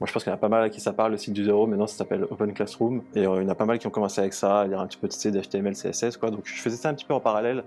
Moi, 0.00 0.06
je 0.06 0.14
pense 0.14 0.24
qu'il 0.24 0.30
y 0.30 0.32
en 0.32 0.36
a 0.36 0.40
pas 0.40 0.48
mal 0.48 0.62
à 0.62 0.70
qui 0.70 0.80
ça 0.80 0.94
parle, 0.94 1.12
le 1.12 1.18
site 1.18 1.34
du 1.34 1.44
zéro. 1.44 1.66
Maintenant, 1.66 1.86
ça 1.86 1.98
s'appelle 1.98 2.26
Open 2.30 2.54
Classroom. 2.54 3.02
Et 3.14 3.26
euh, 3.26 3.42
il 3.42 3.42
y 3.42 3.46
en 3.46 3.50
a 3.50 3.54
pas 3.54 3.66
mal 3.66 3.78
qui 3.78 3.86
ont 3.86 3.90
commencé 3.90 4.18
avec 4.18 4.32
ça, 4.32 4.60
à 4.60 4.66
lire 4.66 4.80
un 4.80 4.86
petit 4.86 4.96
peu 4.96 5.08
de 5.08 5.30
d'HTML, 5.30 5.74
CSS. 5.74 6.18
Donc, 6.18 6.40
je 6.44 6.62
faisais 6.62 6.76
ça 6.76 6.88
un 6.88 6.94
petit 6.94 7.04
peu 7.04 7.12
en 7.12 7.20
parallèle. 7.20 7.64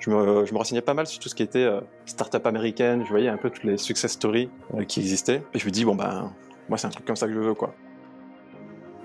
Je 0.00 0.10
me, 0.10 0.44
je 0.44 0.52
me 0.52 0.58
renseignais 0.58 0.80
pas 0.80 0.94
mal 0.94 1.06
sur 1.06 1.20
tout 1.20 1.28
ce 1.28 1.36
qui 1.36 1.44
était 1.44 1.62
euh, 1.62 1.80
start-up 2.06 2.44
américaine. 2.44 3.04
Je 3.04 3.10
voyais 3.10 3.28
un 3.28 3.36
peu 3.36 3.50
toutes 3.50 3.62
les 3.62 3.76
success 3.76 4.10
stories 4.10 4.50
euh, 4.74 4.82
qui 4.82 4.98
existaient. 4.98 5.44
Et 5.54 5.60
je 5.60 5.66
me 5.66 5.70
dis, 5.70 5.84
bon, 5.84 5.94
ben, 5.94 6.32
moi, 6.68 6.76
c'est 6.76 6.88
un 6.88 6.90
truc 6.90 7.04
comme 7.04 7.16
ça 7.16 7.28
que 7.28 7.34
je 7.34 7.38
veux, 7.38 7.54
quoi. 7.54 7.72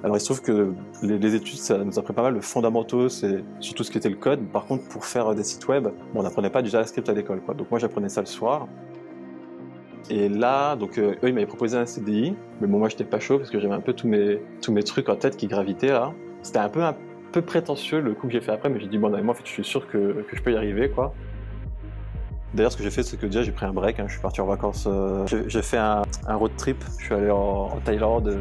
Alors, 0.04 0.18
il 0.18 0.20
se 0.20 0.26
trouve 0.26 0.42
que 0.42 0.74
les, 1.04 1.36
études, 1.36 1.60
ça 1.60 1.78
nous 1.78 1.98
a 1.98 2.02
appris 2.02 2.14
pas 2.14 2.24
mal 2.24 2.34
de 2.34 2.40
fondamentaux, 2.40 3.10
c'est 3.10 3.44
surtout 3.60 3.84
ce 3.84 3.92
qui 3.92 4.00
était 4.00 4.10
le 4.10 4.16
code. 4.16 4.40
Par 4.48 4.66
contre, 4.66 4.88
pour 4.88 5.06
faire 5.06 5.36
des 5.36 5.44
sites 5.44 5.68
web, 5.68 5.90
on 6.16 6.24
n'apprenait 6.24 6.50
pas 6.50 6.64
du 6.64 6.70
JavaScript 6.70 7.08
à 7.10 7.14
l'école. 7.14 7.42
Donc, 7.56 7.70
moi, 7.70 7.80
j'apprenais 7.80 8.10
ça 8.10 8.22
le 8.22 8.28
soir. 8.28 8.68
Et 10.10 10.30
là, 10.30 10.76
donc 10.76 10.98
euh, 10.98 11.16
eux, 11.24 11.30
ils 11.30 11.34
m'avaient 11.34 11.46
proposé 11.46 11.78
un 11.78 11.86
CDI, 11.86 12.36
mais 12.62 12.68
bon, 12.68 12.80
moi, 12.80 12.90
j'étais 12.90 13.04
pas 13.04 13.20
chaud 13.20 13.38
parce 13.38 13.50
que 13.50 13.60
j'avais 13.60 13.74
un 13.74 13.82
peu 13.82 13.93
tous 13.93 14.07
mes, 14.07 14.39
tous 14.62 14.71
mes 14.71 14.84
trucs 14.84 15.10
en 15.10 15.16
tête 15.16 15.36
qui 15.36 15.48
gravitaient 15.48 15.92
là. 15.92 16.14
C'était 16.43 16.60
un 16.60 16.70
peu, 16.70 16.84
un 16.84 16.96
peu 17.32 17.42
prétentieux 17.42 18.02
le 18.02 18.14
coup 18.14 18.28
que 18.28 18.34
j'ai 18.34 18.42
fait 18.42 18.52
après, 18.52 18.70
mais 18.70 18.79
j'ai 18.79 18.88
dit, 18.88 18.98
bon, 18.98 19.10
non, 19.10 19.21
moi, 19.24 19.34
en 19.34 19.38
fait, 19.38 19.46
je 19.46 19.52
suis 19.52 19.64
sûr 19.64 19.88
que, 19.88 20.24
que 20.29 20.36
je 20.36 20.43
peux 20.43 20.52
y 20.52 20.56
arriver, 20.56 20.89
quoi. 20.89 21.14
D'ailleurs, 22.54 22.71
ce 22.71 22.78
que 22.78 22.84
j'ai 22.84 22.92
fait, 22.92 23.04
c'est 23.04 23.18
que 23.18 23.26
déjà, 23.26 23.42
j'ai 23.42 23.52
pris 23.52 23.65
un 23.65 23.74
break, 23.74 24.00
hein, 24.00 24.06
je 24.07 24.14
suis 24.14 24.21
parti 24.21 24.39
en 24.42 24.46
vacances, 24.46 24.88
euh, 24.88 25.26
j'ai 25.48 25.62
fait 25.62 25.78
un, 25.78 26.04
un, 26.28 26.36
road 26.36 26.51
trip, 26.56 26.82
je 27.00 27.06
suis 27.06 27.14
allé 27.14 27.29
en, 27.29 27.70
en 27.74 27.79
Thaïlande. 27.84 28.37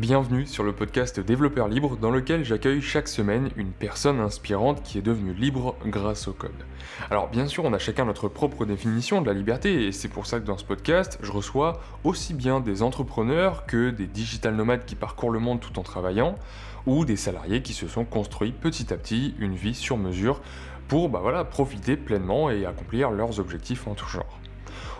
Bienvenue 0.00 0.46
sur 0.46 0.64
le 0.64 0.72
podcast 0.72 1.20
Développeur 1.20 1.68
Libre 1.68 1.98
dans 1.98 2.10
lequel 2.10 2.42
j'accueille 2.42 2.80
chaque 2.80 3.06
semaine 3.06 3.50
une 3.56 3.70
personne 3.70 4.18
inspirante 4.18 4.82
qui 4.82 4.96
est 4.96 5.02
devenue 5.02 5.34
libre 5.34 5.76
grâce 5.84 6.26
au 6.26 6.32
code. 6.32 6.64
Alors 7.10 7.28
bien 7.28 7.46
sûr 7.46 7.66
on 7.66 7.74
a 7.74 7.78
chacun 7.78 8.06
notre 8.06 8.28
propre 8.28 8.64
définition 8.64 9.20
de 9.20 9.26
la 9.26 9.34
liberté 9.34 9.84
et 9.84 9.92
c'est 9.92 10.08
pour 10.08 10.24
ça 10.24 10.40
que 10.40 10.46
dans 10.46 10.56
ce 10.56 10.64
podcast 10.64 11.18
je 11.20 11.30
reçois 11.30 11.82
aussi 12.02 12.32
bien 12.32 12.60
des 12.60 12.80
entrepreneurs 12.80 13.66
que 13.66 13.90
des 13.90 14.06
digital 14.06 14.56
nomades 14.56 14.86
qui 14.86 14.94
parcourent 14.94 15.32
le 15.32 15.38
monde 15.38 15.60
tout 15.60 15.78
en 15.78 15.82
travaillant 15.82 16.38
ou 16.86 17.04
des 17.04 17.16
salariés 17.16 17.60
qui 17.60 17.74
se 17.74 17.86
sont 17.86 18.06
construits 18.06 18.52
petit 18.52 18.94
à 18.94 18.96
petit 18.96 19.34
une 19.38 19.54
vie 19.54 19.74
sur 19.74 19.98
mesure 19.98 20.40
pour 20.88 21.10
bah 21.10 21.20
voilà, 21.22 21.44
profiter 21.44 21.98
pleinement 21.98 22.50
et 22.50 22.64
accomplir 22.64 23.10
leurs 23.10 23.38
objectifs 23.38 23.86
en 23.86 23.94
tout 23.94 24.08
genre. 24.08 24.39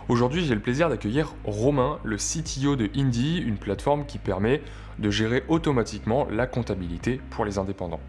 Aujourd'hui, 0.09 0.45
j'ai 0.45 0.55
le 0.55 0.61
plaisir 0.61 0.89
d'accueillir 0.89 1.35
Romain, 1.45 1.99
le 2.03 2.17
CTO 2.17 2.75
de 2.75 2.89
Indie, 2.95 3.37
une 3.37 3.57
plateforme 3.57 4.05
qui 4.05 4.17
permet 4.17 4.61
de 4.99 5.09
gérer 5.09 5.43
automatiquement 5.47 6.27
la 6.29 6.47
comptabilité 6.47 7.21
pour 7.29 7.45
les 7.45 7.59
indépendants. 7.59 7.99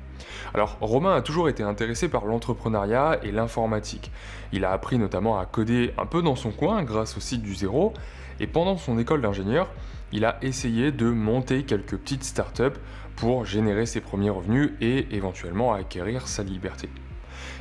Alors 0.54 0.78
Romain 0.80 1.14
a 1.14 1.22
toujours 1.22 1.48
été 1.48 1.62
intéressé 1.62 2.08
par 2.08 2.24
l'entrepreneuriat 2.24 3.20
et 3.22 3.30
l'informatique. 3.30 4.10
Il 4.52 4.64
a 4.64 4.72
appris 4.72 4.98
notamment 4.98 5.38
à 5.38 5.46
coder 5.46 5.92
un 5.98 6.06
peu 6.06 6.22
dans 6.22 6.36
son 6.36 6.50
coin 6.50 6.82
grâce 6.82 7.16
au 7.16 7.20
site 7.20 7.42
du 7.42 7.54
zéro 7.54 7.92
et 8.40 8.46
pendant 8.46 8.76
son 8.76 8.98
école 8.98 9.20
d'ingénieur, 9.20 9.70
il 10.12 10.24
a 10.24 10.38
essayé 10.42 10.92
de 10.92 11.06
monter 11.06 11.64
quelques 11.64 11.96
petites 11.96 12.24
startups 12.24 12.78
pour 13.16 13.44
générer 13.44 13.86
ses 13.86 14.00
premiers 14.00 14.30
revenus 14.30 14.72
et 14.80 15.14
éventuellement 15.14 15.72
acquérir 15.74 16.26
sa 16.26 16.42
liberté. 16.42 16.88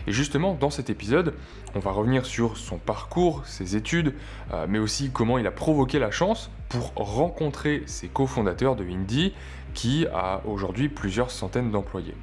Et 0.08 0.12
justement, 0.12 0.54
dans 0.54 0.70
cet 0.70 0.90
épisode, 0.90 1.34
on 1.76 1.80
va 1.80 1.92
revenir 1.92 2.26
sur 2.26 2.58
son 2.58 2.78
parcours, 2.78 3.44
ses 3.46 3.76
études, 3.76 4.14
euh, 4.54 4.66
mais 4.68 4.80
aussi 4.80 5.12
comment 5.12 5.38
il 5.38 5.48
a 5.48 5.52
provoqué 5.52 6.00
la 6.00 6.12
chance 6.12 6.50
pour 6.70 6.94
rencontrer 6.96 7.84
ses 7.86 8.08
cofondateurs 8.08 8.76
de 8.76 8.84
Indie, 8.84 9.34
qui 9.74 10.06
a 10.14 10.42
aujourd'hui 10.46 10.90
plusieurs 10.90 11.32
centaines 11.32 11.72
d'employés. 11.72 12.16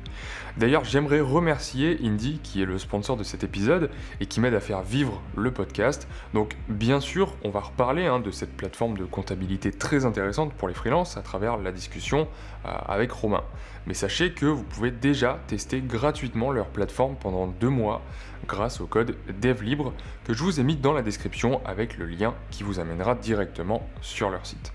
D'ailleurs, 0.56 0.84
j'aimerais 0.84 1.20
remercier 1.20 1.98
Indie, 2.02 2.40
qui 2.42 2.60
est 2.60 2.64
le 2.64 2.78
sponsor 2.78 3.16
de 3.16 3.22
cet 3.22 3.44
épisode 3.44 3.90
et 4.20 4.26
qui 4.26 4.40
m'aide 4.40 4.54
à 4.54 4.60
faire 4.60 4.82
vivre 4.82 5.22
le 5.36 5.52
podcast. 5.52 6.08
Donc, 6.34 6.56
bien 6.68 7.00
sûr, 7.00 7.36
on 7.44 7.50
va 7.50 7.60
reparler 7.60 8.06
hein, 8.06 8.18
de 8.18 8.32
cette 8.32 8.56
plateforme 8.56 8.98
de 8.98 9.04
comptabilité 9.04 9.70
très 9.70 10.04
intéressante 10.04 10.52
pour 10.54 10.66
les 10.66 10.74
freelances 10.74 11.16
à 11.16 11.22
travers 11.22 11.58
la 11.58 11.70
discussion 11.70 12.26
euh, 12.66 12.70
avec 12.86 13.12
Romain. 13.12 13.44
Mais 13.86 13.94
sachez 13.94 14.32
que 14.32 14.46
vous 14.46 14.64
pouvez 14.64 14.90
déjà 14.90 15.38
tester 15.46 15.80
gratuitement 15.80 16.50
leur 16.50 16.66
plateforme 16.66 17.14
pendant 17.14 17.46
deux 17.46 17.68
mois 17.68 18.02
grâce 18.46 18.80
au 18.80 18.86
code 18.86 19.16
DevLibre 19.40 19.92
que 20.24 20.34
je 20.34 20.42
vous 20.42 20.58
ai 20.58 20.64
mis 20.64 20.76
dans 20.76 20.92
la 20.92 21.02
description 21.02 21.60
avec 21.64 21.98
le 21.98 22.06
lien 22.06 22.34
qui 22.50 22.64
vous 22.64 22.80
amènera 22.80 23.14
directement 23.14 23.88
sur 24.00 24.30
leur 24.30 24.44
site. 24.44 24.72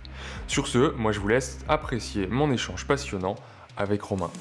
Sur 0.48 0.68
ce, 0.68 0.92
moi 0.96 1.12
je 1.12 1.20
vous 1.20 1.28
laisse 1.28 1.60
apprécier 1.68 2.28
mon 2.28 2.52
échange 2.52 2.86
passionnant 2.86 3.36
avec 3.78 4.02
Romain. 4.02 4.32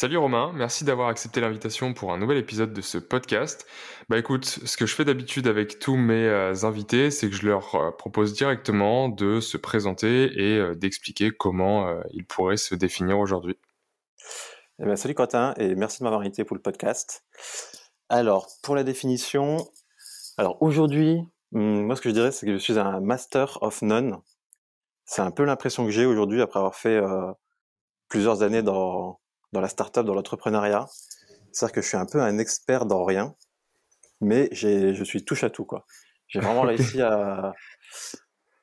Salut 0.00 0.18
Romain, 0.18 0.52
merci 0.54 0.84
d'avoir 0.84 1.08
accepté 1.08 1.40
l'invitation 1.40 1.92
pour 1.92 2.12
un 2.12 2.18
nouvel 2.18 2.38
épisode 2.38 2.72
de 2.72 2.80
ce 2.80 2.98
podcast. 2.98 3.66
Bah 4.08 4.16
écoute, 4.16 4.44
ce 4.44 4.76
que 4.76 4.86
je 4.86 4.94
fais 4.94 5.04
d'habitude 5.04 5.48
avec 5.48 5.80
tous 5.80 5.96
mes 5.96 6.24
euh, 6.24 6.54
invités, 6.62 7.10
c'est 7.10 7.28
que 7.28 7.34
je 7.34 7.44
leur 7.44 7.74
euh, 7.74 7.90
propose 7.90 8.32
directement 8.32 9.08
de 9.08 9.40
se 9.40 9.56
présenter 9.56 10.30
et 10.40 10.56
euh, 10.56 10.76
d'expliquer 10.76 11.32
comment 11.32 12.00
ils 12.12 12.24
pourraient 12.24 12.56
se 12.56 12.76
définir 12.76 13.18
aujourd'hui. 13.18 13.56
Eh 14.80 14.84
ben, 14.84 14.94
salut 14.94 15.14
Quentin 15.14 15.54
et 15.56 15.74
merci 15.74 15.98
de 15.98 16.04
m'avoir 16.04 16.20
invité 16.20 16.44
pour 16.44 16.54
le 16.54 16.62
podcast. 16.62 17.24
Alors, 18.08 18.46
pour 18.62 18.76
la 18.76 18.84
définition, 18.84 19.56
alors 20.36 20.62
aujourd'hui, 20.62 21.20
hmm, 21.50 21.80
moi 21.80 21.96
ce 21.96 22.00
que 22.00 22.10
je 22.10 22.14
dirais, 22.14 22.30
c'est 22.30 22.46
que 22.46 22.52
je 22.52 22.58
suis 22.58 22.78
un 22.78 23.00
master 23.00 23.60
of 23.60 23.82
none. 23.82 24.18
C'est 25.04 25.20
un 25.20 25.32
peu 25.32 25.42
l'impression 25.42 25.84
que 25.84 25.90
j'ai 25.90 26.06
aujourd'hui 26.06 26.40
après 26.40 26.60
avoir 26.60 26.76
fait 26.76 27.00
plusieurs 28.08 28.42
années 28.44 28.62
dans 28.62 29.18
dans 29.52 29.60
la 29.60 29.68
startup, 29.68 30.04
dans 30.04 30.14
l'entrepreneuriat. 30.14 30.86
C'est-à-dire 31.50 31.74
que 31.74 31.82
je 31.82 31.88
suis 31.88 31.96
un 31.96 32.06
peu 32.06 32.20
un 32.22 32.38
expert 32.38 32.86
dans 32.86 33.04
rien, 33.04 33.34
mais 34.20 34.48
je 34.52 35.02
suis 35.02 35.24
touche 35.24 35.42
à 35.42 35.50
tout, 35.50 35.64
quoi. 35.64 35.86
J'ai 36.28 36.38
vraiment 36.38 36.62
réussi 36.62 37.02
à, 37.02 37.52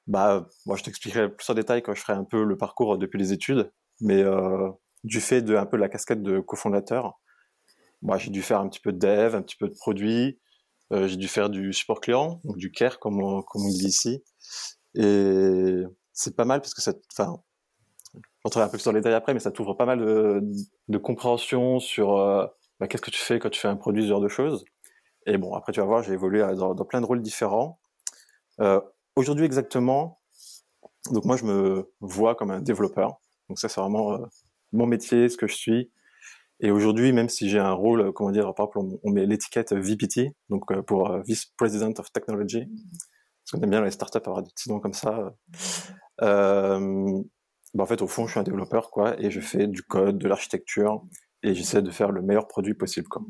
bah, 0.08 0.48
moi, 0.66 0.78
je 0.78 0.84
t'expliquerai 0.84 1.30
plus 1.30 1.50
en 1.50 1.56
détail 1.56 1.82
quand 1.82 1.94
je 1.94 2.00
ferai 2.00 2.14
un 2.14 2.24
peu 2.24 2.46
le 2.46 2.56
parcours 2.56 2.98
depuis 2.98 3.18
les 3.20 3.34
études, 3.34 3.70
mais 4.00 4.24
euh, 4.24 4.70
du 5.06 5.22
fait 5.22 5.42
de 5.42 5.56
un 5.56 5.66
peu 5.66 5.78
la 5.78 5.88
casquette 5.88 6.24
de 6.24 6.40
cofondateur, 6.40 7.20
moi, 8.02 8.18
j'ai 8.18 8.30
dû 8.32 8.42
faire 8.42 8.60
un 8.60 8.68
petit 8.68 8.80
peu 8.80 8.92
de 8.92 9.00
dev, 9.00 9.36
un 9.36 9.42
petit 9.42 9.56
peu 9.56 9.68
de 9.68 9.74
produit, 9.74 10.40
euh, 10.92 11.08
j'ai 11.08 11.18
dû 11.18 11.28
faire 11.28 11.50
du 11.50 11.74
support 11.74 12.02
client, 12.02 12.42
donc 12.44 12.58
du 12.58 12.72
care 12.72 13.00
comme 13.00 13.22
on, 13.22 13.42
comme 13.42 13.66
on 13.66 13.70
dit 13.70 13.88
ici, 13.88 14.24
et 14.96 15.84
c'est 16.14 16.36
pas 16.36 16.46
mal 16.46 16.62
parce 16.62 16.74
que 16.74 16.82
ça, 16.82 16.94
enfin, 17.12 17.38
rentrerai 18.44 18.66
un 18.66 18.68
peu 18.68 18.78
plus 18.78 18.86
dans 18.86 18.92
les 18.92 19.00
détails 19.00 19.14
après, 19.14 19.34
mais 19.34 19.40
ça 19.40 19.52
t'ouvre 19.52 19.74
pas 19.74 19.86
mal 19.86 20.00
de, 20.00 20.42
de 20.88 20.98
compréhension 20.98 21.80
sur 21.80 22.18
euh, 22.18 22.46
bah, 22.80 22.88
qu'est-ce 22.88 23.02
que 23.02 23.12
tu 23.12 23.20
fais 23.20 23.40
quand 23.40 23.50
tu 23.50 23.60
fais 23.60 23.68
un 23.68 23.76
produit, 23.76 24.04
ce 24.04 24.10
genre 24.10 24.22
de 24.22 24.28
choses. 24.28 24.66
Et 25.26 25.38
bon, 25.38 25.54
après, 25.56 25.72
tu 25.74 25.80
vas 25.80 25.86
voir, 25.86 26.04
j'ai 26.04 26.14
évolué 26.14 26.42
dans, 26.56 26.76
plein 26.86 27.02
de 27.02 27.06
rôles 27.06 27.22
différents. 27.22 27.80
Euh, 28.62 28.80
Aujourd'hui, 29.16 29.46
exactement, 29.46 30.20
donc 31.12 31.24
moi, 31.24 31.38
je 31.38 31.46
me 31.46 31.90
vois 32.02 32.36
comme 32.36 32.52
un 32.52 32.60
développeur. 32.60 33.22
Donc 33.48 33.60
ça, 33.60 33.70
c'est 33.70 33.80
vraiment 33.80 34.20
mon 34.76 34.86
métier, 34.86 35.30
ce 35.30 35.38
que 35.38 35.48
je 35.48 35.56
suis. 35.56 35.92
Et 36.62 36.72
aujourd'hui, 36.72 37.12
même 37.12 37.30
si 37.30 37.50
j'ai 37.50 37.60
un 37.60 37.74
rôle, 37.74 38.14
comment 38.14 38.32
dire, 38.32 38.54
par 38.54 38.68
exemple, 38.68 38.98
on, 39.04 39.12
met 39.12 39.26
l'étiquette 39.26 39.74
VPT, 39.74 40.34
donc 40.50 40.72
euh, 40.72 40.82
pour 40.82 41.12
euh, 41.12 41.22
Vice 41.22 41.46
President 41.58 41.92
of 41.98 42.12
Technology, 42.12 42.66
parce 42.66 43.52
qu'on 43.52 43.62
aime 43.62 43.70
bien 43.72 43.82
les 43.82 43.92
startups 43.92 44.20
avoir 44.26 44.42
des 44.42 44.52
petits 44.52 44.70
noms 44.70 44.80
comme 44.80 44.94
ça. 44.94 45.34
Euh, 46.22 47.22
bah, 47.74 47.84
en 47.84 47.86
fait, 47.86 48.02
au 48.02 48.08
fond, 48.08 48.26
je 48.26 48.32
suis 48.32 48.40
un 48.40 48.44
développeur, 48.44 48.90
quoi, 48.90 49.22
et 49.22 49.32
je 49.32 49.42
fais 49.42 49.68
du 49.68 49.84
code, 49.84 50.18
de 50.18 50.28
l'architecture, 50.30 51.04
et 51.44 51.54
j'essaie 51.54 51.82
de 51.82 51.92
faire 51.92 52.12
le 52.12 52.22
meilleur 52.22 52.48
produit 52.48 52.74
possible, 52.74 53.10
quoi. 53.10 53.22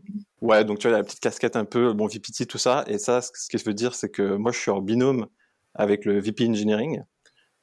Ouais, 0.41 0.63
donc 0.63 0.77
tu 0.77 0.87
vois, 0.87 0.97
la 0.97 1.03
petite 1.03 1.19
casquette 1.19 1.55
un 1.55 1.65
peu, 1.65 1.93
bon, 1.93 2.05
VPT, 2.05 2.45
tout 2.47 2.59
ça, 2.59 2.83
et 2.87 2.99
ça, 2.99 3.21
ce 3.21 3.31
que 3.49 3.57
je 3.57 3.65
veux 3.65 3.73
dire, 3.73 3.95
c'est 3.95 4.09
que 4.09 4.35
moi, 4.35 4.51
je 4.51 4.59
suis 4.59 4.71
en 4.71 4.81
binôme 4.81 5.25
avec 5.73 6.05
le 6.05 6.19
VP 6.19 6.47
Engineering, 6.47 7.01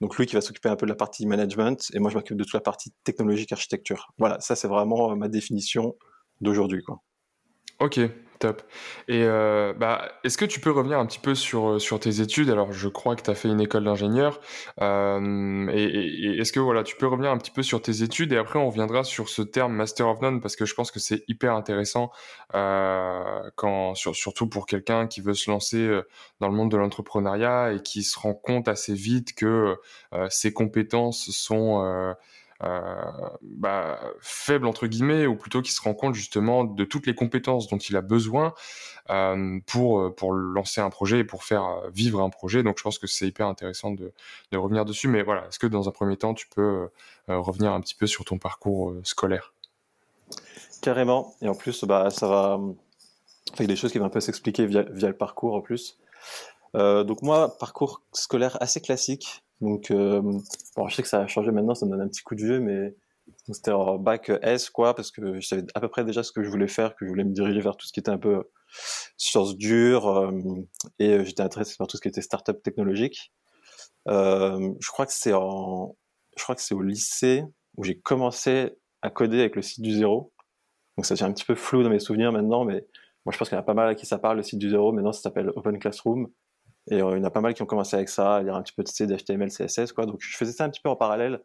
donc 0.02 0.18
lui 0.18 0.26
qui 0.26 0.34
va 0.34 0.40
s'occuper 0.40 0.68
un 0.68 0.74
peu 0.74 0.84
de 0.84 0.90
la 0.90 0.96
partie 0.96 1.26
management, 1.26 1.92
et 1.94 2.00
moi, 2.00 2.10
je 2.10 2.16
m'occupe 2.16 2.36
de 2.36 2.42
toute 2.42 2.54
la 2.54 2.60
partie 2.60 2.92
technologique, 3.04 3.52
architecture. 3.52 4.12
Voilà, 4.18 4.40
ça, 4.40 4.56
c'est 4.56 4.66
vraiment 4.66 5.14
ma 5.14 5.28
définition 5.28 5.94
d'aujourd'hui. 6.40 6.82
Ok, 7.78 8.00
Et 9.08 9.24
euh, 9.24 9.72
bah, 9.74 10.10
est-ce 10.24 10.38
que 10.38 10.44
tu 10.44 10.60
peux 10.60 10.70
revenir 10.70 10.98
un 10.98 11.06
petit 11.06 11.18
peu 11.18 11.34
sur, 11.34 11.80
sur 11.80 12.00
tes 12.00 12.20
études? 12.20 12.50
Alors, 12.50 12.72
je 12.72 12.88
crois 12.88 13.16
que 13.16 13.22
tu 13.22 13.30
as 13.30 13.34
fait 13.34 13.48
une 13.48 13.60
école 13.60 13.84
d'ingénieur. 13.84 14.40
Euh, 14.80 15.68
et, 15.72 16.38
est-ce 16.38 16.52
que 16.52 16.60
voilà, 16.60 16.82
tu 16.82 16.96
peux 16.96 17.06
revenir 17.06 17.30
un 17.30 17.38
petit 17.38 17.50
peu 17.50 17.62
sur 17.62 17.80
tes 17.82 18.02
études? 18.02 18.32
Et 18.32 18.36
après 18.36 18.58
on 18.58 18.68
reviendra 18.68 19.04
sur 19.04 19.28
ce 19.28 19.42
terme 19.42 19.74
Master 19.74 20.08
of 20.08 20.20
None 20.20 20.40
parce 20.40 20.56
que 20.56 20.64
je 20.64 20.74
pense 20.74 20.90
que 20.90 21.00
c'est 21.00 21.24
hyper 21.28 21.54
intéressant 21.54 22.10
euh, 22.54 23.50
quand, 23.56 23.94
surtout 23.94 24.48
pour 24.48 24.66
quelqu'un 24.66 25.06
qui 25.06 25.20
veut 25.20 25.34
se 25.34 25.50
lancer 25.50 26.00
dans 26.40 26.48
le 26.48 26.54
monde 26.54 26.70
de 26.70 26.76
l'entrepreneuriat 26.76 27.72
et 27.72 27.82
qui 27.82 28.02
se 28.02 28.18
rend 28.18 28.34
compte 28.34 28.68
assez 28.68 28.94
vite 28.94 29.34
que 29.34 29.76
ses 30.30 30.52
compétences 30.52 31.30
sont 31.30 31.82
euh, 31.84 32.12
bah, 32.62 33.98
faible 34.20 34.66
entre 34.66 34.86
guillemets, 34.86 35.26
ou 35.26 35.36
plutôt 35.36 35.62
qui 35.62 35.72
se 35.72 35.80
rend 35.80 35.94
compte 35.94 36.14
justement 36.14 36.64
de 36.64 36.84
toutes 36.84 37.06
les 37.06 37.14
compétences 37.14 37.68
dont 37.68 37.78
il 37.78 37.96
a 37.96 38.00
besoin 38.00 38.54
euh, 39.10 39.58
pour 39.66 40.14
pour 40.14 40.32
lancer 40.32 40.80
un 40.80 40.90
projet 40.90 41.20
et 41.20 41.24
pour 41.24 41.44
faire 41.44 41.82
vivre 41.92 42.20
un 42.20 42.30
projet. 42.30 42.62
Donc 42.62 42.78
je 42.78 42.82
pense 42.82 42.98
que 42.98 43.06
c'est 43.06 43.26
hyper 43.26 43.46
intéressant 43.46 43.90
de, 43.90 44.12
revenir 44.52 44.84
dessus. 44.84 45.08
Mais 45.08 45.22
voilà, 45.22 45.46
est-ce 45.48 45.58
que 45.58 45.66
dans 45.66 45.88
un 45.88 45.92
premier 45.92 46.16
temps 46.16 46.34
tu 46.34 46.46
peux 46.48 46.88
euh, 47.28 47.38
revenir 47.38 47.72
un 47.72 47.80
petit 47.80 47.94
peu 47.94 48.06
sur 48.06 48.24
ton 48.24 48.38
parcours 48.38 48.94
scolaire? 49.02 49.52
Carrément. 50.82 51.34
Et 51.40 51.48
en 51.48 51.54
plus, 51.54 51.84
bah, 51.84 52.10
ça 52.10 52.26
va. 52.26 52.60
a 53.58 53.64
des 53.64 53.76
choses 53.76 53.92
qui 53.92 53.98
vont 53.98 54.06
un 54.06 54.10
peu 54.10 54.20
s'expliquer 54.20 54.66
via, 54.66 54.82
le 54.82 55.16
parcours 55.16 55.54
en 55.54 55.60
plus. 55.60 55.98
Euh, 56.74 57.04
donc 57.04 57.22
moi, 57.22 57.56
parcours 57.58 58.02
scolaire 58.12 58.58
assez 58.60 58.80
classique. 58.80 59.42
Donc, 59.62 59.90
euh, 59.90 60.20
bon, 60.76 60.88
je 60.88 60.96
sais 60.96 61.02
que 61.02 61.08
ça 61.08 61.20
a 61.20 61.26
changé 61.28 61.52
maintenant, 61.52 61.74
ça 61.74 61.86
me 61.86 61.92
donne 61.92 62.02
un 62.02 62.08
petit 62.08 62.22
coup 62.22 62.34
de 62.34 62.42
vieux, 62.42 62.60
mais 62.60 62.94
c'était 63.52 63.70
en 63.70 63.96
bac 63.96 64.30
S, 64.42 64.68
quoi, 64.70 64.94
parce 64.94 65.12
que 65.12 65.40
je 65.40 65.46
savais 65.46 65.64
à 65.74 65.80
peu 65.80 65.88
près 65.88 66.04
déjà 66.04 66.24
ce 66.24 66.32
que 66.32 66.42
je 66.42 66.50
voulais 66.50 66.68
faire, 66.68 66.96
que 66.96 67.06
je 67.06 67.10
voulais 67.10 67.24
me 67.24 67.32
diriger 67.32 67.60
vers 67.60 67.76
tout 67.76 67.86
ce 67.86 67.92
qui 67.92 68.00
était 68.00 68.10
un 68.10 68.18
peu 68.18 68.50
sciences 69.16 69.56
dures, 69.56 70.08
euh, 70.08 70.32
et 70.98 71.24
j'étais 71.24 71.42
intéressé 71.42 71.76
par 71.78 71.86
tout 71.86 71.96
ce 71.96 72.02
qui 72.02 72.08
était 72.08 72.22
start-up 72.22 72.60
technologique. 72.62 73.32
Euh, 74.08 74.72
je 74.80 74.88
crois 74.88 75.06
que 75.06 75.12
c'est 75.12 75.32
en, 75.32 75.96
je 76.36 76.42
crois 76.42 76.56
que 76.56 76.60
c'est 76.60 76.74
au 76.74 76.82
lycée 76.82 77.44
où 77.76 77.84
j'ai 77.84 77.98
commencé 78.00 78.72
à 79.00 79.10
coder 79.10 79.38
avec 79.38 79.54
le 79.54 79.62
site 79.62 79.80
du 79.82 79.92
zéro. 79.92 80.32
Donc 80.96 81.06
ça 81.06 81.14
devient 81.14 81.24
un 81.24 81.32
petit 81.32 81.44
peu 81.44 81.54
flou 81.54 81.84
dans 81.84 81.90
mes 81.90 82.00
souvenirs 82.00 82.32
maintenant, 82.32 82.64
mais 82.64 82.84
moi 83.24 83.32
je 83.32 83.38
pense 83.38 83.48
qu'il 83.48 83.56
y 83.56 83.58
en 83.58 83.62
a 83.62 83.64
pas 83.64 83.74
mal 83.74 83.88
à 83.88 83.94
qui 83.94 84.06
ça 84.06 84.18
parle, 84.18 84.38
le 84.38 84.42
site 84.42 84.58
du 84.58 84.70
zéro. 84.70 84.92
Maintenant 84.92 85.12
ça 85.12 85.22
s'appelle 85.22 85.50
Open 85.54 85.78
Classroom. 85.78 86.28
Et 86.90 87.00
euh, 87.00 87.12
il 87.12 87.18
y 87.18 87.20
en 87.20 87.24
a 87.24 87.30
pas 87.30 87.40
mal 87.40 87.54
qui 87.54 87.62
ont 87.62 87.66
commencé 87.66 87.96
avec 87.96 88.08
ça, 88.08 88.36
à 88.36 88.42
lire 88.42 88.56
un 88.56 88.62
petit 88.62 88.74
peu 88.74 88.82
de 88.82 88.88
C, 88.88 89.06
d'HTML, 89.06 89.50
CSS. 89.50 89.94
Donc 89.94 90.20
je 90.20 90.36
faisais 90.36 90.52
ça 90.52 90.64
un 90.64 90.70
petit 90.70 90.80
peu 90.80 90.88
en 90.88 90.96
parallèle 90.96 91.42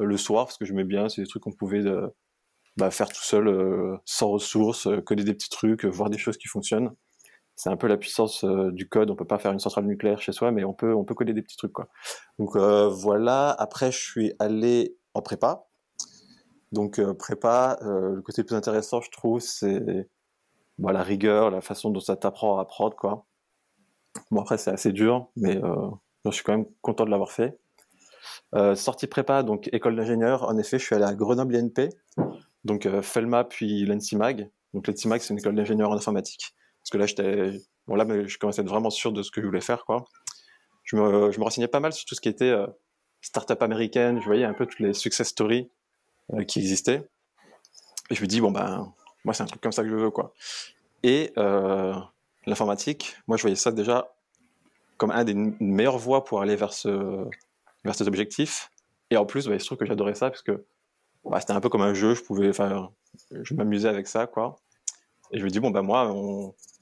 euh, 0.00 0.04
le 0.04 0.16
soir, 0.16 0.46
parce 0.46 0.58
que 0.58 0.64
je 0.64 0.72
mets 0.74 0.84
bien, 0.84 1.08
c'est 1.08 1.22
des 1.22 1.28
trucs 1.28 1.42
qu'on 1.42 1.52
pouvait 1.52 1.84
euh, 1.84 2.08
bah, 2.76 2.90
faire 2.90 3.08
tout 3.08 3.22
seul, 3.22 3.98
sans 4.04 4.30
ressources, 4.30 4.88
coder 5.04 5.24
des 5.24 5.34
petits 5.34 5.48
trucs, 5.48 5.84
voir 5.84 6.10
des 6.10 6.18
choses 6.18 6.36
qui 6.36 6.48
fonctionnent. 6.48 6.94
C'est 7.56 7.70
un 7.70 7.76
peu 7.76 7.86
la 7.86 7.96
puissance 7.96 8.44
du 8.44 8.86
code. 8.86 9.10
On 9.10 9.16
peut 9.16 9.24
pas 9.24 9.38
faire 9.38 9.50
une 9.50 9.58
centrale 9.58 9.86
nucléaire 9.86 10.20
chez 10.20 10.32
soi, 10.32 10.50
mais 10.52 10.62
on 10.64 10.74
peut, 10.74 10.94
on 10.94 11.04
peut 11.04 11.14
coder 11.14 11.32
des 11.32 11.40
petits 11.40 11.56
trucs, 11.56 11.72
quoi. 11.72 11.88
Donc 12.38 12.54
voilà. 12.54 13.50
Après, 13.58 13.90
je 13.90 13.98
suis 13.98 14.34
allé 14.38 14.98
en 15.14 15.22
prépa. 15.22 15.66
Donc 16.70 17.00
prépa, 17.14 17.78
le 17.80 18.20
côté 18.20 18.42
le 18.42 18.46
plus 18.46 18.56
intéressant, 18.56 19.00
je 19.00 19.10
trouve, 19.10 19.40
c'est 19.40 20.06
bah, 20.76 20.92
la 20.92 21.02
rigueur, 21.02 21.50
la 21.50 21.62
façon 21.62 21.88
dont 21.88 22.00
ça 22.00 22.14
t'apprend 22.14 22.58
à 22.58 22.62
apprendre, 22.62 22.94
quoi. 22.94 23.24
Bon, 24.30 24.40
après, 24.40 24.58
c'est 24.58 24.70
assez 24.70 24.92
dur, 24.92 25.28
mais 25.36 25.56
euh, 25.56 25.90
je 26.24 26.30
suis 26.30 26.42
quand 26.42 26.56
même 26.56 26.66
content 26.82 27.04
de 27.04 27.10
l'avoir 27.10 27.30
fait. 27.30 27.58
Euh, 28.54 28.74
sortie 28.74 29.06
prépa, 29.06 29.42
donc 29.42 29.68
école 29.72 29.96
d'ingénieur. 29.96 30.44
En 30.44 30.56
effet, 30.58 30.78
je 30.78 30.84
suis 30.84 30.94
allé 30.94 31.04
à 31.04 31.14
Grenoble 31.14 31.56
INP, 31.56 31.88
donc 32.64 32.86
euh, 32.86 33.02
Felma 33.02 33.44
puis 33.44 33.84
l'ENSIMAG. 33.84 34.50
Donc 34.74 34.86
l'ENSIMAG, 34.88 35.20
c'est 35.20 35.32
une 35.32 35.38
école 35.38 35.54
d'ingénieur 35.54 35.90
en 35.90 35.96
informatique. 35.96 36.54
Parce 36.82 36.90
que 36.90 37.22
là, 37.22 37.52
bon 37.86 37.94
là, 37.94 38.26
je 38.26 38.38
commençais 38.38 38.60
à 38.60 38.64
être 38.64 38.70
vraiment 38.70 38.90
sûr 38.90 39.12
de 39.12 39.22
ce 39.22 39.30
que 39.30 39.40
je 39.40 39.46
voulais 39.46 39.60
faire, 39.60 39.84
quoi. 39.84 40.04
Je 40.84 40.96
me, 40.96 41.32
je 41.32 41.38
me 41.38 41.44
renseignais 41.44 41.68
pas 41.68 41.80
mal 41.80 41.92
sur 41.92 42.04
tout 42.04 42.14
ce 42.14 42.20
qui 42.20 42.28
était 42.28 42.54
start-up 43.20 43.60
américaine. 43.62 44.20
Je 44.20 44.26
voyais 44.26 44.44
un 44.44 44.54
peu 44.54 44.66
toutes 44.66 44.78
les 44.78 44.92
success 44.92 45.28
stories 45.28 45.68
qui 46.46 46.60
existaient. 46.60 47.08
Et 48.10 48.14
je 48.14 48.22
me 48.22 48.26
dis 48.28 48.40
bon 48.40 48.52
ben, 48.52 48.92
moi, 49.24 49.34
c'est 49.34 49.42
un 49.42 49.46
truc 49.46 49.60
comme 49.60 49.72
ça 49.72 49.82
que 49.82 49.88
je 49.88 49.96
veux, 49.96 50.10
quoi. 50.10 50.32
Et 51.02 51.32
l'informatique, 52.46 53.16
moi 53.26 53.36
je 53.36 53.42
voyais 53.42 53.56
ça 53.56 53.72
déjà 53.72 54.12
comme 54.96 55.10
un 55.10 55.24
des 55.24 55.34
meilleures 55.34 55.98
voies 55.98 56.24
pour 56.24 56.40
aller 56.40 56.56
vers, 56.56 56.72
ce, 56.72 57.24
vers 57.84 57.94
ces 57.94 58.08
objectifs. 58.08 58.70
Et 59.10 59.16
en 59.16 59.26
plus, 59.26 59.46
bah, 59.46 59.54
il 59.54 59.60
se 59.60 59.66
trouve 59.66 59.78
que 59.78 59.86
j'adorais 59.86 60.14
ça 60.14 60.30
parce 60.30 60.42
que 60.42 60.64
bah, 61.24 61.40
c'était 61.40 61.52
un 61.52 61.60
peu 61.60 61.68
comme 61.68 61.82
un 61.82 61.94
jeu, 61.94 62.14
je 62.14 62.22
pouvais, 62.22 62.48
enfin, 62.48 62.90
je 63.30 63.54
m'amusais 63.54 63.88
avec 63.88 64.06
ça, 64.06 64.26
quoi. 64.26 64.56
Et 65.32 65.38
je 65.38 65.44
me 65.44 65.50
dis, 65.50 65.60
bon, 65.60 65.70
bah, 65.70 65.82
moi, 65.82 66.12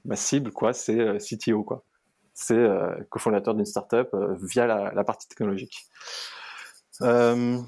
ma 0.05 0.17
cible, 0.17 0.53
quoi, 0.53 0.73
c'est 0.73 0.99
euh, 0.99 1.19
CTO, 1.19 1.65
quoi. 1.65 1.85
C'est 2.35 2.57
euh, 2.57 2.93
cofondateur 3.11 3.55
d'une 3.55 3.65
startup 3.65 4.09
euh, 4.13 4.35
via 4.43 4.67
la, 4.67 5.05
partie 5.05 5.29
technologique. 5.29 5.87
Euh, 7.03 7.59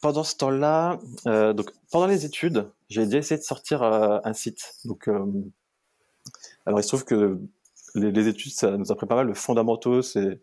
pendant 0.00 0.24
ce 0.24 0.36
temps-là, 0.36 0.98
donc 1.26 1.72
pendant 1.90 2.06
les 2.06 2.24
études, 2.24 2.70
j'ai 2.88 3.04
déjà 3.04 3.18
essayé 3.18 3.38
de 3.38 3.44
sortir 3.44 3.82
un 3.82 4.32
site. 4.32 4.74
Donc, 4.84 5.08
alors 6.66 6.80
il 6.80 6.82
se 6.82 6.88
trouve 6.88 7.04
que 7.04 7.38
les, 7.94 8.28
études, 8.28 8.52
ça 8.52 8.76
nous 8.76 8.92
a 8.92 8.94
pris 8.94 9.06
pas 9.06 9.16
mal 9.16 9.28
de 9.28 9.34
fondamentaux, 9.34 10.02
c'est 10.02 10.40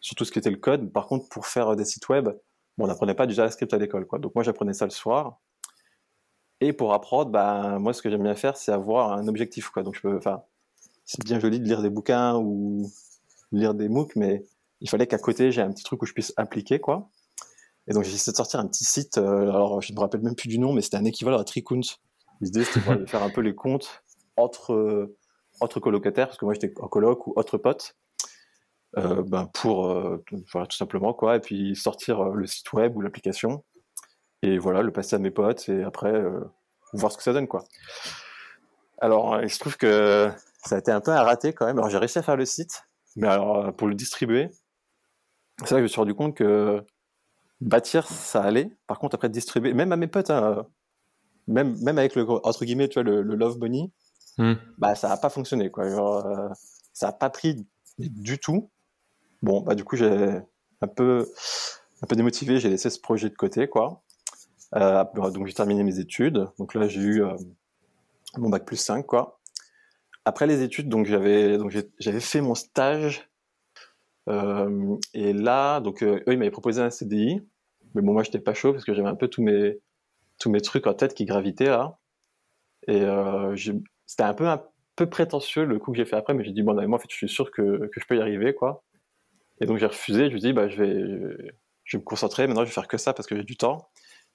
surtout 0.00 0.24
ce 0.24 0.32
qui 0.32 0.38
était 0.38 0.50
le 0.50 0.56
code. 0.56 0.92
Par 0.92 1.06
contre, 1.06 1.28
pour 1.28 1.46
faire 1.46 1.76
des 1.76 1.84
sites 1.84 2.08
web, 2.08 2.28
on 2.78 2.86
n'apprenait 2.86 3.14
pas 3.14 3.26
du 3.26 3.34
JavaScript 3.34 3.72
à 3.72 3.78
l'école. 3.78 4.06
Donc 4.20 4.34
moi, 4.34 4.44
j'apprenais 4.44 4.74
ça 4.74 4.84
le 4.84 4.90
soir. 4.90 5.40
Et 6.60 6.72
pour 6.72 6.94
apprendre, 6.94 7.30
bah, 7.30 7.78
moi, 7.78 7.92
ce 7.92 8.02
que 8.02 8.10
j'aime 8.10 8.22
bien 8.22 8.34
faire, 8.34 8.56
c'est 8.56 8.72
avoir 8.72 9.12
un 9.12 9.28
objectif, 9.28 9.68
quoi. 9.68 9.82
Donc 9.82 9.94
je 9.94 10.00
peux, 10.00 10.18
c'est 11.04 11.22
bien 11.24 11.38
joli 11.38 11.60
de 11.60 11.64
lire 11.64 11.82
des 11.82 11.90
bouquins 11.90 12.36
ou 12.36 12.90
lire 13.52 13.74
des 13.74 13.88
MOOC, 13.88 14.16
mais 14.16 14.44
il 14.80 14.88
fallait 14.88 15.06
qu'à 15.06 15.18
côté, 15.18 15.52
j'ai 15.52 15.62
un 15.62 15.70
petit 15.70 15.84
truc 15.84 16.02
où 16.02 16.06
je 16.06 16.12
puisse 16.12 16.32
appliquer, 16.36 16.80
quoi. 16.80 17.08
Et 17.88 17.92
donc 17.92 18.04
j'ai 18.04 18.14
essayé 18.14 18.32
de 18.32 18.36
sortir 18.36 18.60
un 18.60 18.66
petit 18.66 18.84
site. 18.84 19.18
Euh, 19.18 19.48
alors 19.48 19.80
je 19.80 19.92
ne 19.92 19.96
me 19.96 20.00
rappelle 20.00 20.22
même 20.22 20.34
plus 20.34 20.48
du 20.48 20.58
nom, 20.58 20.72
mais 20.72 20.82
c'était 20.82 20.96
un 20.96 21.04
équivalent 21.04 21.38
à 21.38 21.44
Tricount. 21.44 21.80
L'idée 22.40 22.64
c'était 22.64 22.96
de 22.96 23.06
faire 23.06 23.22
un 23.22 23.30
peu 23.30 23.40
les 23.40 23.54
comptes 23.54 24.02
entre 24.36 25.14
autres 25.60 25.80
colocataires, 25.80 26.28
parce 26.28 26.38
que 26.38 26.44
moi 26.44 26.54
j'étais 26.54 26.72
en 26.80 26.88
coloc 26.88 27.26
ou 27.26 27.32
autre 27.36 27.58
pote, 27.58 27.96
euh, 28.98 29.22
ben 29.22 29.46
pour 29.52 29.90
euh, 29.90 30.24
tout 30.28 30.76
simplement 30.76 31.12
quoi, 31.12 31.36
et 31.36 31.40
puis 31.40 31.76
sortir 31.76 32.20
euh, 32.20 32.34
le 32.34 32.46
site 32.46 32.72
web 32.72 32.96
ou 32.96 33.00
l'application, 33.00 33.64
et 34.42 34.58
voilà, 34.58 34.82
le 34.82 34.92
passer 34.92 35.16
à 35.16 35.18
mes 35.18 35.30
potes, 35.30 35.68
et 35.68 35.82
après 35.82 36.12
voir 36.92 37.12
ce 37.12 37.16
que 37.16 37.22
ça 37.22 37.32
donne 37.32 37.48
quoi. 37.48 37.64
Alors 38.98 39.42
il 39.42 39.50
se 39.50 39.58
trouve 39.58 39.76
que 39.76 40.30
ça 40.64 40.76
a 40.76 40.78
été 40.78 40.90
un 40.90 41.00
peu 41.00 41.10
un 41.10 41.22
raté 41.22 41.52
quand 41.52 41.66
même. 41.66 41.78
Alors 41.78 41.90
j'ai 41.90 41.98
réussi 41.98 42.18
à 42.18 42.22
faire 42.22 42.36
le 42.36 42.46
site, 42.46 42.84
mais 43.16 43.28
alors 43.28 43.74
pour 43.74 43.88
le 43.88 43.94
distribuer, 43.94 44.50
c'est 45.64 45.72
là 45.72 45.76
que 45.76 45.78
je 45.78 45.82
me 45.82 45.88
suis 45.88 46.00
rendu 46.00 46.14
compte 46.14 46.36
que 46.36 46.82
bâtir 47.60 48.06
ça 48.06 48.42
allait. 48.42 48.70
Par 48.86 48.98
contre 48.98 49.16
après 49.16 49.28
distribuer, 49.28 49.74
même 49.74 49.92
à 49.92 49.96
mes 49.96 50.06
potes, 50.06 50.30
hein, 50.30 50.66
même 51.46 51.76
même 51.82 51.98
avec 51.98 52.14
le 52.14 52.26
entre 52.28 52.64
guillemets, 52.64 52.88
tu 52.88 52.94
vois 52.94 53.02
le 53.02 53.22
Love 53.22 53.58
Bunny, 53.58 53.92
Hmm. 54.38 54.54
bah 54.76 54.94
ça 54.94 55.08
n'a 55.08 55.16
pas 55.16 55.30
fonctionné 55.30 55.70
quoi. 55.70 55.88
Genre, 55.88 56.26
euh, 56.26 56.48
ça 56.92 57.06
n'a 57.06 57.12
pas 57.12 57.30
pris 57.30 57.66
du 57.98 58.38
tout. 58.38 58.70
Bon 59.42 59.60
bah 59.62 59.74
du 59.74 59.84
coup 59.84 59.96
j'ai 59.96 60.40
un 60.80 60.86
peu 60.86 61.26
un 62.02 62.06
peu 62.06 62.16
démotivé, 62.16 62.58
j'ai 62.58 62.68
laissé 62.68 62.90
ce 62.90 63.00
projet 63.00 63.30
de 63.30 63.34
côté 63.34 63.68
quoi. 63.68 64.02
Euh, 64.74 65.04
donc 65.30 65.46
j'ai 65.46 65.54
terminé 65.54 65.82
mes 65.84 65.98
études. 65.98 66.48
Donc 66.58 66.74
là 66.74 66.88
j'ai 66.88 67.00
eu 67.00 67.24
euh, 67.24 67.36
mon 68.36 68.50
bac 68.50 68.64
plus 68.64 68.76
5 68.76 69.06
quoi. 69.06 69.40
Après 70.24 70.46
les 70.46 70.62
études 70.62 70.88
donc 70.88 71.06
j'avais 71.06 71.56
donc 71.58 71.74
j'avais 71.98 72.20
fait 72.20 72.40
mon 72.40 72.54
stage 72.54 73.30
et 75.14 75.32
là 75.32 75.80
donc 75.80 76.02
eux 76.02 76.22
ils 76.26 76.38
m'avaient 76.38 76.50
proposé 76.50 76.82
un 76.82 76.90
CDI 76.90 77.40
mais 77.94 78.02
bon 78.02 78.12
moi 78.12 78.24
j'étais 78.24 78.40
pas 78.40 78.54
chaud 78.54 78.72
parce 78.72 78.84
que 78.84 78.92
j'avais 78.92 79.08
un 79.08 79.14
peu 79.14 79.28
tous 79.28 79.42
mes 79.42 79.78
tous 80.38 80.50
mes 80.50 80.60
trucs 80.60 80.86
en 80.86 80.94
tête 80.94 81.14
qui 81.14 81.24
gravitaient 81.24 81.68
là 81.68 81.98
et 82.88 83.02
euh, 83.02 83.54
c'était 84.06 84.22
un 84.22 84.34
peu 84.34 84.46
un 84.48 84.62
peu 84.96 85.08
prétentieux 85.08 85.64
le 85.64 85.78
coup 85.78 85.92
que 85.92 85.98
j'ai 85.98 86.04
fait 86.04 86.16
après, 86.16 86.34
mais 86.34 86.44
j'ai 86.44 86.52
dit 86.52 86.62
bon, 86.62 86.74
moi 86.74 86.96
en 86.96 86.98
fait, 86.98 87.10
je 87.10 87.16
suis 87.16 87.28
sûr 87.28 87.50
que, 87.50 87.90
je 87.94 88.04
peux 88.06 88.16
y 88.16 88.20
arriver, 88.20 88.54
quoi. 88.54 88.84
Et 89.60 89.66
donc 89.66 89.78
j'ai 89.78 89.86
refusé. 89.86 90.30
Je 90.30 90.36
ai 90.36 90.40
dit 90.40 90.52
bah 90.52 90.68
je 90.68 90.82
vais, 90.82 90.94
me 91.94 92.00
concentrer. 92.00 92.46
Maintenant, 92.46 92.64
je 92.64 92.70
vais 92.70 92.74
faire 92.74 92.88
que 92.88 92.98
ça 92.98 93.12
parce 93.12 93.26
que 93.26 93.36
j'ai 93.36 93.44
du 93.44 93.56
temps. 93.56 93.88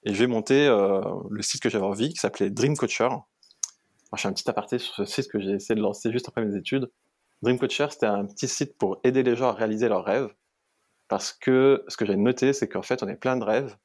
Et 0.04 0.14
je 0.14 0.18
vais 0.18 0.26
monter 0.26 0.66
euh, 0.66 1.00
le 1.30 1.42
site 1.42 1.62
que 1.62 1.68
j'avais 1.68 1.84
envie, 1.84 2.10
qui 2.10 2.18
s'appelait 2.18 2.50
Dream 2.50 2.76
Coacher. 2.76 3.08
Je 4.14 4.20
fais 4.20 4.28
un 4.28 4.32
petit 4.32 4.48
aparté 4.50 4.78
sur 4.78 4.94
ce 4.94 5.04
site 5.04 5.30
que 5.30 5.40
j'ai 5.40 5.52
essayé 5.52 5.74
de 5.74 5.80
lancer 5.80 6.12
juste 6.12 6.28
après 6.28 6.44
mes 6.44 6.56
études. 6.56 6.90
Dream 7.40 7.58
Coacher, 7.58 7.86
c'était 7.90 8.06
un 8.06 8.26
petit 8.26 8.48
site 8.48 8.76
pour 8.78 9.00
aider 9.04 9.22
les 9.22 9.36
gens 9.36 9.48
à 9.48 9.52
réaliser 9.52 9.88
leurs 9.88 10.04
rêves. 10.04 10.28
Parce 11.08 11.32
que 11.32 11.84
ce 11.88 11.96
que 11.96 12.04
j'ai 12.04 12.16
noté, 12.16 12.52
c'est 12.52 12.68
qu'en 12.68 12.82
fait, 12.82 13.02
on 13.02 13.08
est 13.08 13.16
plein 13.16 13.36
de 13.36 13.44
rêves. 13.44 13.76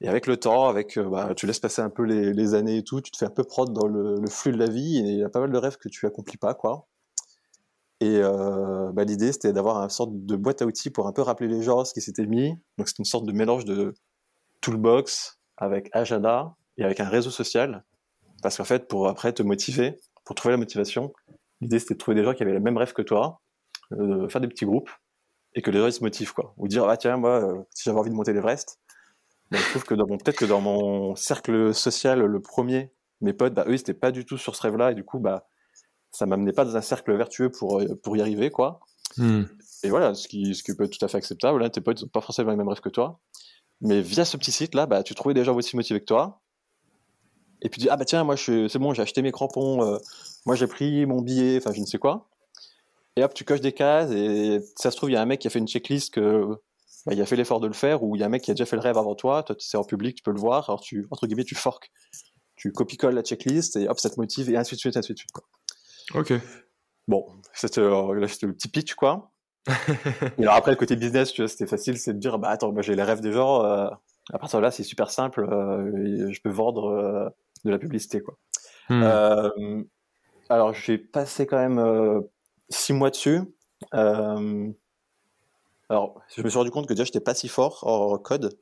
Et 0.00 0.08
avec 0.08 0.26
le 0.26 0.36
temps, 0.36 0.68
avec, 0.68 0.98
euh, 0.98 1.08
bah, 1.08 1.34
tu 1.34 1.46
laisses 1.46 1.60
passer 1.60 1.80
un 1.80 1.90
peu 1.90 2.02
les, 2.02 2.54
années 2.54 2.78
et 2.78 2.84
tout, 2.84 3.00
tu 3.00 3.10
te 3.10 3.16
fais 3.16 3.26
un 3.26 3.30
peu 3.30 3.44
prendre 3.44 3.72
dans 3.72 3.86
le, 3.86 4.16
le, 4.20 4.28
flux 4.28 4.52
de 4.52 4.58
la 4.58 4.66
vie 4.66 4.98
et 4.98 5.00
il 5.00 5.18
y 5.18 5.24
a 5.24 5.28
pas 5.28 5.40
mal 5.40 5.50
de 5.50 5.58
rêves 5.58 5.76
que 5.76 5.88
tu 5.88 6.06
accomplis 6.06 6.36
pas, 6.36 6.54
quoi. 6.54 6.88
Et 8.00 8.18
euh, 8.22 8.92
bah, 8.92 9.04
l'idée, 9.04 9.32
c'était 9.32 9.52
d'avoir 9.52 9.78
une 9.82 9.88
sorte 9.88 10.10
de 10.12 10.36
boîte 10.36 10.62
à 10.62 10.66
outils 10.66 10.90
pour 10.90 11.06
un 11.06 11.12
peu 11.12 11.22
rappeler 11.22 11.48
les 11.48 11.62
gens 11.62 11.84
ce 11.84 11.94
qui 11.94 12.00
s'était 12.00 12.26
mis. 12.26 12.50
Donc 12.76 12.88
c'est 12.88 12.98
une 12.98 13.04
sorte 13.04 13.24
de 13.24 13.32
mélange 13.32 13.64
de 13.64 13.94
toolbox 14.60 15.40
avec 15.56 15.88
agenda 15.92 16.54
et 16.76 16.84
avec 16.84 17.00
un 17.00 17.08
réseau 17.08 17.30
social. 17.30 17.84
Parce 18.42 18.56
qu'en 18.58 18.64
fait, 18.64 18.88
pour 18.88 19.08
après 19.08 19.32
te 19.32 19.42
motiver, 19.42 19.96
pour 20.24 20.34
trouver 20.34 20.52
la 20.52 20.58
motivation, 20.58 21.12
l'idée 21.60 21.78
c'était 21.78 21.94
de 21.94 21.98
trouver 21.98 22.16
des 22.16 22.24
gens 22.24 22.34
qui 22.34 22.42
avaient 22.42 22.52
le 22.52 22.60
même 22.60 22.76
rêve 22.76 22.92
que 22.92 23.02
toi, 23.02 23.40
euh, 23.92 24.28
faire 24.28 24.40
des 24.40 24.48
petits 24.48 24.66
groupes 24.66 24.90
et 25.54 25.62
que 25.62 25.70
les 25.70 25.78
gens 25.78 25.86
ils 25.86 25.92
se 25.92 26.02
motivent 26.02 26.34
quoi. 26.34 26.52
Ou 26.58 26.68
dire 26.68 26.86
ah 26.88 26.96
tiens 26.96 27.16
moi 27.16 27.42
euh, 27.42 27.62
si 27.70 27.84
j'avais 27.84 27.98
envie 27.98 28.10
de 28.10 28.14
monter 28.14 28.32
l'Everest, 28.32 28.80
je 29.52 29.70
trouve 29.70 29.84
que 29.84 29.94
dans 29.94 30.06
mon, 30.06 30.18
peut-être 30.18 30.38
que 30.38 30.44
dans 30.44 30.60
mon 30.60 31.14
cercle 31.16 31.74
social, 31.74 32.20
le 32.20 32.40
premier, 32.40 32.90
mes 33.20 33.32
potes, 33.32 33.54
bah, 33.54 33.64
eux, 33.66 33.72
ils 33.72 33.76
n'étaient 33.76 33.94
pas 33.94 34.10
du 34.10 34.24
tout 34.24 34.38
sur 34.38 34.56
ce 34.56 34.62
rêve-là, 34.62 34.92
et 34.92 34.94
du 34.94 35.04
coup, 35.04 35.18
bah, 35.18 35.46
ça 36.10 36.26
m'amenait 36.26 36.52
pas 36.52 36.64
dans 36.64 36.76
un 36.76 36.80
cercle 36.80 37.14
vertueux 37.16 37.50
pour, 37.50 37.80
euh, 37.80 37.94
pour 38.02 38.16
y 38.16 38.20
arriver, 38.20 38.50
quoi. 38.50 38.80
Hmm. 39.16 39.44
Et 39.82 39.90
voilà, 39.90 40.14
ce 40.14 40.28
qui, 40.28 40.54
ce 40.54 40.62
qui 40.62 40.74
peut 40.74 40.84
être 40.84 40.98
tout 40.98 41.04
à 41.04 41.08
fait 41.08 41.18
acceptable. 41.18 41.60
Là, 41.60 41.70
tes 41.70 41.80
potes 41.80 42.02
n'ont 42.02 42.08
pas 42.08 42.20
forcément 42.20 42.50
les 42.50 42.56
mêmes 42.56 42.68
rêves 42.68 42.80
que 42.80 42.88
toi. 42.88 43.20
Mais 43.80 44.00
via 44.00 44.24
ce 44.24 44.36
petit 44.36 44.52
site-là, 44.52 44.86
bah, 44.86 45.02
tu 45.02 45.14
trouvais 45.14 45.34
des 45.34 45.44
gens 45.44 45.54
aussi 45.54 45.76
motivés 45.76 46.00
que 46.00 46.06
toi. 46.06 46.40
Et 47.62 47.68
puis 47.68 47.80
tu 47.80 47.86
dis, 47.86 47.90
ah 47.90 47.96
bah 47.96 48.04
tiens, 48.04 48.24
moi, 48.24 48.36
c'est 48.36 48.78
bon, 48.78 48.92
j'ai 48.92 49.02
acheté 49.02 49.22
mes 49.22 49.32
crampons, 49.32 49.82
euh, 49.82 49.98
moi, 50.44 50.54
j'ai 50.54 50.66
pris 50.66 51.06
mon 51.06 51.22
billet, 51.22 51.56
enfin, 51.58 51.72
je 51.72 51.80
ne 51.80 51.86
sais 51.86 51.98
quoi. 51.98 52.28
Et 53.16 53.24
hop, 53.24 53.32
tu 53.32 53.44
coches 53.44 53.60
des 53.60 53.72
cases, 53.72 54.10
et 54.10 54.60
ça 54.76 54.90
se 54.90 54.96
trouve, 54.96 55.10
il 55.10 55.14
y 55.14 55.16
a 55.16 55.22
un 55.22 55.26
mec 55.26 55.40
qui 55.40 55.46
a 55.46 55.50
fait 55.50 55.60
une 55.60 55.68
checklist 55.68 56.12
que 56.12 56.60
bah, 57.06 57.12
il 57.14 57.20
a 57.20 57.26
fait 57.26 57.36
l'effort 57.36 57.60
de 57.60 57.66
le 57.66 57.72
faire, 57.72 58.02
ou 58.02 58.16
il 58.16 58.20
y 58.20 58.22
a 58.22 58.26
un 58.26 58.30
mec 58.30 58.42
qui 58.42 58.50
a 58.50 58.54
déjà 58.54 58.66
fait 58.66 58.76
le 58.76 58.82
rêve 58.82 58.98
avant 58.98 59.14
toi, 59.14 59.42
toi 59.42 59.56
c'est 59.58 59.76
en 59.76 59.84
public, 59.84 60.16
tu 60.16 60.22
peux 60.22 60.32
le 60.32 60.40
voir, 60.40 60.68
alors 60.68 60.80
tu, 60.80 61.06
entre 61.10 61.26
guillemets, 61.26 61.44
tu 61.44 61.54
forques. 61.54 61.92
tu 62.56 62.72
copies-colles 62.72 63.14
la 63.14 63.22
checklist 63.22 63.76
et 63.76 63.88
hop, 63.88 63.98
ça 63.98 64.10
te 64.10 64.18
motive 64.18 64.50
et 64.50 64.56
ainsi 64.56 64.74
de 64.74 64.80
suite, 64.80 64.96
ainsi 64.96 65.12
de 65.12 65.18
suite. 65.18 65.32
Quoi. 65.32 65.44
Ok. 66.14 66.32
Bon, 67.06 67.26
c'était 67.52 67.80
euh, 67.80 68.12
le 68.14 68.52
petit 68.52 68.68
pitch, 68.68 68.94
quoi. 68.94 69.30
et 70.38 70.42
alors 70.42 70.54
après, 70.54 70.72
le 70.72 70.76
côté 70.76 70.96
business, 70.96 71.32
tu 71.32 71.42
vois, 71.42 71.48
c'était 71.48 71.66
facile, 71.66 71.98
c'est 71.98 72.12
de 72.12 72.18
dire, 72.18 72.38
bah 72.38 72.48
attends, 72.50 72.72
moi 72.72 72.82
j'ai 72.82 72.94
les 72.94 73.02
rêves 73.02 73.20
des 73.20 73.32
gens, 73.32 73.64
euh, 73.64 73.88
à 74.32 74.38
partir 74.38 74.58
de 74.58 74.64
là, 74.64 74.70
c'est 74.70 74.82
super 74.82 75.10
simple, 75.10 75.44
euh, 75.50 76.30
je 76.30 76.40
peux 76.42 76.50
vendre 76.50 76.90
euh, 76.90 77.28
de 77.64 77.70
la 77.70 77.78
publicité, 77.78 78.20
quoi. 78.20 78.38
Hmm. 78.90 79.84
Alors, 80.50 80.74
j'ai 80.74 80.98
passé 80.98 81.46
quand 81.46 81.56
même 81.56 82.22
six 82.68 82.92
mois 82.92 83.08
dessus. 83.08 83.40
Euh, 85.90 85.94
alors, 85.94 86.20
je 86.34 86.42
me 86.42 86.48
suis 86.48 86.58
rendu 86.58 86.70
compte 86.70 86.86
que 86.86 86.94
déjà, 86.94 87.04
j'étais 87.04 87.20
pas 87.20 87.34
si 87.34 87.48
fort 87.48 87.86
en 87.86 88.16
code, 88.18 88.58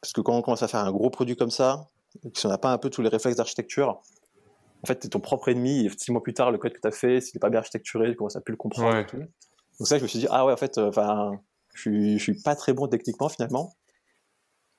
parce 0.00 0.12
que 0.12 0.20
quand 0.20 0.36
on 0.36 0.42
commence 0.42 0.62
à 0.62 0.68
faire 0.68 0.80
un 0.80 0.92
gros 0.92 1.10
produit 1.10 1.36
comme 1.36 1.50
ça, 1.50 1.88
si 2.34 2.46
on 2.46 2.48
n'a 2.48 2.58
pas 2.58 2.72
un 2.72 2.78
peu 2.78 2.90
tous 2.90 3.02
les 3.02 3.08
réflexes 3.08 3.36
d'architecture, 3.36 4.00
en 4.82 4.86
fait, 4.86 4.96
t'es 4.96 5.08
ton 5.08 5.20
propre 5.20 5.48
ennemi, 5.48 5.86
et 5.86 5.90
six 5.96 6.10
mois 6.12 6.22
plus 6.22 6.34
tard, 6.34 6.50
le 6.50 6.58
code 6.58 6.72
que 6.72 6.80
tu 6.80 6.88
as 6.88 6.90
fait, 6.92 7.20
s'il 7.20 7.36
n'est 7.36 7.40
pas 7.40 7.50
bien 7.50 7.60
architecturé, 7.60 8.10
tu 8.10 8.16
commences 8.16 8.36
à 8.36 8.40
plus 8.40 8.52
le 8.52 8.56
comprendre 8.56 8.92
Ouais. 8.94 9.02
et 9.02 9.06
tout. 9.06 9.16
Donc 9.18 9.86
ça, 9.86 9.98
je 9.98 10.02
me 10.02 10.08
suis 10.08 10.18
dit, 10.18 10.26
ah 10.30 10.44
ouais, 10.44 10.52
en 10.52 10.56
fait, 10.56 10.78
enfin, 10.78 11.32
je 11.74 11.80
suis, 11.80 12.18
je 12.18 12.22
suis 12.22 12.42
pas 12.42 12.56
très 12.56 12.72
bon 12.72 12.88
techniquement, 12.88 13.28
finalement. 13.28 13.72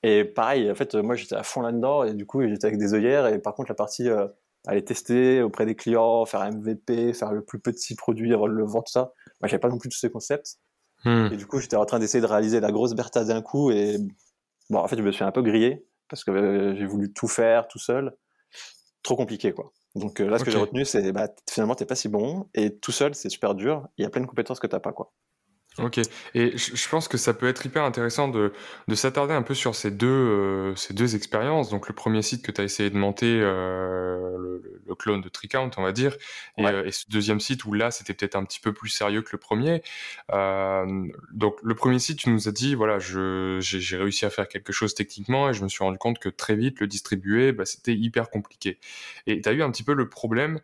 Et 0.02 0.24
pareil, 0.24 0.70
en 0.70 0.74
fait, 0.74 0.94
moi, 0.94 1.14
j'étais 1.14 1.34
à 1.34 1.42
fond 1.42 1.62
là-dedans, 1.62 2.04
et 2.04 2.12
du 2.12 2.26
coup, 2.26 2.46
j'étais 2.46 2.66
avec 2.66 2.78
des 2.78 2.92
œillères, 2.92 3.26
et 3.28 3.38
par 3.38 3.54
contre, 3.54 3.70
la 3.70 3.74
partie 3.74 4.08
euh, 4.10 4.28
aller 4.66 4.84
tester 4.84 5.40
auprès 5.42 5.64
des 5.64 5.74
clients, 5.74 6.26
faire 6.26 6.42
un 6.42 6.50
MVP, 6.50 7.14
faire 7.14 7.32
le 7.32 7.42
plus 7.42 7.58
petit 7.58 7.94
produit, 7.94 8.28
le 8.28 8.36
vendre, 8.64 8.84
tout 8.84 8.92
ça, 8.92 9.12
moi, 9.40 9.48
j'avais 9.48 9.60
pas 9.60 9.68
non 9.68 9.78
plus 9.78 9.88
tous 9.88 9.98
ces 9.98 10.10
concepts. 10.10 10.58
Hmm. 11.04 11.28
Et 11.32 11.36
du 11.36 11.46
coup, 11.46 11.60
j'étais 11.60 11.76
en 11.76 11.84
train 11.84 11.98
d'essayer 11.98 12.20
de 12.20 12.26
réaliser 12.26 12.60
la 12.60 12.72
grosse 12.72 12.94
Bertha 12.94 13.24
d'un 13.24 13.42
coup. 13.42 13.70
Et 13.70 13.98
bon, 14.70 14.78
en 14.78 14.88
fait, 14.88 14.96
je 14.96 15.02
me 15.02 15.12
suis 15.12 15.24
un 15.24 15.32
peu 15.32 15.42
grillé 15.42 15.86
parce 16.08 16.24
que 16.24 16.30
euh, 16.30 16.76
j'ai 16.76 16.86
voulu 16.86 17.12
tout 17.12 17.28
faire 17.28 17.68
tout 17.68 17.78
seul. 17.78 18.16
Trop 19.02 19.16
compliqué, 19.16 19.52
quoi. 19.52 19.72
Donc 19.94 20.20
euh, 20.20 20.28
là, 20.28 20.38
ce 20.38 20.44
que 20.44 20.50
j'ai 20.50 20.58
retenu, 20.58 20.84
c'est 20.84 21.12
bah, 21.12 21.28
finalement, 21.48 21.74
t'es 21.74 21.86
pas 21.86 21.94
si 21.94 22.08
bon. 22.08 22.48
Et 22.54 22.76
tout 22.78 22.92
seul, 22.92 23.14
c'est 23.14 23.28
super 23.28 23.54
dur. 23.54 23.86
Il 23.98 24.02
y 24.02 24.06
a 24.06 24.10
plein 24.10 24.22
de 24.22 24.26
compétences 24.26 24.60
que 24.60 24.66
t'as 24.66 24.80
pas, 24.80 24.92
quoi. 24.92 25.12
Ok, 25.80 25.98
et 26.34 26.56
je 26.56 26.88
pense 26.88 27.08
que 27.08 27.16
ça 27.18 27.34
peut 27.34 27.48
être 27.48 27.66
hyper 27.66 27.82
intéressant 27.82 28.28
de, 28.28 28.52
de 28.86 28.94
s'attarder 28.94 29.34
un 29.34 29.42
peu 29.42 29.54
sur 29.54 29.74
ces 29.74 29.90
deux, 29.90 30.06
euh, 30.06 30.76
ces 30.76 30.94
deux 30.94 31.16
expériences. 31.16 31.68
Donc 31.68 31.88
le 31.88 31.94
premier 31.96 32.22
site 32.22 32.44
que 32.44 32.52
tu 32.52 32.60
as 32.60 32.64
essayé 32.64 32.90
de 32.90 32.96
monter, 32.96 33.40
euh, 33.40 34.38
le, 34.38 34.80
le- 34.86 34.94
clone 34.94 35.20
de 35.20 35.28
Tricount, 35.28 35.70
on 35.76 35.82
va 35.82 35.90
dire, 35.90 36.16
et, 36.58 36.64
euh, 36.64 36.84
et 36.84 36.92
ce 36.92 37.06
deuxième 37.10 37.40
site 37.40 37.64
où 37.64 37.72
là 37.72 37.90
c'était 37.90 38.14
peut-être 38.14 38.36
un 38.36 38.44
petit 38.44 38.60
peu 38.60 38.72
plus 38.72 38.88
sérieux 38.88 39.22
que 39.22 39.30
le 39.32 39.38
premier. 39.38 39.82
Euh, 40.32 41.08
donc 41.32 41.56
le 41.64 41.74
premier 41.74 41.98
site, 41.98 42.20
tu 42.20 42.30
nous 42.30 42.46
as 42.48 42.52
dit, 42.52 42.76
voilà, 42.76 43.00
j'ai 43.00 43.96
réussi 43.96 44.24
à 44.26 44.30
faire 44.30 44.46
quelque 44.46 44.72
chose 44.72 44.94
techniquement 44.94 45.50
et 45.50 45.54
je 45.54 45.64
me 45.64 45.68
suis 45.68 45.82
rendu 45.82 45.98
compte 45.98 46.20
que 46.20 46.28
très 46.28 46.54
vite 46.54 46.78
le 46.78 46.86
distribuer, 46.86 47.50
bah, 47.50 47.64
c'était 47.64 47.94
hyper 47.96 48.30
compliqué. 48.30 48.78
Et 49.26 49.40
tu 49.40 49.48
as 49.48 49.52
eu 49.52 49.62
un 49.62 49.72
petit 49.72 49.82
peu 49.82 49.94
le 49.94 50.08
problème 50.08 50.60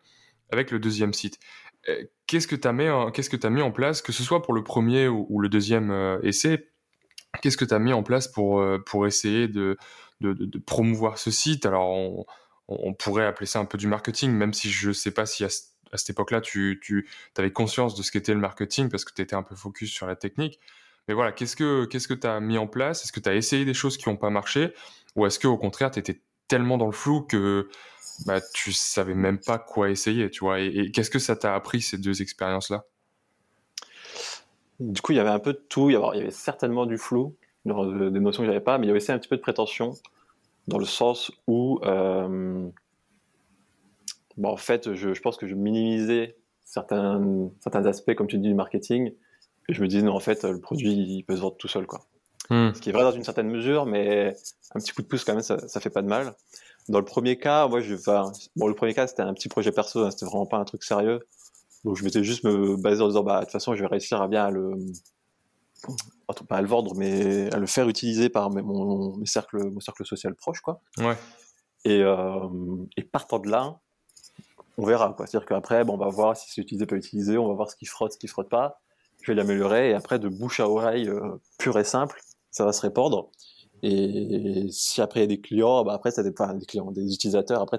avec 0.52 0.70
le 0.70 0.78
deuxième 0.78 1.12
site. 1.12 1.38
Euh, 1.88 2.04
Qu'est-ce 2.26 2.46
que 2.46 2.54
tu 2.54 2.68
as 2.68 3.10
qu'est-ce 3.10 3.28
que 3.28 3.36
tu 3.36 3.50
mis 3.50 3.62
en 3.62 3.72
place, 3.72 4.02
que 4.02 4.12
ce 4.12 4.22
soit 4.22 4.42
pour 4.42 4.54
le 4.54 4.62
premier 4.62 5.08
ou, 5.08 5.40
le 5.40 5.48
deuxième 5.48 5.90
euh, 5.90 6.20
essai, 6.22 6.68
qu'est-ce 7.42 7.56
que 7.56 7.64
tu 7.64 7.74
as 7.74 7.80
mis 7.80 7.92
en 7.92 8.04
place 8.04 8.28
pour, 8.28 8.60
euh, 8.60 8.78
pour 8.78 9.06
essayer 9.06 9.48
de, 9.48 9.76
de, 10.20 10.58
promouvoir 10.58 11.18
ce 11.18 11.32
site? 11.32 11.66
Alors, 11.66 11.88
on, 12.68 12.94
pourrait 12.94 13.26
appeler 13.26 13.46
ça 13.46 13.58
un 13.58 13.64
peu 13.64 13.78
du 13.78 13.88
marketing, 13.88 14.30
même 14.30 14.52
si 14.52 14.70
je 14.70 14.92
sais 14.92 15.10
pas 15.10 15.26
si 15.26 15.42
à, 15.42 15.48
ce- 15.48 15.62
à 15.90 15.96
cette 15.96 16.10
époque-là, 16.10 16.40
tu, 16.40 16.78
tu 16.80 17.04
avais 17.36 17.50
conscience 17.50 17.96
de 17.96 18.02
ce 18.04 18.12
qu'était 18.12 18.34
le 18.34 18.38
marketing 18.38 18.88
parce 18.88 19.04
que 19.04 19.12
tu 19.12 19.22
étais 19.22 19.34
un 19.34 19.42
peu 19.42 19.56
focus 19.56 19.90
sur 19.90 20.06
la 20.06 20.14
technique. 20.14 20.60
Mais 21.08 21.14
voilà, 21.14 21.32
qu'est-ce 21.32 21.56
que 21.56 21.86
qu'est-ce 21.86 22.06
que 22.06 22.14
tu 22.14 22.28
as 22.28 22.38
mis 22.38 22.58
en 22.58 22.68
place? 22.68 23.02
Est-ce 23.02 23.12
que 23.12 23.18
tu 23.18 23.28
as 23.28 23.34
essayé 23.34 23.64
des 23.64 23.74
choses 23.74 23.96
qui 23.96 24.08
n'ont 24.08 24.16
pas 24.16 24.30
marché? 24.30 24.72
Ou 25.16 25.26
est-ce 25.26 25.40
qu'au 25.40 25.56
contraire, 25.56 25.90
tu 25.90 25.98
étais 25.98 26.22
tellement 26.46 26.78
dans 26.78 26.86
le 26.86 26.92
flou 26.92 27.22
que 27.22 27.68
bah, 28.26 28.40
tu 28.54 28.72
savais 28.72 29.14
même 29.14 29.38
pas 29.38 29.58
quoi 29.58 29.90
essayer, 29.90 30.30
tu 30.30 30.40
vois 30.40 30.60
Et, 30.60 30.66
et 30.66 30.90
qu'est-ce 30.90 31.10
que 31.10 31.18
ça 31.18 31.36
t'a 31.36 31.54
appris, 31.54 31.80
ces 31.80 31.98
deux 31.98 32.22
expériences-là? 32.22 32.84
Du 34.80 35.00
coup, 35.02 35.12
il 35.12 35.16
y 35.16 35.20
avait 35.20 35.30
un 35.30 35.38
peu 35.38 35.52
de 35.52 35.62
tout. 35.68 35.90
Il 35.90 35.92
y 35.92 35.96
avait, 35.96 36.06
il 36.14 36.18
y 36.18 36.22
avait 36.22 36.30
certainement 36.30 36.86
du 36.86 36.96
flou, 36.96 37.34
genre, 37.66 37.86
des 37.86 38.20
notions 38.20 38.42
que 38.42 38.46
j'avais 38.46 38.60
pas, 38.60 38.78
mais 38.78 38.86
il 38.86 38.88
y 38.88 38.90
avait 38.90 39.00
aussi 39.00 39.12
un 39.12 39.18
petit 39.18 39.28
peu 39.28 39.36
de 39.36 39.42
prétention, 39.42 39.92
dans 40.68 40.78
le 40.78 40.86
sens 40.86 41.30
où, 41.46 41.78
euh, 41.84 42.66
bon, 44.38 44.48
en 44.48 44.56
fait, 44.56 44.94
je, 44.94 45.12
je 45.12 45.20
pense 45.20 45.36
que 45.36 45.46
je 45.46 45.54
minimisais 45.54 46.36
certains, 46.64 47.50
certains 47.60 47.84
aspects, 47.84 48.14
comme 48.14 48.26
tu 48.26 48.38
dis, 48.38 48.48
du 48.48 48.54
marketing. 48.54 49.12
Et 49.68 49.74
je 49.74 49.82
me 49.82 49.86
disais, 49.86 50.02
non, 50.02 50.14
en 50.14 50.20
fait, 50.20 50.44
le 50.44 50.60
produit, 50.60 50.92
il 50.92 51.24
peut 51.24 51.36
se 51.36 51.42
vendre 51.42 51.56
tout 51.56 51.68
seul, 51.68 51.86
quoi. 51.86 52.00
Hmm. 52.48 52.72
Ce 52.74 52.80
qui 52.80 52.88
est 52.88 52.92
vrai 52.92 53.02
dans 53.02 53.12
une 53.12 53.22
certaine 53.22 53.48
mesure, 53.48 53.84
mais 53.86 54.34
un 54.74 54.80
petit 54.80 54.92
coup 54.92 55.02
de 55.02 55.06
pouce, 55.06 55.24
quand 55.24 55.34
même, 55.34 55.42
ça, 55.42 55.68
ça 55.68 55.78
fait 55.80 55.90
pas 55.90 56.02
de 56.02 56.08
mal. 56.08 56.34
Dans 56.90 56.98
le 56.98 57.04
premier 57.04 57.38
cas, 57.38 57.68
moi, 57.68 57.80
je, 57.80 57.94
enfin, 57.94 58.32
bon, 58.56 58.66
le 58.66 58.74
premier 58.74 58.94
cas, 58.94 59.06
c'était 59.06 59.22
un 59.22 59.32
petit 59.32 59.48
projet 59.48 59.70
perso, 59.70 60.04
hein, 60.04 60.10
c'était 60.10 60.26
vraiment 60.26 60.46
pas 60.46 60.56
un 60.56 60.64
truc 60.64 60.82
sérieux. 60.82 61.20
Donc, 61.84 61.96
je 61.96 62.04
m'étais 62.04 62.24
juste 62.24 62.42
me 62.42 62.76
baser 62.76 63.00
en 63.00 63.06
disant, 63.06 63.22
bah, 63.22 63.38
de 63.38 63.44
toute 63.44 63.52
façon, 63.52 63.76
je 63.76 63.80
vais 63.80 63.86
réussir 63.86 64.20
à 64.20 64.26
bien 64.26 64.46
à 64.46 64.50
le, 64.50 64.74
pas 66.48 66.56
à 66.56 66.60
le 66.60 66.66
vendre, 66.66 66.96
mais 66.96 67.48
à 67.54 67.58
le 67.58 67.66
faire 67.66 67.88
utiliser 67.88 68.28
par 68.28 68.50
mes, 68.50 68.60
mon, 68.60 69.16
mes 69.16 69.26
cercles, 69.26 69.70
mon 69.70 69.78
cercle 69.78 70.04
social 70.04 70.34
proche, 70.34 70.60
quoi. 70.62 70.80
Ouais. 70.98 71.16
Et, 71.84 72.02
euh, 72.02 72.48
et 72.96 73.04
partant 73.04 73.38
de 73.38 73.48
là, 73.48 73.78
on 74.76 74.84
verra, 74.84 75.14
quoi. 75.16 75.28
C'est-à-dire 75.28 75.46
qu'après, 75.46 75.84
bon, 75.84 75.94
on 75.94 75.98
va 75.98 76.08
voir 76.08 76.36
si 76.36 76.50
c'est 76.50 76.60
utilisé, 76.60 76.86
pas 76.86 76.96
utilisé, 76.96 77.38
on 77.38 77.46
va 77.46 77.54
voir 77.54 77.70
ce 77.70 77.76
qui 77.76 77.86
frotte, 77.86 78.14
ce 78.14 78.18
qui 78.18 78.26
frotte 78.26 78.48
pas. 78.48 78.80
Je 79.22 79.30
vais 79.30 79.36
l'améliorer, 79.36 79.90
et 79.90 79.94
après, 79.94 80.18
de 80.18 80.28
bouche 80.28 80.58
à 80.58 80.68
oreille, 80.68 81.08
euh, 81.08 81.40
pure 81.56 81.78
et 81.78 81.84
simple, 81.84 82.20
ça 82.50 82.64
va 82.64 82.72
se 82.72 82.80
répandre. 82.80 83.30
Et 83.82 84.66
si 84.70 85.00
après 85.00 85.20
il 85.20 85.22
y 85.22 85.24
a 85.24 85.28
des 85.28 85.40
clients, 85.40 85.84
bah 85.84 85.94
après, 85.94 86.10
ça 86.10 86.22
dépend 86.22 86.52
des 86.54 86.66
clients, 86.66 86.90
des 86.90 87.12
utilisateurs. 87.14 87.60
Après, 87.62 87.78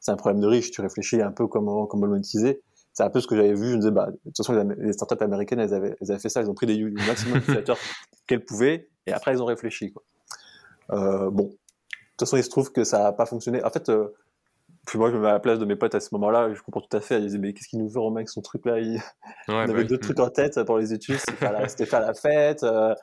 c'est 0.00 0.10
un 0.10 0.16
problème 0.16 0.40
de 0.40 0.46
riche. 0.46 0.70
Tu 0.70 0.80
réfléchis 0.80 1.20
un 1.22 1.32
peu 1.32 1.46
comment, 1.46 1.86
comment 1.86 2.06
le 2.06 2.12
monétiser. 2.12 2.62
C'est 2.92 3.04
un 3.04 3.10
peu 3.10 3.20
ce 3.20 3.26
que 3.26 3.36
j'avais 3.36 3.54
vu. 3.54 3.68
Je 3.70 3.72
me 3.74 3.78
disais, 3.78 3.90
bah, 3.90 4.08
de 4.10 4.18
toute 4.24 4.36
façon, 4.38 4.52
les, 4.78 4.92
startups 4.92 5.22
américaines, 5.22 5.60
elles 5.60 5.72
avaient, 5.74 5.96
elles 6.00 6.10
avaient 6.10 6.20
fait 6.20 6.28
ça. 6.28 6.42
Ils 6.42 6.50
ont 6.50 6.54
pris 6.54 6.66
des, 6.66 6.76
le 6.76 6.90
maximum 7.06 7.38
d'utilisateurs 7.38 7.78
qu'elles 8.26 8.44
pouvaient. 8.44 8.88
Et 9.06 9.12
après, 9.12 9.32
ils 9.32 9.40
ont 9.42 9.46
réfléchi, 9.46 9.92
quoi. 9.92 10.02
Euh, 10.92 11.30
bon. 11.30 11.44
De 11.44 11.48
toute 11.48 12.28
façon, 12.28 12.36
il 12.36 12.44
se 12.44 12.50
trouve 12.50 12.72
que 12.72 12.84
ça 12.84 12.98
n'a 12.98 13.12
pas 13.12 13.24
fonctionné. 13.26 13.64
En 13.64 13.70
fait, 13.70 13.88
euh, 13.88 14.08
puis 14.86 14.98
moi, 14.98 15.10
je 15.10 15.16
me 15.16 15.20
mets 15.22 15.28
à 15.28 15.32
la 15.32 15.40
place 15.40 15.58
de 15.58 15.64
mes 15.64 15.76
potes 15.76 15.94
à 15.94 16.00
ce 16.00 16.08
moment-là. 16.12 16.52
Je 16.52 16.60
comprends 16.62 16.80
tout 16.82 16.94
à 16.96 17.00
fait. 17.00 17.18
Ils 17.18 17.26
disaient, 17.26 17.38
mais 17.38 17.52
qu'est-ce 17.54 17.68
qu'il 17.68 17.78
nous 17.78 17.88
veut, 17.88 18.00
Romain, 18.00 18.16
avec 18.16 18.28
son 18.28 18.42
truc-là? 18.42 18.80
Il, 18.80 18.94
Ouais, 18.96 19.00
on 19.48 19.52
bah 19.52 19.62
avait 19.62 19.72
oui. 19.74 19.86
d'autres 19.86 20.02
trucs 20.02 20.20
en 20.20 20.28
tête 20.28 20.62
pour 20.64 20.76
les 20.78 20.92
études. 20.92 21.16
C'était 21.16 21.34
faire 21.34 21.52
la, 21.52 21.68
faire 21.68 22.00
la 22.00 22.12
fête. 22.14 22.62
euh, 22.64 22.94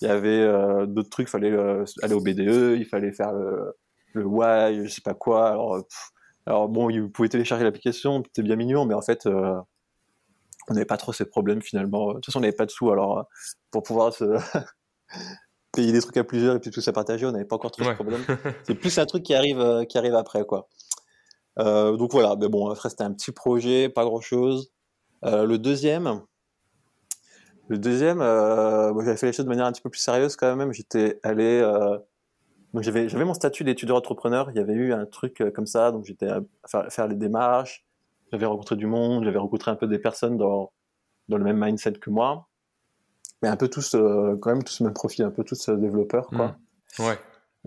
il 0.00 0.08
y 0.08 0.10
avait 0.10 0.40
euh, 0.40 0.86
d'autres 0.86 1.10
trucs. 1.10 1.28
Il 1.28 1.30
fallait 1.30 1.50
euh, 1.50 1.84
aller 2.02 2.14
au 2.14 2.20
BDE. 2.20 2.76
Il 2.78 2.86
fallait 2.86 3.12
faire 3.12 3.32
le, 3.32 3.74
le 4.14 4.24
Y, 4.26 4.84
je 4.84 4.88
sais 4.88 5.02
pas 5.02 5.14
quoi. 5.14 5.48
Alors, 5.50 5.76
pff, 5.76 6.10
alors 6.46 6.68
bon, 6.68 6.90
vous 6.90 7.10
pouvez 7.10 7.28
télécharger 7.28 7.64
l'application. 7.64 8.22
C'était 8.24 8.42
bien 8.42 8.56
mignon, 8.56 8.84
mais 8.86 8.94
en 8.94 9.02
fait, 9.02 9.26
euh, 9.26 9.54
on 10.68 10.74
n'avait 10.74 10.86
pas 10.86 10.96
trop 10.96 11.12
ces 11.12 11.26
problèmes 11.26 11.62
finalement. 11.62 12.08
De 12.08 12.14
toute 12.14 12.26
façon, 12.26 12.38
on 12.38 12.42
n'avait 12.42 12.52
pas 12.52 12.66
de 12.66 12.70
sous. 12.70 12.90
Alors, 12.90 13.26
pour 13.70 13.82
pouvoir 13.82 14.12
se 14.14 14.24
payer 15.72 15.92
des 15.92 16.00
trucs 16.00 16.16
à 16.16 16.24
plusieurs 16.24 16.56
et 16.56 16.60
puis 16.60 16.70
tout 16.70 16.80
ça 16.80 16.92
partager, 16.92 17.26
on 17.26 17.32
n'avait 17.32 17.44
pas 17.44 17.56
encore 17.56 17.70
trop 17.70 17.84
Ouais. 17.84 17.90
ce 17.90 17.94
problème. 17.94 18.22
C'est 18.64 18.74
plus 18.74 18.98
un 18.98 19.06
truc 19.06 19.22
qui 19.22 19.34
arrive, 19.34 19.84
qui 19.88 19.98
arrive 19.98 20.14
après, 20.14 20.44
quoi. 20.44 20.68
Donc 21.58 22.12
voilà, 22.12 22.36
mais 22.40 22.48
bon, 22.48 22.70
après 22.70 22.88
c'était 22.88 23.02
un 23.04 23.12
petit 23.12 23.32
projet, 23.32 23.90
pas 23.90 24.04
grand 24.04 24.22
chose. 24.22 24.72
le 25.22 25.56
deuxième, 25.58 26.22
le 27.70 27.78
deuxième, 27.78 28.20
euh, 28.20 28.92
j'avais 29.02 29.16
fait 29.16 29.26
les 29.26 29.32
choses 29.32 29.46
de 29.46 29.50
manière 29.50 29.66
un 29.66 29.72
petit 29.72 29.80
peu 29.80 29.90
plus 29.90 30.00
sérieuse 30.00 30.36
quand 30.36 30.54
même. 30.56 30.72
J'étais 30.72 31.18
allé, 31.22 31.60
euh, 31.62 31.96
donc 32.74 32.82
j'avais, 32.82 33.08
j'avais 33.08 33.24
mon 33.24 33.34
statut 33.34 33.64
d'étudiant 33.64 33.96
entrepreneur. 33.96 34.50
Il 34.50 34.56
y 34.56 34.60
avait 34.60 34.74
eu 34.74 34.92
un 34.92 35.06
truc 35.06 35.40
euh, 35.40 35.50
comme 35.50 35.66
ça, 35.66 35.92
donc 35.92 36.04
j'étais 36.04 36.28
à 36.28 36.40
faire, 36.66 36.92
faire 36.92 37.06
les 37.08 37.16
démarches. 37.16 37.86
J'avais 38.32 38.46
rencontré 38.46 38.76
du 38.76 38.86
monde, 38.86 39.24
j'avais 39.24 39.38
rencontré 39.38 39.70
un 39.70 39.76
peu 39.76 39.86
des 39.86 39.98
personnes 39.98 40.36
dans 40.36 40.72
dans 41.28 41.38
le 41.38 41.44
même 41.44 41.64
mindset 41.64 41.92
que 41.92 42.10
moi, 42.10 42.48
mais 43.40 43.48
un 43.48 43.56
peu 43.56 43.68
tous, 43.68 43.94
euh, 43.94 44.36
quand 44.40 44.50
même 44.50 44.64
tous 44.64 44.80
le 44.80 44.86
même 44.86 44.94
profil, 44.94 45.24
un 45.24 45.30
peu 45.30 45.44
tous 45.44 45.68
euh, 45.68 45.76
développeurs, 45.76 46.26
quoi. 46.26 46.56
Ouais. 46.98 47.18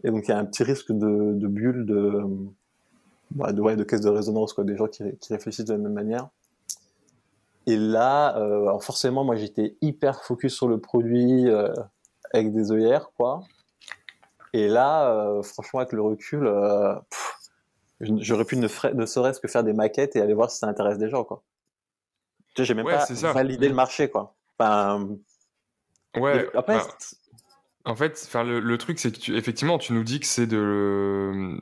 Et 0.04 0.12
donc 0.12 0.28
il 0.28 0.32
y 0.32 0.34
a 0.34 0.38
un 0.38 0.46
petit 0.46 0.64
risque 0.64 0.92
de, 0.92 1.34
de 1.34 1.48
bulle, 1.48 1.86
de, 1.86 2.24
bah, 3.32 3.54
de, 3.54 3.62
ouais, 3.62 3.76
de 3.78 3.84
caisse 3.84 4.02
de 4.02 4.10
résonance, 4.10 4.54
quoi, 4.54 4.66
des 4.66 4.76
gens 4.76 4.88
qui, 4.88 5.04
qui 5.20 5.34
réfléchissent 5.34 5.66
de 5.66 5.74
la 5.74 5.80
même 5.80 5.94
manière. 5.94 6.28
Et 7.66 7.78
là, 7.78 8.38
euh, 8.38 8.64
alors 8.64 8.84
forcément, 8.84 9.24
moi 9.24 9.36
j'étais 9.36 9.78
hyper 9.82 10.24
focus 10.24 10.54
sur 10.56 10.68
le 10.68 10.80
produit 10.80 11.48
euh, 11.48 11.74
avec 12.34 12.54
des 12.54 12.72
œillères, 12.72 13.12
quoi. 13.16 13.42
Et 14.54 14.68
là, 14.68 15.10
euh, 15.10 15.42
franchement, 15.42 15.80
avec 15.80 15.94
le 15.94 16.02
recul, 16.02 16.42
pff, 17.10 17.40
j'aurais 18.02 18.46
pu 18.46 18.58
ne, 18.58 18.68
serait-ce 18.68 19.40
que 19.40 19.48
faire 19.48 19.64
des 19.64 19.74
maquettes 19.74 20.16
et 20.16 20.22
aller 20.22 20.34
voir 20.34 20.52
si 20.52 20.60
ça 20.60 20.68
intéresse 20.68 20.98
des 20.98 21.10
gens, 21.10 21.24
quoi. 21.24 21.44
Tu 22.54 22.62
sais, 22.62 22.66
j'ai 22.66 22.74
même 22.76 22.86
Ouais, 22.86 22.98
pas 22.98 23.34
validé 23.34 23.68
le 23.68 23.76
marché, 23.76 24.10
quoi. 24.10 24.36
Enfin, 24.60 25.08
Ouais. 26.16 26.48
après, 26.54 26.78
bah, 26.78 26.88
En 27.86 27.96
fait, 27.96 28.22
enfin, 28.28 28.44
le, 28.44 28.60
le 28.60 28.78
truc, 28.78 29.00
c'est 29.00 29.12
que 29.12 29.18
tu, 29.18 29.36
effectivement, 29.36 29.80
tu 29.80 29.94
nous 29.94 30.04
dis 30.04 30.20
que 30.20 30.28
c'est 30.28 30.46
de, 30.46 31.58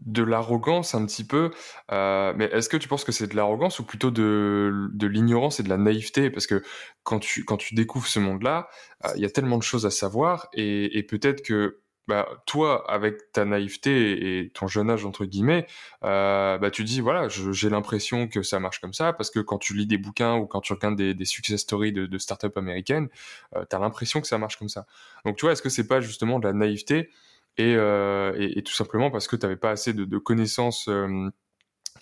de 0.00 0.22
l'arrogance 0.22 0.94
un 0.94 1.04
petit 1.06 1.24
peu. 1.24 1.50
euh, 1.92 2.32
mais 2.36 2.46
est-ce 2.46 2.68
que 2.68 2.76
tu 2.76 2.88
penses 2.88 3.04
que 3.04 3.12
c'est 3.12 3.26
de 3.26 3.36
l'arrogance 3.36 3.78
ou 3.78 3.84
plutôt 3.84 4.10
de, 4.10 4.88
de 4.92 5.06
l'ignorance 5.06 5.60
et 5.60 5.62
de 5.62 5.68
la 5.68 5.78
naïveté? 5.78 6.30
Parce 6.30 6.46
que 6.46 6.62
quand 7.02 7.18
tu, 7.18 7.44
quand 7.44 7.56
tu 7.56 7.74
découvres 7.74 8.06
ce 8.06 8.18
monde-là, 8.18 8.68
euh, 9.04 9.10
il 9.16 9.22
y 9.22 9.24
a 9.24 9.30
tellement 9.30 9.58
de 9.58 9.62
choses 9.62 9.86
à 9.86 9.90
savoir 9.90 10.48
et, 10.52 11.02
peut-être 11.08 11.42
que 11.42 11.80
bah, 12.06 12.28
toi, 12.46 12.90
avec 12.90 13.32
ta 13.32 13.44
naïveté 13.46 14.38
et 14.40 14.50
ton 14.50 14.66
jeune 14.66 14.90
âge, 14.90 15.06
entre 15.06 15.24
guillemets, 15.24 15.66
euh, 16.04 16.58
bah, 16.58 16.70
tu 16.70 16.84
dis, 16.84 17.00
voilà, 17.00 17.28
j'ai 17.28 17.70
l'impression 17.70 18.28
que 18.28 18.42
ça 18.42 18.60
marche 18.60 18.80
comme 18.80 18.92
ça, 18.92 19.14
parce 19.14 19.30
que 19.30 19.40
quand 19.40 19.56
tu 19.56 19.74
lis 19.74 19.86
des 19.86 19.96
bouquins 19.96 20.36
ou 20.36 20.46
quand 20.46 20.60
tu 20.60 20.74
regardes 20.74 20.96
des, 20.96 21.14
des 21.14 21.24
success 21.24 21.60
stories 21.60 21.92
de, 21.92 22.04
de 22.04 22.18
start-up 22.18 22.58
américaines, 22.58 23.08
tu 23.52 23.76
as 23.76 23.78
l'impression 23.78 24.20
que 24.20 24.26
ça 24.26 24.36
marche 24.36 24.58
comme 24.58 24.68
ça. 24.68 24.86
Donc, 25.24 25.36
tu 25.36 25.46
vois, 25.46 25.52
est-ce 25.52 25.62
que 25.62 25.70
c'est 25.70 25.86
pas 25.86 26.00
justement 26.00 26.38
de 26.38 26.46
la 26.46 26.52
naïveté 26.52 27.10
et, 27.56 27.74
euh, 27.76 28.34
et, 28.38 28.62
tout 28.62 28.72
simplement 28.72 29.10
parce 29.10 29.28
que 29.28 29.36
tu 29.36 29.46
n'avais 29.46 29.56
pas 29.56 29.70
assez 29.70 29.92
de, 29.92 30.18
connaissances 30.18 30.88
euh, 30.88 31.30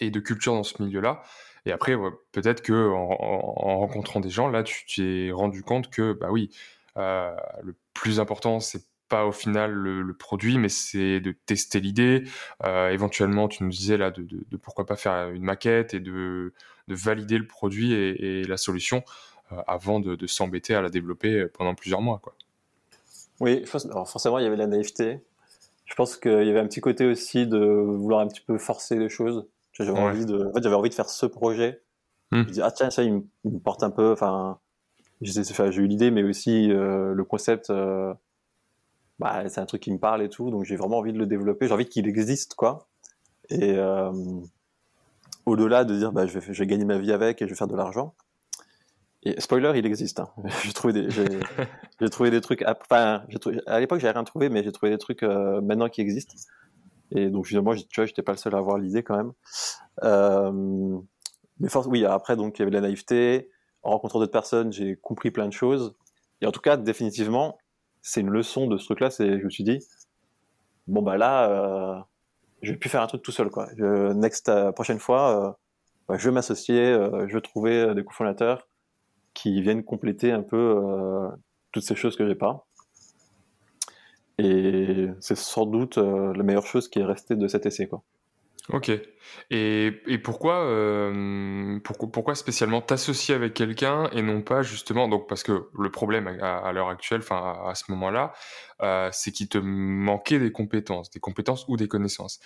et 0.00 0.11
de 0.11 0.21
culture 0.21 0.54
dans 0.54 0.62
ce 0.62 0.82
milieu-là 0.82 1.23
et 1.64 1.71
après, 1.71 1.94
peut-être 2.32 2.61
que 2.61 2.90
en, 2.90 3.11
en, 3.21 3.78
rencontrant 3.78 4.18
des 4.18 4.30
gens, 4.30 4.49
là, 4.49 4.64
tu 4.64 4.85
t'es 4.85 5.30
rendu 5.30 5.62
compte 5.62 5.90
que, 5.90 6.12
bah 6.12 6.26
oui, 6.32 6.50
euh, 6.97 7.37
le 7.62 7.76
plus 7.94 8.18
important, 8.18 8.59
c'est 8.59 8.85
pas 9.09 9.26
au 9.26 9.30
final 9.30 9.71
le, 9.71 10.12
produit, 10.14 10.59
mais 10.59 10.68
c'est 10.68 11.21
de 11.21 11.30
tester 11.30 11.78
l'idée. 11.78 12.25
Éventuellement, 12.64 13.47
tu 13.47 13.62
nous 13.62 13.71
disais 13.71 13.97
là 13.97 14.11
de, 14.11 14.26
pourquoi 14.61 14.87
pas 14.87 14.97
faire 14.97 15.28
une 15.30 15.44
maquette 15.44 15.94
et 15.94 16.00
de, 16.00 16.52
valider 16.88 17.38
le 17.38 17.47
produit 17.47 17.92
et, 17.92 18.42
la 18.42 18.56
solution 18.56 19.04
avant 19.68 20.00
de, 20.00 20.26
s'embêter 20.26 20.75
à 20.75 20.82
la 20.82 20.88
développer 20.88 21.47
pendant 21.54 21.76
plusieurs 21.76 22.00
mois. 22.00 22.18
Quoi. 22.21 22.35
Oui, 23.38 23.64
alors 23.90 24.09
forcément, 24.09 24.38
il 24.38 24.44
y 24.44 24.47
avait 24.47 24.56
la 24.56 24.66
naïveté. 24.66 25.21
Je 25.85 25.95
pense 25.95 26.17
qu'il 26.17 26.31
y 26.31 26.51
avait 26.51 26.61
un 26.61 26.67
petit 26.67 26.81
côté 26.81 27.07
aussi 27.07 27.47
de 27.47 27.59
vouloir 27.59 28.21
un 28.21 28.29
petit 28.29 28.41
peu 28.41 28.59
forcer 28.59 28.97
les 28.97 29.09
choses. 29.09 29.47
J'avais 29.73 29.91
envie 29.91 30.27
de, 30.27 30.47
en 30.49 30.53
fait, 30.53 30.62
j'avais 30.62 30.75
envie 30.75 30.91
de 30.91 30.95
faire 30.95 31.09
ce 31.09 31.27
projet. 31.27 31.83
Hmm. 32.31 32.45
Je 32.47 32.53
dis 32.53 32.62
ah 32.62 32.71
tiens 32.71 32.91
ça 32.91 33.03
il 33.03 33.25
me, 33.45 33.59
porte 33.59 33.83
un 33.83 33.91
peu. 33.91 34.12
Enfin, 34.12 34.59
j'ai 35.21 35.41
eu 35.41 35.87
l'idée, 35.87 36.11
mais 36.11 36.23
aussi 36.23 36.71
euh, 36.71 37.12
le 37.12 37.25
concept 37.25 37.71
bah, 39.23 39.49
c'est 39.49 39.61
un 39.61 39.67
truc 39.67 39.83
qui 39.83 39.93
me 39.93 39.99
parle 39.99 40.23
et 40.23 40.29
tout, 40.29 40.51
donc 40.51 40.65
j'ai 40.65 40.75
vraiment 40.75 40.99
envie 40.99 41.12
de 41.12 41.19
le 41.19 41.27
développer, 41.27 41.69
j'ai 41.69 41.75
envie 41.75 41.87
qu'il 41.87 42.09
existe, 42.09 42.55
quoi. 42.55 42.89
Et 43.51 43.75
euh, 43.77 44.11
au-delà 45.47 45.85
de 45.85 45.97
dire, 45.97 46.11
bah, 46.11 46.27
je, 46.27 46.41
vais, 46.41 46.53
je 46.53 46.59
vais 46.59 46.67
gagner 46.67 46.85
ma 46.85 46.99
vie 46.99 47.12
avec 47.12 47.41
et 47.41 47.45
je 47.45 47.51
vais 47.51 47.57
faire 47.57 47.69
de 47.69 47.77
l'argent. 47.77 48.15
Et 49.25 49.41
spoiler, 49.41 49.73
il 49.76 49.87
existe. 49.87 50.21
Hein. 50.21 50.29
j'ai 50.64 50.73
trouvé 50.73 50.93
des, 50.93 51.11
j'ai, 51.11 52.09
trouvé 52.11 52.31
des 52.31 52.41
trucs. 52.41 52.64
Enfin, 52.67 53.25
à 53.67 53.81
l'époque, 53.81 54.00
j'avais 54.00 54.12
rien 54.12 54.25
trouvé, 54.25 54.49
mais 54.49 54.62
j'ai 54.64 54.73
trouvé 54.73 54.91
des 54.91 54.99
trucs 54.99 55.23
euh, 55.23 55.61
maintenant 55.61 55.88
qui 55.88 56.00
existent. 56.00 56.35
Et 57.12 57.29
donc, 57.29 57.47
finalement, 57.47 57.75
tu 57.75 57.85
vois, 57.97 58.07
j'étais 58.07 58.23
pas 58.23 58.33
le 58.33 58.38
seul 58.38 58.55
à 58.55 58.59
avoir 58.59 58.79
l'idée 58.79 59.02
quand 59.02 59.17
même. 59.17 59.33
Euh, 60.02 60.99
mais 61.61 61.69
force, 61.69 61.87
oui, 61.87 62.05
après, 62.05 62.37
donc, 62.37 62.59
il 62.59 62.61
y 62.61 62.62
avait 62.62 62.71
de 62.71 62.76
la 62.76 62.83
naïveté. 62.83 63.50
En 63.83 63.91
rencontrant 63.91 64.19
d'autres 64.19 64.33
personnes, 64.33 64.73
j'ai 64.73 64.97
compris 64.97 65.31
plein 65.31 65.47
de 65.47 65.52
choses. 65.52 65.95
Et 66.41 66.47
en 66.47 66.52
tout 66.52 66.61
cas, 66.61 66.76
définitivement, 66.76 67.59
c'est 68.00 68.21
une 68.21 68.31
leçon 68.31 68.67
de 68.67 68.79
ce 68.79 68.87
truc-là. 68.87 69.11
C'est, 69.11 69.38
je 69.38 69.45
me 69.45 69.50
suis 69.50 69.64
dit, 69.64 69.81
bon 70.87 71.02
bah 71.02 71.17
là, 71.17 71.50
euh, 71.50 72.00
je 72.62 72.73
vais 72.73 72.79
plus 72.79 72.88
faire 72.88 73.02
un 73.02 73.07
truc 73.07 73.23
tout 73.23 73.33
seul 73.33 73.50
quoi. 73.50 73.69
Je, 73.76 74.12
next 74.12 74.49
euh, 74.49 74.73
prochaine 74.73 74.99
fois, 74.99 75.49
euh, 75.49 75.52
bah, 76.09 76.17
je 76.19 76.29
vais 76.29 76.35
m'associer, 76.35 76.81
euh, 76.81 77.26
je 77.29 77.35
vais 77.35 77.41
trouver 77.41 77.95
des 77.95 78.05
cofondateurs 78.05 78.69
qui 79.35 79.61
viennent 79.62 79.85
compléter 79.85 80.33
un 80.33 80.43
peu 80.43 80.81
toutes 81.73 81.85
ces 81.85 81.95
choses 81.95 82.17
que 82.17 82.27
j'ai 82.27 82.35
pas. 82.35 82.67
Et 84.39 85.09
c'est 85.21 85.37
sans 85.37 85.67
doute 85.67 85.99
la 85.99 86.43
meilleure 86.43 86.67
chose 86.67 86.89
qui 86.89 86.99
est 86.99 87.05
restée 87.05 87.37
de 87.37 87.49
cet 87.49 87.67
essai 87.67 87.87
quoi. 87.87 88.03
Ok. 88.69 88.92
Et, 89.50 90.02
et 90.07 90.19
pourquoi, 90.19 90.62
euh, 90.64 91.81
pourquoi, 91.83 92.12
pourquoi 92.12 92.35
spécialement 92.37 92.81
t'associer 92.81 93.35
avec 93.35 93.54
quelqu'un 93.54 94.09
et 94.12 94.23
non 94.23 94.40
pas 94.40 94.62
justement 94.62 95.09
donc 95.09 95.28
parce 95.28 95.42
que 95.42 95.69
le 95.76 95.90
problème 95.90 96.28
à, 96.40 96.73
l'heure 96.73 96.88
actuelle, 96.88 97.21
enfin 97.23 97.61
à, 97.66 97.75
ce 97.75 97.90
moment-là, 97.90 98.33
euh, 98.81 99.09
c'est 99.12 99.33
qu'il 99.33 99.49
te 99.49 99.59
manquait 99.59 100.38
des 100.38 100.52
compétences, 100.52 101.11
des 101.11 101.19
compétences 101.19 101.64
ou 101.66 101.76
des 101.76 101.88
connaissances. 101.88 102.38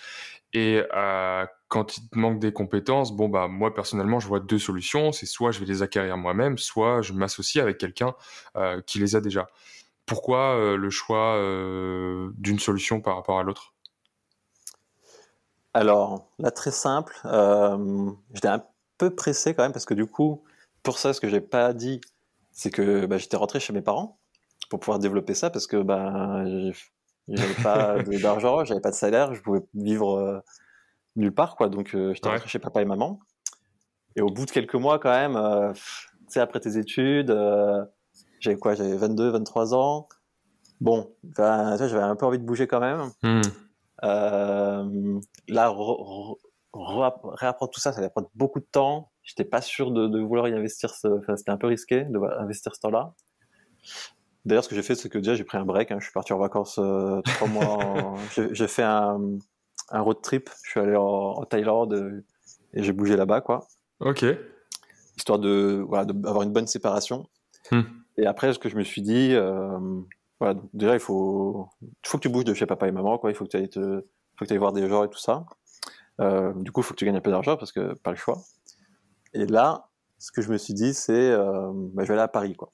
Et 0.53 0.81
euh, 0.95 1.45
quand 1.67 1.97
il 1.97 2.09
te 2.09 2.17
manque 2.17 2.39
des 2.39 2.51
compétences, 2.51 3.15
bon 3.15 3.29
bah 3.29 3.47
moi 3.47 3.75
personnellement 3.75 4.19
je 4.19 4.27
vois 4.27 4.39
deux 4.39 4.59
solutions, 4.59 5.11
c'est 5.11 5.27
soit 5.27 5.51
je 5.51 5.59
vais 5.59 5.67
les 5.67 5.83
acquérir 5.83 6.17
moi-même, 6.17 6.57
soit 6.57 7.03
je 7.03 7.13
m'associe 7.13 7.61
avec 7.61 7.77
quelqu'un 7.77 8.15
qui 8.87 8.99
les 8.99 9.15
a 9.15 9.21
déjà. 9.21 9.47
Pourquoi 10.07 10.75
le 10.77 10.89
choix 10.89 11.35
d'une 12.37 12.59
solution 12.59 13.01
par 13.01 13.17
rapport 13.17 13.39
à 13.39 13.43
l'autre? 13.43 13.73
Alors, 15.77 16.27
là, 16.39 16.49
très 16.49 16.71
simple. 16.71 17.15
Euh, 17.25 18.09
j'étais 18.33 18.47
un 18.47 18.63
peu 18.97 19.13
pressé 19.13 19.53
quand 19.53 19.61
même 19.61 19.73
parce 19.73 19.85
que 19.85 19.93
du 19.93 20.07
coup, 20.07 20.43
pour 20.81 20.97
ça, 20.97 21.13
ce 21.13 21.21
que 21.21 21.29
j'ai 21.29 21.39
pas 21.39 21.71
dit, 21.73 22.01
c'est 22.51 22.71
que 22.71 23.05
bah, 23.05 23.19
j'étais 23.19 23.37
rentré 23.37 23.59
chez 23.59 23.73
mes 23.73 23.83
parents 23.83 24.17
pour 24.71 24.79
pouvoir 24.79 24.97
développer 24.97 25.35
ça 25.35 25.51
parce 25.51 25.67
que 25.67 25.77
bah, 25.83 26.43
j'avais 27.27 27.53
pas 27.61 28.01
d'argent, 28.21 28.65
j'avais 28.65 28.81
pas 28.81 28.89
de 28.89 28.95
salaire, 28.95 29.35
je 29.35 29.41
pouvais 29.43 29.61
vivre 29.75 30.17
euh, 30.17 30.39
nulle 31.15 31.31
part, 31.31 31.55
quoi. 31.55 31.69
Donc, 31.69 31.93
euh, 31.93 32.11
j'étais 32.15 32.27
rentré 32.27 32.49
chez 32.49 32.57
papa 32.57 32.81
et 32.81 32.85
maman. 32.85 33.19
Et 34.15 34.21
au 34.21 34.29
bout 34.29 34.47
de 34.47 34.51
quelques 34.51 34.73
mois, 34.73 34.97
quand 34.97 35.11
même, 35.11 35.35
tu 35.75 35.81
sais, 36.29 36.39
après 36.39 36.59
tes 36.59 36.79
études, 36.79 37.29
j'avais 38.39 38.57
quoi? 38.57 38.73
J'avais 38.73 38.97
22, 38.97 39.29
23 39.29 39.75
ans. 39.75 40.07
Bon, 40.81 41.13
j'avais 41.37 41.99
un 41.99 42.15
peu 42.15 42.25
envie 42.25 42.39
de 42.39 42.43
bouger 42.43 42.65
quand 42.65 42.79
même. 42.79 43.11
Hmm. 43.21 43.41
Euh, 44.03 45.19
là, 45.47 45.75
réapprendre 46.73 47.71
tout 47.71 47.79
ça, 47.79 47.93
ça 47.93 48.01
va 48.01 48.09
prendre 48.09 48.29
beaucoup 48.35 48.59
de 48.59 48.67
temps. 48.71 49.11
J'étais 49.23 49.45
pas 49.45 49.61
sûr 49.61 49.91
de, 49.91 50.19
vouloir 50.19 50.47
y 50.47 50.53
investir. 50.53 50.91
Enfin, 51.03 51.35
c'était 51.35 51.51
un 51.51 51.57
peu 51.57 51.67
risqué 51.67 52.05
d'investir 52.05 52.75
ce 52.75 52.81
temps-là. 52.81 53.13
D'ailleurs, 54.45 54.63
ce 54.63 54.69
que 54.69 54.75
j'ai 54.75 54.83
fait, 54.83 54.95
c'est 54.95 55.09
que 55.09 55.17
déjà 55.17 55.35
j'ai 55.35 55.43
pris 55.43 55.57
un 55.57 55.65
break. 55.65 55.91
Hein. 55.91 55.97
Je 55.99 56.05
suis 56.05 56.13
parti 56.13 56.31
en 56.31 56.37
vacances 56.37 56.79
euh, 56.79 57.21
trois 57.21 57.47
mois. 57.47 58.15
J'ai 58.51 58.67
fait 58.67 58.83
un, 58.83 59.19
un, 59.89 60.01
road 60.01 60.21
trip. 60.21 60.49
Je 60.63 60.69
suis 60.69 60.79
allé 60.79 60.95
en, 60.95 61.43
Thaïlande 61.43 62.23
et 62.73 62.83
j'ai 62.83 62.93
bougé 62.93 63.17
là-bas, 63.17 63.41
quoi. 63.41 63.67
Ok. 63.99 64.25
Histoire 65.17 65.39
de 65.39 65.83
voilà 65.85 66.05
d'avoir 66.05 66.43
une 66.43 66.53
bonne 66.53 66.67
séparation. 66.67 67.27
Hmm. 67.71 67.81
Et 68.17 68.25
après, 68.25 68.53
ce 68.53 68.59
que 68.59 68.69
je 68.69 68.77
me 68.77 68.83
suis 68.83 69.01
dit, 69.01 69.33
euh, 69.33 69.79
voilà, 70.39 70.59
déjà, 70.73 70.93
il 70.93 70.99
faut, 70.99 71.67
faut 72.05 72.17
que 72.17 72.21
tu 72.21 72.29
bouges 72.29 72.45
de 72.45 72.53
chez 72.53 72.65
papa 72.65 72.87
et 72.87 72.91
maman, 72.91 73.17
quoi. 73.17 73.31
Il 73.31 73.35
faut 73.35 73.45
que 73.45 73.49
tu 73.49 73.57
ailles 73.57 73.69
te, 73.69 74.05
faut 74.37 74.57
voir 74.57 74.73
des 74.73 74.87
gens 74.87 75.03
et 75.03 75.09
tout 75.09 75.17
ça. 75.17 75.45
Euh, 76.21 76.53
du 76.55 76.71
coup, 76.71 76.81
il 76.81 76.83
faut 76.83 76.93
que 76.93 76.99
tu 76.99 77.05
gagnes 77.05 77.17
un 77.17 77.21
peu 77.21 77.31
d'argent 77.31 77.57
parce 77.57 77.71
que 77.71 77.93
pas 77.95 78.11
le 78.11 78.17
choix. 78.17 78.39
Et 79.33 79.45
là, 79.45 79.89
ce 80.19 80.31
que 80.31 80.41
je 80.41 80.51
me 80.51 80.57
suis 80.57 80.73
dit, 80.73 80.93
c'est, 80.93 81.31
euh, 81.31 81.71
bah, 81.93 82.03
je 82.03 82.07
vais 82.07 82.13
aller 82.13 82.21
à 82.21 82.27
Paris, 82.27 82.55
quoi. 82.55 82.71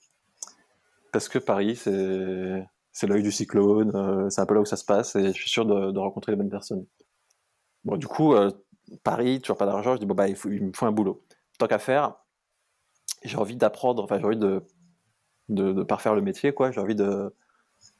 Parce 1.11 1.29
que 1.29 1.39
Paris, 1.39 1.75
c'est, 1.75 2.67
c'est 2.91 3.07
l'œil 3.07 3.23
du 3.23 3.31
cyclone, 3.31 3.91
euh, 3.95 4.29
c'est 4.29 4.41
un 4.41 4.45
peu 4.45 4.55
là 4.55 4.61
où 4.61 4.65
ça 4.65 4.77
se 4.77 4.85
passe 4.85 5.15
et 5.15 5.27
je 5.27 5.31
suis 5.31 5.49
sûr 5.49 5.65
de, 5.65 5.91
de 5.91 5.99
rencontrer 5.99 6.31
les 6.31 6.37
bonnes 6.37 6.49
personnes. 6.49 6.85
Bon, 7.85 7.97
du 7.97 8.07
coup, 8.07 8.33
euh, 8.33 8.51
Paris, 9.03 9.39
toujours 9.41 9.57
pas 9.57 9.65
d'argent, 9.65 9.95
je 9.95 9.99
dis, 9.99 10.05
bon, 10.05 10.15
bah, 10.15 10.27
il, 10.27 10.35
faut, 10.35 10.49
il 10.49 10.65
me 10.65 10.73
faut 10.73 10.85
un 10.85 10.91
boulot. 10.91 11.23
Tant 11.59 11.67
qu'à 11.67 11.79
faire, 11.79 12.15
j'ai 13.23 13.37
envie 13.37 13.55
d'apprendre, 13.55 14.03
enfin, 14.03 14.19
j'ai 14.19 14.25
envie 14.25 14.37
de, 14.37 14.63
de, 15.49 15.71
de 15.71 15.83
parfaire 15.83 16.15
le 16.15 16.21
métier, 16.21 16.53
quoi. 16.53 16.71
J'ai 16.71 16.81
envie 16.81 16.95
de, 16.95 17.33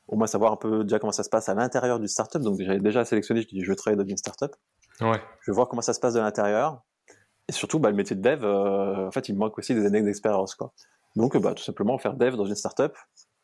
au 0.07 0.17
moins 0.17 0.27
savoir 0.27 0.53
un 0.53 0.57
peu 0.57 0.83
déjà 0.83 0.99
comment 0.99 1.11
ça 1.11 1.23
se 1.23 1.29
passe 1.29 1.49
à 1.49 1.53
l'intérieur 1.53 1.99
du 1.99 2.07
startup. 2.07 2.41
Donc 2.41 2.59
j'avais 2.59 2.79
déjà 2.79 3.05
sélectionné, 3.05 3.41
je 3.41 3.47
dis 3.47 3.61
je 3.61 3.69
veux 3.69 3.75
travailler 3.75 4.01
dans 4.01 4.07
une 4.07 4.17
startup. 4.17 4.55
Ouais. 5.01 5.21
Je 5.41 5.51
veux 5.51 5.55
voir 5.55 5.67
comment 5.67 5.81
ça 5.81 5.93
se 5.93 5.99
passe 5.99 6.13
de 6.13 6.19
l'intérieur. 6.19 6.83
Et 7.49 7.51
surtout, 7.51 7.79
bah, 7.79 7.89
le 7.89 7.95
métier 7.95 8.15
de 8.15 8.21
dev, 8.21 8.43
euh, 8.43 9.07
en 9.07 9.11
fait, 9.11 9.27
il 9.27 9.33
me 9.33 9.39
manque 9.39 9.57
aussi 9.57 9.75
des 9.75 9.85
années 9.85 10.01
d'expérience, 10.01 10.55
quoi. 10.55 10.73
Donc, 11.15 11.37
bah, 11.37 11.53
tout 11.53 11.63
simplement 11.63 11.97
faire 11.97 12.13
dev 12.13 12.35
dans 12.35 12.45
une 12.45 12.55
startup. 12.55 12.93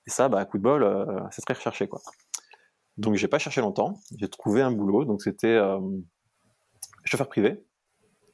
Et 0.07 0.09
ça, 0.09 0.29
bah, 0.29 0.43
coup 0.45 0.57
de 0.57 0.63
bol, 0.63 0.83
euh, 0.83 1.05
c'est 1.31 1.41
très 1.41 1.53
recherché, 1.53 1.87
quoi. 1.87 2.01
Donc, 2.97 3.15
j'ai 3.15 3.27
pas 3.27 3.39
cherché 3.39 3.61
longtemps. 3.61 3.99
J'ai 4.17 4.29
trouvé 4.29 4.61
un 4.61 4.71
boulot. 4.71 5.05
Donc, 5.05 5.21
c'était 5.21 5.47
euh, 5.47 5.79
chauffeur 7.03 7.27
privé, 7.27 7.63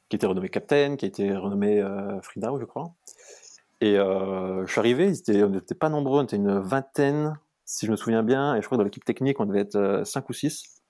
qui 0.09 0.15
était 0.15 0.27
renommé 0.27 0.49
Captain, 0.49 0.95
qui 0.95 1.05
a 1.05 1.07
été 1.07 1.35
renommé 1.35 1.81
euh, 1.81 2.21
Frida, 2.21 2.51
je 2.59 2.65
crois. 2.65 2.93
Et 3.81 3.95
je 3.95 4.65
suis 4.67 4.79
arrivé, 4.79 5.11
on 5.27 5.49
n'était 5.49 5.75
pas 5.75 5.89
nombreux, 5.89 6.21
on 6.21 6.23
était 6.23 6.37
une 6.37 6.59
vingtaine, 6.59 7.37
si 7.65 7.85
je 7.85 7.91
me 7.91 7.95
souviens 7.95 8.23
bien, 8.23 8.55
et 8.55 8.61
je 8.61 8.65
crois 8.65 8.77
que 8.77 8.79
dans 8.79 8.85
l'équipe 8.85 9.05
technique, 9.05 9.39
on 9.39 9.45
devait 9.45 9.61
être 9.61 10.03
5 10.05 10.19
euh, 10.19 10.25
ou 10.29 10.33
6. 10.33 10.81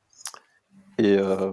Et, 0.97 1.17
euh, 1.17 1.51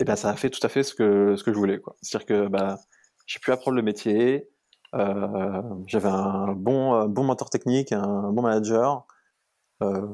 et 0.00 0.04
ben, 0.04 0.16
ça 0.16 0.30
a 0.30 0.36
fait 0.36 0.50
tout 0.50 0.64
à 0.64 0.68
fait 0.68 0.82
ce 0.82 0.94
que, 0.94 1.36
ce 1.36 1.44
que 1.44 1.52
je 1.52 1.58
voulais. 1.58 1.80
C'est-à-dire 2.02 2.26
que 2.26 2.48
bah, 2.48 2.78
j'ai 3.26 3.38
pu 3.38 3.52
apprendre 3.52 3.76
le 3.76 3.82
métier, 3.82 4.48
euh, 4.94 5.62
j'avais 5.86 6.08
un 6.08 6.52
bon, 6.52 7.06
bon 7.06 7.24
mentor 7.24 7.50
technique, 7.50 7.92
un 7.92 8.32
bon 8.32 8.42
manager, 8.42 9.06
euh, 9.82 10.06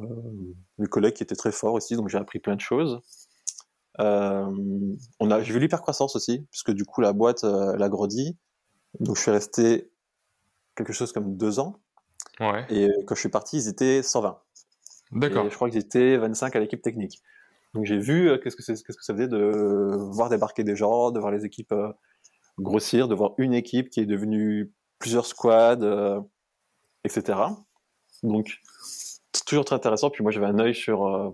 des 0.78 0.86
collègues 0.86 1.14
qui 1.14 1.22
étaient 1.22 1.36
très 1.36 1.52
forts 1.52 1.74
aussi, 1.74 1.96
donc 1.96 2.08
j'ai 2.08 2.18
appris 2.18 2.38
plein 2.38 2.56
de 2.56 2.60
choses. 2.60 3.00
On 3.98 4.96
j'ai 5.20 5.52
vu 5.52 5.58
l'hypercroissance 5.58 6.14
aussi, 6.14 6.46
puisque 6.50 6.70
du 6.70 6.84
coup 6.84 7.00
la 7.00 7.12
boîte 7.12 7.44
euh, 7.44 7.72
elle 7.74 7.82
a 7.82 7.88
grandi. 7.88 8.38
Donc 9.00 9.16
je 9.16 9.22
suis 9.22 9.30
resté 9.30 9.90
quelque 10.76 10.92
chose 10.92 11.12
comme 11.12 11.36
deux 11.36 11.58
ans. 11.58 11.80
Et 12.40 12.84
euh, 12.84 12.92
quand 13.06 13.14
je 13.14 13.20
suis 13.20 13.28
parti, 13.28 13.56
ils 13.56 13.68
étaient 13.68 14.02
120. 14.02 14.38
D'accord. 15.12 15.46
Et 15.46 15.50
je 15.50 15.54
crois 15.54 15.70
qu'ils 15.70 15.80
étaient 15.80 16.16
25 16.16 16.54
à 16.56 16.60
l'équipe 16.60 16.82
technique. 16.82 17.22
Donc 17.74 17.84
j'ai 17.84 17.98
vu 17.98 18.28
euh, 18.28 18.38
qu'est-ce 18.38 18.56
que 18.56 18.62
qu'est-ce 18.62 18.82
que 18.82 19.04
ça 19.04 19.14
faisait 19.14 19.28
de 19.28 19.96
voir 20.12 20.28
débarquer 20.28 20.64
des 20.64 20.76
gens, 20.76 21.10
de 21.10 21.18
voir 21.18 21.32
les 21.32 21.44
équipes 21.44 21.72
euh, 21.72 21.92
grossir, 22.58 23.08
de 23.08 23.14
voir 23.14 23.32
une 23.38 23.54
équipe 23.54 23.90
qui 23.90 24.00
est 24.00 24.06
devenue 24.06 24.72
plusieurs 24.98 25.26
squads, 25.26 26.24
etc. 27.04 27.38
Donc 28.22 28.58
toujours 29.46 29.64
très 29.64 29.76
intéressant. 29.76 30.10
Puis 30.10 30.22
moi, 30.22 30.32
j'avais 30.32 30.46
un 30.46 30.58
œil 30.58 30.74
sur, 30.74 31.32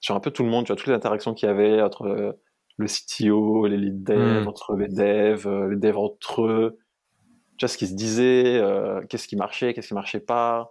sur 0.00 0.14
un 0.14 0.20
peu 0.20 0.30
tout 0.30 0.44
le 0.44 0.48
monde, 0.48 0.64
tu 0.64 0.72
vois, 0.72 0.76
toutes 0.76 0.86
les 0.86 0.94
interactions 0.94 1.34
qu'il 1.34 1.48
y 1.48 1.50
avait 1.50 1.82
entre 1.82 2.36
le 2.76 2.86
CTO, 2.86 3.66
les 3.66 3.76
lead 3.76 4.04
devs, 4.04 4.44
hmm. 4.44 4.48
entre 4.48 4.76
les 4.76 4.88
devs, 4.88 5.48
les 5.70 5.76
devs 5.76 5.98
entre 5.98 6.42
eux, 6.42 6.78
tu 7.62 7.66
vois, 7.66 7.68
ce 7.68 7.78
qui 7.78 7.86
se 7.86 7.94
disait, 7.94 8.60
qu'est-ce 9.08 9.28
qui 9.28 9.36
marchait, 9.36 9.72
qu'est-ce 9.72 9.86
qui 9.86 9.94
marchait 9.94 10.18
pas. 10.18 10.68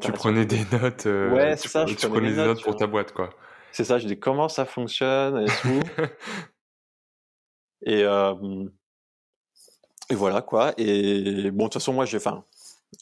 Tu 0.00 0.12
prenais 0.12 0.46
des 0.46 0.64
notes. 0.72 1.04
ouais, 1.04 1.56
c'est 1.58 1.68
ça. 1.68 1.84
Je 1.84 1.94
tu 1.94 2.08
prenais 2.08 2.30
des 2.30 2.36
notes, 2.36 2.62
pour 2.62 2.74
ta 2.74 2.86
boîte, 2.86 3.12
quoi. 3.12 3.28
C'est 3.70 3.84
ça. 3.84 3.98
Je 3.98 4.06
dis 4.06 4.18
comment 4.18 4.48
ça 4.48 4.64
fonctionne 4.64 5.42
et 5.42 5.46
tout. 5.60 5.82
et, 7.86 8.00
et 10.08 10.14
voilà 10.14 10.40
quoi. 10.40 10.72
Et 10.78 11.50
bon, 11.50 11.64
de 11.64 11.68
toute 11.68 11.74
façon, 11.74 11.92
moi, 11.92 12.06
j'ai, 12.06 12.16
enfin, 12.16 12.46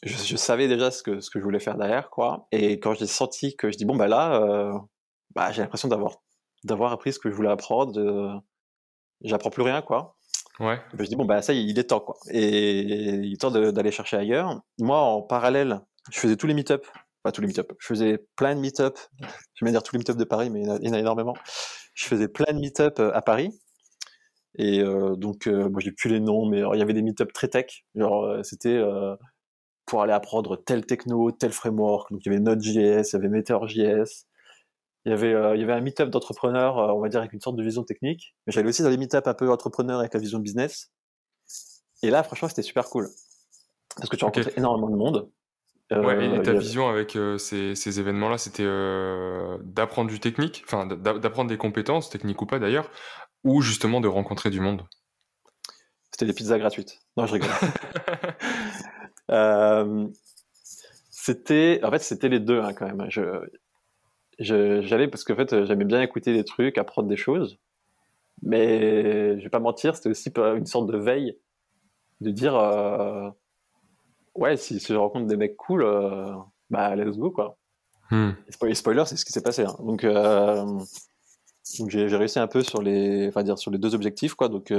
je, 0.03 0.35
savais 0.35 0.67
déjà 0.67 0.91
ce 0.91 1.01
que 1.01 1.21
ce 1.21 1.29
que 1.29 1.39
je 1.39 1.45
voulais 1.45 1.61
faire 1.61 1.77
derrière, 1.77 2.09
quoi. 2.09 2.49
Et 2.51 2.81
quand 2.81 2.95
j'ai 2.95 3.07
senti 3.07 3.55
que 3.55 3.71
je 3.71 3.77
dis 3.77 3.85
bon 3.85 3.95
bah 3.95 4.09
là, 4.09 4.73
bah 5.35 5.53
j'ai 5.53 5.61
l'impression 5.61 5.87
d'avoir 5.87 6.17
d'avoir 6.65 6.91
appris 6.91 7.13
ce 7.13 7.19
que 7.19 7.29
je 7.29 7.35
voulais 7.35 7.49
apprendre. 7.49 8.43
J'apprends 9.23 9.51
plus 9.51 9.63
rien, 9.63 9.81
quoi. 9.81 10.17
Ouais. 10.61 10.79
je 10.97 11.05
dis 11.05 11.15
bon 11.15 11.25
bah 11.25 11.41
ça, 11.41 11.53
il 11.53 11.77
est 11.79 11.85
temps, 11.85 11.99
quoi. 11.99 12.15
Et 12.29 12.81
il 12.81 13.33
est 13.33 13.41
temps 13.41 13.51
d'aller 13.51 13.91
chercher 13.91 14.17
ailleurs. 14.17 14.61
Moi, 14.79 14.97
en 14.97 15.21
parallèle, 15.21 15.81
je 16.11 16.19
faisais 16.19 16.35
tous 16.35 16.47
les 16.47 16.53
meet-up. 16.53 16.85
Pas 17.23 17.31
tous 17.31 17.41
les 17.41 17.47
meet-up. 17.47 17.71
Je 17.79 17.87
faisais 17.87 18.25
plein 18.35 18.55
de 18.55 18.59
meet-up. 18.59 18.97
Je 19.55 19.65
vais 19.65 19.71
dire 19.71 19.83
tous 19.83 19.93
les 19.93 19.99
meet-up 19.99 20.17
de 20.17 20.23
Paris, 20.23 20.49
mais 20.49 20.61
il 20.61 20.67
y, 20.87 20.89
en 20.89 20.93
a, 20.93 20.99
énormément. 20.99 21.35
Je 21.93 22.05
faisais 22.05 22.27
plein 22.27 22.53
de 22.53 22.59
meet-up 22.59 22.99
à 22.99 23.21
Paris. 23.21 23.51
Et 24.57 24.81
euh, 24.81 25.15
donc, 25.15 25.47
euh, 25.47 25.69
moi, 25.69 25.81
j'ai 25.81 25.91
plus 25.91 26.09
les 26.09 26.19
noms, 26.19 26.45
mais 26.45 26.59
il 26.59 26.79
y 26.79 26.81
avait 26.81 26.93
des 26.93 27.01
meet-up 27.01 27.31
très 27.33 27.47
tech. 27.47 27.85
Genre, 27.95 28.25
euh, 28.25 28.43
c'était 28.43 28.81
pour 29.85 30.01
aller 30.01 30.13
apprendre 30.13 30.57
tel 30.57 30.85
techno, 30.85 31.31
tel 31.31 31.51
framework. 31.51 32.11
Donc, 32.11 32.21
il 32.25 32.29
y 32.29 32.31
avait 32.31 32.41
Node.js, 32.41 33.09
il 33.09 33.13
y 33.13 33.15
avait 33.15 33.29
Meteor.js. 33.29 34.25
Il 35.05 35.09
y 35.09 35.13
avait, 35.13 35.31
il 35.55 35.59
y 35.59 35.63
avait 35.63 35.73
un 35.73 35.81
meet-up 35.81 36.09
d'entrepreneurs, 36.09 36.75
on 36.95 37.01
va 37.01 37.09
dire, 37.09 37.19
avec 37.19 37.33
une 37.33 37.41
sorte 37.41 37.55
de 37.55 37.63
vision 37.63 37.83
technique. 37.83 38.35
Mais 38.45 38.53
j'allais 38.53 38.69
aussi 38.69 38.83
dans 38.83 38.89
les 38.89 38.97
meet-up 38.97 39.27
un 39.27 39.33
peu 39.33 39.49
entrepreneurs 39.49 39.99
avec 39.99 40.13
la 40.13 40.19
vision 40.19 40.39
business. 40.39 40.91
Et 42.03 42.11
là, 42.11 42.21
franchement, 42.23 42.47
c'était 42.47 42.61
super 42.61 42.85
cool. 42.85 43.09
Parce 43.95 44.09
que 44.09 44.15
tu 44.15 44.25
rencontrais 44.25 44.53
énormément 44.57 44.89
de 44.89 44.95
monde. 44.95 45.31
Ouais, 45.89 46.37
et 46.37 46.41
ta 46.43 46.53
vision 46.53 46.87
avec 46.87 47.17
ces, 47.37 47.75
ces 47.75 47.99
événements-là, 47.99 48.37
c'était 48.37 48.63
d'apprendre 49.63 50.09
du 50.09 50.19
technique, 50.19 50.63
enfin 50.65 50.85
d'apprendre 50.85 51.49
des 51.49 51.57
compétences, 51.57 52.09
techniques 52.09 52.41
ou 52.41 52.45
pas 52.45 52.59
d'ailleurs, 52.59 52.89
ou 53.43 53.61
justement 53.61 54.01
de 54.01 54.07
rencontrer 54.07 54.49
du 54.49 54.59
monde? 54.59 54.83
C'était 56.11 56.25
des 56.25 56.33
pizzas 56.33 56.59
gratuites. 56.59 56.99
Non, 57.17 57.25
je 57.25 57.33
rigole. 57.33 57.49
euh, 59.31 60.07
c'était, 61.09 61.79
en 61.83 61.91
fait, 61.91 61.99
c'était 61.99 62.29
les 62.29 62.39
deux 62.39 62.61
hein, 62.61 62.73
quand 62.73 62.85
même. 62.85 63.09
Je, 63.09 63.21
j'allais 64.43 65.07
parce 65.07 65.23
qu'en 65.23 65.35
fait, 65.35 65.65
j'aimais 65.65 65.85
bien 65.85 66.01
écouter 66.01 66.33
des 66.33 66.43
trucs, 66.43 66.77
apprendre 66.77 67.07
des 67.07 67.17
choses, 67.17 67.59
mais 68.41 69.37
je 69.39 69.43
vais 69.43 69.49
pas 69.49 69.59
mentir, 69.59 69.95
c'était 69.95 70.09
aussi 70.09 70.31
une 70.35 70.65
sorte 70.65 70.87
de 70.87 70.97
veille 70.97 71.37
de 72.21 72.31
dire, 72.31 72.55
euh, 72.55 73.29
ouais, 74.35 74.57
si, 74.57 74.79
je 74.79 74.93
rencontre 74.93 75.25
des 75.25 75.37
mecs 75.37 75.57
cool, 75.57 75.83
euh, 75.83 76.33
bah 76.69 76.95
let's 76.95 77.17
go 77.17 77.31
quoi. 77.31 77.57
Hmm. 78.11 78.31
spoiler, 78.49 79.05
c'est 79.05 79.15
ce 79.15 79.25
qui 79.25 79.31
s'est 79.31 79.41
passé. 79.41 79.63
Hein. 79.63 79.75
Donc, 79.79 80.03
euh, 80.03 80.65
donc 81.79 81.89
j'ai 81.89 82.15
réussi 82.17 82.39
un 82.39 82.47
peu 82.47 82.61
sur 82.61 82.81
les, 82.81 83.27
enfin 83.27 83.43
dire 83.43 83.57
sur 83.57 83.71
les 83.71 83.77
deux 83.77 83.95
objectifs 83.95 84.35
quoi. 84.35 84.49
Donc 84.49 84.73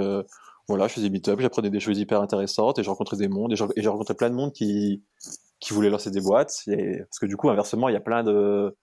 voilà, 0.69 0.87
je 0.87 0.95
faisais 0.95 1.11
meet-up, 1.11 1.41
j'apprenais 1.41 1.71
des 1.71 1.81
choses 1.81 1.99
hyper 1.99 2.21
intéressantes 2.21 2.79
et 2.79 2.83
j'ai 2.83 2.91
rencontré 2.91 3.17
des 3.17 3.29
mondes 3.29 3.53
et 3.53 3.57
j'ai 3.83 3.89
rencontré 3.89 4.15
plein 4.15 4.31
de 4.31 4.35
monde 4.35 4.53
qui 4.53 5.03
qui 5.61 5.73
voulaient 5.73 5.91
lancer 5.91 6.11
des 6.11 6.21
boîtes. 6.21 6.63
parce 6.67 7.19
que 7.21 7.27
du 7.27 7.37
coup, 7.37 7.49
inversement, 7.49 7.89
il 7.89 7.93
y 7.93 7.97
a 7.97 8.01
plein 8.01 8.23
de 8.23 8.77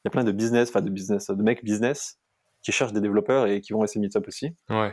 il 0.00 0.06
y 0.06 0.08
a 0.08 0.10
plein 0.10 0.24
de 0.24 0.32
business, 0.32 0.70
enfin 0.70 0.80
de 0.80 0.90
business, 0.90 1.28
de 1.28 1.42
mecs 1.42 1.64
business 1.64 2.18
qui 2.62 2.72
cherchent 2.72 2.92
des 2.92 3.00
développeurs 3.00 3.46
et 3.46 3.60
qui 3.60 3.72
vont 3.72 3.82
à 3.82 3.86
ces 3.86 3.98
meet-up 3.98 4.26
aussi. 4.28 4.54
Ouais. 4.68 4.92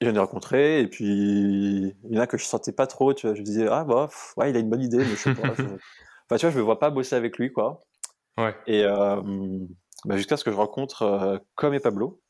Et 0.00 0.06
j'en 0.06 0.14
ai 0.14 0.18
rencontré, 0.18 0.80
et 0.80 0.88
puis 0.88 1.06
il 1.06 2.10
y 2.10 2.18
en 2.18 2.20
a 2.20 2.26
que 2.26 2.36
je 2.36 2.44
sentais 2.44 2.72
pas 2.72 2.86
trop, 2.86 3.14
tu 3.14 3.26
vois. 3.26 3.34
Je 3.34 3.40
me 3.40 3.44
disais, 3.44 3.68
ah, 3.68 3.84
bah, 3.84 4.08
ouais, 4.36 4.50
il 4.50 4.56
a 4.56 4.58
une 4.58 4.68
bonne 4.68 4.82
idée, 4.82 4.98
mais 4.98 5.04
je 5.04 5.14
sais 5.14 5.34
pas. 5.34 5.42
enfin, 5.52 6.36
tu 6.36 6.46
vois, 6.46 6.50
je 6.50 6.58
me 6.58 6.62
vois 6.62 6.78
pas 6.78 6.90
bosser 6.90 7.14
avec 7.14 7.38
lui, 7.38 7.52
quoi. 7.52 7.80
Ouais. 8.36 8.54
Et 8.66 8.84
euh, 8.84 9.20
bah, 10.04 10.16
jusqu'à 10.16 10.36
ce 10.36 10.44
que 10.44 10.50
je 10.50 10.56
rencontre 10.56 11.02
euh, 11.02 11.38
Com 11.54 11.74
et 11.74 11.80
Pablo. 11.80 12.20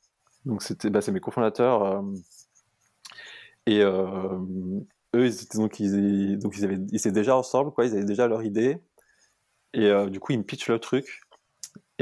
Donc, 0.44 0.62
c'était, 0.62 0.90
bah, 0.90 1.00
c'est 1.00 1.12
mes 1.12 1.20
cofondateurs. 1.20 1.82
Euh, 1.82 2.02
et 3.66 3.80
euh, 3.80 4.38
eux, 5.14 5.26
ils 5.26 5.42
étaient, 5.42 5.58
donc, 5.58 5.80
ils, 5.80 6.38
donc, 6.38 6.56
ils, 6.58 6.64
avaient, 6.64 6.78
ils 6.90 6.96
étaient 6.96 7.12
déjà 7.12 7.36
ensemble, 7.36 7.72
quoi. 7.72 7.86
Ils 7.86 7.94
avaient 7.94 8.04
déjà 8.04 8.26
leur 8.28 8.42
idée. 8.42 8.78
Et 9.74 9.90
du 10.10 10.20
coup, 10.20 10.32
ils 10.32 10.38
me 10.38 10.44
pitchent 10.44 10.68
le 10.68 10.78
truc. 10.78 11.22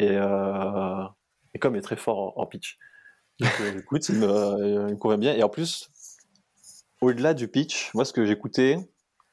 Et, 0.01 0.09
euh, 0.13 1.05
et 1.53 1.59
Com 1.59 1.77
est 1.77 1.83
très 1.83 1.97
fort 1.97 2.39
en, 2.39 2.43
en 2.43 2.47
pitch. 2.47 2.79
Euh, 3.43 3.47
écoute, 3.79 4.09
il 4.09 4.17
me, 4.17 4.27
il 4.67 4.81
me 4.81 4.97
convient 4.97 5.19
bien. 5.19 5.35
Et 5.35 5.43
en 5.43 5.51
plus, 5.51 5.91
au-delà 7.03 7.35
du 7.35 7.49
pitch, 7.49 7.93
moi, 7.93 8.07
ce 8.07 8.15
que 8.15 8.25
j'écoutais, 8.25 8.79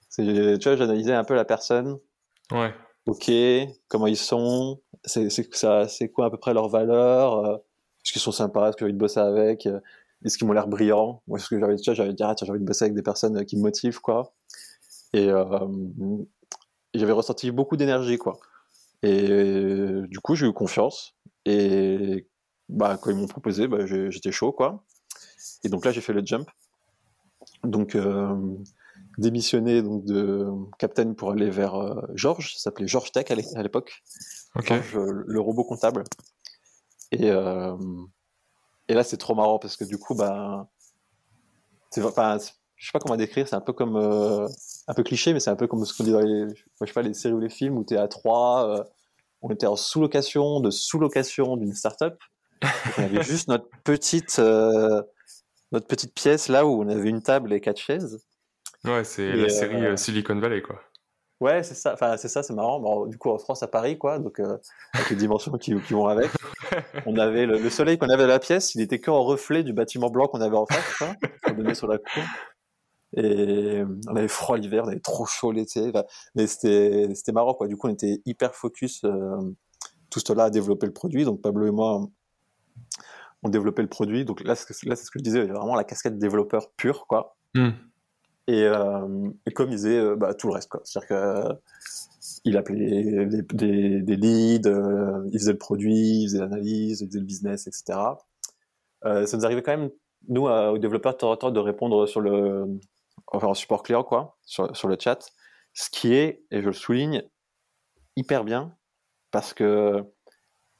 c'est, 0.10 0.24
tu 0.24 0.70
vois, 0.70 0.76
j'analysais 0.76 1.14
un 1.14 1.24
peu 1.24 1.36
la 1.36 1.46
personne. 1.46 1.98
Ouais. 2.52 2.74
Ok, 3.06 3.32
comment 3.88 4.08
ils 4.08 4.18
sont, 4.18 4.82
c'est, 5.06 5.30
c'est, 5.30 5.54
ça, 5.56 5.88
c'est 5.88 6.10
quoi 6.10 6.26
à 6.26 6.30
peu 6.30 6.38
près 6.38 6.54
leurs 6.54 6.68
valeurs, 6.68 7.46
euh, 7.46 7.56
est-ce 7.56 8.12
qu'ils 8.12 8.22
sont 8.22 8.34
sympas, 8.34 8.68
est-ce 8.68 8.76
que 8.76 8.80
j'ai 8.80 8.86
envie 8.86 8.94
de 8.94 8.98
bosser 8.98 9.22
avec, 9.22 9.66
euh, 9.66 9.80
est-ce 10.26 10.38
qu'ils 10.38 10.46
m'ont 10.46 10.54
l'air 10.54 10.68
brillants, 10.68 11.22
moi, 11.28 11.40
ce 11.40 11.48
que 11.48 11.58
j'avais, 11.58 11.78
tu 11.78 11.86
vois, 11.86 11.94
j'avais 11.94 12.14
dit, 12.14 12.24
ah, 12.24 12.36
tiens, 12.36 12.46
j'ai 12.46 12.52
envie 12.52 12.60
de 12.60 12.66
bosser 12.66 12.84
avec 12.84 12.96
des 12.96 13.04
personnes 13.04 13.46
qui 13.46 13.56
me 13.56 13.62
motivent, 13.62 14.02
quoi. 14.02 14.34
Et, 15.14 15.30
euh, 15.30 15.68
j'avais 16.94 17.14
ressenti 17.14 17.52
beaucoup 17.52 17.78
d'énergie, 17.78 18.18
quoi. 18.18 18.38
Et 19.04 19.28
du 20.08 20.20
coup, 20.20 20.36
j'ai 20.36 20.48
eu 20.48 20.54
confiance. 20.54 21.16
Et 21.46 22.28
bah, 22.70 22.98
quand 23.02 23.12
ils 23.12 23.16
m'ont 23.16 23.28
proposé, 23.28 23.68
bah, 23.68 23.86
j'étais 23.86 24.32
chaud, 24.32 24.52
quoi. 24.52 24.84
Et 25.64 25.70
donc 25.70 25.86
là, 25.86 25.92
j'ai 25.92 26.02
fait 26.02 26.14
le 26.14 26.26
jump. 26.26 26.50
Donc, 27.64 27.96
euh, 27.96 28.36
démissionné 29.18 29.82
donc, 29.82 30.06
de 30.06 30.48
Captain 30.78 31.14
pour 31.14 31.32
aller 31.32 31.50
vers 31.50 31.76
euh, 31.76 32.02
Georges, 32.14 32.54
ça 32.54 32.60
s'appelait 32.64 32.88
George 32.88 33.12
Tech 33.12 33.26
à 33.32 33.64
l'époque. 33.64 34.04
le 34.94 35.40
robot 35.40 35.64
comptable. 35.64 36.04
Et, 37.12 37.30
euh, 37.32 37.76
et 38.88 38.94
là, 38.94 39.04
c'est 39.04 39.18
trop 39.18 39.36
marrant 39.36 39.60
parce 39.60 39.78
que 39.78 39.86
du 39.86 39.98
coup, 39.98 40.16
bah, 40.16 40.68
c'est, 41.90 42.04
enfin, 42.04 42.38
je 42.78 42.86
sais 42.86 42.92
pas 42.94 43.00
comment 43.00 43.18
décrire, 43.18 43.48
c'est 43.48 43.56
un 43.56 43.62
peu 43.62 43.74
comme, 43.74 43.98
euh, 43.98 44.48
un 44.88 44.94
peu 44.94 45.04
cliché, 45.04 45.34
mais 45.34 45.40
c'est 45.40 45.50
un 45.50 45.56
peu 45.56 45.68
comme 45.68 45.84
ce 45.86 45.96
qu'on 45.98 46.04
dit 46.04 46.12
dans 46.12 46.22
les, 46.22 46.48
je 46.82 46.86
sais 46.86 46.94
pas, 46.94 47.02
les 47.02 47.14
séries 47.14 47.34
ou 47.34 47.40
les 47.40 47.50
films 47.50 47.78
où 47.78 47.84
tu 47.84 47.96
es 47.96 47.98
à 47.98 48.08
trois, 48.08 48.70
euh, 48.70 48.84
on 49.42 49.50
était 49.50 49.68
en 49.68 49.76
sous-location, 49.76 50.62
de 50.62 50.70
sous-location 50.70 51.58
d'une 51.58 51.74
startup 51.74 52.16
on 52.98 53.04
avait 53.04 53.24
juste 53.24 53.48
notre 53.48 53.70
petite, 53.84 54.40
euh, 54.40 55.02
notre 55.72 55.88
petite 55.88 56.14
pièce 56.14 56.48
là 56.48 56.66
où 56.66 56.82
on 56.82 56.90
avait 56.90 57.10
une 57.10 57.22
table 57.22 57.54
et 57.54 57.62
quatre 57.62 57.80
chaises. 57.80 58.24
Ouais, 58.84 59.04
c'est 59.04 59.34
la 59.34 59.50
série 59.50 59.86
euh, 59.86 59.98
Silicon 59.98 60.40
Valley, 60.40 60.62
quoi. 60.62 60.80
Ouais, 61.40 61.62
c'est 61.62 61.76
ça. 61.76 61.94
Enfin, 61.94 62.18
c'est 62.18 62.30
ça, 62.30 62.42
c'est 62.42 62.54
marrant. 62.54 63.06
du 63.06 63.18
coup, 63.18 63.30
en 63.30 63.38
France, 63.38 63.62
à 63.62 63.68
Paris, 63.68 63.98
quoi, 63.98 64.18
donc 64.18 64.40
euh, 64.40 64.58
avec 64.94 65.12
les 65.12 65.16
dimensions 65.16 65.52
qui, 65.54 65.74
vont 65.74 66.08
avec. 66.08 66.32
On 67.06 67.18
avait 67.18 67.46
le, 67.46 67.70
soleil 67.70 67.98
qu'on 67.98 68.10
avait 68.10 68.24
à 68.24 68.28
la 68.28 68.40
pièce, 68.40 68.74
il 68.76 68.82
était 68.82 69.00
qu'en 69.00 69.24
reflet 69.24 69.64
du 69.64 69.74
bâtiment 69.74 70.10
blanc 70.10 70.28
qu'on 70.28 70.42
avait 70.42 70.58
en 70.58 70.66
face, 70.66 71.04
qu'on 71.44 71.74
sur 71.76 71.88
la 71.88 71.98
cour. 71.98 72.24
Et 73.18 73.84
on 74.08 74.16
avait 74.16 74.28
froid 74.28 74.58
l'hiver, 74.58 74.84
on 74.86 74.90
avait 74.90 75.00
trop 75.00 75.26
chaud 75.26 75.52
l'été. 75.52 75.92
mais 76.36 76.48
c'était, 76.48 77.32
marrant, 77.34 77.54
quoi. 77.54 77.68
Du 77.68 77.76
coup, 77.76 77.88
on 77.88 77.92
était 77.92 78.22
hyper 78.26 78.56
focus 78.56 79.04
tout 80.10 80.20
cela 80.26 80.46
à 80.46 80.50
développer 80.50 80.86
le 80.86 80.94
produit. 80.94 81.26
Donc 81.26 81.42
Pablo 81.42 81.68
et 81.68 81.72
moi, 81.72 82.08
on 83.44 83.50
développait 83.50 83.82
le 83.82 83.90
produit. 83.90 84.26
Donc 84.26 84.44
là, 84.44 84.56
c'est 84.56 84.74
ce 84.74 85.12
que 85.12 85.20
je 85.20 85.24
disais, 85.24 85.46
vraiment 85.46 85.76
la 85.76 85.84
casquette 85.84 86.18
développeur 86.18 86.72
pure, 86.78 87.08
quoi. 87.08 87.36
Hmm. 87.56 87.72
Euh, 88.50 89.30
et, 89.46 89.52
comme 89.52 89.70
il 89.70 89.76
disait, 89.76 89.98
euh, 89.98 90.16
bah, 90.16 90.34
tout 90.34 90.48
le 90.48 90.54
reste, 90.54 90.70
quoi. 90.70 90.82
C'est-à-dire 90.84 91.08
qu'il 92.44 92.56
euh, 92.56 92.60
appelait 92.60 94.02
des, 94.02 94.16
leads, 94.16 94.70
il 95.32 95.40
faisait 95.40 95.52
le 95.52 95.58
produit, 95.58 96.24
il 96.24 96.28
faisait 96.28 96.40
l'analyse, 96.40 97.02
il 97.02 97.08
faisait 97.08 97.20
le 97.20 97.26
business, 97.26 97.68
etc. 97.68 98.00
ça 99.04 99.38
nous 99.38 99.46
arrivait 99.46 99.62
quand 99.62 99.78
même, 99.78 99.90
nous, 100.30 100.48
aux 100.48 100.78
développeurs, 100.78 101.14
de 101.14 101.36
temps, 101.36 101.52
de 101.52 101.60
répondre 101.60 102.08
sur 102.08 102.22
le, 102.22 102.66
enfin, 103.28 103.48
en 103.48 103.54
support 103.54 103.84
client, 103.84 104.04
quoi, 104.04 104.38
sur, 104.44 104.76
sur 104.76 104.88
le 104.88 104.98
chat. 105.00 105.32
Ce 105.74 105.90
qui 105.90 106.14
est, 106.14 106.44
et 106.52 106.62
je 106.62 106.68
le 106.68 106.74
souligne, 106.74 107.24
hyper 108.16 108.44
bien, 108.44 108.76
parce 109.32 109.54
que 109.54 110.04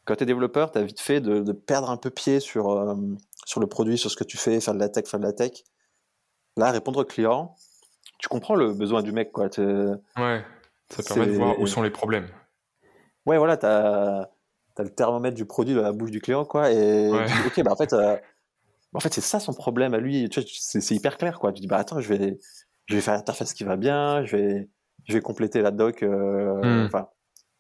quand 0.06 0.16
tu 0.16 0.24
es 0.24 0.26
développeur, 0.26 0.72
tu 0.72 0.80
as 0.80 0.84
vite 0.84 1.00
fait 1.00 1.22
de, 1.22 1.52
perdre 1.52 1.90
un 1.90 1.98
peu 1.98 2.10
pied 2.10 2.40
sur, 2.40 2.72
euh, 2.72 2.96
sur 3.46 3.60
le 3.60 3.68
produit, 3.68 3.98
sur 3.98 4.10
ce 4.10 4.16
que 4.16 4.24
tu 4.24 4.38
fais, 4.38 4.60
faire 4.60 4.74
de 4.74 4.80
la 4.80 4.90
tech, 4.90 5.06
faire 5.06 5.20
de 5.20 5.26
la 5.26 5.34
tech. 5.34 5.52
Là, 6.56 6.72
répondre 6.72 7.02
au 7.02 7.06
client, 7.06 7.56
tu 8.18 8.28
comprends 8.30 8.56
le 8.56 8.74
besoin 8.74 9.04
du 9.04 9.12
mec. 9.12 9.32
Quoi. 9.32 9.50
Ouais, 9.58 10.44
ça 10.90 11.04
permet 11.04 11.28
de 11.28 11.34
voir 11.34 11.60
où 11.60 11.68
sont 11.68 11.82
les 11.82 11.92
problèmes. 11.92 12.28
Ouais, 13.26 13.38
voilà, 13.38 13.58
tu 13.58 13.66
as, 13.66 14.30
le 14.80 14.90
thermomètre 14.90 15.36
du 15.36 15.46
produit 15.46 15.76
dans 15.76 15.82
la 15.82 15.92
bouche 15.92 16.12
du 16.12 16.22
client, 16.22 16.46
quoi, 16.46 16.72
et 16.72 17.12
tu 17.28 17.34
dis, 17.34 17.48
ok, 17.48 17.64
bah 17.64 17.74
en 17.74 17.76
fait, 17.76 17.94
euh, 17.94 18.16
en 18.98 19.00
fait 19.00 19.14
c'est 19.14 19.22
ça 19.22 19.40
son 19.40 19.54
problème 19.54 19.94
à 19.94 20.00
lui. 20.00 20.28
c'est 20.32 20.96
hyper 20.96 21.18
clair, 21.18 21.40
quoi. 21.40 21.54
Tu 21.54 21.62
dis, 21.62 21.68
bah 21.68 21.78
attends, 21.78 22.00
je 22.00 22.10
vais, 22.12 22.40
je 22.88 22.96
vais 22.96 23.02
faire 23.02 23.14
l'interface 23.14 23.54
qui 23.54 23.64
va 23.64 23.78
bien, 23.78 24.26
je 24.26 24.36
vais, 24.36 24.70
je 25.08 25.14
vais 25.14 25.22
compléter 25.22 25.62
la 25.62 25.70
doc. 25.72 26.02
Euh, 26.02 26.56
hmm. 26.64 26.86
Enfin, 26.88 27.08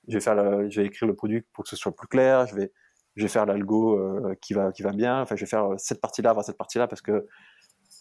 je 0.07 0.15
vais 0.15 0.19
faire, 0.19 0.35
je 0.69 0.81
vais 0.81 0.87
écrire 0.87 1.07
le 1.07 1.15
produit 1.15 1.43
pour 1.53 1.63
que 1.63 1.69
ce 1.69 1.75
soit 1.75 1.95
plus 1.95 2.07
clair, 2.07 2.47
je 2.47 2.55
vais, 2.55 2.71
je 3.15 3.21
vais 3.21 3.27
faire 3.27 3.45
l'algo 3.45 3.99
qui 4.41 4.53
va, 4.53 4.71
qui 4.71 4.81
va 4.81 4.91
bien. 4.93 5.21
Enfin, 5.21 5.35
je 5.35 5.41
vais 5.41 5.49
faire 5.49 5.67
cette 5.77 6.01
partie-là, 6.01 6.31
avoir 6.31 6.43
cette 6.43 6.57
partie-là 6.57 6.87
parce 6.87 7.01
que, 7.01 7.27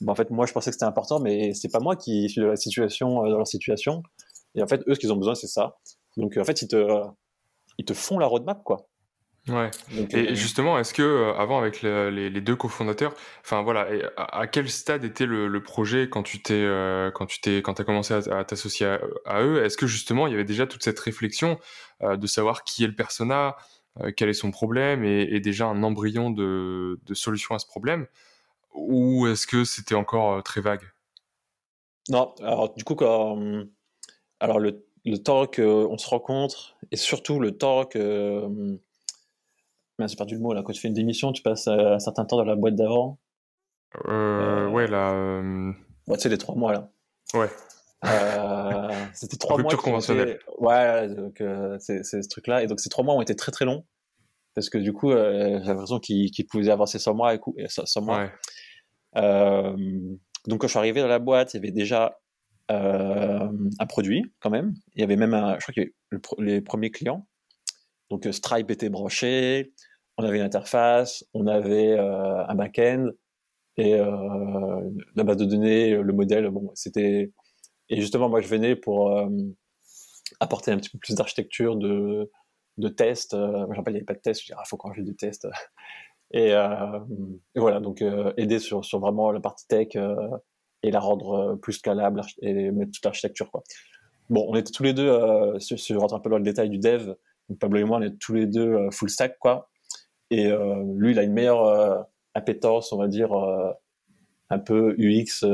bah, 0.01 0.13
en 0.13 0.15
fait, 0.15 0.31
moi, 0.31 0.47
je 0.47 0.53
pensais 0.55 0.71
que 0.71 0.75
c'était 0.75 0.87
important, 0.87 1.21
mais 1.21 1.53
c'est 1.53 1.71
pas 1.71 1.81
moi 1.81 1.95
qui 1.95 2.31
suis 2.31 2.41
de 2.41 2.47
la 2.47 2.57
situation, 2.57 3.23
dans 3.23 3.37
leur 3.37 3.47
situation. 3.47 4.03
Et 4.55 4.63
en 4.63 4.67
fait, 4.67 4.81
eux, 4.89 4.95
ce 4.95 4.99
qu'ils 4.99 5.13
ont 5.13 5.17
besoin, 5.17 5.35
c'est 5.35 5.47
ça. 5.47 5.77
Donc, 6.17 6.39
en 6.39 6.45
fait, 6.45 6.63
ils 6.63 6.69
te, 6.69 7.03
ils 7.77 7.85
te 7.85 7.93
font 7.93 8.19
la 8.19 8.27
roadmap, 8.27 8.63
quoi. 8.65 8.89
Ouais. 9.49 9.71
et 10.11 10.31
euh, 10.31 10.35
justement, 10.35 10.77
est-ce 10.77 10.93
que 10.93 11.03
euh, 11.03 11.35
avant 11.35 11.59
avec 11.59 11.81
les, 11.83 12.41
deux 12.41 12.57
cofondateurs, 12.57 13.15
enfin 13.43 13.63
voilà, 13.63 13.87
à, 14.17 14.49
quel 14.49 14.69
stade 14.69 15.05
était 15.05 15.27
le, 15.27 15.63
projet 15.63 16.09
quand 16.09 16.25
tu 16.25 16.43
t'es 16.43 16.55
euh, 16.55 17.13
quand 17.13 17.27
tu 17.27 17.41
t'es 17.41 17.63
quand 17.63 17.79
as 17.79 17.85
commencé 17.85 18.13
à, 18.15 18.45
t'associer 18.45 18.99
à, 19.25 19.43
eux? 19.43 19.65
Est-ce 19.65 19.77
que 19.77 19.87
justement 19.87 20.27
il 20.27 20.33
y 20.33 20.35
avait 20.35 20.45
déjà 20.45 20.67
toute 20.67 20.83
cette 20.83 20.99
réflexion 20.99 21.61
de 22.03 22.27
savoir 22.27 22.65
qui 22.65 22.83
est 22.83 22.89
le 22.89 22.95
persona, 22.95 23.57
quel 24.17 24.29
est 24.29 24.35
son 24.35 24.51
problème 24.51 25.05
et, 25.05 25.39
déjà 25.39 25.67
un 25.67 25.83
embryon 25.85 26.31
de, 26.31 26.99
de, 27.07 27.15
solution 27.15 27.55
à 27.55 27.61
ce 27.61 27.67
problème, 27.67 28.07
ou 28.75 29.29
est-ce 29.29 29.47
que 29.47 29.65
c'était 29.65 29.95
encore 29.95 30.43
très 30.43 30.61
vague? 30.61 30.83
Non, 32.09 32.35
alors 32.43 32.75
du 32.75 32.83
coup 32.83 32.97
quand 32.97 33.39
alors 34.41 34.59
le, 34.59 34.85
le 35.05 35.19
temps 35.19 35.47
qu'on 35.47 35.99
se 35.99 36.09
rencontre 36.09 36.77
et 36.91 36.97
surtout 36.97 37.39
le 37.39 37.57
temps 37.57 37.85
que 37.85 38.79
j'ai 39.99 40.17
perdu 40.17 40.35
le 40.35 40.41
mot 40.41 40.53
là. 40.53 40.63
Quand 40.63 40.73
tu 40.73 40.81
fais 40.81 40.89
une 40.89 40.95
démission, 40.95 41.33
tu 41.33 41.43
passes 41.43 41.69
un 41.69 41.99
certain 41.99 42.25
temps 42.25 42.37
dans 42.37 42.45
la 42.45 42.57
boîte 42.57 42.75
d'avant. 42.75 43.19
Euh, 44.09 44.69
ouais, 44.69 44.87
là. 44.87 45.13
Euh... 45.13 45.73
Ouais, 46.07 46.17
tu 46.17 46.23
sais, 46.23 46.29
les 46.29 46.39
trois 46.39 46.55
mois 46.55 46.73
là. 46.73 46.91
Ouais. 47.35 47.49
Euh, 48.05 48.89
c'était 49.15 49.37
trois 49.37 49.59
mois. 49.59 49.75
conventionnelle. 49.77 50.39
Ouais, 50.59 51.09
donc 51.09 51.41
euh, 51.41 51.77
c'est 51.81 52.03
ce 52.05 52.29
truc-là. 52.29 52.63
Et 52.63 52.67
donc 52.67 52.81
ces 52.81 52.89
trois 52.89 53.05
mois 53.05 53.15
ont 53.15 53.23
été 53.23 53.35
très 53.35 53.53
très 53.53 53.65
longs 53.65 53.85
parce 54.55 54.71
que 54.71 54.79
du 54.79 54.93
coup, 54.93 55.11
euh, 55.11 55.61
j'ai 55.63 55.69
l'impression 55.69 55.99
qu'ils 55.99 56.31
qu 56.31 56.45
pouvaient 56.45 56.71
avancer 56.71 56.99
sans 56.99 57.15
moi 57.15 57.35
et, 57.35 57.41
et 57.59 57.67
sans, 57.69 58.01
moi. 58.01 58.19
Ouais. 58.19 58.33
Euh, 59.17 59.77
donc 60.47 60.61
quand 60.61 60.67
je 60.67 60.73
suis 60.73 60.79
arrivé 60.79 61.01
dans 61.01 61.09
la 61.09 61.19
boîte, 61.19 61.55
il 61.55 61.59
y 61.59 61.61
avait 61.61 61.73
déjà 61.73 62.19
un 62.69 63.87
produit 63.89 64.25
quand 64.41 64.51
même. 64.51 64.75
Il 64.95 65.01
y 65.01 65.05
avait 65.05 65.17
même, 65.17 65.35
un, 65.35 65.55
je 65.55 65.63
crois 65.63 65.73
qu'il 65.73 65.85
y 65.85 65.87
avait 65.87 66.21
les 66.39 66.61
premiers 66.61 66.91
clients. 66.91 67.27
Donc 68.11 68.27
Stripe 68.31 68.71
était 68.71 68.89
branché, 68.89 69.73
on 70.19 70.25
avait 70.25 70.39
une 70.39 70.45
interface, 70.45 71.25
on 71.35 71.47
avait 71.47 71.93
euh, 71.93 72.47
un 72.47 72.55
back-end 72.55 73.11
et 73.77 73.95
euh, 73.95 74.91
la 75.15 75.25
base 75.25 75.37
de 75.37 75.45
données, 75.45 75.95
le 75.95 76.13
modèle. 76.13 76.49
Bon, 76.51 76.71
c'était 76.75 77.33
et 77.89 78.01
justement 78.01 78.29
moi 78.29 78.41
je 78.41 78.49
venais 78.49 78.77
pour 78.77 79.17
euh, 79.17 79.29
apporter 80.41 80.73
un 80.73 80.79
petit 80.79 80.91
peu 80.91 80.99
plus 80.99 81.15
d'architecture, 81.15 81.77
de 81.77 82.31
de 82.79 82.89
tests. 82.89 83.35
moi 83.35 83.69
je 83.71 83.77
rappelle 83.77 83.95
il 83.95 83.97
n'y 83.97 84.01
avait 84.01 84.05
pas 84.05 84.15
de 84.15 84.21
tests, 84.21 84.43
je 84.47 84.53
il 84.53 84.69
faut 84.69 84.77
qu'on 84.77 84.89
rajoute 84.89 85.05
des 85.05 85.17
tests. 85.17 85.49
Et, 86.33 86.53
voilà 87.55 87.79
donc 87.79 88.03
aider 88.37 88.59
sur 88.59 88.81
vraiment 88.99 89.31
la 89.31 89.39
partie 89.39 89.65
tech 89.69 89.97
et 90.83 90.91
la 90.91 90.99
rendre 90.99 91.55
plus 91.63 91.75
scalable 91.75 92.21
et 92.43 92.73
mettre 92.73 92.91
toute 92.91 93.05
l'architecture 93.05 93.49
quoi. 93.53 93.63
Bon, 94.29 94.45
on 94.49 94.57
était 94.57 94.73
tous 94.73 94.83
les 94.83 94.93
deux, 94.93 95.57
si 95.61 95.77
je 95.77 95.95
rentre 95.95 96.15
un 96.15 96.21
peu 96.21 96.29
dans 96.29 96.39
le 96.39 96.43
détail 96.43 96.69
du 96.69 96.79
dev, 96.79 97.15
Pablo 97.61 97.79
et 97.79 97.85
moi, 97.85 97.99
on 97.99 98.03
est 98.03 98.19
tous 98.19 98.35
les 98.35 98.47
deux 98.47 98.91
full 98.91 99.09
stack, 99.09 99.39
quoi. 99.39 99.71
Et 100.31 100.47
euh, 100.47 100.83
lui, 100.97 101.13
il 101.13 101.19
a 101.19 101.23
une 101.23 101.33
meilleure 101.33 101.65
euh, 101.65 102.03
appétence, 102.35 102.93
on 102.93 102.99
va 102.99 103.09
dire, 103.09 103.33
euh, 103.33 103.73
un 104.51 104.59
peu 104.59 104.95
UX, 104.99 105.45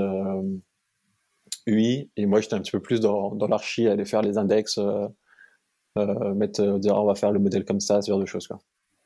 UI. 1.67 2.11
Et 2.17 2.27
moi, 2.27 2.41
j'étais 2.41 2.55
un 2.55 2.61
petit 2.61 2.73
peu 2.73 2.81
plus 2.81 3.01
dans, 3.01 3.35
dans 3.35 3.47
l'archi, 3.47 3.89
aller 3.89 4.05
faire 4.05 4.23
les 4.23 4.39
index, 4.39 4.79
mettre, 5.97 6.79
dire, 6.79 6.97
on 6.97 7.05
va 7.05 7.15
faire 7.15 7.33
le 7.33 7.39
modèle 7.39 7.65
comme 7.65 7.81
ça, 7.81 8.01
ce 8.03 8.11
genre 8.11 8.21
de 8.21 8.27
choses, 8.27 8.47
quoi. 8.47 8.59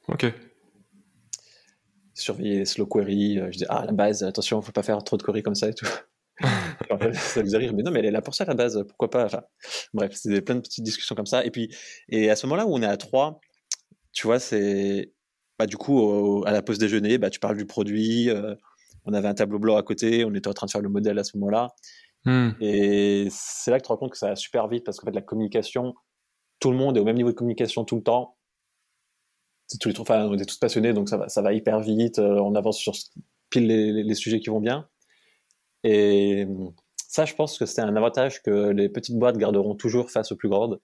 Ok. 0.09 0.27
Surveiller 2.15 2.59
les 2.61 2.65
slow 2.65 2.87
queries. 2.87 3.39
je 3.51 3.59
dis, 3.59 3.67
ah, 3.69 3.85
la 3.85 3.93
base, 3.93 4.23
attention, 4.23 4.63
faut 4.63 4.73
pas 4.73 4.83
faire 4.83 5.03
trop 5.05 5.17
de 5.17 5.23
queries 5.23 5.43
comme 5.43 5.55
ça 5.55 5.69
et 5.69 5.75
tout. 5.75 5.87
ça 7.15 7.43
vous 7.43 7.57
arrive, 7.57 7.75
mais 7.75 7.83
non, 7.83 7.91
mais 7.91 8.01
elle 8.01 8.07
est 8.07 8.11
là 8.11 8.23
pour 8.23 8.35
ça 8.35 8.45
à 8.45 8.47
la 8.47 8.55
base, 8.55 8.83
pourquoi 8.89 9.11
pas 9.11 9.25
enfin, 9.25 9.43
Bref, 9.95 10.13
c'est 10.15 10.43
plein 10.43 10.55
de 10.55 10.61
petites 10.61 10.85
discussions 10.85 11.15
comme 11.15 11.27
ça. 11.27 11.45
Et 11.45 11.51
puis, 11.51 11.75
et 12.09 12.31
à 12.31 12.37
ce 12.37 12.47
moment-là 12.47 12.67
où 12.67 12.75
on 12.75 12.83
est 12.83 12.87
à 12.87 12.97
trois, 12.97 13.41
tu 14.13 14.27
vois, 14.27 14.39
c'est 14.39 15.13
bah, 15.59 15.67
du 15.67 15.77
coup, 15.77 16.43
à 16.47 16.53
la 16.53 16.63
pause 16.63 16.79
déjeuner, 16.79 17.19
bah, 17.19 17.31
tu 17.31 17.41
parles 17.41 17.57
du 17.57 17.67
produit. 17.67 18.31
Euh, 18.31 18.55
on 19.05 19.13
avait 19.13 19.29
un 19.29 19.35
tableau 19.35 19.59
blanc 19.59 19.77
à 19.77 19.83
côté, 19.83 20.25
on 20.25 20.35
était 20.35 20.49
en 20.49 20.53
train 20.53 20.67
de 20.67 20.71
faire 20.71 20.81
le 20.81 20.89
modèle 20.89 21.19
à 21.19 21.25
ce 21.25 21.37
moment-là. 21.37 21.69
Hmm. 22.25 22.51
Et 22.61 23.29
c'est 23.31 23.71
là 23.71 23.79
que 23.79 23.83
tu 23.83 23.87
te 23.87 23.93
rends 23.93 23.99
compte 23.99 24.13
que 24.13 24.19
ça 24.19 24.29
va 24.31 24.37
super 24.37 24.67
vite 24.69 24.85
parce 24.85 24.99
qu'en 24.99 25.07
fait, 25.07 25.15
la 25.15 25.23
communication, 25.23 25.95
tout 26.59 26.71
le 26.71 26.77
monde 26.77 26.97
est 26.97 27.01
au 27.01 27.05
même 27.05 27.17
niveau 27.17 27.31
de 27.31 27.37
communication 27.37 27.85
tout 27.85 27.97
le 27.97 28.03
temps. 28.03 28.37
Tous 29.81 29.89
les, 29.89 30.01
enfin, 30.01 30.27
on 30.27 30.35
est 30.35 30.45
tous 30.45 30.59
passionnés, 30.59 30.93
donc 30.93 31.09
ça 31.09 31.17
va, 31.17 31.29
ça 31.29 31.43
va 31.43 31.53
hyper 31.53 31.81
vite. 31.81 32.19
Euh, 32.19 32.39
on 32.41 32.55
avance 32.55 32.79
sur 32.79 32.95
pile 33.51 33.67
les, 33.67 34.03
les, 34.03 34.15
sujets 34.15 34.41
qui 34.41 34.51
vont 34.51 34.61
bien. 34.61 34.89
Et 35.85 36.47
ça, 37.09 37.25
je 37.25 37.35
pense 37.35 37.59
que 37.59 37.67
c'est 37.67 37.81
un 37.81 37.95
avantage 37.97 38.43
que 38.43 38.71
les 38.71 38.89
petites 38.89 39.19
boîtes 39.19 39.39
garderont 39.39 39.75
toujours 39.75 40.11
face 40.11 40.33
aux 40.33 40.37
plus 40.37 40.49
grandes. 40.49 40.81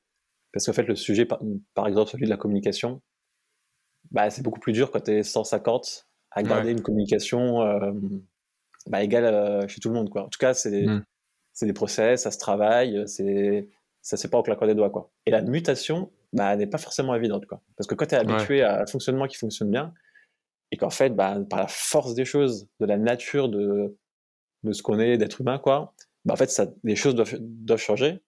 Parce 0.53 0.67
qu'en 0.67 0.73
fait, 0.73 0.85
le 0.85 0.97
sujet, 0.97 1.27
par, 1.27 1.87
exemple, 1.87 2.11
celui 2.11 2.25
de 2.25 2.31
la 2.31 2.37
communication, 2.37 3.01
bah, 4.11 4.31
c'est 4.31 4.43
beaucoup 4.43 4.61
plus 4.61 4.73
dur 4.73 4.91
quand 4.91 5.01
tu 5.01 5.13
es 5.13 5.23
150 5.23 6.07
à 6.33 6.43
garder 6.43 6.73
une 6.73 6.83
communication 6.83 7.63
euh, 7.63 7.93
bah, 8.87 9.03
égale 9.03 9.25
euh, 9.25 9.69
chez 9.69 9.81
tout 9.81 9.89
le 9.89 9.95
monde. 9.95 10.11
Quoi. 10.11 10.25
En 10.25 10.29
tout 10.29 10.39
cas, 10.39 10.55
c'est 10.55 10.71
des, 10.71 10.87
mm. 10.87 11.05
des 11.63 11.73
process, 11.73 12.23
ça 12.23 12.31
se 12.31 12.39
travaille, 12.39 13.03
c'est 13.07 13.69
ça 14.01 14.17
se 14.17 14.23
fait 14.23 14.29
pas 14.29 14.39
au 14.39 14.43
claquant 14.43 14.67
des 14.67 14.75
doigts. 14.75 14.91
Quoi. 14.91 15.11
Et 15.27 15.31
la 15.31 15.43
mutation 15.43 16.11
bah, 16.33 16.57
n'est 16.57 16.67
pas 16.67 16.79
forcément 16.79 17.15
évidente. 17.15 17.47
Quoi. 17.47 17.63
Parce 17.77 17.87
que 17.87 17.95
quand 17.95 18.07
tu 18.07 18.15
es 18.15 18.19
habitué 18.19 18.63
à 18.63 18.83
un 18.83 18.87
fonctionnement 18.87 19.27
qui 19.27 19.37
fonctionne 19.37 19.71
bien, 19.71 19.95
et 20.73 20.77
qu'en 20.77 20.91
fait, 20.91 21.11
bah, 21.11 21.39
par 21.49 21.61
la 21.61 21.69
force 21.69 22.15
des 22.15 22.25
choses, 22.25 22.69
de 22.81 22.87
la 22.87 22.97
nature 22.97 23.49
de, 23.49 23.97
de 24.65 24.73
ce 24.73 24.83
qu'on 24.83 24.99
est 24.99 25.19
d'être 25.19 25.41
humain, 25.41 25.59
quoi, 25.59 25.95
bah, 26.25 26.35
en 26.35 26.37
fait, 26.37 26.51
ça, 26.51 26.67
les 26.83 26.97
choses 26.97 27.15
doivent, 27.15 27.37
doivent 27.39 27.81
changer. 27.81 28.23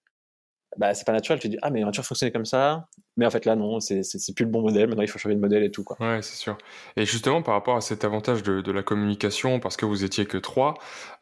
Bah, 0.77 0.95
c'est 0.95 1.07
pas 1.07 1.13
naturel. 1.13 1.39
Tu 1.41 1.49
te 1.49 1.53
dis, 1.53 1.59
ah, 1.63 1.71
mais 1.71 1.85
on 1.85 1.89
a 1.89 1.91
toujours 1.91 2.07
fonctionné 2.07 2.33
comme 2.33 2.45
ça. 2.45 2.89
Mais 3.17 3.27
en 3.27 3.31
fait, 3.31 3.45
là, 3.45 3.55
non, 3.55 3.81
c'est 3.81 4.03
plus 4.35 4.45
le 4.45 4.51
bon 4.51 4.63
modèle. 4.63 4.89
Maintenant, 4.89 5.03
il 5.03 5.09
faut 5.09 5.19
changer 5.19 5.37
de 5.37 5.41
modèle 5.41 5.63
et 5.63 5.71
tout, 5.71 5.85
quoi. 5.85 5.97
Ouais, 6.01 6.21
c'est 6.23 6.37
sûr. 6.37 6.59
Et 6.97 7.07
justement, 7.07 7.43
par 7.43 7.55
rapport 7.55 7.77
à 7.77 7.81
cet 7.81 8.05
avantage 8.05 8.43
de, 8.43 8.61
de 8.61 8.73
la 8.73 8.83
communication, 8.83 9.61
parce 9.61 9.77
que 9.77 9.87
vous 9.87 10.05
étiez 10.05 10.27
que 10.27 10.39
trois, 10.39 10.75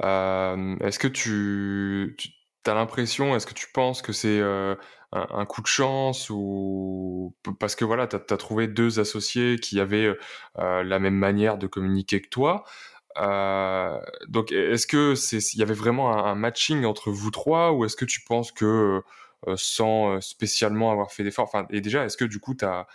euh, 0.02 0.76
est-ce 0.80 0.98
que 0.98 1.08
tu, 1.08 2.16
tu 2.18 2.30
as 2.70 2.74
l'impression, 2.74 3.36
est-ce 3.36 3.46
que 3.46 3.54
tu 3.54 3.66
penses 3.72 4.00
que 4.00 4.12
c'est 4.12 4.40
euh, 4.40 4.74
un, 5.12 5.44
coup 5.44 5.60
de 5.60 5.66
chance 5.66 6.30
ou 6.30 7.34
parce 7.60 7.76
que 7.76 7.84
voilà, 7.84 8.06
tu 8.06 8.16
as, 8.16 8.36
trouvé 8.38 8.68
deux 8.68 8.98
associés 8.98 9.58
qui 9.58 9.78
avaient 9.78 10.16
euh, 10.58 10.82
la 10.82 10.98
même 10.98 11.16
manière 11.16 11.58
de 11.58 11.66
communiquer 11.66 12.22
que 12.22 12.28
toi 12.28 12.64
donc, 14.28 14.52
est-ce 14.52 14.86
que 14.86 15.14
il 15.54 15.58
y 15.58 15.62
avait 15.62 15.74
vraiment 15.74 16.24
un, 16.24 16.34
matching 16.34 16.86
entre 16.86 17.10
vous 17.10 17.30
trois, 17.30 17.72
ou 17.72 17.84
est-ce 17.84 17.94
que 17.94 18.06
tu 18.06 18.22
penses 18.22 18.52
que 18.52 19.02
sans 19.56 20.16
euh, 20.16 20.20
spécialement 20.20 20.90
avoir 20.92 21.12
fait 21.12 21.24
d'efforts, 21.24 21.46
enfin, 21.46 21.66
et 21.70 21.80
déjà, 21.80 22.04
est-ce 22.04 22.16
que 22.16 22.24
du 22.24 22.40
coup, 22.40 22.54
tu 22.54 22.64
as, 22.64 22.86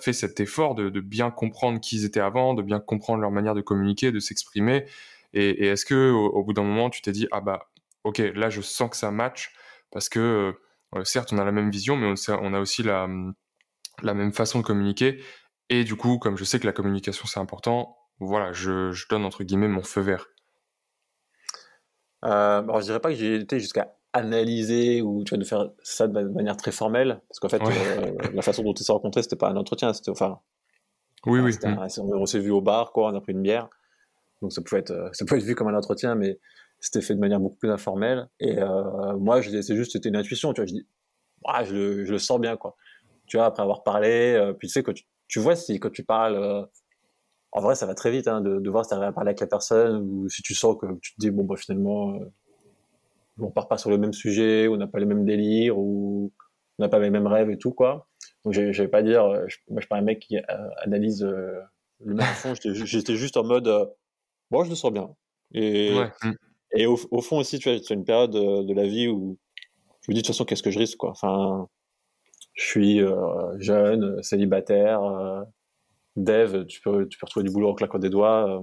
fait 0.00 0.12
cet 0.12 0.40
effort 0.40 0.74
de, 0.74 0.88
bien 1.00 1.30
comprendre 1.30 1.80
qui 1.80 1.96
ils 1.96 2.04
étaient 2.04 2.20
avant, 2.20 2.54
de 2.54 2.62
bien 2.62 2.80
comprendre 2.80 3.20
leur 3.20 3.30
manière 3.30 3.54
de 3.54 3.60
communiquer, 3.60 4.12
de 4.12 4.20
s'exprimer, 4.20 4.86
et, 5.32 5.66
est-ce 5.66 5.84
que 5.84 6.10
au, 6.10 6.44
bout 6.44 6.52
d'un 6.52 6.62
moment, 6.62 6.90
tu 6.90 7.02
t'es 7.02 7.12
dit, 7.12 7.26
ah 7.32 7.40
bah, 7.40 7.68
ok, 8.04 8.18
là, 8.34 8.50
je 8.50 8.60
sens 8.60 8.90
que 8.90 8.96
ça 8.96 9.10
match, 9.10 9.52
parce 9.90 10.08
que 10.08 10.54
certes, 11.04 11.32
on 11.32 11.38
a 11.38 11.44
la 11.44 11.52
même 11.52 11.70
vision, 11.70 11.96
mais 11.96 12.06
on, 12.06 12.14
on 12.40 12.54
a 12.54 12.60
aussi 12.60 12.82
la, 12.82 13.08
la 14.02 14.14
même 14.14 14.32
façon 14.32 14.60
de 14.60 14.64
communiquer, 14.64 15.20
et 15.68 15.84
du 15.84 15.96
coup, 15.96 16.18
comme 16.18 16.36
je 16.36 16.44
sais 16.44 16.60
que 16.60 16.66
la 16.66 16.72
communication 16.72 17.26
c'est 17.26 17.40
important, 17.40 17.96
voilà, 18.20 18.52
je, 18.52 19.08
donne 19.08 19.24
entre 19.24 19.44
guillemets 19.44 19.68
mon 19.68 19.82
feu 19.82 20.00
vert. 20.00 20.26
Euh, 22.24 22.62
alors 22.62 22.80
je 22.80 22.86
dirais 22.86 23.00
pas 23.00 23.10
que 23.10 23.16
j'ai 23.16 23.36
été 23.36 23.60
jusqu'à 23.60 23.96
analyser 24.14 25.02
ou 25.02 25.24
tu 25.24 25.30
vois, 25.30 25.38
de 25.38 25.44
faire 25.44 25.70
ça 25.82 26.06
de 26.06 26.28
manière 26.28 26.56
très 26.56 26.70
formelle, 26.70 27.20
parce 27.28 27.40
qu'en 27.40 27.48
fait, 27.48 27.60
euh, 27.62 28.12
la 28.32 28.42
façon 28.42 28.62
dont 28.62 28.72
ils 28.72 28.84
s'est 28.84 28.92
rencontrés, 28.92 29.22
c'était 29.22 29.36
pas 29.36 29.50
un 29.50 29.56
entretien, 29.56 29.92
c'était 29.92 30.10
enfin. 30.10 30.38
Oui, 31.26 31.40
oui. 31.40 31.52
Mm. 31.62 31.78
on 31.98 32.26
s'est 32.26 32.38
vu 32.38 32.50
au 32.50 32.60
bar, 32.60 32.92
quoi, 32.92 33.10
on 33.10 33.14
a 33.16 33.20
pris 33.20 33.32
une 33.32 33.42
bière, 33.42 33.68
donc 34.40 34.52
ça 34.52 34.62
pouvait 34.62 34.80
être, 34.80 34.92
euh, 34.92 35.08
ça 35.12 35.24
pouvait 35.24 35.40
être 35.40 35.46
vu 35.46 35.56
comme 35.56 35.68
un 35.68 35.76
entretien, 35.76 36.14
mais 36.14 36.38
c'était 36.78 37.00
fait 37.00 37.14
de 37.14 37.18
manière 37.18 37.40
beaucoup 37.40 37.56
plus 37.56 37.70
informelle. 37.70 38.28
Et 38.38 38.58
euh, 38.58 39.16
moi, 39.16 39.42
c'est 39.42 39.74
juste, 39.74 39.92
c'était 39.92 40.10
une 40.10 40.16
intuition, 40.16 40.52
tu 40.52 40.60
vois. 40.60 40.66
Je 40.66 40.74
dis, 40.74 40.86
ah, 41.46 41.64
je, 41.64 41.74
le, 41.74 42.04
je, 42.04 42.12
le, 42.12 42.18
sens 42.18 42.40
bien, 42.40 42.56
quoi. 42.56 42.76
Tu 43.26 43.36
vois, 43.36 43.46
après 43.46 43.62
avoir 43.62 43.82
parlé, 43.82 44.52
puis 44.58 44.68
tu 44.68 44.72
sais 44.72 44.82
que 44.82 44.92
tu, 44.92 45.04
tu 45.26 45.40
vois 45.40 45.56
si 45.56 45.80
quand 45.80 45.90
tu 45.90 46.04
parles 46.04 46.68
en 47.52 47.60
vrai, 47.60 47.74
ça 47.74 47.86
va 47.86 47.94
très 47.94 48.10
vite 48.10 48.28
hein, 48.28 48.40
de, 48.40 48.68
voir 48.68 48.84
si 48.84 48.90
tu 48.90 48.94
arrives 48.94 49.08
à 49.08 49.12
parler 49.12 49.28
avec 49.28 49.40
la 49.40 49.46
personne 49.46 49.96
ou 49.96 50.28
si 50.28 50.42
tu 50.42 50.54
sens 50.54 50.76
que 50.78 50.86
tu 51.00 51.14
te 51.14 51.20
dis, 51.20 51.30
bon, 51.30 51.44
bah, 51.44 51.56
finalement, 51.56 52.18
on 53.38 53.50
part 53.50 53.68
pas 53.68 53.78
sur 53.78 53.90
le 53.90 53.98
même 53.98 54.12
sujet, 54.12 54.68
on 54.68 54.76
n'a 54.76 54.86
pas 54.86 54.98
les 54.98 55.06
mêmes 55.06 55.24
délires 55.24 55.78
ou 55.78 56.32
on 56.78 56.82
n'a 56.82 56.88
pas 56.88 56.98
les 56.98 57.10
mêmes 57.10 57.26
rêves 57.26 57.50
et 57.50 57.58
tout, 57.58 57.72
quoi. 57.72 58.08
Donc, 58.44 58.54
je 58.54 58.82
vais 58.82 58.88
pas 58.88 59.02
dire, 59.02 59.24
euh, 59.24 59.44
je, 59.48 59.56
moi, 59.68 59.80
je 59.80 59.82
suis 59.82 59.88
pas 59.88 59.96
un 59.96 60.02
mec 60.02 60.20
qui 60.20 60.36
euh, 60.36 60.42
analyse 60.82 61.22
le 61.24 62.14
même 62.14 62.26
fond, 62.26 62.54
j'étais 62.54 63.16
juste 63.16 63.36
en 63.36 63.44
mode, 63.44 63.70
bon, 64.50 64.64
je 64.64 64.70
le 64.70 64.76
sens 64.76 64.92
bien. 64.92 65.10
Et, 65.52 65.94
et 66.72 66.86
au, 66.86 66.96
fond 66.96 67.38
aussi, 67.38 67.58
tu 67.58 67.70
vois, 67.70 67.78
c'est 67.82 67.94
une 67.94 68.04
période 68.04 68.32
de, 68.32 68.74
la 68.74 68.86
vie 68.86 69.08
où 69.08 69.38
je 70.02 70.10
me 70.10 70.14
dis, 70.14 70.20
de 70.20 70.26
toute 70.26 70.34
façon, 70.34 70.44
qu'est-ce 70.44 70.62
que 70.62 70.70
je 70.70 70.78
risque, 70.78 70.98
quoi. 70.98 71.10
Enfin, 71.10 71.68
je 72.54 72.64
suis 72.64 73.00
jeune, 73.58 74.22
célibataire, 74.22 75.00
dev, 76.16 76.66
tu 76.66 76.80
peux, 76.80 77.08
tu 77.08 77.18
peux 77.18 77.26
retrouver 77.26 77.44
du 77.44 77.52
boulot 77.52 77.70
en 77.70 77.74
claquant 77.74 77.98
des 77.98 78.10
doigts. 78.10 78.62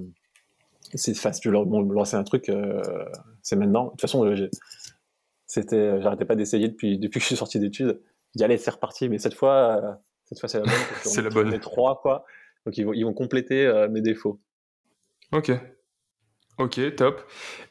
C'est 0.93 1.13
facile, 1.13 1.41
tu 1.41 1.49
veux 1.49 1.93
lancer 1.93 2.15
un 2.15 2.23
truc, 2.23 2.51
c'est 3.41 3.55
maintenant. 3.55 3.85
De 3.85 3.89
toute 3.91 4.01
façon, 4.01 4.35
c'était, 5.45 6.01
j'arrêtais 6.01 6.25
pas 6.25 6.35
d'essayer 6.35 6.67
depuis, 6.67 6.97
depuis 6.97 7.19
que 7.19 7.23
je 7.23 7.27
suis 7.27 7.35
sorti 7.35 7.59
d'études. 7.59 8.01
D'y 8.35 8.43
aller, 8.43 8.57
c'est 8.57 8.71
reparti, 8.71 9.09
mais 9.09 9.17
cette 9.17 9.33
fois, 9.33 9.99
cette 10.25 10.39
fois 10.39 10.49
c'est 10.49 10.59
la 10.59 10.65
bonne. 10.65 10.73
c'est 11.03 11.21
la 11.21 11.29
bonne. 11.29 11.49
Les 11.49 11.59
trois, 11.59 11.99
quoi. 12.01 12.25
Donc 12.65 12.77
ils 12.77 12.85
vont, 12.85 12.93
ils 12.93 13.03
vont 13.03 13.13
compléter 13.13 13.87
mes 13.89 14.01
défauts. 14.01 14.39
Ok. 15.31 15.51
Ok, 16.61 16.95
top. 16.95 17.21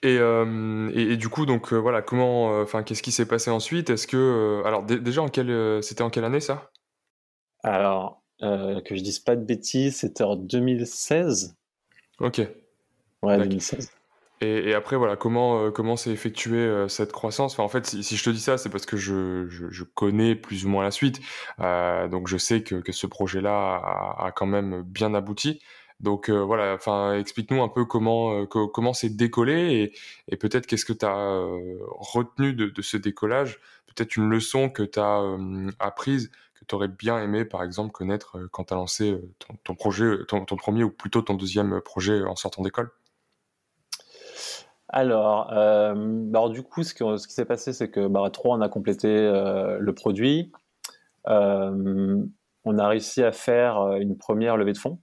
Et, 0.03 0.17
euh, 0.19 0.91
et, 0.95 1.17
du 1.17 1.29
coup, 1.29 1.47
donc 1.47 1.73
euh, 1.73 1.77
voilà, 1.77 2.03
comment, 2.03 2.55
euh, 2.55 2.63
enfin, 2.65 2.83
qu'est-ce 2.83 3.03
qui 3.03 3.13
s'est 3.13 3.27
passé 3.27 3.51
ensuite? 3.51 3.91
Est-ce 3.91 4.07
que, 4.07 4.63
alors 4.65 4.83
déjà, 4.83 5.23
en 5.23 5.29
quelle, 5.29 5.83
c'était 5.83 6.03
en 6.03 6.11
quelle 6.11 6.25
année 6.25 6.41
ça? 6.41 6.71
Alors, 7.63 8.23
que 8.41 8.97
je 8.97 9.03
dise 9.03 9.21
pas 9.21 9.37
de 9.37 9.45
bêtises, 9.45 9.99
c'était 9.99 10.25
en 10.25 10.35
2016. 10.35 11.57
Ok. 12.19 12.41
Ouais, 13.23 13.37
2016. 13.39 13.93
Et, 14.43 14.71
et, 14.71 14.75
après, 14.75 14.97
voilà, 14.97 15.17
comment 15.17 15.71
comment 15.71 15.97
s'est 15.97 16.13
effectuée 16.13 16.87
cette 16.89 17.13
croissance? 17.13 17.53
Enfin, 17.53 17.63
en 17.63 17.69
fait, 17.69 17.85
si, 17.87 18.17
je 18.17 18.25
te 18.25 18.31
dis 18.31 18.41
ça, 18.41 18.57
c'est 18.57 18.71
parce 18.71 18.87
que 18.87 18.97
je, 18.97 19.47
je, 19.49 19.85
connais 19.85 20.35
plus 20.35 20.65
ou 20.65 20.71
moins 20.71 20.83
la 20.83 20.91
suite. 20.91 21.21
donc, 21.59 22.27
je 22.27 22.39
sais 22.39 22.63
que, 22.63 22.77
que 22.77 22.93
ce 22.93 23.07
projet-là 23.07 23.77
a, 23.77 24.27
a, 24.27 24.33
quand 24.33 24.47
même 24.47 24.81
bien 24.83 25.13
abouti. 25.13 25.61
Donc 26.01 26.31
euh, 26.31 26.43
voilà, 26.43 26.75
enfin 26.75 27.15
explique-nous 27.19 27.63
un 27.63 27.69
peu 27.69 27.85
comment 27.85 28.43
euh, 28.43 28.47
comment 28.47 28.95
c'est 28.95 29.11
décollé 29.11 29.93
et, 30.29 30.37
peut-être 30.37 30.67
qu'est-ce 30.67 30.87
que 30.87 30.95
tu 30.95 31.05
as 31.05 31.15
euh, 31.15 31.79
retenu 31.99 32.55
de, 32.55 32.83
ce 32.83 32.97
décollage, 32.97 33.61
peut-être 33.87 34.17
une 34.17 34.29
leçon 34.31 34.71
que 34.71 34.83
tu 34.83 34.99
as 34.99 35.23
apprise 35.79 36.31
que 36.55 36.65
tu 36.65 36.75
aurais 36.75 36.89
bien 36.89 37.23
aimé 37.23 37.45
par 37.45 37.63
exemple 37.63 37.93
connaître 37.93 38.39
quand 38.51 38.65
tu 38.65 38.75
as 38.75 38.77
lancé 38.77 39.21
ton, 39.65 39.75
projet 39.75 40.17
ton, 40.27 40.45
premier 40.45 40.85
ou 40.85 40.91
plutôt 40.91 41.21
ton 41.21 41.35
deuxième 41.35 41.81
projet 41.83 42.23
en 42.23 42.37
sortant 42.37 42.63
d'école? 42.63 42.91
Alors, 44.93 45.53
alors 45.53 46.51
du 46.51 46.63
coup, 46.63 46.83
ce, 46.83 46.95
qui 46.95 47.33
s'est 47.33 47.45
passé, 47.45 47.73
c'est 47.73 47.91
que 47.91 48.09
bah, 48.09 48.29
trop 48.31 48.53
on 48.53 48.61
a 48.61 48.69
complété 48.69 49.09
le 49.09 49.93
produit. 49.93 50.53
on 51.27 52.79
a 52.79 52.89
réussi 52.89 53.23
à 53.23 53.33
faire 53.33 53.97
une 53.97 54.17
première 54.17 54.57
levée 54.57 54.73
de 54.73 54.79
fonds 54.79 54.99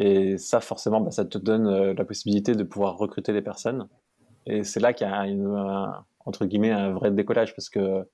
et 0.00 0.38
ça, 0.38 0.60
forcément, 0.60 1.00
bah, 1.00 1.10
ça 1.10 1.24
te 1.24 1.38
donne 1.38 1.66
euh, 1.66 1.92
la 1.92 2.04
possibilité 2.04 2.54
de 2.54 2.62
pouvoir 2.62 2.96
recruter 2.96 3.32
des 3.32 3.42
personnes. 3.42 3.88
Et 4.46 4.62
c'est 4.62 4.78
là 4.78 4.92
qu'il 4.92 5.08
y 5.08 5.10
a 5.10 5.22
un, 5.22 6.04
entre 6.24 6.46
guillemets 6.46 6.70
un 6.70 6.92
vrai 6.92 7.10
décollage 7.10 7.52
parce 7.56 7.68
que, 7.68 8.08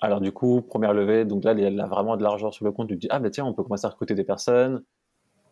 alors 0.00 0.20
du 0.20 0.32
coup, 0.32 0.62
première 0.62 0.92
levée, 0.92 1.24
donc 1.24 1.44
là, 1.44 1.52
il 1.52 1.60
y 1.60 1.80
a 1.80 1.86
vraiment 1.86 2.16
de 2.16 2.24
l'argent 2.24 2.50
sur 2.50 2.64
le 2.64 2.72
compte. 2.72 2.88
Tu 2.88 2.96
te 2.96 3.00
dis, 3.02 3.06
ah 3.10 3.20
ben 3.20 3.30
tiens, 3.30 3.44
on 3.44 3.54
peut 3.54 3.62
commencer 3.62 3.86
à 3.86 3.90
recruter 3.90 4.16
des 4.16 4.24
personnes. 4.24 4.82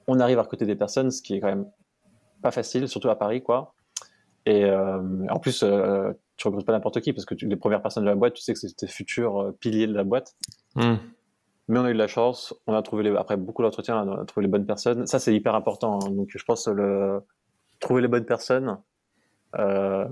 On 0.08 0.18
arrive 0.18 0.40
à 0.40 0.42
recruter 0.42 0.66
des 0.66 0.74
personnes, 0.74 1.12
ce 1.12 1.22
qui 1.22 1.36
est 1.36 1.40
quand 1.40 1.46
même 1.46 1.70
pas 2.42 2.50
facile, 2.50 2.88
surtout 2.88 3.08
à 3.08 3.16
Paris, 3.16 3.40
quoi. 3.40 3.74
Et 4.48 4.64
euh, 4.64 4.98
en 5.28 5.38
plus, 5.38 5.62
euh, 5.62 6.10
tu 6.38 6.48
recrutes 6.48 6.64
pas 6.64 6.72
n'importe 6.72 7.02
qui 7.02 7.12
parce 7.12 7.26
que 7.26 7.34
les 7.34 7.56
premières 7.56 7.82
personnes 7.82 8.04
de 8.04 8.08
la 8.08 8.14
boîte, 8.14 8.32
tu 8.32 8.42
sais 8.42 8.54
que 8.54 8.58
c'est 8.58 8.74
tes 8.74 8.86
futurs 8.86 9.52
piliers 9.60 9.86
de 9.86 9.92
la 9.92 10.04
boîte. 10.04 10.36
Mmh. 10.74 10.94
Mais 11.68 11.78
on 11.78 11.84
a 11.84 11.90
eu 11.90 11.92
de 11.92 11.98
la 11.98 12.06
chance, 12.06 12.54
on 12.66 12.72
a 12.72 12.80
trouvé 12.80 13.02
les, 13.02 13.14
après 13.14 13.36
beaucoup 13.36 13.62
d'entretiens, 13.62 14.08
on 14.08 14.22
a 14.22 14.24
trouvé 14.24 14.46
les 14.46 14.50
bonnes 14.50 14.64
personnes. 14.64 15.06
Ça, 15.06 15.18
c'est 15.18 15.34
hyper 15.34 15.54
important. 15.54 16.00
Hein. 16.00 16.10
Donc, 16.12 16.30
je 16.34 16.42
pense 16.42 16.66
le 16.66 17.20
trouver 17.78 18.00
les 18.00 18.08
bonnes 18.08 18.24
personnes, 18.24 18.78
euh, 19.58 20.06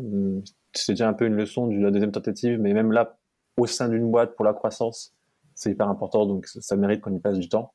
c'est 0.74 0.92
déjà 0.92 1.08
un 1.08 1.14
peu 1.14 1.24
une 1.24 1.34
leçon 1.34 1.66
de 1.66 1.78
la 1.78 1.90
deuxième 1.90 2.12
tentative, 2.12 2.60
mais 2.60 2.74
même 2.74 2.92
là, 2.92 3.16
au 3.56 3.66
sein 3.66 3.88
d'une 3.88 4.10
boîte 4.10 4.36
pour 4.36 4.44
la 4.44 4.52
croissance, 4.52 5.16
c'est 5.54 5.70
hyper 5.70 5.88
important. 5.88 6.26
Donc, 6.26 6.46
ça 6.46 6.76
mérite 6.76 7.00
qu'on 7.00 7.14
y 7.14 7.20
passe 7.20 7.38
du 7.38 7.48
temps. 7.48 7.72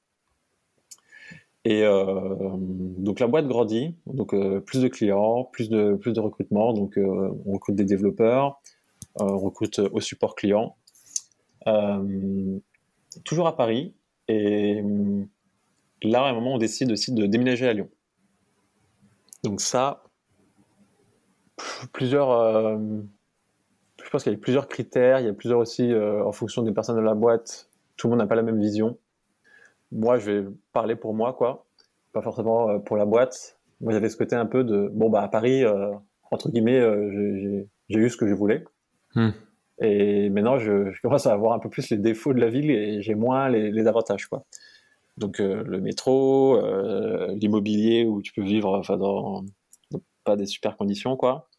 Et 1.64 1.84
euh, 1.84 2.56
donc 2.58 3.20
la 3.20 3.28
boîte 3.28 3.48
grandit, 3.48 3.96
donc 4.08 4.34
euh, 4.34 4.60
plus 4.60 4.82
de 4.82 4.88
clients, 4.88 5.44
plus 5.44 5.70
de 5.70 5.96
plus 5.96 6.14
de 6.14 6.20
recrutement. 6.20 6.74
Donc 6.74 6.98
euh, 6.98 7.30
on 7.46 7.54
recrute 7.54 7.76
des 7.76 7.86
développeurs, 7.86 8.60
on 9.20 9.38
recrute 9.38 9.80
au 9.80 10.00
support 10.00 10.36
client. 10.36 10.76
Toujours 13.26 13.48
à 13.48 13.56
Paris. 13.56 13.94
Et 14.28 14.82
hum, 14.82 15.28
là, 16.04 16.24
à 16.24 16.30
un 16.30 16.34
moment, 16.34 16.54
on 16.54 16.58
décide 16.58 16.92
aussi 16.92 17.14
de 17.14 17.26
déménager 17.26 17.68
à 17.68 17.74
Lyon. 17.74 17.90
Donc 19.44 19.62
ça, 19.62 20.04
plusieurs, 21.94 22.32
euh, 22.32 22.78
je 24.04 24.10
pense 24.10 24.24
qu'il 24.24 24.32
y 24.32 24.36
a 24.36 24.40
plusieurs 24.40 24.68
critères, 24.68 25.20
il 25.20 25.26
y 25.26 25.30
a 25.30 25.34
plusieurs 25.34 25.60
aussi, 25.60 25.92
euh, 25.92 26.24
en 26.24 26.32
fonction 26.32 26.62
des 26.62 26.72
personnes 26.72 26.96
de 26.96 27.02
la 27.02 27.16
boîte, 27.16 27.70
tout 27.98 28.08
le 28.08 28.12
monde 28.12 28.20
n'a 28.20 28.28
pas 28.28 28.36
la 28.36 28.44
même 28.44 28.60
vision. 28.60 28.98
Moi, 29.92 30.20
je 30.20 30.32
vais 30.32 30.48
parler 30.74 30.96
pour 30.96 31.14
moi, 31.14 31.34
quoi, 31.34 31.66
pas 32.14 32.22
forcément 32.22 32.70
euh, 32.70 32.80
pour 32.80 32.98
la 32.98 33.06
boîte. 33.06 33.60
Moi, 33.82 33.94
j'avais 33.94 34.10
ce 34.10 34.18
côté 34.18 34.36
un 34.36 34.46
peu 34.46 34.64
de, 34.64 34.90
bon, 34.94 35.10
bah, 35.10 35.22
à 35.22 35.28
Paris, 35.28 35.64
entre 36.30 36.52
guillemets, 36.52 36.80
j'ai 37.90 38.00
eu 38.00 38.10
ce 38.10 38.18
que 38.18 38.28
je 38.28 38.34
voulais. 38.34 38.64
Hmm. 39.16 39.32
Et 39.82 40.30
maintenant, 40.30 40.60
je, 40.60 40.92
commence 41.02 41.26
à 41.26 41.34
avoir 41.34 41.54
un 41.54 41.60
peu 41.60 41.70
plus 41.70 41.90
les 41.90 41.98
défauts 41.98 42.34
de 42.34 42.40
la 42.40 42.50
ville 42.50 42.70
et 42.70 43.02
j'ai 43.02 43.16
moins 43.16 43.50
les, 43.50 43.88
avantages, 43.88 44.28
quoi. 44.28 44.46
Donc 45.18 45.42
euh, 45.42 45.64
le 45.66 45.82
métro, 45.82 46.56
euh, 46.56 47.34
l'immobilier 47.34 48.06
où 48.06 48.22
tu 48.22 48.32
peux 48.32 48.44
vivre, 48.44 48.78
enfin 48.78 48.98
dans, 48.98 49.44
pas 50.24 50.36
des 50.36 50.46
super 50.46 50.78
conditions, 50.78 51.18
quoi. 51.18 51.50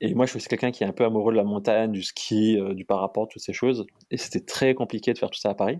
Et 0.00 0.14
moi, 0.14 0.26
je 0.26 0.38
suis 0.38 0.48
quelqu'un 0.48 0.72
qui 0.72 0.84
est 0.84 0.86
un 0.86 0.92
peu 0.92 1.04
amoureux 1.04 1.32
de 1.32 1.36
la 1.36 1.44
montagne, 1.44 1.92
du 1.92 2.02
ski, 2.02 2.58
euh, 2.58 2.74
du 2.74 2.84
parapente, 2.84 3.30
toutes 3.30 3.42
ces 3.42 3.52
choses. 3.52 3.86
Et 4.10 4.16
c'était 4.16 4.40
très 4.40 4.74
compliqué 4.74 5.12
de 5.12 5.18
faire 5.18 5.30
tout 5.30 5.38
ça 5.38 5.50
à 5.50 5.54
Paris. 5.54 5.78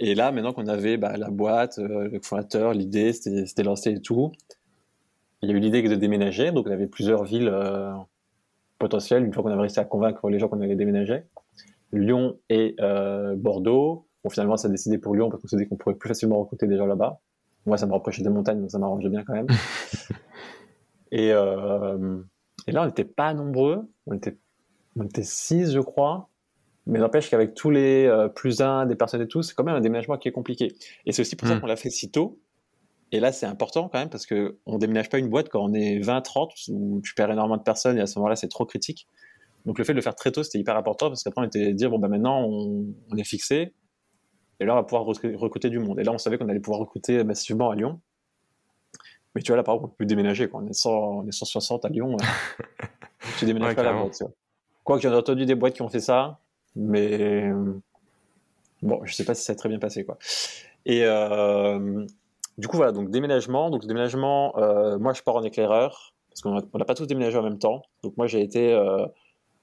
Et 0.00 0.14
là, 0.14 0.32
maintenant 0.32 0.52
qu'on 0.52 0.66
avait 0.66 0.96
bah, 0.96 1.16
la 1.16 1.30
boîte, 1.30 1.78
le 1.78 2.18
fondateur, 2.22 2.72
l'idée, 2.72 3.12
c'était 3.12 3.62
lancé 3.62 3.90
et 3.92 4.00
tout. 4.00 4.32
Il 5.42 5.50
y 5.50 5.52
a 5.52 5.56
eu 5.56 5.60
l'idée 5.60 5.82
de 5.82 5.94
déménager, 5.94 6.52
donc 6.52 6.66
on 6.66 6.70
avait 6.70 6.86
plusieurs 6.86 7.24
villes 7.24 7.52
potentiel 8.80 9.24
une 9.24 9.32
fois 9.32 9.44
qu'on 9.44 9.50
avait 9.50 9.60
réussi 9.60 9.78
à 9.78 9.84
convaincre 9.84 10.28
les 10.28 10.40
gens 10.40 10.48
qu'on 10.48 10.60
allait 10.60 10.74
déménager. 10.74 11.22
Lyon 11.92 12.36
et 12.48 12.74
euh, 12.80 13.36
Bordeaux. 13.36 14.06
Bon, 14.24 14.30
finalement, 14.30 14.56
ça 14.56 14.66
a 14.66 14.70
décidé 14.70 14.98
pour 14.98 15.14
Lyon 15.14 15.30
parce 15.30 15.42
qu'on 15.42 15.48
s'est 15.48 15.56
dit 15.56 15.68
qu'on 15.68 15.76
pourrait 15.76 15.94
plus 15.94 16.08
facilement 16.08 16.40
recruter 16.40 16.66
des 16.66 16.76
gens 16.76 16.86
là-bas. 16.86 17.20
Moi, 17.66 17.76
ça 17.76 17.86
me 17.86 17.92
rapprochait 17.92 18.22
des 18.22 18.30
montagnes, 18.30 18.60
donc 18.60 18.70
ça 18.70 18.78
m'arrangeait 18.78 19.08
bien 19.10 19.22
quand 19.22 19.34
même. 19.34 19.46
et, 21.12 21.32
euh, 21.32 22.18
et, 22.66 22.72
là, 22.72 22.82
on 22.82 22.86
n'était 22.86 23.04
pas 23.04 23.34
nombreux. 23.34 23.88
On 24.06 24.14
était, 24.14 24.38
on 24.96 25.04
était 25.04 25.22
six, 25.22 25.72
je 25.72 25.80
crois. 25.80 26.29
Mais 26.86 26.98
n'empêche 26.98 27.30
qu'avec 27.30 27.54
tous 27.54 27.70
les 27.70 28.06
euh, 28.06 28.28
plus 28.28 28.60
un 28.60 28.86
des 28.86 28.96
personnes 28.96 29.22
et 29.22 29.28
tout, 29.28 29.42
c'est 29.42 29.54
quand 29.54 29.64
même 29.64 29.76
un 29.76 29.80
déménagement 29.80 30.16
qui 30.16 30.28
est 30.28 30.32
compliqué. 30.32 30.72
Et 31.06 31.12
c'est 31.12 31.22
aussi 31.22 31.36
pour 31.36 31.46
ça 31.46 31.56
hmm. 31.56 31.60
qu'on 31.60 31.66
l'a 31.66 31.76
fait 31.76 31.90
si 31.90 32.10
tôt. 32.10 32.40
Et 33.12 33.20
là, 33.20 33.32
c'est 33.32 33.46
important 33.46 33.88
quand 33.88 33.98
même 33.98 34.08
parce 34.08 34.26
que 34.26 34.58
on 34.66 34.78
déménage 34.78 35.08
pas 35.08 35.18
une 35.18 35.28
boîte 35.28 35.48
quand 35.48 35.62
on 35.62 35.72
est 35.74 35.98
20, 35.98 36.20
30 36.20 36.52
où 36.68 37.00
tu 37.04 37.14
perds 37.14 37.30
énormément 37.30 37.56
de 37.56 37.62
personnes 37.62 37.98
et 37.98 38.00
à 38.00 38.06
ce 38.06 38.18
moment-là, 38.18 38.36
c'est 38.36 38.48
trop 38.48 38.64
critique. 38.64 39.08
Donc 39.66 39.78
le 39.78 39.84
fait 39.84 39.92
de 39.92 39.96
le 39.96 40.02
faire 40.02 40.14
très 40.14 40.32
tôt, 40.32 40.42
c'était 40.42 40.58
hyper 40.58 40.76
important 40.76 41.08
parce 41.08 41.22
qu'après 41.22 41.42
on 41.42 41.44
était 41.44 41.74
dire 41.74 41.90
bon 41.90 41.98
bah 41.98 42.08
maintenant 42.08 42.42
on, 42.42 43.16
est 43.16 43.24
fixé 43.24 43.74
et 44.58 44.64
là 44.64 44.72
on 44.72 44.76
va 44.76 44.84
pouvoir 44.84 45.04
recruter 45.04 45.68
du 45.68 45.78
monde. 45.78 45.98
Et 46.00 46.04
là 46.04 46.12
on 46.12 46.18
savait 46.18 46.38
qu'on 46.38 46.48
allait 46.48 46.60
pouvoir 46.60 46.80
recruter 46.80 47.22
massivement 47.24 47.70
à 47.70 47.74
Lyon. 47.74 48.00
Mais 49.34 49.42
tu 49.42 49.48
vois 49.48 49.56
là 49.56 49.62
par 49.62 49.74
exemple 49.74 49.92
on 49.92 49.96
peut 49.96 50.06
déménager 50.06 50.48
quand 50.48 50.62
on 50.62 50.66
est, 50.66 50.72
100, 50.72 50.90
on 50.90 51.26
est 51.26 51.32
160 51.32 51.84
à 51.84 51.88
Lyon. 51.88 52.16
tu 53.38 53.44
déménages 53.44 53.76
pas 53.76 53.82
la 53.82 53.92
boîte. 53.92 54.22
Quoi 54.84 54.96
que 54.96 55.02
j'ai 55.02 55.08
entendu 55.08 55.44
des 55.44 55.54
boîtes 55.54 55.74
qui 55.74 55.82
ont 55.82 55.88
fait 55.88 56.00
ça, 56.00 56.40
mais 56.76 57.50
bon 58.82 59.04
je 59.04 59.14
sais 59.14 59.24
pas 59.24 59.34
si 59.34 59.44
ça 59.44 59.52
a 59.52 59.56
très 59.56 59.68
bien 59.68 59.78
passé 59.78 60.04
quoi. 60.04 60.18
Et 60.86 61.02
euh, 61.04 62.04
du 62.58 62.68
coup, 62.68 62.76
voilà, 62.76 62.92
donc 62.92 63.10
déménagement. 63.10 63.70
Donc, 63.70 63.86
déménagement, 63.86 64.56
euh, 64.58 64.98
moi, 64.98 65.12
je 65.12 65.22
pars 65.22 65.36
en 65.36 65.42
éclaireur, 65.42 66.14
parce 66.28 66.40
qu'on 66.42 66.54
n'a 66.54 66.84
pas 66.84 66.94
tous 66.94 67.06
déménagé 67.06 67.38
en 67.38 67.42
même 67.42 67.58
temps. 67.58 67.82
Donc, 68.02 68.16
moi, 68.16 68.26
j'ai 68.26 68.42
été 68.42 68.72
euh, 68.72 69.06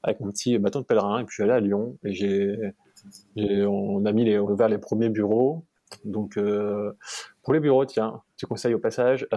avec 0.03 0.19
mon 0.19 0.31
petit 0.31 0.57
bâton 0.59 0.81
de 0.81 0.85
pèlerin, 0.85 1.19
et 1.19 1.23
puis 1.23 1.31
je 1.31 1.35
suis 1.35 1.43
allé 1.43 1.53
à 1.53 1.59
Lyon, 1.59 1.97
et 2.03 2.13
j'ai, 2.13 2.73
on 3.35 4.05
a 4.05 4.11
mis 4.11 4.25
les, 4.25 4.37
ouvert 4.37 4.69
les 4.69 4.77
premiers 4.77 5.09
bureaux. 5.09 5.65
Donc, 6.03 6.37
pour 7.43 7.53
les 7.53 7.59
bureaux, 7.59 7.85
tiens, 7.85 8.21
petit 8.35 8.45
conseil 8.45 8.73
au 8.73 8.79
passage, 8.79 9.27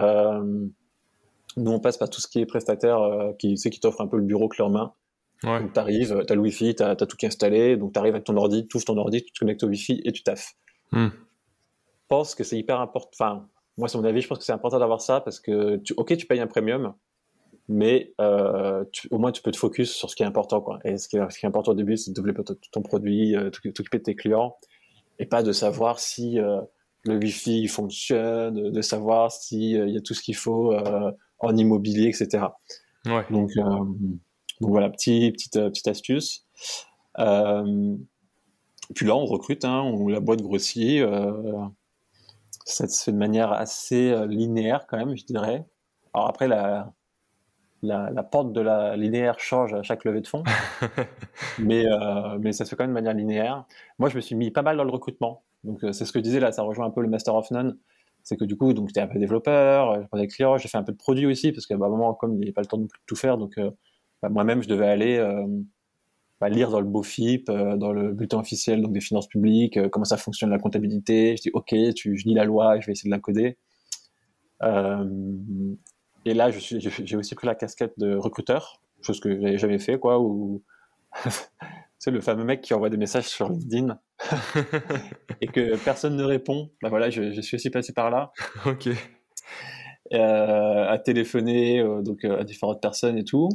nous, 1.57 1.71
on 1.71 1.79
passe 1.79 1.97
par 1.97 2.09
tout 2.09 2.21
ce 2.21 2.27
qui 2.27 2.39
est 2.39 2.45
prestataire, 2.45 2.99
qui, 3.39 3.55
qui 3.55 3.79
t'offre 3.79 4.01
un 4.01 4.07
peu 4.07 4.17
le 4.17 4.23
bureau 4.23 4.47
clé 4.47 4.63
en 4.63 4.69
main. 4.69 4.93
Ouais. 5.43 5.59
Donc, 5.59 5.73
t'arrives, 5.73 6.23
t'as 6.27 6.35
le 6.35 6.41
Wi-Fi, 6.41 6.75
t'as, 6.75 6.91
as 6.91 6.95
tout 6.95 7.17
qui 7.17 7.25
est 7.25 7.29
installé, 7.29 7.75
donc 7.75 7.93
t'arrives 7.93 8.13
avec 8.13 8.25
ton 8.25 8.37
ordi, 8.37 8.67
tu 8.67 8.77
ouvres 8.77 8.85
ton 8.85 8.97
ordi, 8.97 9.23
tu 9.23 9.31
te 9.31 9.39
connectes 9.39 9.63
au 9.63 9.67
Wi-Fi 9.67 10.01
et 10.05 10.11
tu 10.11 10.23
taffes. 10.23 10.53
Hmm. 10.91 11.07
Je 11.07 12.07
pense 12.07 12.35
que 12.35 12.43
c'est 12.43 12.57
hyper 12.57 12.79
important. 12.79 13.09
Enfin, 13.13 13.47
moi, 13.77 13.87
c'est 13.87 13.97
mon 13.97 14.03
avis, 14.03 14.21
je 14.21 14.27
pense 14.27 14.37
que 14.37 14.43
c'est 14.43 14.51
important 14.51 14.79
d'avoir 14.79 15.01
ça 15.01 15.21
parce 15.21 15.39
que, 15.39 15.77
tu, 15.77 15.93
ok, 15.97 16.15
tu 16.17 16.27
payes 16.27 16.41
un 16.41 16.47
premium, 16.47 16.93
mais 17.67 18.13
euh, 18.19 18.83
au 19.11 19.17
moins 19.17 19.31
tu 19.31 19.41
peux 19.41 19.51
te 19.51 19.57
focus 19.57 19.91
sur 19.91 20.09
ce 20.09 20.15
qui 20.15 20.23
est 20.23 20.25
important. 20.25 20.61
Quoi. 20.61 20.79
Et 20.83 20.97
ce 20.97 21.07
qui 21.07 21.15
est, 21.15 21.45
important 21.45 21.71
au 21.71 21.75
début, 21.75 21.97
c'est 21.97 22.11
de 22.11 22.15
développer 22.15 22.43
ton, 22.71 22.81
produit, 22.81 23.35
euh, 23.35 23.49
t'occuper 23.49 23.97
de 23.97 24.03
tes 24.03 24.15
clients, 24.15 24.57
et 25.19 25.25
pas 25.25 25.41
de 25.41 25.51
savoir 25.51 25.99
si 25.99 26.39
euh, 26.39 26.61
le 27.05 27.17
Wi-Fi 27.17 27.67
fonctionne, 27.67 28.71
de 28.71 28.81
savoir 28.81 29.31
s'il 29.31 29.87
il 29.87 29.93
y 29.93 29.97
a 29.97 30.01
tout 30.01 30.13
ce 30.13 30.21
qu'il 30.21 30.35
faut 30.35 30.75
en 31.39 31.57
immobilier, 31.57 32.09
etc. 32.09 32.45
Ouais. 33.07 33.25
Donc, 33.31 33.51
donc 34.61 34.71
voilà, 34.71 34.89
petit, 34.89 35.31
petite, 35.31 35.53
petite 35.53 35.87
astuce. 35.87 36.45
puis 37.17 39.05
là, 39.05 39.15
on 39.15 39.25
recrute, 39.25 39.65
hein, 39.65 39.81
on, 39.81 40.07
la 40.07 40.19
boîte 40.19 40.41
grossit. 40.41 41.03
ça 42.65 42.87
se 42.87 43.03
fait 43.03 43.11
de 43.11 43.17
manière 43.17 43.51
assez 43.51 44.15
linéaire 44.27 44.85
quand 44.87 44.97
même, 44.97 45.17
je 45.17 45.25
dirais. 45.25 45.65
Alors 46.13 46.29
après, 46.29 46.47
la, 46.47 46.93
la, 47.83 48.23
porte 48.23 48.53
de 48.53 48.61
la 48.61 48.95
linéaire 48.95 49.39
change 49.39 49.73
à 49.73 49.83
chaque 49.83 50.05
levée 50.05 50.21
de 50.21 50.27
fonds, 50.27 50.43
mais, 51.59 51.85
euh, 51.85 52.37
mais 52.39 52.51
ça 52.51 52.65
se 52.65 52.69
fait 52.69 52.75
quand 52.75 52.83
même 52.83 52.91
de 52.91 52.95
manière 52.95 53.13
linéaire. 53.13 53.65
Moi, 53.99 54.09
je 54.09 54.15
me 54.15 54.21
suis 54.21 54.35
mis 54.35 54.51
pas 54.51 54.61
mal 54.61 54.77
dans 54.77 54.83
le 54.83 54.91
recrutement. 54.91 55.43
Donc, 55.63 55.83
euh, 55.83 55.91
c'est 55.91 56.05
ce 56.05 56.11
que 56.11 56.19
je 56.19 56.23
disais 56.23 56.39
là, 56.39 56.51
ça 56.51 56.63
rejoint 56.63 56.85
un 56.85 56.91
peu 56.91 57.01
le 57.01 57.07
Master 57.07 57.35
of 57.35 57.49
None. 57.51 57.77
C'est 58.23 58.37
que 58.37 58.45
du 58.45 58.55
coup, 58.55 58.73
donc, 58.73 58.89
j'étais 58.89 59.01
un 59.01 59.07
peu 59.07 59.17
développeur, 59.17 60.07
des 60.13 60.27
clients, 60.27 60.57
j'ai 60.57 60.67
fait 60.67 60.77
un 60.77 60.83
peu 60.83 60.91
de 60.91 60.97
produit 60.97 61.25
aussi, 61.25 61.51
parce 61.51 61.65
qu'à 61.65 61.73
un 61.73 61.77
moment, 61.77 62.13
comme 62.13 62.33
il 62.33 62.37
n'y 62.37 62.43
avait 62.43 62.51
pas 62.51 62.61
le 62.61 62.67
temps 62.67 62.77
de 62.77 62.87
tout 63.07 63.15
faire, 63.15 63.37
donc 63.37 63.57
euh, 63.57 63.71
bah, 64.21 64.29
moi-même, 64.29 64.61
je 64.61 64.67
devais 64.67 64.87
aller 64.87 65.23
bah, 66.39 66.49
lire 66.49 66.71
dans 66.71 66.79
le 66.79 66.87
BOFIP, 66.87 67.51
dans 67.51 67.91
le 67.91 68.13
bulletin 68.13 68.39
officiel 68.39 68.81
donc 68.81 68.93
des 68.93 69.01
finances 69.01 69.27
publiques, 69.27 69.79
comment 69.89 70.05
ça 70.05 70.17
fonctionne 70.17 70.49
la 70.49 70.59
comptabilité. 70.59 71.35
Je 71.37 71.41
dis, 71.43 71.51
OK, 71.53 71.73
tu, 71.95 72.17
je 72.17 72.25
lis 72.25 72.33
la 72.33 72.45
loi, 72.45 72.79
je 72.79 72.85
vais 72.87 72.93
essayer 72.93 73.09
de 73.09 73.15
la 73.15 73.19
coder. 73.19 73.57
Et 76.25 76.33
là, 76.33 76.51
j'ai 76.51 77.17
aussi 77.17 77.35
pris 77.35 77.47
la 77.47 77.55
casquette 77.55 77.93
de 77.97 78.15
recruteur, 78.15 78.81
chose 79.01 79.19
que 79.19 79.39
j'avais 79.41 79.57
jamais 79.57 79.79
fait, 79.79 79.97
quoi. 79.97 80.19
Ou 80.19 80.63
c'est 81.99 82.11
le 82.11 82.21
fameux 82.21 82.43
mec 82.43 82.61
qui 82.61 82.73
envoie 82.73 82.89
des 82.89 82.97
messages 82.97 83.27
sur 83.27 83.49
LinkedIn 83.49 83.99
et 85.41 85.47
que 85.47 85.83
personne 85.83 86.15
ne 86.15 86.23
répond. 86.23 86.69
Ben 86.81 86.89
voilà, 86.89 87.09
je, 87.09 87.31
je, 87.31 87.41
suis 87.41 87.55
aussi 87.55 87.69
passé 87.69 87.93
par 87.93 88.11
là. 88.11 88.31
ok. 88.65 88.89
Euh, 90.13 90.89
à 90.89 90.99
téléphoner 90.99 91.79
euh, 91.79 92.01
donc 92.01 92.25
euh, 92.25 92.39
à 92.39 92.43
différentes 92.43 92.81
personnes 92.81 93.17
et 93.17 93.23
tout. 93.23 93.49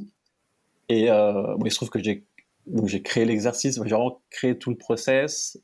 Et 0.88 1.10
euh, 1.10 1.56
bon, 1.56 1.64
il 1.64 1.70
se 1.70 1.76
trouve 1.76 1.90
que 1.90 2.02
j'ai 2.02 2.26
donc 2.66 2.88
j'ai 2.88 3.02
créé 3.02 3.24
l'exercice, 3.24 3.76
j'ai 3.76 3.94
vraiment 3.94 4.20
créé 4.30 4.58
tout 4.58 4.70
le 4.70 4.76
process. 4.76 5.58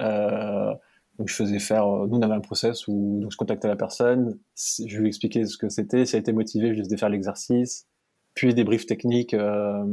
Euh, 0.00 0.74
donc 1.18 1.28
je 1.28 1.34
faisais 1.34 1.58
faire, 1.58 1.86
euh, 1.86 2.06
nous 2.06 2.18
on 2.18 2.22
avait 2.22 2.34
un 2.34 2.40
process 2.40 2.86
où 2.86 3.18
donc 3.20 3.32
je 3.32 3.36
contactais 3.36 3.66
la 3.66 3.76
personne, 3.76 4.38
je 4.56 4.98
lui 4.98 5.08
expliquais 5.08 5.44
ce 5.46 5.56
que 5.56 5.68
c'était, 5.68 6.06
si 6.06 6.14
elle 6.14 6.20
était 6.20 6.32
motivée, 6.32 6.68
je 6.68 6.74
lui 6.74 6.84
faisais 6.84 6.96
faire 6.96 7.08
l'exercice, 7.08 7.88
puis 8.34 8.54
des 8.54 8.62
briefs 8.62 8.86
techniques 8.86 9.34
euh, 9.34 9.84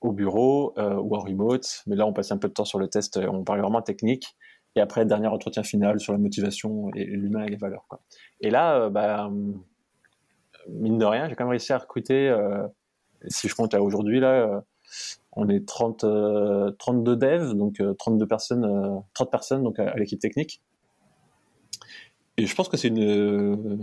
au 0.00 0.12
bureau 0.12 0.74
euh, 0.78 0.94
ou 0.94 1.16
en 1.16 1.20
remote. 1.20 1.82
Mais 1.86 1.96
là 1.96 2.06
on 2.06 2.12
passait 2.12 2.32
un 2.32 2.38
peu 2.38 2.48
de 2.48 2.52
temps 2.52 2.64
sur 2.64 2.78
le 2.78 2.88
test, 2.88 3.16
on 3.16 3.42
parlait 3.42 3.62
vraiment 3.62 3.82
technique. 3.82 4.36
Et 4.74 4.80
après 4.80 5.04
dernier 5.04 5.26
entretien 5.26 5.64
final 5.64 6.00
sur 6.00 6.12
la 6.12 6.18
motivation 6.18 6.88
et 6.94 7.04
l'humain 7.04 7.44
et 7.44 7.50
les 7.50 7.56
valeurs. 7.56 7.84
Quoi. 7.88 8.00
Et 8.40 8.48
là, 8.48 8.88
bah, 8.88 9.30
mine 10.70 10.96
de 10.96 11.04
rien, 11.04 11.28
j'ai 11.28 11.34
quand 11.34 11.44
même 11.44 11.50
réussi 11.50 11.74
à 11.74 11.78
recruter, 11.78 12.34
si 13.28 13.48
je 13.48 13.54
compte 13.54 13.74
à 13.74 13.82
aujourd'hui 13.82 14.20
là 14.20 14.62
on 15.32 15.48
est 15.48 15.66
30, 15.66 16.00
32 16.78 17.12
euh, 17.12 17.16
devs, 17.16 17.54
donc 17.54 17.80
32 17.98 18.24
euh, 18.24 18.28
personnes, 18.28 19.02
30 19.14 19.28
euh, 19.28 19.30
personnes 19.30 19.62
donc 19.62 19.78
à, 19.78 19.94
l'équipe 19.96 20.20
technique. 20.20 20.60
Et 22.36 22.46
je 22.46 22.54
pense 22.54 22.68
que 22.68 22.76
c'est 22.76 22.88
une 22.88 22.94
de 22.96 23.78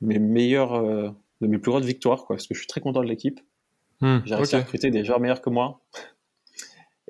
mes 0.00 0.18
meilleures, 0.18 0.82
de 0.82 1.46
mes 1.46 1.58
plus 1.58 1.70
grandes 1.70 1.84
victoires, 1.84 2.24
quoi, 2.24 2.36
parce 2.36 2.46
que 2.46 2.54
je 2.54 2.60
suis 2.60 2.66
très 2.66 2.80
content 2.80 3.00
de 3.00 3.06
l'équipe. 3.06 3.40
Hmm, 4.00 4.18
J'ai 4.26 4.34
réussi 4.34 4.56
à 4.56 4.60
recruter 4.60 4.90
des 4.90 5.04
gens 5.04 5.18
meilleurs 5.18 5.40
que 5.40 5.48
moi. 5.48 5.80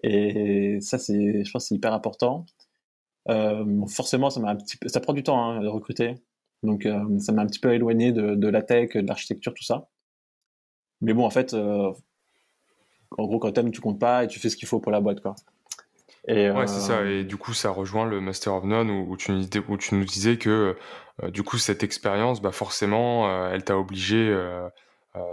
Et 0.05 0.79
ça, 0.81 0.99
c'est, 0.99 1.45
je 1.45 1.51
pense, 1.51 1.67
c'est 1.67 1.75
hyper 1.75 1.93
important. 1.93 2.47
forcément, 3.89 4.31
ça 4.31 4.39
m'a 4.39 4.51
un 4.51 4.57
petit 4.57 4.79
ça 4.87 5.01
prend 5.01 5.13
du 5.13 5.25
temps 5.25 5.43
hein, 5.43 5.61
de 5.61 5.67
recruter. 5.67 6.15
Donc, 6.63 6.89
ça 7.19 7.33
m'a 7.33 7.43
un 7.43 7.47
petit 7.47 7.59
peu 7.59 7.75
éloigné 7.75 8.13
de, 8.13 8.49
la 8.49 8.63
tech, 8.63 8.95
de 8.95 9.07
l'architecture, 9.07 9.55
tout 9.55 9.65
ça. 9.65 9.89
Mais 11.01 11.13
bon, 11.13 11.25
en 11.25 11.31
fait, 11.31 11.55
en 11.55 13.25
gros, 13.25 13.39
quand 13.39 13.53
t'aimes, 13.53 13.71
tu 13.71 13.81
comptes 13.81 13.99
pas 13.99 14.25
et 14.25 14.29
tu 14.29 14.41
fais 14.41 14.49
ce 14.49 14.57
qu'il 14.57 14.69
faut 14.69 14.81
pour 14.81 14.93
la 14.93 15.01
boîte, 15.01 15.21
quoi. 15.21 15.35
Et, 16.29 16.51
ouais, 16.51 16.67
c'est 16.67 16.81
ça. 16.81 16.99
Euh, 16.99 17.21
et 17.21 17.25
du 17.25 17.37
coup, 17.37 17.55
ça 17.55 17.71
rejoint 17.71 18.05
le 18.05 18.21
Master 18.21 18.55
of 18.55 18.65
None 18.65 18.91
où, 18.91 19.17
tu, 19.17 19.33
nous 19.33 20.05
disais 20.05 20.39
que 20.39 20.77
euh, 21.23 21.31
du 21.31 21.43
coup, 21.43 21.57
cette 21.57 21.83
expérience, 21.85 22.43
bah, 22.43 22.53
forcément, 22.53 23.29
euh, 23.29 23.53
elle 23.53 23.65
t'a 23.65 23.79
obligé, 23.79 24.37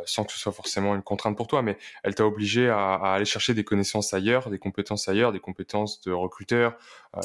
sans 0.05 0.23
que 0.23 0.31
ce 0.31 0.39
soit 0.39 0.53
forcément 0.53 0.95
une 0.95 1.01
contrainte 1.01 1.35
pour 1.35 1.47
toi, 1.47 1.61
mais 1.61 1.77
elle 2.03 2.15
t'a 2.15 2.25
obligé 2.25 2.69
à, 2.69 2.93
aller 2.93 3.25
chercher 3.25 3.53
des 3.53 3.63
connaissances 3.63 4.13
ailleurs, 4.13 4.49
des 4.49 4.59
compétences 4.59 5.09
ailleurs, 5.09 5.31
des 5.31 5.41
compétences 5.41 5.99
de 6.01 6.11
recruteur, 6.11 6.77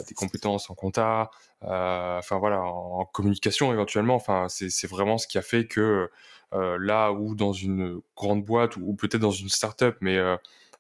des 0.09 0.14
compétences 0.14 0.70
en 0.70 0.74
compta, 0.74 1.30
enfin 1.62 2.39
voilà, 2.39 2.62
en, 2.62 3.05
communication 3.05 3.72
éventuellement. 3.72 4.16
Enfin, 4.16 4.47
c'est 4.49 4.89
vraiment 4.89 5.18
ce 5.18 5.28
qui 5.28 5.39
a 5.39 5.43
fait 5.43 5.66
que 5.66 5.80
euh, 5.80 6.11
là 6.53 7.13
où 7.13 7.35
dans 7.35 7.53
une 7.53 8.01
grande 8.17 8.45
boîte 8.45 8.77
ou, 8.77 8.95
peut-être 8.95 9.21
dans 9.21 9.31
une 9.31 9.49
start-up, 9.49 9.97
mais 10.01 10.17
euh, 10.17 10.37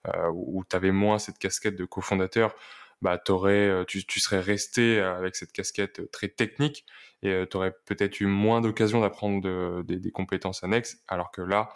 euh, 0.06 0.30
où 0.32 0.64
tu 0.68 0.76
avais 0.76 0.92
moins 0.92 1.18
cette 1.18 1.38
casquette 1.38 1.76
de 1.76 1.84
cofondateur, 1.84 2.54
bah, 3.02 3.18
tu, 3.18 4.04
tu, 4.06 4.20
serais 4.20 4.40
resté 4.40 5.00
avec 5.00 5.36
cette 5.36 5.52
casquette 5.52 6.10
très 6.10 6.28
technique 6.28 6.84
et 7.22 7.44
tu 7.50 7.56
aurais 7.56 7.72
peut-être 7.84 8.20
eu 8.20 8.26
moins 8.26 8.60
d'occasion 8.60 9.00
d'apprendre 9.00 9.40
de, 9.40 9.82
des 9.82 10.10
compétences 10.10 10.64
annexes, 10.64 10.98
alors 11.06 11.30
que 11.30 11.42
là, 11.42 11.68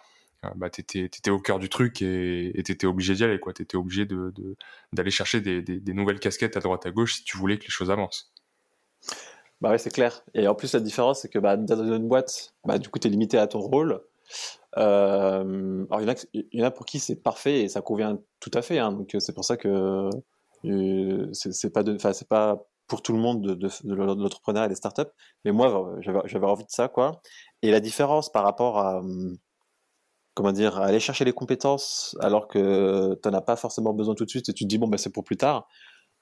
bah, 0.56 0.70
tu 0.70 0.80
étais, 0.80 1.30
au 1.30 1.38
cœur 1.38 1.60
du 1.60 1.68
truc 1.68 2.02
et 2.02 2.60
tu 2.64 2.72
étais 2.72 2.86
obligé 2.86 3.14
d'y 3.14 3.24
aller. 3.24 3.38
Tu 3.54 3.62
étais 3.62 3.76
obligé 3.76 4.06
d'aller 4.92 5.10
chercher 5.10 5.40
des, 5.40 5.62
des, 5.62 5.94
nouvelles 5.94 6.18
casquettes 6.18 6.56
à 6.56 6.60
droite 6.60 6.86
à 6.86 6.90
gauche 6.90 7.14
si 7.14 7.24
tu 7.24 7.36
voulais 7.36 7.58
que 7.58 7.64
les 7.64 7.70
choses 7.70 7.90
avancent. 7.90 8.32
Bah 9.62 9.70
ouais, 9.70 9.78
c'est 9.78 9.90
clair. 9.90 10.24
Et 10.34 10.48
en 10.48 10.56
plus, 10.56 10.74
la 10.74 10.80
différence, 10.80 11.20
c'est 11.20 11.28
que 11.28 11.38
bah, 11.38 11.56
dans 11.56 11.84
une 11.84 12.08
boîte, 12.08 12.52
bah, 12.64 12.78
du 12.78 12.88
coup, 12.88 12.98
tu 12.98 13.06
es 13.06 13.10
limité 13.12 13.38
à 13.38 13.46
ton 13.46 13.60
rôle. 13.60 14.02
Euh, 14.76 15.86
alors, 15.88 16.00
il 16.32 16.48
y, 16.52 16.62
en 16.62 16.66
a, 16.66 16.70
pour 16.72 16.84
qui 16.84 16.98
c'est 16.98 17.14
parfait 17.14 17.62
et 17.62 17.68
ça 17.68 17.80
convient 17.80 18.18
tout 18.40 18.50
à 18.54 18.62
fait. 18.62 18.80
Hein. 18.80 18.90
donc, 18.90 19.14
c'est 19.20 19.32
pour 19.32 19.44
ça 19.44 19.56
que 19.56 20.10
euh, 20.64 21.28
c'est 21.32 21.72
pas, 21.72 21.84
pas 22.28 22.66
pour 22.88 23.02
tout 23.02 23.12
le 23.12 23.20
monde 23.20 23.40
de, 23.42 23.54
de, 23.54 23.68
de 23.84 23.94
l'entrepreneuriat 23.94 24.66
et 24.66 24.68
des 24.68 24.74
startups. 24.74 25.12
Mais 25.44 25.52
moi, 25.52 25.94
j'avais 26.00 26.46
envie 26.46 26.64
de 26.64 26.70
ça, 26.70 26.88
quoi. 26.88 27.20
Et 27.62 27.70
la 27.70 27.78
différence 27.78 28.32
par 28.32 28.42
rapport 28.42 28.80
à, 28.80 29.00
comment 30.34 30.50
dire, 30.50 30.78
aller 30.78 30.98
chercher 30.98 31.24
les 31.24 31.32
compétences 31.32 32.16
alors 32.18 32.48
que 32.48 33.16
tu 33.22 33.28
n'en 33.28 33.38
as 33.38 33.42
pas 33.42 33.54
forcément 33.54 33.92
besoin 33.92 34.16
tout 34.16 34.24
de 34.24 34.30
suite 34.30 34.48
et 34.48 34.52
tu 34.52 34.64
te 34.64 34.68
dis, 34.68 34.78
bon, 34.78 34.88
bah, 34.88 34.98
c'est 34.98 35.12
pour 35.12 35.22
plus 35.22 35.36
tard 35.36 35.68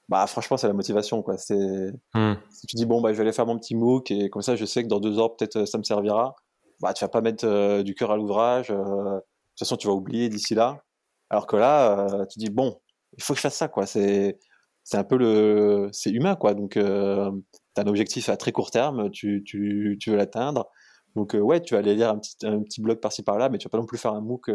bah 0.09 0.27
franchement 0.27 0.57
c'est 0.57 0.67
la 0.67 0.73
motivation 0.73 1.21
quoi. 1.23 1.37
C'est 1.37 1.91
hmm. 2.13 2.33
si 2.49 2.67
tu 2.67 2.75
dis 2.75 2.85
bon 2.85 3.01
bah 3.01 3.13
je 3.13 3.17
vais 3.17 3.21
aller 3.23 3.31
faire 3.31 3.45
mon 3.45 3.57
petit 3.57 3.75
MOOC 3.75 4.11
et 4.11 4.29
comme 4.29 4.41
ça 4.41 4.55
je 4.55 4.65
sais 4.65 4.83
que 4.83 4.87
dans 4.89 4.99
deux 4.99 5.19
ans 5.19 5.29
peut-être 5.29 5.57
euh, 5.57 5.65
ça 5.65 5.77
me 5.77 5.83
servira. 5.83 6.35
Bah 6.81 6.93
tu 6.93 7.03
vas 7.03 7.09
pas 7.09 7.21
mettre 7.21 7.45
euh, 7.47 7.83
du 7.83 7.95
cœur 7.95 8.11
à 8.11 8.17
l'ouvrage 8.17 8.71
euh, 8.71 8.75
de 8.75 9.19
toute 9.19 9.59
façon 9.59 9.77
tu 9.77 9.87
vas 9.87 9.93
oublier 9.93 10.29
d'ici 10.29 10.55
là. 10.55 10.83
Alors 11.29 11.47
que 11.47 11.55
là 11.55 12.25
tu 12.29 12.39
dis 12.39 12.49
bon 12.49 12.81
il 13.17 13.23
faut 13.23 13.33
que 13.33 13.37
je 13.37 13.43
fasse 13.43 13.55
ça 13.55 13.67
quoi. 13.69 13.85
C'est 13.85 14.39
c'est 14.83 14.97
un 14.97 15.03
peu 15.03 15.17
le 15.17 15.89
c'est 15.93 16.11
humain 16.11 16.35
quoi. 16.35 16.53
Donc 16.55 16.73
tu 16.73 16.81
as 16.81 17.31
un 17.77 17.87
objectif 17.87 18.29
à 18.29 18.37
très 18.37 18.51
court 18.51 18.71
terme 18.71 19.09
tu, 19.11 19.43
tu, 19.45 19.97
tu 19.99 20.11
veux 20.11 20.17
l'atteindre. 20.17 20.69
Donc 21.15 21.37
ouais 21.39 21.61
tu 21.61 21.73
vas 21.75 21.79
aller 21.79 21.95
lire 21.95 22.09
un 22.09 22.17
petit 22.19 22.35
un 22.43 22.61
petit 22.63 22.81
blog 22.81 22.99
par-ci 22.99 23.23
par-là 23.23 23.49
mais 23.49 23.57
tu 23.59 23.65
vas 23.67 23.71
pas 23.71 23.77
non 23.77 23.85
plus 23.85 23.97
faire 23.97 24.13
un 24.13 24.21
MOOC 24.21 24.51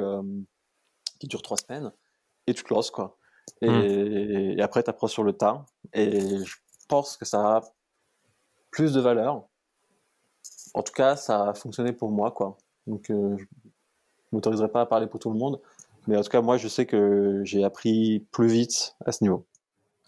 qui 1.21 1.29
dure 1.29 1.43
trois 1.43 1.57
semaines 1.57 1.93
et 2.47 2.55
tu 2.55 2.63
te 2.63 2.75
lances 2.75 2.91
quoi 2.91 3.17
Hmm. 3.63 3.69
Et, 3.69 4.61
après, 4.61 4.83
tu 4.83 4.91
apprends 4.91 5.07
sur 5.07 5.25
le 5.25 5.33
tas. 5.33 5.65
Et 5.93 6.45
je 6.45 6.57
pense 6.89 7.17
que 7.17 7.25
ça 7.25 7.57
a 7.57 7.61
plus 8.71 8.93
de 8.93 9.01
valeur. 9.01 9.45
En 10.75 10.83
tout 10.83 10.93
cas, 10.93 11.17
ça 11.17 11.51
a 11.51 11.55
fonctionné 11.55 11.93
pour 11.93 12.11
moi, 12.11 12.31
quoi. 12.31 12.59
Donc, 12.87 13.11
euh, 13.11 13.37
je 13.39 13.45
m'autoriserai 14.33 14.69
pas 14.69 14.83
à 14.83 14.87
parler 14.87 15.07
pour 15.07 15.21
tout 15.21 15.31
le 15.31 15.39
monde. 15.39 15.61
Mais 16.07 16.17
en 16.17 16.23
tout 16.23 16.29
cas, 16.29 16.41
moi, 16.41 16.57
je 16.57 16.69
sais 16.69 16.87
que 16.87 17.43
j'ai 17.45 17.65
appris 17.65 18.27
plus 18.31 18.49
vite 18.49 18.95
à 19.05 19.13
ce 19.13 19.25
niveau. 19.25 19.45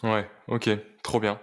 Ouais, 0.03 0.29
ok, 0.47 0.71
trop 1.09 1.21
bien. 1.21 1.41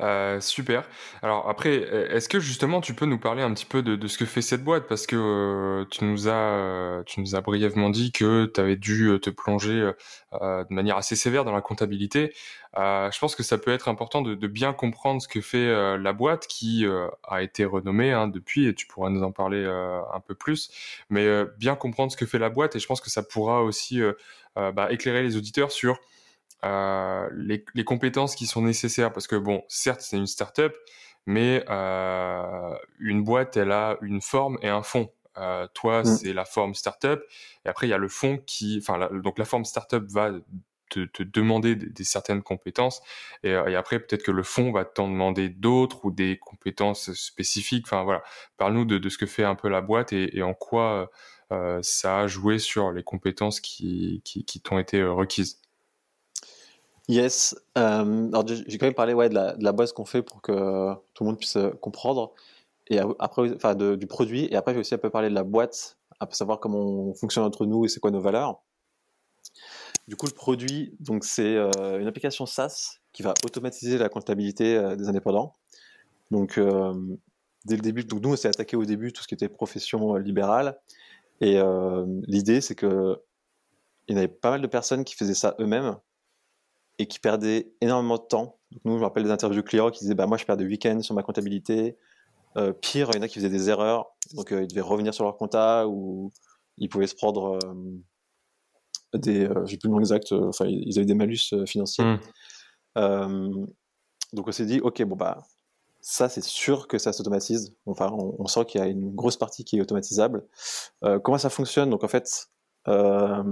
Euh, 0.00 0.40
super. 0.40 0.82
Alors 1.22 1.48
après, 1.48 1.74
est-ce 2.10 2.28
que 2.28 2.40
justement 2.40 2.80
tu 2.80 2.94
peux 2.94 3.06
nous 3.06 3.18
parler 3.18 3.42
un 3.42 3.54
petit 3.54 3.64
peu 3.64 3.80
de, 3.80 4.08
ce 4.08 4.18
que 4.18 4.26
fait 4.26 4.42
cette 4.42 4.64
boîte? 4.64 4.88
Parce 4.88 5.06
que 5.06 5.14
euh, 5.16 5.84
tu, 5.88 6.04
nous 6.04 6.28
as, 6.28 7.40
brièvement 7.40 7.90
dit 7.90 8.10
que 8.10 8.46
tu 8.52 8.60
avais 8.60 8.74
dû 8.74 9.16
te 9.22 9.30
plonger 9.30 9.92
euh, 10.32 10.64
de 10.64 10.74
manière 10.74 10.96
assez 10.96 11.14
sévère 11.14 11.44
dans 11.44 11.52
la 11.52 11.60
comptabilité. 11.60 12.34
je 12.76 13.18
pense 13.20 13.36
que 13.36 13.44
ça 13.44 13.56
peut 13.56 13.70
être 13.70 13.86
important 13.88 14.20
de, 14.20 14.34
bien 14.48 14.72
comprendre 14.72 15.22
ce 15.22 15.28
que 15.28 15.40
fait 15.40 15.96
la 15.96 16.12
boîte 16.12 16.48
qui 16.48 16.84
a 17.28 17.42
été 17.42 17.64
renommée 17.64 18.12
hein, 18.12 18.26
depuis, 18.26 18.66
et 18.66 18.74
tu 18.74 18.86
pourras 18.88 19.10
nous 19.10 19.22
en 19.22 19.30
parler 19.30 19.64
un 19.64 20.20
peu 20.20 20.34
plus. 20.34 20.72
Mais 21.08 21.44
bien 21.56 21.76
comprendre 21.76 22.10
ce 22.10 22.16
que 22.16 22.26
fait 22.26 22.40
la 22.40 22.50
boîte, 22.50 22.74
et 22.74 22.80
je 22.80 22.86
pense 22.88 23.00
que 23.00 23.10
ça 23.10 23.22
pourra 23.22 23.62
aussi 23.62 24.02
bah, 24.56 24.88
éclairer 24.90 25.22
les 25.22 25.36
auditeurs 25.36 25.70
sur 25.70 26.00
euh, 26.64 27.28
les, 27.34 27.84
compétences 27.84 28.34
qui 28.34 28.46
sont 28.46 28.62
nécessaires, 28.62 29.12
parce 29.12 29.26
que 29.26 29.36
bon, 29.36 29.62
certes, 29.68 30.00
c'est 30.00 30.16
une 30.16 30.26
startup, 30.26 30.72
mais 31.26 31.64
euh, 31.68 32.74
une 32.98 33.22
boîte, 33.22 33.56
elle 33.56 33.72
a 33.72 33.98
une 34.02 34.20
forme 34.20 34.58
et 34.62 34.68
un 34.68 34.82
fond. 34.82 35.10
Euh, 35.36 35.66
toi, 35.74 36.02
mm. 36.02 36.04
c'est 36.04 36.32
la 36.32 36.44
forme 36.44 36.74
startup, 36.74 37.20
et 37.64 37.68
après 37.68 37.86
il 37.86 37.90
y 37.90 37.94
a 37.94 37.98
le 37.98 38.08
fond 38.08 38.38
qui, 38.46 38.78
enfin, 38.80 39.08
donc 39.12 39.38
la 39.38 39.44
forme 39.44 39.64
startup 39.64 40.04
va 40.04 40.30
te, 40.90 41.22
demander 41.24 41.74
des, 41.74 42.04
certaines 42.04 42.42
compétences, 42.42 43.02
et, 43.42 43.52
après 43.52 43.98
peut-être 43.98 44.22
que 44.22 44.30
le 44.30 44.44
fond 44.44 44.70
va 44.70 44.84
t'en 44.84 45.08
demander 45.08 45.48
d'autres 45.48 46.04
ou 46.04 46.12
des 46.12 46.38
compétences 46.38 47.12
spécifiques. 47.14 47.86
Enfin 47.86 48.04
voilà, 48.04 48.22
parle-nous 48.58 48.84
de, 48.84 49.08
ce 49.08 49.18
que 49.18 49.26
fait 49.26 49.44
un 49.44 49.56
peu 49.56 49.68
la 49.68 49.80
boîte 49.80 50.12
et, 50.12 50.42
en 50.42 50.54
quoi 50.54 51.10
ça 51.82 52.20
a 52.20 52.26
joué 52.26 52.58
sur 52.58 52.92
les 52.92 53.02
compétences 53.02 53.60
qui, 53.60 54.22
qui 54.24 54.60
t'ont 54.60 54.78
été 54.78 55.02
requises. 55.04 55.63
Yes. 57.08 57.54
Euh, 57.76 58.28
alors 58.28 58.46
j'ai 58.46 58.78
quand 58.78 58.86
même 58.86 58.94
parlé 58.94 59.12
ouais, 59.12 59.28
de, 59.28 59.34
la, 59.34 59.56
de 59.56 59.62
la 59.62 59.72
base 59.72 59.92
qu'on 59.92 60.06
fait 60.06 60.22
pour 60.22 60.40
que 60.40 60.94
tout 61.12 61.24
le 61.24 61.26
monde 61.26 61.38
puisse 61.38 61.58
comprendre. 61.80 62.32
Et 62.88 62.98
après, 62.98 63.54
enfin, 63.54 63.74
du 63.74 64.06
produit. 64.06 64.46
Et 64.50 64.56
après, 64.56 64.74
j'ai 64.74 64.80
aussi 64.80 64.94
un 64.94 64.98
peu 64.98 65.10
parlé 65.10 65.28
de 65.28 65.34
la 65.34 65.44
boîte, 65.44 65.98
à 66.20 66.28
savoir 66.30 66.60
comment 66.60 66.80
on 66.80 67.14
fonctionne 67.14 67.44
entre 67.44 67.66
nous 67.66 67.84
et 67.84 67.88
c'est 67.88 68.00
quoi 68.00 68.10
nos 68.10 68.20
valeurs. 68.20 68.62
Du 70.06 70.16
coup, 70.16 70.26
le 70.26 70.32
produit, 70.32 70.94
donc 71.00 71.24
c'est 71.24 71.56
une 71.56 72.06
application 72.06 72.44
SaaS 72.44 72.98
qui 73.14 73.22
va 73.22 73.32
automatiser 73.44 73.96
la 73.96 74.10
comptabilité 74.10 74.96
des 74.96 75.08
indépendants. 75.08 75.54
Donc, 76.30 76.60
dès 77.64 77.76
le 77.76 77.82
début, 77.82 78.04
donc 78.04 78.20
nous, 78.22 78.32
on 78.32 78.36
s'est 78.36 78.48
attaqué 78.48 78.76
au 78.76 78.84
début 78.84 79.12
tout 79.12 79.22
ce 79.22 79.28
qui 79.28 79.34
était 79.34 79.48
profession 79.48 80.16
libérale. 80.16 80.78
Et 81.40 81.58
l'idée, 82.26 82.60
c'est 82.60 82.74
que 82.74 83.18
il 84.08 84.16
y 84.16 84.18
avait 84.18 84.28
pas 84.28 84.50
mal 84.50 84.60
de 84.60 84.66
personnes 84.66 85.04
qui 85.04 85.14
faisaient 85.14 85.32
ça 85.32 85.54
eux-mêmes 85.58 85.96
et 86.98 87.06
qui 87.06 87.18
perdaient 87.18 87.72
énormément 87.80 88.16
de 88.16 88.22
temps. 88.22 88.58
Donc 88.70 88.82
nous, 88.84 88.92
je 88.92 88.98
me 88.98 89.04
rappelle 89.04 89.24
des 89.24 89.30
interviews 89.30 89.62
clients 89.62 89.90
qui 89.90 90.00
disaient 90.00 90.14
bah, 90.14 90.26
Moi, 90.26 90.36
je 90.36 90.44
perds 90.44 90.56
des 90.56 90.64
week-ends 90.64 91.00
sur 91.00 91.14
ma 91.14 91.22
comptabilité. 91.22 91.96
Euh, 92.56 92.72
pire, 92.72 93.10
il 93.12 93.16
y 93.16 93.18
en 93.18 93.22
a 93.22 93.28
qui 93.28 93.34
faisaient 93.34 93.48
des 93.48 93.68
erreurs. 93.68 94.14
Donc, 94.34 94.52
euh, 94.52 94.62
ils 94.62 94.68
devaient 94.68 94.80
revenir 94.80 95.12
sur 95.12 95.24
leur 95.24 95.36
compta 95.36 95.88
ou 95.88 96.32
ils 96.78 96.88
pouvaient 96.88 97.06
se 97.06 97.14
prendre 97.14 97.58
euh, 97.64 99.18
des. 99.18 99.48
J'ai 99.64 99.76
plus 99.76 99.88
le 99.88 99.94
nom 99.94 100.00
exact. 100.00 100.32
Enfin, 100.32 100.66
ils 100.66 100.98
avaient 100.98 101.06
des 101.06 101.14
malus 101.14 101.54
financiers. 101.66 102.04
Mmh. 102.96 103.66
donc, 104.32 104.48
on 104.48 104.52
s'est 104.52 104.66
dit 104.66 104.80
Ok, 104.80 105.02
bon, 105.02 105.16
bah. 105.16 105.42
Ça, 106.06 106.28
c'est 106.28 106.44
sûr 106.44 106.86
que 106.86 106.98
ça 106.98 107.14
s'automatise. 107.14 107.74
Enfin, 107.86 108.10
on, 108.12 108.36
on 108.38 108.46
sent 108.46 108.66
qu'il 108.66 108.78
y 108.78 108.84
a 108.84 108.88
une 108.88 109.14
grosse 109.14 109.38
partie 109.38 109.64
qui 109.64 109.78
est 109.78 109.80
automatisable. 109.80 110.46
comment 111.22 111.38
ça 111.38 111.48
fonctionne? 111.48 111.88
Donc, 111.88 112.04
en 112.04 112.08
fait, 112.08 112.50
la 112.86 113.42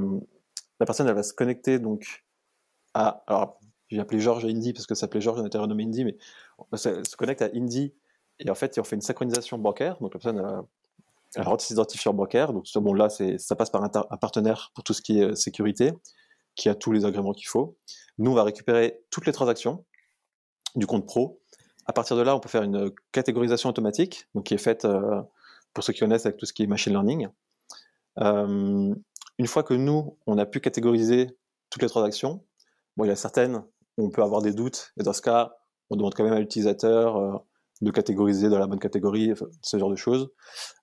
personne, 0.86 1.08
elle 1.08 1.14
va 1.14 1.22
se 1.22 1.32
connecter 1.32 1.78
donc 1.78 2.24
à. 2.94 3.22
Alors, 3.26 3.60
j'ai 3.88 4.00
appelé 4.00 4.20
Georges 4.20 4.44
Indy 4.44 4.72
parce 4.72 4.86
que 4.86 4.94
ça 4.94 5.02
s'appelait 5.02 5.20
Georges, 5.20 5.40
on 5.40 5.46
était 5.46 5.58
renommé 5.58 5.84
Indy, 5.84 6.04
mais 6.04 6.16
elle 6.72 6.78
se 7.06 7.16
connecte 7.16 7.42
à 7.42 7.50
Indy 7.54 7.94
et 8.38 8.50
en 8.50 8.54
fait, 8.54 8.78
on 8.78 8.84
fait 8.84 8.96
une 8.96 9.02
synchronisation 9.02 9.58
bancaire. 9.58 9.98
Donc, 10.00 10.14
la 10.14 10.20
personne 10.20 10.38
a, 10.38 10.64
elle 11.34 11.44
rentre 11.44 11.64
ses 11.64 11.74
identifiants 11.74 12.14
bancaires. 12.14 12.52
Donc, 12.52 12.66
bon, 12.76 12.94
là, 12.94 13.08
ça 13.08 13.56
passe 13.56 13.70
par 13.70 13.82
un, 13.84 14.16
partenaire 14.16 14.70
pour 14.74 14.84
tout 14.84 14.92
ce 14.92 15.02
qui 15.02 15.20
est 15.20 15.24
euh, 15.24 15.34
sécurité, 15.34 15.92
qui 16.54 16.68
a 16.68 16.74
tous 16.74 16.92
les 16.92 17.04
agréments 17.04 17.32
qu'il 17.32 17.48
faut. 17.48 17.76
Nous, 18.18 18.30
on 18.30 18.34
va 18.34 18.44
récupérer 18.44 19.00
toutes 19.10 19.26
les 19.26 19.32
transactions 19.32 19.84
du 20.74 20.86
compte 20.86 21.06
pro. 21.06 21.40
À 21.86 21.92
partir 21.92 22.16
de 22.16 22.22
là, 22.22 22.36
on 22.36 22.40
peut 22.40 22.48
faire 22.48 22.62
une 22.62 22.90
catégorisation 23.12 23.68
automatique, 23.68 24.26
donc 24.34 24.44
qui 24.44 24.54
est 24.54 24.58
faite, 24.58 24.84
euh, 24.84 25.22
pour 25.74 25.84
ceux 25.84 25.92
qui 25.92 26.00
connaissent, 26.00 26.26
avec 26.26 26.36
tout 26.36 26.46
ce 26.46 26.52
qui 26.52 26.62
est 26.62 26.66
machine 26.66 26.92
learning. 26.92 27.28
Euh, 28.18 28.94
une 29.38 29.46
fois 29.46 29.62
que 29.62 29.74
nous, 29.74 30.18
on 30.26 30.38
a 30.38 30.46
pu 30.46 30.60
catégoriser 30.60 31.30
toutes 31.70 31.82
les 31.82 31.88
transactions, 31.88 32.44
bon, 32.96 33.04
il 33.04 33.08
y 33.08 33.10
a 33.10 33.16
certaines 33.16 33.62
où 33.98 34.06
on 34.06 34.10
peut 34.10 34.22
avoir 34.22 34.42
des 34.42 34.52
doutes, 34.52 34.92
et 34.98 35.02
dans 35.02 35.12
ce 35.12 35.22
cas, 35.22 35.54
on 35.90 35.96
demande 35.96 36.14
quand 36.14 36.24
même 36.24 36.32
à 36.32 36.40
l'utilisateur 36.40 37.44
de 37.82 37.90
catégoriser 37.90 38.48
dans 38.48 38.58
la 38.58 38.66
bonne 38.66 38.78
catégorie, 38.78 39.32
ce 39.60 39.76
genre 39.76 39.90
de 39.90 39.96
choses. 39.96 40.30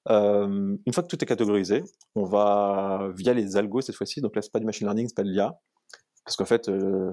Euh, 0.10 0.76
une 0.86 0.94
fois 0.94 1.02
que 1.02 1.08
tout 1.08 1.22
est 1.24 1.28
catégorisé, 1.28 1.84
on 2.16 2.24
va 2.24 3.10
via 3.16 3.34
les 3.34 3.56
algos 3.56 3.82
cette 3.82 3.96
fois-ci, 3.96 4.22
donc 4.22 4.36
là 4.36 4.42
c'est 4.42 4.52
pas 4.52 4.60
du 4.60 4.66
machine 4.66 4.86
learning, 4.86 5.08
c'est 5.08 5.16
pas 5.16 5.24
de 5.24 5.30
l'IA, 5.30 5.60
parce 6.26 6.36
qu'en 6.36 6.46
fait 6.46 6.68
euh, 6.68 7.12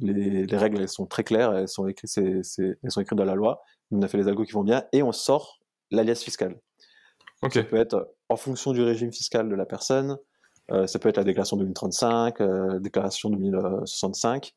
les, 0.00 0.44
règles 0.56 0.80
elles 0.80 0.88
sont 0.88 1.06
très 1.06 1.22
claires, 1.22 1.54
elles 1.54 1.68
sont 1.68 1.86
écrites, 1.86 2.10
elles 2.18 2.44
sont 2.90 3.00
écrites 3.00 3.18
dans 3.18 3.24
la 3.24 3.36
loi. 3.36 3.62
On 3.92 4.02
a 4.02 4.08
fait 4.08 4.18
les 4.18 4.26
algos 4.26 4.44
qui 4.44 4.52
vont 4.52 4.64
bien 4.64 4.84
et 4.92 5.02
on 5.02 5.12
sort 5.12 5.60
l'alias 5.90 6.16
fiscal. 6.16 6.60
Ça 7.52 7.62
peut 7.64 7.76
être 7.76 8.14
en 8.28 8.36
fonction 8.36 8.72
du 8.72 8.82
régime 8.82 9.12
fiscal 9.12 9.48
de 9.48 9.54
la 9.54 9.66
personne, 9.66 10.12
euh, 10.12 10.16
ça 10.68 10.98
peut 10.98 11.08
être 11.08 11.16
la 11.18 11.24
déclaration 11.24 11.56
2035, 11.56 12.80
déclaration 12.80 13.30
2065, 13.30 14.54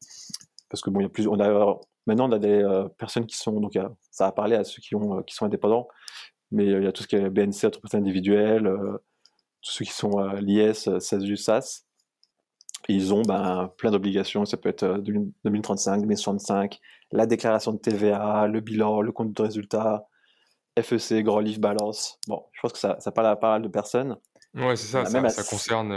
parce 0.69 0.81
que 0.81 0.89
bon, 0.89 0.99
il 1.01 1.03
y 1.03 1.05
a 1.05 1.09
plus, 1.09 1.27
on 1.27 1.39
a 1.39 1.79
Maintenant, 2.07 2.29
on 2.29 2.31
a 2.33 2.39
des 2.39 2.61
euh, 2.61 2.87
personnes 2.87 3.25
qui 3.25 3.37
sont, 3.37 3.59
donc 3.59 3.73
ça 4.11 4.27
a 4.27 4.31
parlé 4.31 4.55
à 4.55 4.63
ceux 4.63 4.81
qui, 4.81 4.95
ont, 4.95 5.19
euh, 5.19 5.21
qui 5.23 5.33
sont 5.33 5.45
indépendants, 5.45 5.87
mais 6.51 6.67
euh, 6.67 6.79
il 6.79 6.83
y 6.83 6.87
a 6.87 6.91
tout 6.91 7.03
ce 7.03 7.07
qui 7.07 7.15
est 7.15 7.29
BNC, 7.29 7.65
entreprise 7.65 7.95
individuelle, 7.95 8.71
tous 9.61 9.71
ceux 9.71 9.85
qui 9.85 9.91
sont 9.91 10.19
l'IS, 10.35 10.89
SASU, 10.99 11.37
SAS. 11.37 11.85
ils 12.87 13.13
ont 13.13 13.23
ben, 13.23 13.71
plein 13.77 13.89
d'obligations, 13.89 14.45
ça 14.45 14.57
peut 14.57 14.69
être 14.69 14.99
2035, 14.99 16.01
2065, 16.01 16.79
la 17.11 17.25
déclaration 17.25 17.73
de 17.73 17.79
TVA, 17.79 18.47
le 18.47 18.59
bilan, 18.61 19.01
le 19.01 19.11
compte 19.11 19.33
de 19.33 19.41
résultat, 19.41 20.07
FEC, 20.79 21.23
grand 21.23 21.39
livre 21.39 21.59
balance. 21.59 22.19
Bon, 22.27 22.43
je 22.51 22.61
pense 22.61 22.73
que 22.73 22.77
ça 22.77 23.11
parle 23.11 23.27
à 23.27 23.35
pas 23.35 23.53
mal 23.53 23.61
de 23.63 23.67
personnes. 23.69 24.17
Ouais, 24.55 24.75
c'est 24.75 24.87
ça, 24.87 25.05
ça, 25.05 25.29
ça, 25.29 25.43
concerne 25.43 25.89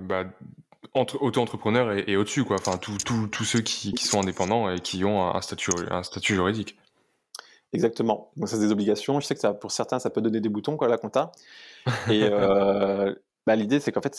bah, 0.00 0.24
auto-entrepreneurs 0.94 1.92
et, 1.92 2.16
au-dessus, 2.16 2.44
quoi. 2.44 2.56
Enfin, 2.58 2.76
tous 2.76 3.44
ceux 3.44 3.60
qui, 3.60 3.96
sont 3.96 4.20
indépendants 4.20 4.70
et 4.70 4.80
qui 4.80 5.04
ont 5.04 5.34
un 5.34 5.40
statut, 5.40 5.70
un 5.90 6.02
statut 6.02 6.34
juridique. 6.34 6.76
Exactement. 7.72 8.30
Donc, 8.36 8.48
ça, 8.48 8.56
c'est 8.56 8.62
des 8.62 8.72
obligations. 8.72 9.18
Je 9.20 9.26
sais 9.26 9.34
que 9.34 9.40
ça, 9.40 9.54
pour 9.54 9.72
certains, 9.72 9.98
ça 9.98 10.10
peut 10.10 10.20
donner 10.20 10.40
des 10.40 10.48
boutons, 10.48 10.76
quoi, 10.76 10.88
la 10.88 10.98
compta. 10.98 11.32
Et 12.10 12.22
euh, 12.30 13.14
bah, 13.46 13.56
l'idée, 13.56 13.80
c'est 13.80 13.92
qu'en 13.92 14.02
fait, 14.02 14.14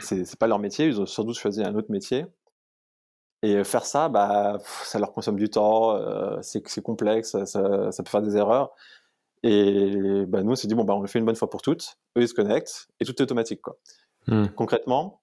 c'est 0.00 0.38
pas 0.38 0.46
leur 0.46 0.58
métier. 0.58 0.86
Ils 0.86 1.00
ont 1.00 1.06
sans 1.06 1.24
doute 1.24 1.36
choisi 1.36 1.62
un 1.62 1.74
autre 1.74 1.90
métier. 1.90 2.26
Et 3.42 3.64
faire 3.64 3.84
ça, 3.84 4.08
bah, 4.08 4.58
ça 4.84 5.00
leur 5.00 5.12
consomme 5.12 5.36
du 5.36 5.50
temps, 5.50 5.96
euh, 5.96 6.38
c'est 6.42 6.62
complexe, 6.80 7.36
ça, 7.44 7.62
peut 7.64 7.90
faire 8.10 8.22
des 8.22 8.36
erreurs. 8.36 8.70
Et 9.42 10.24
bah, 10.28 10.42
nous, 10.42 10.52
on 10.52 10.54
s'est 10.54 10.68
dit, 10.68 10.74
bon, 10.74 10.84
bah, 10.84 10.94
on 10.94 11.00
le 11.00 11.08
fait 11.08 11.18
une 11.18 11.24
bonne 11.24 11.36
fois 11.36 11.50
pour 11.50 11.62
toutes. 11.62 11.96
Eux, 12.16 12.22
ils 12.22 12.28
se 12.28 12.34
connectent 12.34 12.88
et 13.00 13.04
tout 13.04 13.12
est 13.12 13.22
automatique. 13.22 13.60
Quoi. 13.60 13.76
Hmm. 14.28 14.46
Concrètement, 14.54 15.22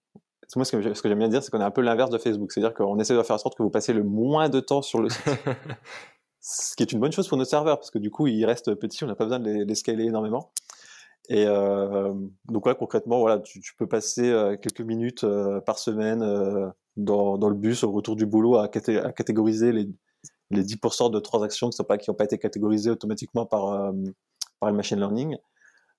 moi, 0.55 0.65
ce 0.65 0.71
que, 0.75 0.81
j'aime 0.81 1.19
bien 1.19 1.27
dire, 1.27 1.43
c'est 1.43 1.51
qu'on 1.51 1.61
est 1.61 1.65
un 1.65 1.71
peu 1.71 1.81
l'inverse 1.81 2.09
de 2.09 2.17
Facebook. 2.17 2.51
C'est-à-dire 2.51 2.73
qu'on 2.73 2.99
essaie 2.99 3.15
de 3.15 3.23
faire 3.23 3.35
en 3.35 3.39
sorte 3.39 3.57
que 3.57 3.63
vous 3.63 3.69
passez 3.69 3.93
le 3.93 4.03
moins 4.03 4.49
de 4.49 4.59
temps 4.59 4.81
sur 4.81 5.01
le 5.01 5.09
site. 5.09 5.23
ce 6.41 6.75
qui 6.75 6.83
est 6.83 6.91
une 6.91 6.99
bonne 6.99 7.11
chose 7.11 7.27
pour 7.27 7.37
nos 7.37 7.45
serveurs, 7.45 7.77
parce 7.77 7.91
que 7.91 7.99
du 7.99 8.09
coup, 8.09 8.27
ils 8.27 8.45
restent 8.45 8.73
petits, 8.75 9.03
on 9.03 9.07
n'a 9.07 9.15
pas 9.15 9.25
besoin 9.25 9.39
de 9.39 9.63
les, 9.63 9.75
scaler 9.75 10.05
énormément. 10.05 10.51
Et 11.29 11.45
euh, 11.45 12.13
donc, 12.47 12.65
ouais, 12.65 12.75
concrètement, 12.75 13.19
voilà, 13.19 13.39
tu, 13.39 13.61
peux 13.77 13.87
passer 13.87 14.29
euh, 14.29 14.57
quelques 14.57 14.81
minutes 14.81 15.23
euh, 15.23 15.61
par 15.61 15.77
semaine 15.77 16.21
dans, 16.97 17.37
le 17.37 17.55
bus 17.55 17.83
au 17.83 17.91
retour 17.91 18.15
du 18.15 18.25
boulot 18.25 18.57
à, 18.57 18.67
catégoriser 18.67 19.71
les, 19.71 19.89
les 20.51 20.63
10% 20.63 21.11
de 21.11 21.19
transactions 21.19 21.69
qui 21.69 21.79
n'ont 21.79 21.85
pas, 21.85 21.97
pas 21.97 22.23
été 22.23 22.37
catégorisées 22.37 22.89
automatiquement 22.89 23.45
par, 23.45 23.93
par 24.59 24.69
le 24.69 24.75
machine 24.75 24.97
learning. 24.97 25.37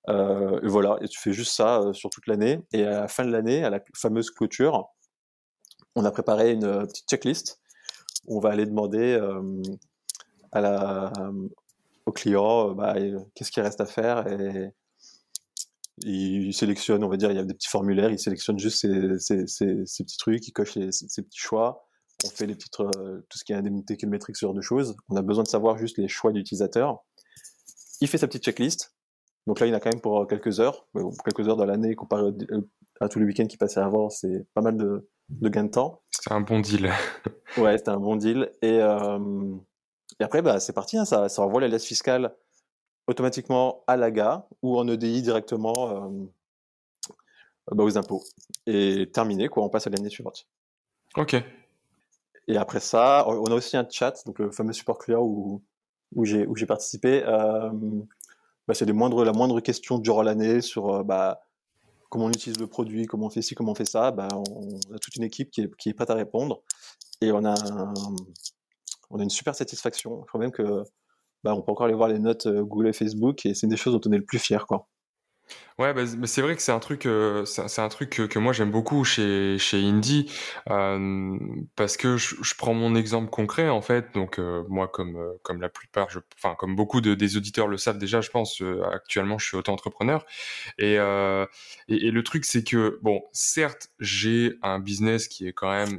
Euh, 0.09 0.61
et 0.63 0.69
voilà, 0.69 0.99
tu 1.09 1.21
fais 1.21 1.33
juste 1.33 1.55
ça 1.55 1.81
euh, 1.81 1.93
sur 1.93 2.11
toute 2.11 2.27
l'année. 2.27 2.61
Et 2.73 2.85
à 2.85 3.01
la 3.01 3.09
fin 3.09 3.25
de 3.25 3.31
l'année, 3.31 3.65
à 3.65 3.71
la 3.71 3.81
fameuse 3.95 4.31
clôture, 4.31 4.89
on 5.95 6.05
a 6.05 6.11
préparé 6.11 6.53
une 6.53 6.65
euh, 6.65 6.87
petite 6.87 7.09
checklist 7.09 7.61
où 8.27 8.39
on 8.39 8.41
va 8.41 8.51
aller 8.51 8.67
demander 8.67 9.19
à 10.53 10.61
la, 10.61 11.11
au 12.05 12.13
client 12.13 12.73
bah, 12.73 12.95
qu'est-ce 13.35 13.51
qu'il 13.51 13.63
reste 13.63 13.81
à 13.81 13.87
faire. 13.87 14.27
Et 14.29 14.75
il 16.03 16.53
sélectionne, 16.53 17.03
on 17.03 17.09
va 17.09 17.17
dire, 17.17 17.31
il 17.31 17.37
y 17.37 17.41
a 17.41 17.45
des 17.45 17.55
petits 17.55 17.69
formulaires, 17.69 18.11
il 18.11 18.19
sélectionne 18.19 18.59
juste 18.59 18.79
ces, 18.79 20.05
petits 20.05 20.19
trucs, 20.19 20.47
il 20.47 20.53
coche 20.53 20.75
ces 20.91 21.23
petits 21.23 21.39
choix, 21.39 21.89
on 22.25 22.31
fait 22.31 22.47
les 22.47 22.57
titres, 22.57 22.91
tout 23.29 23.39
ce 23.39 23.45
qui 23.45 23.53
est 23.53 23.57
indemnité 23.57 23.97
kilométrique, 23.97 24.37
ce 24.37 24.47
genre 24.47 24.55
de 24.55 24.61
choses. 24.61 24.97
On 25.09 25.17
a 25.17 25.23
besoin 25.23 25.43
de 25.45 25.49
savoir 25.49 25.79
juste 25.79 25.99
les 25.99 26.09
choix 26.09 26.33
d'utilisateur. 26.33 27.05
Il 28.01 28.09
fait 28.09 28.19
sa 28.19 28.27
petite 28.27 28.45
checklist, 28.45 28.95
donc 29.47 29.61
là, 29.61 29.67
il 29.67 29.71
y 29.71 29.73
en 29.73 29.77
a 29.77 29.81
quand 29.81 29.93
même 29.93 30.01
pour 30.01 30.27
quelques 30.27 30.61
heures. 30.61 30.87
quelques 31.25 31.49
heures 31.49 31.57
dans 31.57 31.65
l'année 31.65 31.95
comparé 31.95 32.31
à 33.01 33.09
tous 33.09 33.19
les 33.19 33.25
week-ends 33.25 33.47
qui 33.47 33.57
passaient 33.57 33.81
avant, 33.81 34.11
c'est 34.11 34.47
pas 34.55 34.61
mal 34.61 34.77
de, 34.77 35.09
gains 35.49 35.65
de 35.65 35.71
temps. 35.71 36.03
C'est 36.11 36.33
un 36.33 36.41
bon 36.41 36.61
deal. 36.61 36.91
ouais, 37.57 37.79
c'était 37.79 37.91
un 37.91 37.99
bon 37.99 38.17
deal. 38.17 38.53
Et, 38.63 38.81
euh, 38.81 39.19
après, 40.21 40.43
bah, 40.43 40.61
c'est 40.61 40.75
parti, 40.75 40.99
hein, 40.99 41.05
ça, 41.05 41.29
ça 41.29 41.43
envoie 41.43 41.67
les 41.67 41.79
fiscale 41.79 42.37
automatiquement 43.07 43.83
à 43.87 43.97
l'AGA 43.97 44.47
ou 44.63 44.79
en 44.79 44.87
EDI 44.87 45.23
directement 45.23 45.91
euh, 45.91 46.27
bah, 47.73 47.83
aux 47.83 47.97
impôts. 47.97 48.23
Et 48.67 49.11
terminé, 49.13 49.49
quoi, 49.49 49.65
on 49.65 49.71
passe 49.71 49.87
à 49.87 49.91
l'année 49.91 50.11
suivante. 50.11 50.47
Ok. 51.17 51.37
Et 52.51 52.57
après 52.57 52.81
ça, 52.81 53.25
on 53.29 53.45
a 53.45 53.55
aussi 53.55 53.77
un 53.77 53.87
chat, 53.89 54.25
donc 54.27 54.41
le 54.41 54.51
fameux 54.51 54.73
support 54.73 54.99
client 54.99 55.23
où, 55.23 55.63
où 56.17 56.25
j'ai 56.25 56.67
participé. 56.67 57.23
Euh, 57.25 57.71
bah, 58.67 58.75
c'est 58.75 58.87
la 58.87 58.93
moindre 58.93 59.61
question 59.61 59.99
durant 59.99 60.23
l'année 60.23 60.61
sur 60.61 60.93
euh, 60.93 61.03
bah, 61.05 61.41
comment 62.09 62.25
on 62.25 62.31
utilise 62.31 62.59
le 62.59 62.67
produit, 62.67 63.07
comment 63.07 63.27
on 63.27 63.31
fait 63.31 63.41
ci, 63.41 63.55
comment 63.55 63.71
on 63.71 63.77
fait 63.77 63.85
ça. 63.85 64.11
Bah, 64.11 64.27
on, 64.35 64.95
a 64.95 64.99
toute 64.99 65.15
une 65.15 65.23
équipe 65.23 65.53
qui 65.53 65.61
est, 65.63 65.95
prête 65.95 66.11
à 66.11 66.15
répondre 66.15 66.63
et 67.21 67.31
on 67.31 67.45
a, 67.45 67.55
on 69.11 69.21
a 69.21 69.23
une 69.23 69.31
super 69.31 69.55
satisfaction. 69.55 70.23
Je 70.23 70.27
crois 70.27 70.41
même 70.41 70.51
que 70.51 70.83
on 71.45 71.63
peut 71.63 71.71
encore 71.71 71.87
aller 71.87 71.95
voir 71.95 72.09
les 72.09 72.19
notes 72.19 72.47
euh, 72.47 72.65
Google 72.65 72.89
et 72.89 72.93
Facebook 72.93 73.47
et 73.47 73.55
c'est 73.55 73.67
une 73.67 73.71
des 73.71 73.77
choses 73.77 73.95
dont 73.95 74.01
on 74.07 74.13
est 74.13 74.19
le 74.19 74.25
plus 74.25 74.41
fier. 74.41 74.67
Quoi. 74.67 74.89
Ouais, 75.81 75.95
bah, 75.95 76.03
c'est 76.27 76.43
vrai 76.43 76.57
que 76.57 76.61
c'est 76.61 76.73
un 76.73 76.79
truc, 76.79 77.07
euh, 77.07 77.47
c'est 77.47 77.81
un 77.81 77.89
truc 77.89 78.11
que, 78.11 78.23
que 78.25 78.39
moi 78.39 78.53
j'aime 78.53 78.71
beaucoup 78.71 79.03
chez 79.03 79.57
chez 79.59 79.83
Indie 79.83 80.31
euh, 80.69 81.39
parce 81.75 81.97
que 81.97 82.19
je, 82.19 82.35
je, 82.43 82.55
prends 82.55 82.75
mon 82.75 82.95
exemple 82.95 83.31
concret 83.31 83.71
en 83.71 83.81
fait. 83.81 84.13
Donc 84.13 84.39
euh, 84.39 84.63
moi, 84.69 84.89
comme 84.89 85.17
euh, 85.17 85.33
comme 85.43 85.63
la 85.63 85.71
plupart, 85.71 86.09
enfin 86.37 86.55
comme 86.59 86.77
beaucoup 86.77 87.01
de, 87.01 87.15
des 87.15 87.39
auditeurs 87.39 87.67
le 87.67 87.79
savent 87.79 87.97
déjà, 87.97 88.21
je 88.21 88.29
pense 88.29 88.63
actuellement 88.93 89.39
je 89.39 89.47
suis 89.47 89.57
auto-entrepreneur 89.57 90.27
et, 90.79 90.97
et, 90.97 90.99
et 91.89 92.11
le 92.11 92.23
truc 92.23 92.45
c'est 92.45 92.63
que 92.63 92.99
bon, 93.03 93.23
certes 93.33 93.89
j'ai 94.01 94.59
un 94.63 94.81
business 94.81 95.29
qui 95.29 95.49
est 95.49 95.55
quand 95.55 95.71
même 95.71 95.99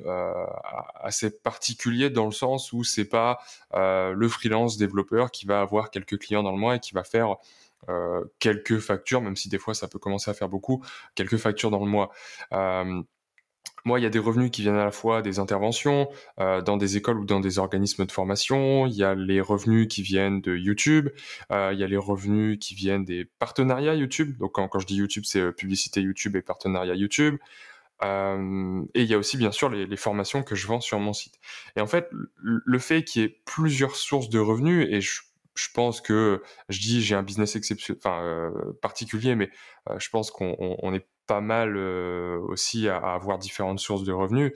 assez 0.95 1.32
particulier 1.39 2.12
dans 2.12 2.26
le 2.26 2.32
sens 2.32 2.72
où 2.72 2.84
c'est 2.84 3.06
pas 3.06 3.39
le 3.74 4.28
freelance 4.28 4.78
développeur 4.78 5.32
qui 5.32 5.47
va 5.47 5.62
avoir 5.62 5.89
quelques 5.89 6.20
clients 6.20 6.43
dans 6.43 6.52
le 6.52 6.60
mois 6.60 6.76
et 6.76 6.80
qui 6.80 6.93
va 6.93 7.04
faire 7.04 7.38
euh, 7.89 8.23
quelques 8.39 8.79
factures, 8.79 9.21
même 9.21 9.36
si 9.36 9.49
des 9.49 9.57
fois 9.57 9.73
ça 9.73 9.88
peut 9.88 9.99
commencer 9.99 10.29
à 10.29 10.34
faire 10.34 10.49
beaucoup, 10.49 10.84
quelques 11.15 11.38
factures 11.38 11.71
dans 11.71 11.84
le 11.84 11.89
mois. 11.89 12.11
Euh, 12.53 13.01
moi, 13.84 13.99
il 13.99 14.03
y 14.03 14.05
a 14.05 14.11
des 14.11 14.19
revenus 14.19 14.51
qui 14.51 14.61
viennent 14.61 14.75
à 14.75 14.86
la 14.86 14.91
fois 14.91 15.23
des 15.23 15.39
interventions 15.39 16.07
euh, 16.39 16.61
dans 16.61 16.77
des 16.77 16.97
écoles 16.97 17.17
ou 17.17 17.25
dans 17.25 17.39
des 17.39 17.57
organismes 17.57 18.05
de 18.05 18.11
formation. 18.11 18.86
Il 18.86 18.93
y 18.93 19.03
a 19.03 19.15
les 19.15 19.41
revenus 19.41 19.88
qui 19.88 20.03
viennent 20.03 20.39
de 20.39 20.55
YouTube. 20.55 21.09
Il 21.49 21.77
y 21.79 21.84
a 21.84 21.88
les 21.88 21.97
revenus 21.97 22.59
qui 22.59 22.75
viennent 22.75 23.05
des 23.05 23.25
partenariats 23.39 23.95
YouTube. 23.95 24.38
Donc, 24.38 24.51
quand, 24.53 24.79
je 24.79 24.86
dis 24.86 24.95
YouTube, 24.97 25.23
c'est 25.25 25.51
publicité 25.51 25.99
YouTube 26.01 26.36
et 26.36 26.43
partenariat 26.43 26.93
YouTube. 26.93 27.38
Et 28.03 28.05
il 29.01 29.05
y 29.05 29.15
a 29.15 29.17
aussi, 29.17 29.38
bien 29.38 29.51
sûr, 29.51 29.69
les, 29.69 29.97
formations 29.97 30.43
que 30.43 30.53
je 30.53 30.67
vends 30.67 30.82
sur 30.82 30.99
mon 30.99 31.13
site. 31.13 31.39
Et 31.75 31.82
en 31.82 31.88
fait, 31.88 32.07
le 32.43 32.79
fait 32.79 33.03
qu'il 33.03 33.23
y 33.23 33.25
ait 33.25 33.41
plusieurs 33.45 33.95
sources 33.95 34.29
de 34.29 34.38
revenus, 34.38 34.88
et 34.91 35.01
je 35.01 35.21
je 35.56 35.70
pense 35.74 36.02
que 36.02 36.41
je 36.70 36.80
dis 36.80 37.02
j'ai 37.02 37.16
un 37.16 37.24
business 37.24 37.56
exceptionnel, 37.56 37.99
enfin 38.04 38.22
euh, 38.24 38.74
particulier, 38.82 39.36
mais 39.36 39.49
euh, 39.89 39.99
je 39.99 40.10
pense 40.10 40.32
qu'on 40.32 40.56
on, 40.60 40.93
est 40.93 41.08
pas 41.28 41.41
mal 41.41 41.76
euh, 41.78 42.39
aussi 42.47 42.88
à, 42.88 42.97
avoir 42.97 43.38
différentes 43.38 43.80
sources 43.80 44.04
de 44.04 44.14
revenus. 44.14 44.54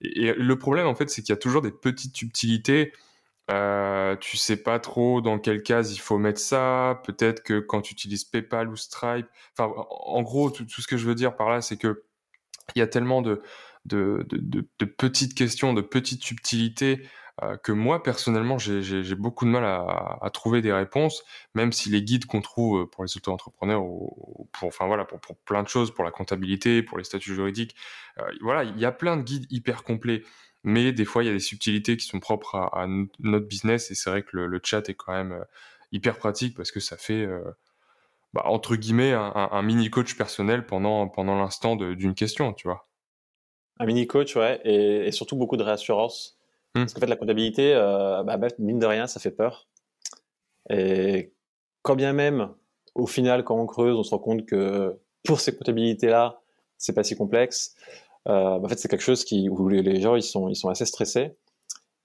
Et, 0.00 0.32
le 0.34 0.58
problème 0.58 0.86
en 0.86 0.94
fait, 0.94 1.08
c'est 1.10 1.22
qu'il 1.22 1.32
y 1.32 1.38
a 1.38 1.40
toujours 1.40 1.62
des 1.62 1.70
petites 1.70 2.16
subtilités. 2.16 2.92
Tu 4.20 4.36
sais 4.36 4.56
pas 4.56 4.78
trop 4.78 5.20
dans 5.20 5.38
quelle 5.38 5.62
case 5.62 5.94
il 5.94 5.98
faut 5.98 6.18
mettre 6.18 6.40
ça. 6.40 7.00
Peut-être 7.04 7.42
que 7.42 7.60
quand 7.60 7.82
tu 7.82 7.92
utilises 7.92 8.24
PayPal 8.24 8.68
ou 8.68 8.76
Stripe, 8.76 9.26
enfin 9.56 9.72
en 9.90 10.22
gros 10.22 10.50
tout, 10.50 10.66
ce 10.68 10.86
que 10.86 10.96
je 10.96 11.06
veux 11.06 11.14
dire 11.14 11.36
par 11.36 11.50
là, 11.50 11.60
c'est 11.60 11.76
que 11.76 12.04
il 12.74 12.78
y 12.78 12.82
a 12.82 12.86
tellement 12.86 13.22
de 13.22 13.42
petites 14.96 15.34
questions, 15.34 15.74
de 15.74 15.82
petites 15.82 16.22
subtilités 16.22 17.02
que 17.62 17.72
moi 17.72 18.02
personnellement 18.02 18.58
j'ai 18.58 19.14
beaucoup 19.16 19.44
de 19.44 19.50
mal 19.50 19.64
à, 19.64 20.30
trouver 20.32 20.62
des 20.62 20.72
réponses, 20.72 21.24
même 21.54 21.72
si 21.72 21.90
les 21.90 22.02
guides 22.02 22.26
qu'on 22.26 22.40
trouve 22.40 22.82
euh, 22.82 22.86
pour 22.86 23.04
les 23.04 23.16
auto-entrepreneurs 23.16 23.82
ou, 23.84 24.48
pour, 24.52 24.68
enfin 24.68 24.86
voilà, 24.86 25.04
pour, 25.04 25.36
plein 25.38 25.62
de 25.62 25.68
choses, 25.68 25.92
pour 25.92 26.04
la 26.04 26.10
comptabilité, 26.10 26.82
pour 26.82 26.98
les 26.98 27.04
statuts 27.04 27.34
juridiques, 27.34 27.74
euh, 28.18 28.22
voilà, 28.40 28.64
il 28.64 28.78
y 28.78 28.84
a 28.84 28.92
plein 28.92 29.16
de 29.16 29.22
guides 29.22 29.46
hyper 29.50 29.82
complets. 29.82 30.22
Mais 30.62 30.92
des 30.92 31.04
fois, 31.04 31.22
il 31.22 31.26
y 31.26 31.30
a 31.30 31.32
des 31.32 31.40
subtilités 31.40 31.96
qui 31.96 32.06
sont 32.06 32.20
propres 32.20 32.54
à, 32.54 32.86
notre 33.18 33.46
business 33.46 33.90
et 33.90 33.94
c'est 33.94 34.08
vrai 34.08 34.22
que 34.22 34.36
le, 34.36 34.60
chat 34.62 34.88
est 34.88 34.94
quand 34.94 35.12
même 35.12 35.32
euh, 35.32 35.44
hyper 35.92 36.16
pratique 36.16 36.56
parce 36.56 36.70
que 36.70 36.80
ça 36.80 36.96
fait 36.96 37.28
bah, 38.32 38.42
entre 38.46 38.76
guillemets 38.76 39.12
un, 39.12 39.62
mini 39.62 39.90
coach 39.90 40.16
personnel 40.16 40.64
pendant 40.66 41.06
pendant 41.08 41.36
l'instant 41.36 41.76
d'une 41.76 42.14
question, 42.14 42.52
tu 42.54 42.66
vois. 42.66 42.88
Un 43.78 43.86
mini 43.86 44.06
coach, 44.06 44.36
ouais, 44.36 44.60
et 44.64 45.12
surtout 45.12 45.36
beaucoup 45.36 45.56
de 45.56 45.62
réassurance 45.62 46.38
Mmh. 46.74 46.80
Parce 46.80 46.94
qu'en 46.94 47.00
fait, 47.00 47.06
la 47.06 47.16
comptabilité, 47.16 47.74
euh, 47.74 48.22
bah, 48.24 48.38
mine 48.58 48.78
de 48.78 48.86
rien, 48.86 49.06
ça 49.06 49.20
fait 49.20 49.30
peur. 49.30 49.68
Et 50.70 51.32
quand 51.82 51.96
bien 51.96 52.12
même, 52.12 52.50
au 52.94 53.06
final, 53.06 53.44
quand 53.44 53.56
on 53.56 53.66
creuse, 53.66 53.96
on 53.96 54.02
se 54.02 54.10
rend 54.10 54.18
compte 54.18 54.46
que 54.46 54.98
pour 55.24 55.40
ces 55.40 55.56
comptabilités-là, 55.56 56.40
c'est 56.78 56.94
pas 56.94 57.04
si 57.04 57.16
complexe. 57.16 57.74
Euh, 58.28 58.58
en 58.58 58.68
fait, 58.68 58.78
c'est 58.78 58.88
quelque 58.88 59.02
chose 59.02 59.24
qui, 59.24 59.48
où 59.48 59.68
les 59.68 60.00
gens 60.00 60.16
ils 60.16 60.22
sont, 60.22 60.48
ils 60.48 60.56
sont 60.56 60.68
assez 60.68 60.86
stressés. 60.86 61.36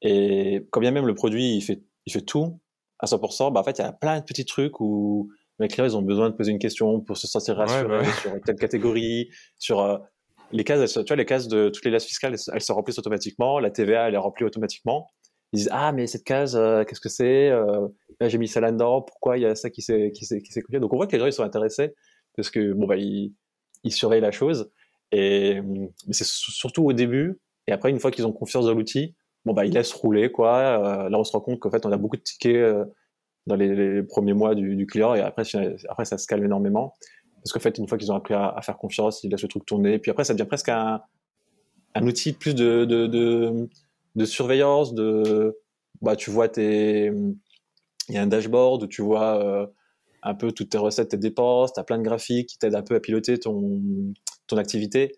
Et 0.02 0.68
quand 0.72 0.80
bien 0.80 0.92
même 0.92 1.06
le 1.06 1.16
produit 1.16 1.56
il 1.56 1.62
fait, 1.62 1.84
il 2.06 2.14
fait 2.14 2.22
tout 2.22 2.60
à 3.00 3.06
100%, 3.06 3.54
bah 3.54 3.62
en 3.62 3.64
fait, 3.64 3.78
il 3.80 3.82
y 3.82 3.86
a 3.86 3.94
plein 3.94 4.20
de 4.20 4.26
petits 4.26 4.46
trucs 4.46 4.80
où 4.82 5.32
les 5.60 5.68
clients 5.68 5.86
ils 5.86 5.96
ont 5.96 6.02
besoin 6.02 6.30
de 6.30 6.36
poser 6.36 6.52
une 6.52 6.60
question 6.60 7.00
pour 7.00 7.18
se 7.18 7.28
sentir 7.28 7.56
rassurés 7.58 7.86
ouais, 7.86 8.06
ouais. 8.06 8.14
sur 8.22 8.42
telle 8.42 8.56
catégorie, 8.58 9.30
sur 9.58 9.80
euh, 9.82 9.98
les 10.52 10.64
cases, 10.64 10.94
tu 10.94 11.04
vois, 11.06 11.16
les 11.16 11.26
cases 11.26 11.48
de 11.48 11.70
toutes 11.70 11.86
les 11.86 11.92
liasses 11.92 12.06
fiscales, 12.06 12.36
elles, 12.54 12.62
se 12.62 12.72
remplissent 12.72 13.00
automatiquement. 13.00 13.60
La 13.60 13.72
TVA, 13.72 14.08
elle 14.08 14.16
est 14.16 14.18
remplie 14.18 14.46
automatiquement. 14.46 15.10
Ils 15.52 15.58
disent 15.58 15.70
ah 15.72 15.92
mais 15.92 16.08
cette 16.08 16.24
case, 16.24 16.56
euh, 16.56 16.84
qu'est-ce 16.84 17.02
que 17.02 17.10
c'est 17.10 17.50
euh, 17.50 17.88
J'ai 18.22 18.38
mis 18.38 18.48
ça 18.48 18.62
là-dedans. 18.62 19.02
Pourquoi 19.02 19.38
il 19.38 19.42
y 19.42 19.46
a 19.46 19.56
ça 19.56 19.70
qui 19.70 19.82
s'est 19.82 20.12
qui 20.12 20.26
qui 20.28 20.52
s'est 20.52 20.62
copié 20.62 20.80
Donc 20.80 20.94
on 20.94 20.98
voit 20.98 21.08
que 21.08 21.14
les 21.14 21.20
gens 21.20 21.26
ils 21.26 21.34
sont 21.34 21.44
intéressés 21.44 21.96
parce 22.36 22.50
que 22.52 22.74
bon 22.74 22.86
bah 22.88 22.98
ils, 22.98 23.34
surveillent 23.88 24.22
la 24.22 24.32
chose. 24.32 24.72
Et 25.12 25.62
mais 25.62 26.14
c'est 26.14 26.26
surtout 26.26 26.86
au 26.86 26.94
début. 26.94 27.40
Et 27.68 27.72
après 27.72 27.90
une 27.90 28.00
fois 28.00 28.12
qu'ils 28.12 28.28
ont 28.28 28.32
confiance 28.32 28.66
dans 28.66 28.74
l'outil, 28.74 29.16
bon 29.46 29.54
bah 29.54 29.66
ils 29.66 29.74
laissent 29.74 29.94
rouler 29.94 30.32
quoi. 30.32 31.06
Euh, 31.06 31.10
là 31.10 31.20
on 31.20 31.24
se 31.24 31.32
rend 31.32 31.42
compte 31.42 31.60
qu'en 31.60 31.72
fait 31.72 31.86
on 31.86 31.92
a 31.92 31.98
beaucoup 31.98 32.18
de 32.18 32.22
tickets 32.22 32.56
euh, 32.56 32.86
dans 33.48 33.56
les, 33.56 33.76
les, 33.76 34.04
premiers 34.04 34.34
mois 34.34 34.54
du, 34.54 34.76
du 34.76 34.86
client 34.86 35.16
et 35.16 35.22
après 35.22 35.44
après 35.90 36.06
ça 36.06 36.18
se 36.20 36.28
calme 36.28 36.46
énormément. 36.46 36.94
Parce 37.50 37.64
qu'en 37.64 37.70
fait, 37.70 37.80
une 37.80 37.88
fois 37.88 37.98
qu'ils 37.98 38.12
ont 38.12 38.16
appris 38.16 38.36
à, 38.36 38.50
à, 38.50 38.62
faire 38.62 38.78
confiance, 38.78 39.24
ils 39.24 39.32
laissent 39.32 39.42
le 39.42 39.48
truc 39.48 39.66
tourner. 39.66 39.98
Puis 39.98 40.12
après, 40.12 40.24
ça 40.24 40.34
devient 40.34 40.48
presque 40.48 40.70
un, 40.70 41.02
un 41.96 42.06
outil 42.06 42.34
plus 42.34 42.54
de, 42.54 42.86
de, 42.86 43.08
de, 43.08 43.68
de, 44.16 44.26
surveillance, 44.26 44.94
de, 44.94 45.58
bah, 46.04 46.16
tu 46.16 46.30
vois 46.30 46.48
tes, 46.48 47.08
il 47.08 48.16
y 48.16 48.18
a 48.20 48.22
un 48.22 48.28
dashboard 48.28 48.84
où 48.84 48.88
tu 48.88 49.02
vois 49.02 49.44
euh, 49.44 49.66
un 50.22 50.36
peu 50.36 50.52
toutes 50.52 50.70
tes 50.70 50.78
recettes, 50.78 51.10
tes 51.10 51.18
dépenses, 51.18 51.74
tu 51.74 51.80
as 51.80 51.84
plein 51.84 51.98
de 51.98 52.04
graphiques 52.04 52.50
qui 52.50 52.60
t'aident 52.60 52.76
un 52.76 52.84
peu 52.84 52.94
à 52.94 53.00
piloter 53.00 53.40
ton, 53.40 53.82
ton 54.46 54.58
activité. 54.58 55.16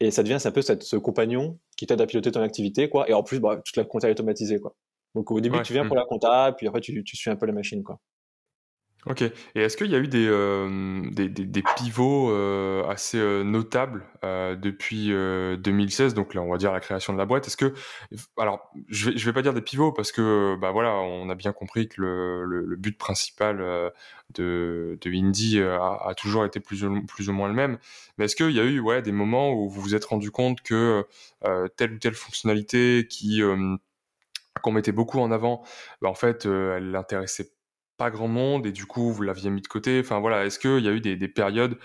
Et 0.00 0.10
ça 0.10 0.24
devient 0.24 0.38
un 0.44 0.50
peu 0.50 0.62
cette, 0.62 0.82
ce 0.82 0.96
compagnon 0.96 1.60
qui 1.76 1.86
t'aide 1.86 2.00
à 2.00 2.06
piloter 2.06 2.32
ton 2.32 2.42
activité, 2.42 2.88
quoi. 2.88 3.08
Et 3.08 3.14
en 3.14 3.22
plus, 3.22 3.38
bah, 3.38 3.62
toute 3.64 3.76
la 3.76 3.84
compta 3.84 4.08
est 4.08 4.10
automatisée, 4.10 4.58
quoi. 4.58 4.74
Donc 5.14 5.30
au 5.30 5.40
début, 5.40 5.58
ouais, 5.58 5.62
tu 5.62 5.72
viens 5.72 5.86
pour 5.86 5.96
la 5.96 6.04
compta, 6.04 6.52
puis 6.58 6.66
après, 6.66 6.80
tu, 6.80 7.04
tu 7.04 7.16
suis 7.16 7.30
un 7.30 7.36
peu 7.36 7.46
la 7.46 7.52
machine, 7.52 7.84
quoi. 7.84 8.00
Ok. 9.08 9.22
Et 9.22 9.32
est-ce 9.54 9.76
qu'il 9.76 9.88
y 9.88 9.94
a 9.94 9.98
eu 9.98 10.08
des, 10.08 10.26
euh, 10.26 11.00
des, 11.12 11.28
des, 11.28 11.44
des, 11.44 11.62
pivots 11.76 12.32
euh, 12.32 12.84
assez 12.88 13.18
euh, 13.18 13.44
notables 13.44 14.04
euh, 14.24 14.56
depuis 14.56 15.10
2016 15.10 16.14
Donc 16.14 16.34
là, 16.34 16.42
on 16.42 16.50
va 16.50 16.56
dire 16.58 16.72
la 16.72 16.80
création 16.80 17.12
de 17.12 17.18
la 17.18 17.24
boîte. 17.24 17.46
Est-ce 17.46 17.56
que, 17.56 17.72
alors, 18.36 18.68
je 18.88 19.10
vais, 19.10 19.16
je 19.16 19.24
vais 19.24 19.32
pas 19.32 19.42
dire 19.42 19.54
des 19.54 19.62
pivots 19.62 19.92
parce 19.92 20.10
que, 20.10 20.56
bah 20.60 20.72
voilà, 20.72 20.92
on 20.94 21.30
a 21.30 21.36
bien 21.36 21.52
compris 21.52 21.88
que 21.88 22.00
le, 22.00 22.44
le, 22.46 22.64
le 22.64 22.76
but 22.76 22.98
principal 22.98 23.58
de, 24.34 24.98
de 25.00 25.10
Indie 25.12 25.60
a, 25.60 25.98
a, 26.04 26.14
toujours 26.14 26.44
été 26.44 26.58
plus 26.58 26.84
ou, 26.84 27.06
plus 27.06 27.28
ou 27.28 27.32
moins 27.32 27.46
le 27.46 27.54
même. 27.54 27.78
Mais 28.18 28.24
est-ce 28.24 28.34
qu'il 28.34 28.50
y 28.50 28.60
a 28.60 28.64
eu, 28.64 28.80
ouais, 28.80 29.02
des 29.02 29.12
moments 29.12 29.52
où 29.52 29.68
vous 29.68 29.80
vous 29.80 29.94
êtes 29.94 30.04
rendu 30.04 30.32
compte 30.32 30.62
que 30.62 31.04
telle 31.76 31.92
ou 31.92 31.98
telle 31.98 32.14
fonctionnalité 32.14 33.06
qui 33.08 33.40
qu'on 34.62 34.72
mettait 34.72 34.92
beaucoup 34.92 35.20
en 35.20 35.30
avant, 35.30 35.62
bah, 36.02 36.08
en 36.08 36.14
fait, 36.14 36.46
elle 36.46 36.90
l'intéressait 36.90 37.50
pas 37.96 38.10
grand 38.10 38.28
monde 38.28 38.66
et 38.66 38.72
du 38.72 38.86
coup 38.86 39.10
vous 39.12 39.22
l'aviez 39.22 39.50
mis 39.50 39.62
de 39.62 39.66
côté 39.66 40.00
Enfin 40.00 40.20
voilà, 40.20 40.44
est-ce 40.44 40.58
qu'il 40.58 40.84
y 40.84 40.88
a 40.88 40.92
eu 40.92 41.00
des, 41.00 41.16
des 41.16 41.28
périodes 41.28 41.78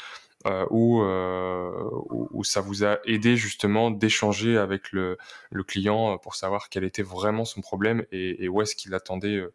euh, 0.48 0.66
où, 0.72 1.04
euh, 1.04 1.70
où, 2.10 2.44
ça 2.44 2.62
vous 2.62 2.84
a 2.84 2.98
aidé 3.06 3.38
justement 3.38 3.92
d'échanger 3.92 4.58
avec 4.58 4.92
le, 4.92 5.20
le, 5.52 5.64
client 5.64 6.18
pour 6.18 6.34
savoir 6.34 6.70
quel 6.70 6.84
était 6.84 7.04
vraiment 7.04 7.46
son 7.46 7.62
problème 7.62 8.06
et, 8.12 8.44
et 8.44 8.50
où 8.50 8.60
est-ce 8.60 8.76
qu'il 8.76 8.96
attendait 8.96 9.36
euh, 9.36 9.54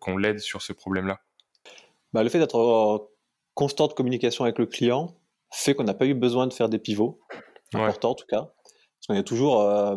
qu'on 0.00 0.16
l'aide 0.16 0.38
sur 0.38 0.62
ce 0.62 0.72
problème-là? 0.72 1.20
Bah, 2.14 2.22
Le 2.22 2.30
fait 2.30 2.38
d'être 2.38 2.56
en 2.56 3.06
constante 3.54 3.94
communication 3.94 4.44
avec 4.44 4.58
le 4.58 4.64
client 4.64 5.14
fait 5.50 5.74
qu'on 5.74 5.84
n'a 5.84 5.92
pas 5.92 6.06
eu 6.06 6.14
besoin 6.14 6.46
de 6.46 6.54
faire 6.54 6.70
des 6.70 6.78
pivots, 6.78 7.20
importants 7.74 8.08
ouais. 8.08 8.12
en 8.12 8.14
tout 8.14 8.26
cas. 8.26 8.54
Parce 9.02 9.06
qu'on 9.08 9.14
est 9.14 9.24
toujours 9.24 9.60
euh, 9.60 9.96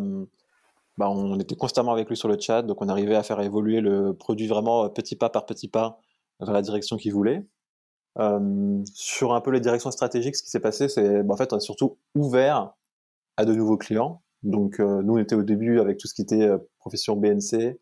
bah, 0.98 1.10
on 1.10 1.40
était 1.40 1.56
constamment 1.56 1.92
avec 1.92 2.08
lui 2.10 2.16
sur 2.16 2.28
le 2.28 2.40
chat, 2.40 2.62
donc 2.62 2.82
on 2.82 2.88
arrivait 2.88 3.16
à 3.16 3.24
faire 3.24 3.42
évoluer 3.42 3.82
le 3.82 4.14
produit 4.14 4.48
vraiment 4.48 4.86
euh, 4.86 4.90
petit 4.90 5.16
pas 5.16 5.30
par 5.30 5.46
petit 5.46 5.68
pas 5.68 6.00
vers 6.40 6.54
la 6.54 6.62
direction 6.62 6.98
qu'il 6.98 7.14
voulait. 7.14 7.46
Euh, 8.18 8.82
sur 8.94 9.34
un 9.34 9.42
peu 9.42 9.52
les 9.52 9.60
directions 9.60 9.92
stratégiques, 9.92 10.38
ce 10.38 10.44
qui 10.44 10.50
s'est 10.50 10.62
passé, 10.62 10.88
c'est 10.88 11.24
bah, 11.24 11.34
en 11.34 11.38
fait 11.38 11.52
on 11.52 11.58
est 11.58 11.62
surtout 11.62 11.98
ouvert 12.16 12.74
à 13.38 13.46
de 13.46 13.54
nouveaux 13.54 13.78
clients. 13.78 14.24
Donc 14.44 14.80
euh, 14.80 15.02
nous 15.02 15.16
on 15.16 15.18
était 15.18 15.36
au 15.36 15.44
début 15.44 15.80
avec 15.80 15.98
tout 15.98 16.08
ce 16.08 16.14
qui 16.14 16.22
était 16.22 16.44
euh, 16.44 16.58
profession 16.80 17.18
BNC 17.18 17.78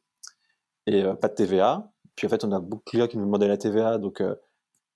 et 0.87 1.03
pas 1.21 1.27
de 1.27 1.35
TVA. 1.35 1.91
Puis 2.15 2.25
en 2.25 2.29
fait 2.29 2.43
on 2.43 2.51
a 2.51 2.59
beaucoup 2.59 2.83
de 2.85 2.89
clients 2.89 3.07
qui 3.07 3.17
nous 3.17 3.25
demandaient 3.25 3.47
la 3.47 3.57
TVA, 3.57 3.99
donc 3.99 4.23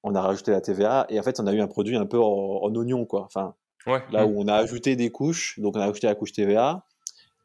on 0.04 0.16
a 0.16 0.22
rajouté 0.22 0.52
la 0.52 0.62
TVA 0.62 1.06
et 1.10 1.20
en 1.20 1.24
fait 1.24 1.40
on 1.40 1.48
a 1.48 1.54
eu 1.54 1.62
un 1.62 1.68
produit 1.68 1.96
un 1.96 2.06
peu 2.06 2.20
en, 2.20 2.64
en 2.64 2.76
oignon 2.76 3.06
quoi. 3.06 3.24
Enfin 3.24 3.56
ouais. 3.86 4.02
là 4.12 4.26
où 4.26 4.34
on 4.38 4.48
a 4.48 4.56
ajouté 4.56 4.96
des 4.96 5.12
couches, 5.12 5.60
donc 5.60 5.76
on 5.76 5.80
a 5.80 5.86
ajouté 5.86 6.08
la 6.08 6.16
couche 6.16 6.34
TVA 6.34 6.84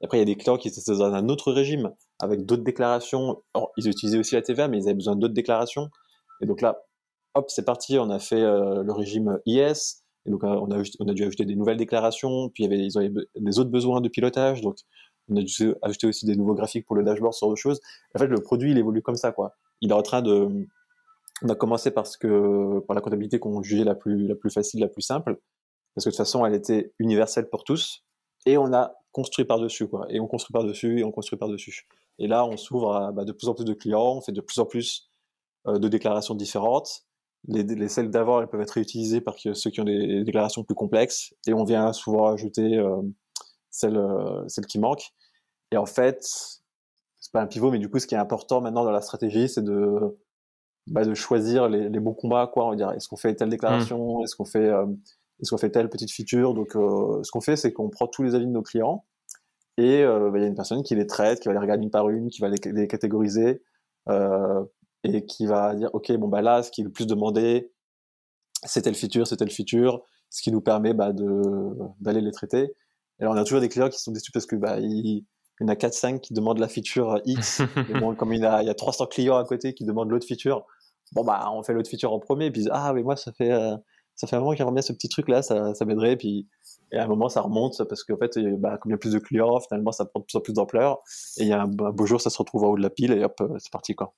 après, 0.03 0.19
il 0.19 0.21
y 0.21 0.23
a 0.23 0.27
des 0.27 0.37
clients 0.37 0.57
qui 0.57 0.69
étaient 0.69 0.81
dans 0.87 1.03
un 1.03 1.29
autre 1.29 1.53
régime, 1.53 1.93
avec 2.21 2.45
d'autres 2.45 2.65
déclarations. 2.65 3.43
Ils 3.77 3.89
utilisaient 3.89 4.19
aussi 4.19 4.35
la 4.35 4.43
TVA, 4.43 4.69
mais 4.69 4.79
ils 4.79 4.85
avaient 4.85 4.95
besoin 4.95 5.17
d'autres 5.17 5.35
déclarations. 5.35 5.89
Et 6.41 6.47
donc 6.47 6.61
là, 6.61 6.83
hop, 7.35 7.51
c'est 7.51 7.65
parti, 7.65 7.99
on 7.99 8.11
a 8.11 8.19
fait 8.19 8.43
euh, 8.43 8.83
le 8.83 8.93
régime 8.93 9.39
IS. 9.47 10.03
Et 10.25 10.31
donc, 10.31 10.45
on 10.45 10.71
a, 10.71 10.83
on 11.01 11.09
a 11.09 11.15
dû 11.15 11.25
ajouter 11.25 11.45
des 11.45 11.57
nouvelles 11.57 11.77
déclarations. 11.77 12.49
Puis, 12.51 12.65
il 12.65 12.71
y 12.71 12.73
avait, 12.73 12.85
ils 12.85 12.99
avaient 12.99 13.13
des 13.37 13.59
autres 13.59 13.71
besoins 13.71 14.01
de 14.01 14.09
pilotage. 14.09 14.61
Donc, 14.61 14.77
on 15.29 15.37
a 15.37 15.43
dû 15.43 15.75
ajouter 15.83 16.07
aussi 16.07 16.27
des 16.27 16.37
nouveaux 16.37 16.55
graphiques 16.55 16.87
pour 16.87 16.97
le 16.97 17.03
dashboard, 17.03 17.35
genre 17.41 17.51
de 17.51 17.57
choses. 17.57 17.81
En 18.15 18.19
fait, 18.19 18.29
le 18.29 18.41
produit, 18.41 18.71
il 18.71 18.79
évolue 18.79 19.03
comme 19.03 19.17
ça, 19.17 19.33
quoi. 19.33 19.55
Il 19.81 19.91
est 19.91 19.95
en 19.95 20.03
train 20.03 20.23
de, 20.23 20.49
on 21.43 21.49
a 21.49 21.55
commencé 21.55 21.91
parce 21.91 22.17
que, 22.17 22.81
par 22.87 22.95
la 22.95 23.01
comptabilité 23.01 23.39
qu'on 23.39 23.63
jugeait 23.63 23.85
la 23.85 23.95
plus, 23.95 24.29
la 24.29 24.35
plus 24.35 24.51
facile, 24.51 24.81
la 24.81 24.89
plus 24.89 25.03
simple, 25.03 25.39
parce 25.95 26.05
que 26.05 26.11
de 26.11 26.13
toute 26.13 26.19
façon, 26.19 26.47
elle 26.47 26.55
était 26.55 26.93
universelle 26.99 27.49
pour 27.49 27.65
tous, 27.65 28.05
et 28.47 28.59
on 28.59 28.73
a 28.73 28.95
construit 29.13 29.45
par-dessus, 29.45 29.87
quoi. 29.89 30.07
Et 30.11 30.21
on 30.21 30.27
construit 30.27 30.53
par-dessus, 30.53 31.01
et 31.01 31.05
on 31.05 31.13
construit 31.13 31.39
par-dessus. 31.39 31.87
Et 32.19 32.27
là, 32.27 32.45
on 32.47 32.57
s'ouvre 32.57 32.95
à 32.95 33.13
bah, 33.13 33.25
de 33.25 33.33
plus 33.33 33.49
en 33.49 33.55
plus 33.55 33.65
de 33.65 33.75
clients, 33.75 34.17
on 34.17 34.21
fait 34.21 34.33
de 34.33 34.41
plus 34.41 34.59
en 34.59 34.67
plus 34.67 35.11
euh, 35.67 35.79
de 35.79 35.89
déclarations 35.89 36.35
différentes. 36.35 37.05
Les, 37.49 37.63
les 37.63 37.89
celles 37.89 38.11
d'avant, 38.11 38.41
elles 38.41 38.49
peuvent 38.49 38.61
être 38.61 38.71
réutilisées 38.71 39.21
par 39.21 39.37
ceux 39.39 39.71
qui 39.71 39.81
ont 39.81 39.85
des 39.85 40.25
déclarations 40.25 40.65
plus 40.65 40.75
complexes, 40.75 41.35
et 41.47 41.53
on 41.53 41.65
vient 41.65 41.93
souvent 41.93 42.29
ajouter 42.33 42.79
euh, 42.79 43.03
celles, 43.71 43.97
euh, 43.97 44.47
celles 44.49 44.67
qui 44.67 44.79
manquent. 44.79 45.11
Et 45.73 45.77
en 45.77 45.87
fait, 45.87 46.23
c'est 46.23 47.33
pas 47.33 47.43
un 47.43 47.47
pivot, 47.47 47.71
mais 47.71 47.79
du 47.79 47.89
coup, 47.91 47.99
ce 47.99 48.07
qui 48.07 48.15
est 48.15 48.19
important 48.19 48.61
maintenant 48.61 48.85
dans 48.85 48.91
la 48.91 49.01
stratégie, 49.03 49.49
c'est 49.49 49.65
de, 49.65 50.19
bah, 50.87 51.05
de 51.05 51.15
choisir 51.15 51.69
les, 51.69 51.89
les, 51.89 52.01
bons 52.01 52.15
combats, 52.15 52.47
quoi. 52.47 52.67
On 52.67 52.71
va 52.71 52.77
dire, 52.77 52.93
est-ce 52.93 53.09
qu'on 53.09 53.17
fait 53.17 53.35
telle 53.35 53.51
déclaration, 53.51 54.21
mmh. 54.21 54.25
est-ce 54.25 54.37
qu'on 54.37 54.45
fait, 54.45 54.71
est-ce 55.43 55.51
qu'on 55.51 55.59
fait 55.59 55.71
telle 55.71 55.89
petite 55.89 56.13
feature. 56.13 56.55
Donc, 56.55 56.77
euh, 56.77 57.23
ce 57.25 57.31
qu'on 57.31 57.41
fait, 57.41 57.57
c'est 57.57 57.73
qu'on 57.73 57.91
prend 57.91 58.07
tous 58.07 58.23
les 58.23 58.35
avis 58.35 58.47
de 58.47 58.53
nos 58.53 58.63
clients 58.63 59.05
et 59.77 60.03
euh, 60.03 60.31
bah, 60.31 60.39
il 60.39 60.43
y 60.43 60.45
a 60.45 60.49
une 60.49 60.55
personne 60.55 60.83
qui 60.83 60.95
les 60.95 61.07
traite, 61.07 61.41
qui 61.41 61.49
va 61.49 61.55
les 61.55 61.61
regarder 61.61 61.83
une 61.83 61.91
par 61.91 62.09
une, 62.11 62.29
qui 62.29 62.41
va 62.41 62.49
les, 62.49 62.59
les 62.73 62.87
catégoriser 62.87 63.63
euh, 64.09 64.63
et 65.03 65.25
qui 65.25 65.47
va 65.47 65.75
dire, 65.75 65.91
ok, 65.95 66.13
bon 66.13 66.29
bah 66.29 66.43
là, 66.43 66.63
ce 66.63 66.71
qui 66.71 66.83
est 66.83 66.85
le 66.85 66.93
plus 66.93 67.07
demandé, 67.07 67.73
c'est 68.65 68.83
telle 68.83 68.95
feature, 68.95 69.27
c'est 69.27 69.37
telle 69.37 69.51
feature, 69.51 70.03
ce 70.31 70.43
qui 70.43 70.53
nous 70.53 70.61
permet 70.61 70.95
bah, 70.95 71.13
de 71.13 71.43
d'aller 72.01 72.21
les 72.21 72.31
traiter. 72.31 72.75
Et 73.19 73.23
alors, 73.23 73.35
on 73.35 73.37
a 73.37 73.45
toujours 73.45 73.61
des 73.61 73.69
clients 73.69 73.89
qui 73.89 73.99
sont 73.99 74.13
déçus 74.13 74.31
parce 74.31 74.47
que 74.47 74.57
bah, 74.57 74.79
il 74.79 74.89
y 74.91 75.25
en 75.63 75.69
a 75.69 75.75
4-5 75.75 76.21
qui 76.21 76.35
demandent 76.35 76.59
la 76.59 76.69
feature 76.69 77.21
X, 77.25 77.61
et 77.89 77.99
bon, 77.99 78.15
comme 78.15 78.33
il 78.33 78.43
y, 78.43 78.47
a, 78.47 78.63
il 78.63 78.67
y 78.67 78.71
a 78.71 78.75
300 78.75 79.07
clients 79.07 79.37
à 79.37 79.45
côté 79.45 79.75
qui 79.75 79.85
demandent 79.85 80.11
l'autre 80.11 80.27
feature, 80.27 80.67
bon 81.13 81.25
bah 81.25 81.51
on 81.53 81.63
fait 81.63 81.73
l'autre 81.73 81.91
feature 81.91 82.13
en 82.13 82.19
premier, 82.19 82.47
et 82.47 82.51
puis 82.51 82.69
ah 82.71 82.93
mais 82.93 83.03
moi 83.03 83.17
ça 83.17 83.33
fait 83.33 83.53
euh, 83.53 83.77
ça 84.15 84.27
fait 84.27 84.37
un 84.37 84.41
moment 84.41 84.55
qu'il 84.55 84.65
remet 84.65 84.83
ce 84.83 84.93
petit 84.93 85.09
truc 85.09 85.29
là, 85.29 85.43
ça, 85.43 85.75
ça 85.75 85.85
m'aiderait, 85.85 86.17
puis 86.17 86.47
et 86.93 86.99
à 86.99 87.05
un 87.05 87.07
moment 87.07 87.29
ça 87.29 87.41
remonte 87.41 87.83
parce 87.89 88.05
qu'en 88.05 88.17
fait 88.17 88.39
bah, 88.59 88.79
comme 88.79 88.91
il 88.91 88.95
y 88.95 88.95
a 88.95 88.99
plus 88.99 89.13
de 89.13 89.19
clients, 89.19 89.61
finalement 89.61 89.93
ça 89.93 90.05
prend 90.05 90.21
de 90.21 90.25
plus 90.25 90.37
en 90.37 90.41
plus 90.41 90.53
d'ampleur, 90.53 90.99
et 91.39 91.43
il 91.43 91.49
y 91.49 91.53
a 91.53 91.63
un, 91.63 91.67
beau 91.67 92.07
jour 92.07 92.21
ça 92.21 92.31
se 92.31 92.39
retrouve 92.39 92.65
en 92.65 92.69
haut 92.69 92.77
de 92.77 92.83
la 92.83 92.91
pile 92.91 93.13
et 93.13 93.25
hop 93.25 93.41
euh, 93.41 93.57
c'est 93.59 93.73
parti 93.73 93.95
quoi. 93.95 94.15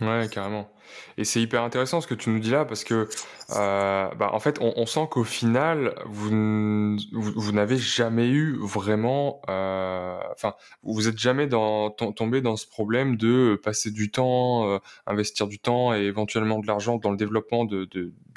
Ouais, 0.00 0.28
carrément. 0.30 0.68
Et 1.16 1.24
c'est 1.24 1.40
hyper 1.40 1.62
intéressant 1.62 2.00
ce 2.00 2.06
que 2.06 2.14
tu 2.14 2.30
nous 2.30 2.38
dis 2.38 2.50
là 2.50 2.64
parce 2.64 2.84
que, 2.84 3.08
euh, 3.50 4.14
bah, 4.14 4.30
en 4.32 4.38
fait, 4.38 4.58
on, 4.60 4.86
sent 4.86 5.08
qu'au 5.10 5.24
final, 5.24 5.94
vous, 6.06 6.96
vous, 7.12 7.52
n'avez 7.52 7.78
jamais 7.78 8.28
eu 8.28 8.58
vraiment, 8.60 9.40
euh, 9.48 10.18
enfin, 10.32 10.54
vous 10.82 11.08
êtes 11.08 11.18
jamais 11.18 11.48
tombé 11.48 12.42
dans 12.42 12.56
ce 12.56 12.66
problème 12.68 13.16
de 13.16 13.58
passer 13.62 13.90
du 13.90 14.10
temps, 14.10 14.68
euh, 14.68 14.78
investir 15.06 15.48
du 15.48 15.58
temps 15.58 15.94
et 15.94 16.02
éventuellement 16.02 16.60
de 16.60 16.66
l'argent 16.66 16.98
dans 16.98 17.10
le 17.10 17.16
développement 17.16 17.64
de, 17.64 17.88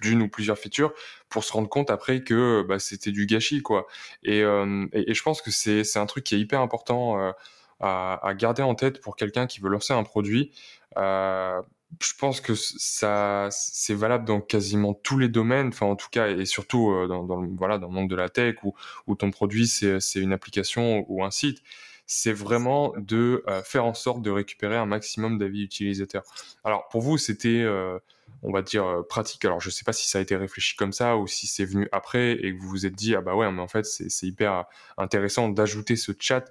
d'une 0.01 0.21
ou 0.21 0.29
plusieurs 0.29 0.57
features 0.57 0.93
pour 1.29 1.43
se 1.43 1.53
rendre 1.53 1.69
compte 1.69 1.91
après 1.91 2.23
que 2.23 2.63
bah, 2.67 2.79
c'était 2.79 3.11
du 3.11 3.25
gâchis, 3.25 3.61
quoi. 3.61 3.87
Et, 4.23 4.41
euh, 4.43 4.87
et, 4.93 5.13
je 5.13 5.23
pense 5.23 5.41
que 5.41 5.51
c'est, 5.51 5.97
un 5.97 6.05
truc 6.05 6.23
qui 6.23 6.35
est 6.35 6.39
hyper 6.39 6.61
important 6.61 7.19
euh, 7.19 7.31
à, 7.79 8.27
à 8.27 8.33
garder 8.33 8.63
en 8.63 8.75
tête 8.75 9.01
pour 9.01 9.15
quelqu'un 9.15 9.47
qui 9.47 9.59
veut 9.59 9.69
lancer 9.69 9.93
un 9.93 10.03
produit. 10.03 10.51
Euh, 10.97 11.61
je 12.01 12.13
pense 12.17 12.39
que 12.41 12.53
ça, 12.55 13.49
c'est 13.51 13.93
valable 13.93 14.25
dans 14.25 14.41
quasiment 14.41 14.93
tous 14.93 15.17
les 15.17 15.27
domaines, 15.27 15.69
enfin 15.69 15.87
en 15.87 15.95
tout 15.95 16.09
cas 16.11 16.27
et 16.27 16.45
surtout 16.45 16.91
euh, 16.91 17.07
dans, 17.07 17.23
dans, 17.23 17.41
le, 17.41 17.49
voilà 17.57 17.77
dans 17.77 17.87
le 17.87 17.93
monde 17.93 18.09
de 18.09 18.15
la 18.15 18.29
tech 18.29 18.55
où, 18.63 18.75
où 19.07 19.15
ton 19.15 19.31
produit 19.31 19.67
c'est 19.67 19.99
une 20.15 20.33
application 20.33 21.05
ou 21.09 21.23
un 21.23 21.31
site. 21.31 21.63
C'est 22.05 22.33
vraiment 22.33 22.93
de 22.97 23.43
euh, 23.47 23.61
faire 23.63 23.85
en 23.85 23.93
sorte 23.93 24.21
de 24.21 24.31
récupérer 24.31 24.75
un 24.75 24.85
maximum 24.85 25.37
d'avis 25.37 25.63
utilisateurs. 25.63 26.23
Alors 26.63 26.87
pour 26.89 27.01
vous 27.01 27.17
c'était, 27.17 27.61
euh, 27.63 27.99
on 28.43 28.51
va 28.51 28.61
dire 28.61 28.85
euh, 28.85 29.03
pratique. 29.03 29.45
Alors 29.45 29.59
je 29.59 29.69
sais 29.69 29.83
pas 29.83 29.93
si 29.93 30.07
ça 30.07 30.19
a 30.19 30.21
été 30.21 30.35
réfléchi 30.35 30.75
comme 30.75 30.93
ça 30.93 31.17
ou 31.17 31.27
si 31.27 31.47
c'est 31.47 31.65
venu 31.65 31.87
après 31.91 32.33
et 32.33 32.55
que 32.55 32.61
vous 32.61 32.69
vous 32.69 32.85
êtes 32.85 32.95
dit 32.95 33.15
ah 33.15 33.21
bah 33.21 33.35
ouais 33.35 33.51
mais 33.51 33.61
en 33.61 33.67
fait 33.67 33.85
c'est, 33.85 34.27
hyper 34.27 34.65
intéressant 34.97 35.49
d'ajouter 35.49 35.95
ce 35.95 36.11
chat 36.17 36.45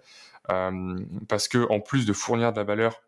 parce 1.28 1.46
que 1.48 1.70
en 1.70 1.80
plus 1.80 2.06
de 2.06 2.12
fournir 2.12 2.52
de 2.52 2.58
la 2.58 2.64
valeur 2.64 3.02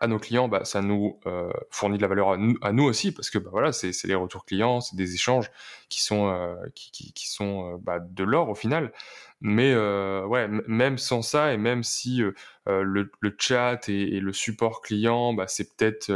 à 0.00 0.08
nos 0.08 0.18
clients, 0.18 0.48
bah, 0.48 0.64
ça 0.64 0.82
nous 0.82 1.20
euh, 1.26 1.52
fournit 1.70 1.96
de 1.96 2.02
la 2.02 2.08
valeur 2.08 2.30
à 2.60 2.72
nous, 2.72 2.84
aussi 2.84 3.12
parce 3.12 3.30
que 3.30 3.38
bah, 3.38 3.50
voilà, 3.52 3.72
c'est 3.72 3.92
les 4.04 4.14
retours 4.14 4.44
clients, 4.44 4.80
c'est 4.80 4.96
des 4.96 5.14
échanges 5.14 5.50
qui 5.88 6.00
sont 6.00 6.28
euh, 6.28 6.56
qui, 6.74 7.28
sont 7.28 7.74
euh, 7.74 7.76
bah, 7.80 8.00
de 8.00 8.24
l'or 8.24 8.48
au 8.48 8.54
final. 8.54 8.92
Mais 9.40 9.72
euh, 9.74 10.24
ouais, 10.26 10.48
même 10.66 10.98
sans 10.98 11.22
ça 11.22 11.52
et 11.52 11.58
même 11.58 11.82
si 11.82 12.22
euh, 12.22 12.32
euh, 12.68 12.82
le, 12.82 13.10
chat 13.38 13.88
et, 13.88 14.18
le 14.20 14.32
support 14.32 14.80
client, 14.80 15.36
c'est 15.46 15.76
peut-être 15.76 16.10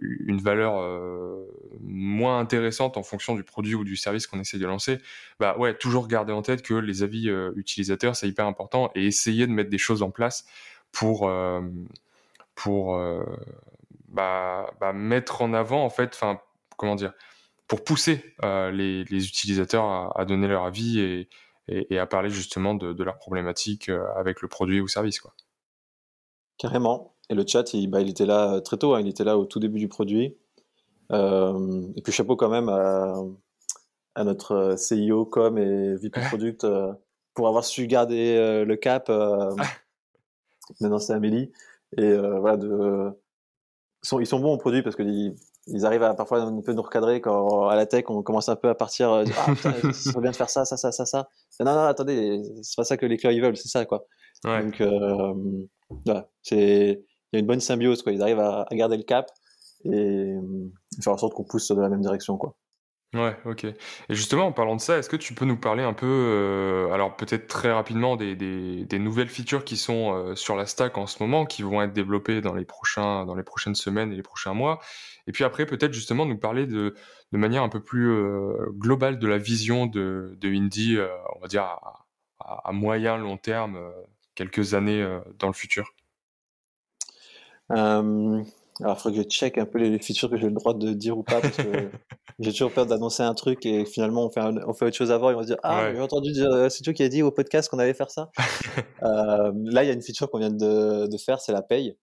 une 0.00 0.40
valeur 0.40 0.82
moins 1.80 2.40
intéressante 2.40 2.96
en 2.96 3.02
fonction 3.02 3.34
du 3.34 3.44
produit 3.44 3.74
ou 3.74 3.84
du 3.84 3.96
service 3.96 4.26
qu'on 4.26 4.40
essaie 4.40 4.58
de 4.58 4.66
lancer, 4.66 4.98
bah 5.38 5.56
ouais, 5.58 5.74
toujours 5.74 6.08
garder 6.08 6.32
en 6.32 6.42
tête 6.42 6.62
que 6.62 6.74
les 6.74 7.02
avis 7.02 7.28
utilisateurs 7.54 8.16
c'est 8.16 8.28
hyper 8.28 8.46
important 8.46 8.90
et 8.94 9.06
essayer 9.06 9.46
de 9.46 9.52
mettre 9.52 9.70
des 9.70 9.78
choses 9.78 10.02
en 10.02 10.10
place 10.10 10.44
pour 10.90 11.30
pour 12.54 12.96
euh, 12.96 13.24
bah, 14.08 14.70
bah, 14.80 14.92
mettre 14.92 15.42
en 15.42 15.52
avant 15.52 15.84
en 15.84 15.90
fait, 15.90 16.10
enfin 16.14 16.40
comment 16.76 16.94
dire, 16.94 17.12
pour 17.68 17.84
pousser 17.84 18.34
euh, 18.44 18.70
les, 18.70 19.02
utilisateurs 19.10 20.18
à, 20.18 20.24
donner 20.24 20.48
leur 20.48 20.64
avis 20.64 21.26
et, 21.68 21.98
à 21.98 22.06
parler 22.06 22.30
justement 22.30 22.74
de, 22.74 22.92
de 22.92 23.04
leurs 23.04 23.18
problématiques 23.18 23.88
euh, 23.88 24.06
avec 24.16 24.42
le 24.42 24.48
produit 24.48 24.80
ou 24.80 24.88
service 24.88 25.20
quoi. 25.20 25.34
Carrément. 26.58 27.13
Et 27.30 27.34
le 27.34 27.44
chat, 27.46 27.72
il, 27.74 27.88
bah, 27.88 28.00
il 28.00 28.08
était 28.08 28.26
là 28.26 28.60
très 28.60 28.76
tôt, 28.76 28.94
hein, 28.94 29.00
il 29.00 29.08
était 29.08 29.24
là 29.24 29.38
au 29.38 29.46
tout 29.46 29.60
début 29.60 29.78
du 29.78 29.88
produit. 29.88 30.36
Euh, 31.12 31.82
et 31.96 32.02
puis 32.02 32.12
chapeau 32.12 32.36
quand 32.36 32.48
même 32.48 32.68
à, 32.68 33.14
à 34.14 34.24
notre 34.24 34.74
CIO 34.78 35.26
com 35.26 35.58
et 35.58 35.96
VP 35.96 36.20
Product 36.28 36.64
euh, 36.64 36.92
pour 37.34 37.48
avoir 37.48 37.64
su 37.64 37.86
garder 37.86 38.36
euh, 38.36 38.64
le 38.64 38.76
cap. 38.76 39.08
maintenant 40.80 40.98
c'est 40.98 41.12
Amélie. 41.12 41.52
Et 41.96 42.04
euh, 42.04 42.40
voilà, 42.40 42.56
de, 42.56 43.10
ils 44.02 44.08
sont, 44.08 44.20
ils 44.20 44.26
sont 44.26 44.40
bons 44.40 44.52
en 44.52 44.58
produit 44.58 44.82
parce 44.82 44.96
qu'ils 44.96 45.34
ils 45.66 45.86
arrivent 45.86 46.02
à 46.02 46.14
parfois 46.14 46.42
un 46.42 46.60
peu 46.60 46.72
nous 46.72 46.82
recadrer 46.82 47.20
quand 47.20 47.68
à 47.68 47.76
la 47.76 47.86
tech 47.86 48.04
on 48.08 48.22
commence 48.22 48.48
un 48.48 48.56
peu 48.56 48.68
à 48.68 48.74
partir 48.74 49.10
euh, 49.10 49.24
ah 49.46 49.54
putain 49.54 49.72
ça 49.80 49.92
serait 49.92 50.20
bien 50.20 50.30
de 50.30 50.36
faire 50.36 50.50
ça 50.50 50.66
ça 50.66 50.76
ça 50.76 50.92
ça 50.92 51.06
ça 51.06 51.26
non 51.60 51.72
non 51.72 51.84
attendez 51.84 52.42
c'est 52.62 52.76
pas 52.76 52.84
ça 52.84 52.98
que 52.98 53.06
les 53.06 53.16
clients 53.16 53.32
ils 53.32 53.40
veulent 53.40 53.56
c'est 53.56 53.68
ça 53.68 53.86
quoi 53.86 54.04
ouais. 54.44 54.62
donc 54.62 54.80
euh, 54.82 55.32
voilà 56.04 56.28
c'est 56.42 57.02
y 57.34 57.36
a 57.36 57.40
une 57.40 57.46
bonne 57.46 57.60
symbiose 57.60 58.02
quoi 58.02 58.12
ils 58.12 58.22
arrivent 58.22 58.40
à, 58.40 58.66
garder 58.72 58.96
le 58.96 59.02
cap 59.02 59.30
et 59.84 60.34
faire 61.02 61.12
en 61.12 61.18
sorte 61.18 61.34
qu'on 61.34 61.44
pousse 61.44 61.68
dans 61.68 61.80
la 61.80 61.88
même 61.88 62.00
direction 62.00 62.36
quoi 62.36 62.56
Ouais, 63.14 63.36
ok. 63.44 63.62
Et 63.62 63.76
justement, 64.08 64.46
en 64.46 64.52
parlant 64.52 64.74
de 64.74 64.80
ça, 64.80 64.98
est-ce 64.98 65.08
que 65.08 65.14
tu 65.14 65.34
peux 65.34 65.44
nous 65.44 65.56
parler 65.56 65.84
un 65.84 65.92
peu, 65.92 66.04
euh, 66.04 66.90
alors 66.92 67.14
peut-être 67.14 67.46
très 67.46 67.70
rapidement, 67.70 68.16
des, 68.16 68.34
des, 68.34 68.98
nouvelles 68.98 69.28
features 69.28 69.64
qui 69.64 69.76
sont 69.76 70.12
euh, 70.12 70.34
sur 70.34 70.56
la 70.56 70.66
stack 70.66 70.98
en 70.98 71.06
ce 71.06 71.22
moment, 71.22 71.46
qui 71.46 71.62
vont 71.62 71.80
être 71.80 71.92
développées 71.92 72.40
dans 72.40 72.54
les, 72.54 72.64
prochains, 72.64 73.24
dans 73.24 73.36
les 73.36 73.44
prochaines 73.44 73.76
semaines 73.76 74.12
et 74.12 74.16
les 74.16 74.24
prochains 74.24 74.52
mois? 74.52 74.80
Et 75.26 75.32
puis 75.32 75.44
après, 75.44 75.66
peut-être 75.66 75.92
justement 75.92 76.26
nous 76.26 76.38
parler 76.38 76.66
de, 76.66 76.94
manière 77.32 77.62
un 77.62 77.68
peu 77.68 77.80
plus 77.80 78.10
euh, 78.10 78.66
globale 78.72 79.18
de 79.18 79.26
la 79.26 79.38
vision 79.38 79.86
de, 79.86 80.36
de 80.40 80.48
Indie, 80.48 80.96
euh, 80.96 81.08
on 81.36 81.40
va 81.40 81.48
dire 81.48 81.78
à, 82.40 82.72
moyen, 82.72 83.16
long 83.16 83.36
terme, 83.36 83.76
euh, 83.76 83.90
quelques 84.34 84.74
années 84.74 85.02
euh, 85.02 85.20
dans 85.38 85.46
le 85.46 85.52
futur. 85.54 85.93
Alors, 88.80 88.96
il 88.98 89.02
faudrait 89.02 89.18
que 89.18 89.24
je 89.24 89.28
check 89.28 89.56
un 89.58 89.66
peu 89.66 89.78
les 89.78 89.98
features 90.00 90.28
que 90.28 90.36
j'ai 90.36 90.48
le 90.48 90.52
droit 90.52 90.74
de 90.74 90.92
dire 90.92 91.16
ou 91.16 91.22
pas, 91.22 91.40
parce 91.40 91.56
que 91.56 91.62
j'ai 92.40 92.50
toujours 92.50 92.72
peur 92.72 92.86
d'annoncer 92.86 93.22
un 93.22 93.34
truc 93.34 93.64
et 93.66 93.84
finalement 93.84 94.26
on 94.26 94.30
fait, 94.30 94.40
un, 94.40 94.56
on 94.66 94.74
fait 94.74 94.86
autre 94.86 94.96
chose 94.96 95.12
avant 95.12 95.30
et 95.30 95.34
on 95.34 95.38
va 95.38 95.42
se 95.44 95.48
dire 95.48 95.58
Ah, 95.62 95.84
ouais. 95.84 95.94
j'ai 95.94 96.00
entendu 96.00 96.32
dire, 96.32 96.50
euh, 96.50 96.68
c'est 96.68 96.82
toi 96.82 96.92
qui 96.92 97.04
a 97.04 97.08
dit 97.08 97.22
au 97.22 97.30
podcast 97.30 97.68
qu'on 97.68 97.78
allait 97.78 97.94
faire 97.94 98.10
ça. 98.10 98.30
euh, 99.04 99.52
là, 99.64 99.84
il 99.84 99.86
y 99.86 99.90
a 99.90 99.92
une 99.92 100.02
feature 100.02 100.28
qu'on 100.28 100.38
vient 100.38 100.50
de, 100.50 101.06
de 101.06 101.16
faire, 101.18 101.40
c'est 101.40 101.52
la 101.52 101.62
paye. 101.62 101.96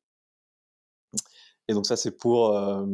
Et 1.67 1.73
donc, 1.73 1.85
ça, 1.85 1.97
c'est 1.97 2.17
pour, 2.17 2.55
euh, 2.55 2.85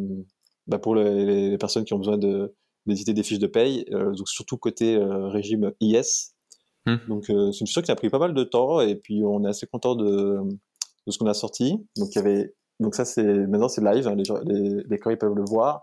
bah 0.66 0.80
pour 0.80 0.96
les, 0.96 1.50
les, 1.50 1.58
personnes 1.58 1.86
qui 1.86 1.94
ont 1.94 2.00
besoin 2.00 2.18
d'éditer 2.18 3.14
des 3.14 3.24
fiches 3.24 3.40
de 3.40 3.48
paye, 3.48 3.86
euh, 3.92 4.14
donc 4.14 4.28
surtout 4.28 4.58
côté 4.58 4.96
euh, 4.96 5.28
régime 5.28 5.72
IS. 5.82 6.34
Hmm. 6.86 6.98
Donc, 7.08 7.30
euh, 7.30 7.52
c'est 7.52 7.62
une 7.62 7.68
feature 7.68 7.84
qui 7.84 7.92
a 7.92 7.96
pris 7.96 8.10
pas 8.10 8.20
mal 8.20 8.34
de 8.34 8.44
temps 8.44 8.82
et 8.82 8.96
puis 8.96 9.24
on 9.24 9.44
est 9.46 9.50
assez 9.50 9.68
content 9.68 9.96
de, 9.96 10.40
de 11.08 11.12
ce 11.12 11.18
qu'on 11.18 11.26
a 11.26 11.34
sorti. 11.34 11.84
Donc, 11.96 12.10
il 12.14 12.16
y 12.16 12.20
avait 12.20 12.54
donc 12.80 12.96
ça, 12.96 13.06
c'est 13.06 13.24
maintenant 13.24 13.70
c'est 13.70 13.84
live, 13.84 14.08
hein, 14.08 14.16
les, 14.16 14.84
les, 14.88 15.00
clients 15.00 15.18
peuvent 15.18 15.34
le 15.34 15.46
voir. 15.46 15.82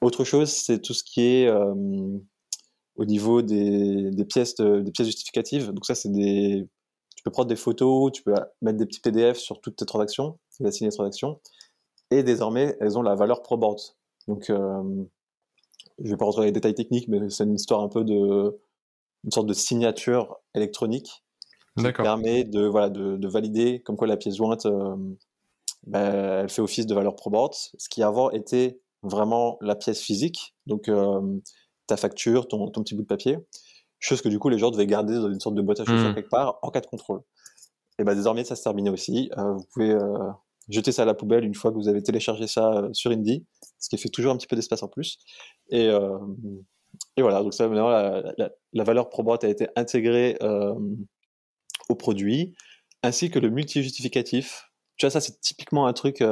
Autre 0.00 0.24
chose, 0.24 0.50
c'est 0.50 0.80
tout 0.80 0.94
ce 0.94 1.02
qui 1.02 1.22
est 1.22 1.48
euh, 1.48 1.74
au 2.96 3.04
niveau 3.04 3.42
des, 3.42 4.10
pièces 4.28 4.54
justificatives. 5.00 5.72
Donc 5.72 5.84
ça, 5.86 5.94
c'est 5.94 6.10
tu 6.12 7.22
peux 7.24 7.30
prendre 7.30 7.48
des 7.48 7.56
photos, 7.56 8.12
tu 8.12 8.22
peux 8.22 8.34
mettre 8.62 8.78
des 8.78 8.86
petits 8.86 9.00
PDF 9.00 9.36
sur 9.38 9.60
toutes 9.60 9.76
tes 9.76 9.86
transactions, 9.86 10.38
les 10.60 10.66
assigner 10.66 10.90
les 10.90 10.96
transactions, 10.96 11.40
et 12.10 12.22
désormais 12.22 12.76
elles 12.80 12.98
ont 12.98 13.02
la 13.02 13.14
valeur 13.14 13.42
probante. 13.42 13.96
Donc 14.28 14.50
euh, 14.50 14.82
je 16.02 16.10
vais 16.10 16.16
pas 16.16 16.24
rentrer 16.24 16.42
dans 16.42 16.46
les 16.46 16.52
détails 16.52 16.74
techniques, 16.74 17.08
mais 17.08 17.30
c'est 17.30 17.44
une 17.44 17.54
histoire 17.54 17.80
un 17.80 17.88
peu 17.88 18.04
de 18.04 18.58
une 19.24 19.30
sorte 19.30 19.46
de 19.46 19.54
signature 19.54 20.40
électronique 20.54 21.21
qui 21.76 21.92
permet 21.92 22.44
de 22.44 22.66
voilà 22.66 22.90
de, 22.90 23.16
de, 23.16 23.28
valider 23.28 23.80
comme 23.80 23.96
quoi 23.96 24.06
la 24.06 24.16
pièce 24.16 24.36
jointe 24.36 24.66
euh, 24.66 24.94
ben, 25.86 26.42
elle 26.42 26.48
fait 26.48 26.62
office 26.62 26.86
de 26.86 26.94
valeur 26.94 27.16
probante, 27.16 27.72
ce 27.76 27.88
qui 27.88 28.02
avant 28.02 28.30
était 28.30 28.80
vraiment 29.02 29.58
la 29.60 29.74
pièce 29.74 30.00
physique, 30.00 30.54
donc 30.66 30.88
ta 31.88 31.96
facture, 31.96 32.46
ton, 32.46 32.68
ton, 32.68 32.82
petit 32.82 32.94
bout 32.94 33.02
de 33.02 33.08
papier, 33.08 33.38
chose 33.98 34.22
que 34.22 34.28
du 34.28 34.38
coup 34.38 34.48
les 34.48 34.58
gens 34.58 34.70
devaient 34.70 34.86
garder 34.86 35.14
dans 35.16 35.28
une 35.28 35.40
sorte 35.40 35.56
de 35.56 35.62
boîte 35.62 35.80
à 35.80 35.84
chaussures 35.84 36.10
mmh. 36.10 36.14
quelque 36.14 36.28
part 36.28 36.58
en 36.62 36.70
cas 36.70 36.80
de 36.80 36.86
contrôle. 36.86 37.22
Et 37.98 38.04
ben 38.04 38.14
désormais 38.14 38.44
ça 38.44 38.54
se 38.54 38.62
terminait 38.62 38.90
aussi. 38.90 39.30
vous 39.36 39.66
pouvez 39.72 39.98
jeter 40.68 40.92
ça 40.92 41.02
à 41.02 41.04
la 41.04 41.14
poubelle 41.14 41.44
une 41.44 41.54
fois 41.54 41.72
que 41.72 41.76
vous 41.76 41.88
avez 41.88 42.02
téléchargé 42.02 42.46
ça 42.46 42.88
sur 42.92 43.10
Indie, 43.10 43.44
ce 43.80 43.88
qui 43.88 43.98
fait 43.98 44.08
toujours 44.08 44.32
un 44.32 44.36
petit 44.36 44.46
peu 44.46 44.54
d'espace 44.54 44.84
en 44.84 44.88
plus. 44.88 45.18
Et, 45.70 45.88
et 47.16 47.22
voilà, 47.22 47.42
donc 47.42 47.54
ça 47.54 47.66
maintenant 47.66 47.88
la, 47.88 48.50
la, 48.72 48.84
valeur 48.84 49.08
probante 49.08 49.42
a 49.42 49.48
été 49.48 49.66
intégrée 49.74 50.38
au 51.88 51.94
produit, 51.94 52.54
ainsi 53.02 53.30
que 53.30 53.38
le 53.38 53.50
multi-justificatif. 53.50 54.70
Tu 54.98 55.06
vois, 55.06 55.10
ça 55.10 55.20
c'est 55.20 55.40
typiquement 55.40 55.86
un 55.86 55.92
truc 55.92 56.22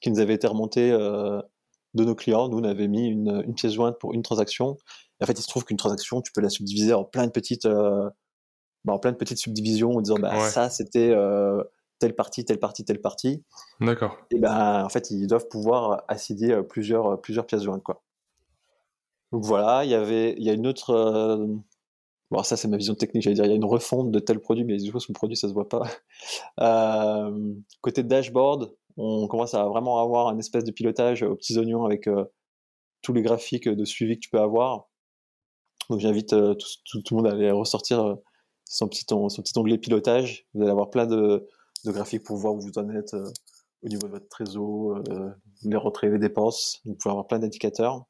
qui 0.00 0.10
nous 0.10 0.20
avait 0.20 0.34
été 0.34 0.46
remonté 0.46 0.90
de 0.90 2.04
nos 2.04 2.14
clients. 2.14 2.48
Nous, 2.48 2.58
on 2.58 2.64
avait 2.64 2.88
mis 2.88 3.06
une, 3.06 3.42
une 3.46 3.54
pièce 3.54 3.72
jointe 3.72 3.98
pour 3.98 4.14
une 4.14 4.22
transaction. 4.22 4.76
Et 5.20 5.24
en 5.24 5.26
fait, 5.26 5.38
il 5.38 5.42
se 5.42 5.48
trouve 5.48 5.64
qu'une 5.64 5.76
transaction, 5.76 6.20
tu 6.20 6.32
peux 6.32 6.40
la 6.40 6.48
subdiviser 6.48 6.94
en 6.94 7.04
plein 7.04 7.26
de 7.26 7.30
petites, 7.30 7.66
euh, 7.66 8.10
bah, 8.84 8.92
en 8.92 8.98
plein 8.98 9.12
de 9.12 9.16
petites 9.16 9.38
subdivisions 9.38 9.92
en 9.92 10.00
disant, 10.00 10.16
bah, 10.18 10.48
ça, 10.48 10.68
c'était 10.68 11.10
euh, 11.10 11.62
telle 11.98 12.14
partie, 12.14 12.44
telle 12.44 12.58
partie, 12.58 12.84
telle 12.84 13.00
partie. 13.00 13.44
D'accord. 13.80 14.16
Et 14.32 14.38
ben, 14.38 14.84
en 14.84 14.88
fait, 14.88 15.10
ils 15.12 15.26
doivent 15.26 15.46
pouvoir 15.48 16.02
assidier 16.08 16.52
euh, 16.52 16.62
plusieurs, 16.62 17.20
plusieurs 17.20 17.46
pièces 17.46 17.62
jointes, 17.62 17.84
quoi. 17.84 18.02
Donc 19.30 19.44
voilà, 19.44 19.84
il 19.84 19.90
y 19.90 19.94
avait, 19.94 20.34
il 20.36 20.42
y 20.44 20.50
a 20.50 20.52
une 20.52 20.66
autre, 20.66 21.38
bon, 22.32 22.42
ça 22.42 22.56
c'est 22.56 22.68
ma 22.68 22.78
vision 22.78 22.94
technique, 22.94 23.22
j'allais 23.22 23.34
dire, 23.34 23.44
il 23.44 23.50
y 23.50 23.52
a 23.52 23.56
une 23.56 23.64
refonte 23.64 24.10
de 24.10 24.18
tel 24.18 24.40
produit, 24.40 24.64
mais 24.64 24.78
du 24.78 24.90
coup, 24.90 24.98
le 25.06 25.12
produit, 25.12 25.36
ça 25.36 25.48
se 25.48 25.52
voit 25.52 25.68
pas. 25.68 25.82
côté 27.82 28.02
dashboard, 28.02 28.74
on 28.96 29.28
commence 29.28 29.54
à 29.54 29.66
vraiment 29.66 30.00
avoir 30.00 30.28
un 30.28 30.38
espèce 30.38 30.64
de 30.64 30.72
pilotage 30.72 31.22
aux 31.22 31.36
petits 31.36 31.58
oignons 31.58 31.84
avec 31.84 32.06
euh, 32.08 32.24
tous 33.02 33.12
les 33.12 33.22
graphiques 33.22 33.68
de 33.68 33.84
suivi 33.84 34.16
que 34.16 34.20
tu 34.20 34.30
peux 34.30 34.40
avoir. 34.40 34.88
Donc 35.90 36.00
j'invite 36.00 36.32
euh, 36.32 36.54
tout, 36.54 37.02
le 37.10 37.16
monde 37.16 37.26
à 37.26 37.32
aller 37.32 37.50
ressortir 37.50 38.00
euh, 38.02 38.14
son, 38.64 38.88
petit, 38.88 39.04
son 39.08 39.28
petit 39.28 39.58
onglet 39.58 39.78
pilotage. 39.78 40.46
Vous 40.54 40.62
allez 40.62 40.70
avoir 40.70 40.90
plein 40.90 41.06
de, 41.06 41.46
graphiques 41.84 42.24
pour 42.24 42.36
voir 42.36 42.54
où 42.54 42.60
vous 42.60 42.78
en 42.78 42.88
êtes 42.90 43.14
au 43.82 43.88
niveau 43.88 44.06
de 44.06 44.12
votre 44.12 44.28
trésor, 44.28 45.02
les 45.64 45.76
retraits, 45.76 46.12
les 46.12 46.18
dépenses. 46.18 46.80
Vous 46.84 46.94
pouvez 46.94 47.10
avoir 47.10 47.26
plein 47.26 47.40
d'indicateurs. 47.40 48.06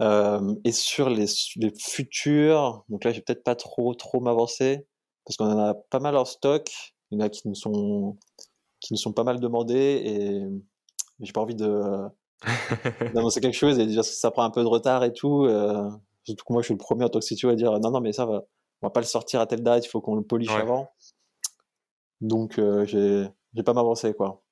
Et 0.00 0.72
sur 0.72 1.10
les, 1.10 1.26
les, 1.56 1.72
futurs, 1.78 2.84
donc 2.88 3.04
là, 3.04 3.12
je 3.12 3.16
vais 3.16 3.22
peut-être 3.22 3.44
pas 3.44 3.54
trop 3.54 3.94
trop 3.94 4.20
m'avancer 4.20 4.86
parce 5.24 5.36
qu'on 5.36 5.46
en 5.46 5.58
a 5.58 5.74
pas 5.74 6.00
mal 6.00 6.16
en 6.16 6.24
stock. 6.24 6.70
Il 7.10 7.18
y 7.18 7.22
en 7.22 7.24
a 7.24 7.28
qui 7.28 7.46
nous 7.48 7.54
sont 7.54 8.16
qui 8.80 8.92
nous 8.92 8.98
sont 8.98 9.12
pas 9.12 9.24
mal 9.24 9.40
demandés 9.40 10.02
et 10.04 10.40
j'ai 11.20 11.32
pas 11.32 11.40
envie 11.40 11.54
de 11.54 11.82
d'annoncer 13.14 13.40
quelque 13.40 13.56
chose 13.56 13.78
et 13.78 13.86
dire 13.86 14.02
que 14.02 14.08
ça 14.08 14.30
prend 14.30 14.42
un 14.42 14.50
peu 14.50 14.62
de 14.62 14.68
retard 14.68 15.04
et 15.04 15.12
tout. 15.12 15.44
Euh, 15.44 15.88
surtout 16.24 16.44
que 16.44 16.52
moi, 16.52 16.62
je 16.62 16.66
suis 16.66 16.74
le 16.74 16.78
premier 16.78 17.04
en 17.04 17.08
tant 17.08 17.20
que 17.20 17.34
CTO 17.34 17.50
à 17.50 17.54
dire 17.54 17.78
non, 17.78 17.90
non, 17.90 18.00
mais 18.00 18.12
ça 18.12 18.24
va, 18.24 18.42
on 18.82 18.86
va 18.86 18.90
pas 18.90 19.00
le 19.00 19.06
sortir 19.06 19.40
à 19.40 19.46
telle 19.46 19.62
date, 19.62 19.84
il 19.84 19.88
faut 19.88 20.00
qu'on 20.00 20.16
le 20.16 20.22
polish 20.22 20.50
avant. 20.50 20.90
Donc, 22.20 22.58
euh, 22.58 22.84
j'ai, 22.86 23.26
j'ai 23.54 23.62
pas 23.62 23.74
m'avancer 23.74 24.14
quoi. 24.14 24.42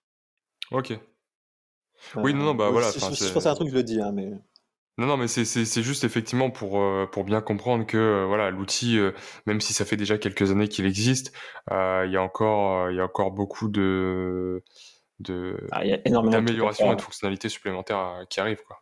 Ok. 0.70 0.98
oui, 2.16 2.34
non, 2.34 2.44
non, 2.44 2.54
bah 2.54 2.70
voilà. 2.70 2.90
Je, 2.90 2.98
je, 2.98 3.06
je, 3.06 3.40
c'est 3.40 3.46
un 3.46 3.54
truc 3.54 3.68
que 3.68 3.72
je 3.72 3.78
le 3.78 3.82
dis, 3.82 4.00
hein, 4.00 4.12
mais. 4.12 4.32
Non, 4.98 5.06
non, 5.06 5.16
mais 5.16 5.28
c'est 5.28 5.82
juste 5.82 6.02
effectivement 6.02 6.50
pour, 6.50 6.80
euh, 6.80 7.06
pour 7.10 7.22
bien 7.22 7.40
comprendre 7.40 7.86
que 7.86 7.96
euh, 7.96 8.26
voilà 8.26 8.50
l'outil, 8.50 8.98
euh, 8.98 9.12
même 9.46 9.60
si 9.60 9.72
ça 9.72 9.84
fait 9.84 9.96
déjà 9.96 10.18
quelques 10.18 10.50
années 10.50 10.66
qu'il 10.66 10.86
existe, 10.86 11.32
il 11.70 12.10
y 12.10 12.16
a 12.16 12.22
encore 12.22 12.90
il 12.90 12.96
y 12.96 13.00
a 13.00 13.04
encore 13.04 13.30
beaucoup 13.30 13.68
de 13.68 14.62
de 15.20 15.56
ah, 15.70 15.82
d'améliorations 16.06 16.92
et 16.92 16.96
de 16.96 17.00
fonctionnalités 17.00 17.48
supplémentaires 17.48 18.24
qui 18.28 18.40
arrivent 18.40 18.62
quoi. 18.66 18.80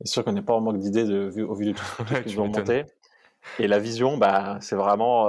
C'est 0.00 0.12
sûr 0.12 0.24
qu'on 0.24 0.32
n'est 0.32 0.42
pas 0.42 0.54
en 0.54 0.62
manque 0.62 0.78
d'idées 0.78 1.02
au 1.42 1.54
vu 1.54 1.66
de 1.66 1.72
tout 1.72 1.84
ce 1.84 2.20
qu'ils 2.22 2.36
vont 2.36 2.46
monter. 2.46 2.84
Et 3.58 3.66
la 3.66 3.78
vision, 3.78 4.16
bah, 4.16 4.58
c'est 4.60 4.76
vraiment 4.76 5.26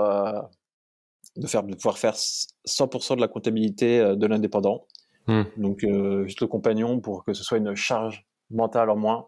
de 1.36 1.48
faire 1.48 1.64
de 1.64 1.76
pouvoir 1.76 1.98
faire 1.98 2.14
100% 2.14 3.16
de 3.16 3.22
la 3.22 3.28
comptabilité 3.28 4.16
de 4.16 4.28
l'indépendant. 4.28 4.86
Mmh. 5.28 5.44
Donc 5.58 5.86
juste 6.26 6.40
le 6.40 6.48
compagnon 6.48 7.02
pour 7.02 7.26
que 7.26 7.34
ce 7.34 7.44
soit 7.44 7.58
une 7.58 7.76
charge 7.76 8.26
mentale 8.52 8.90
en 8.90 8.96
moins 8.96 9.28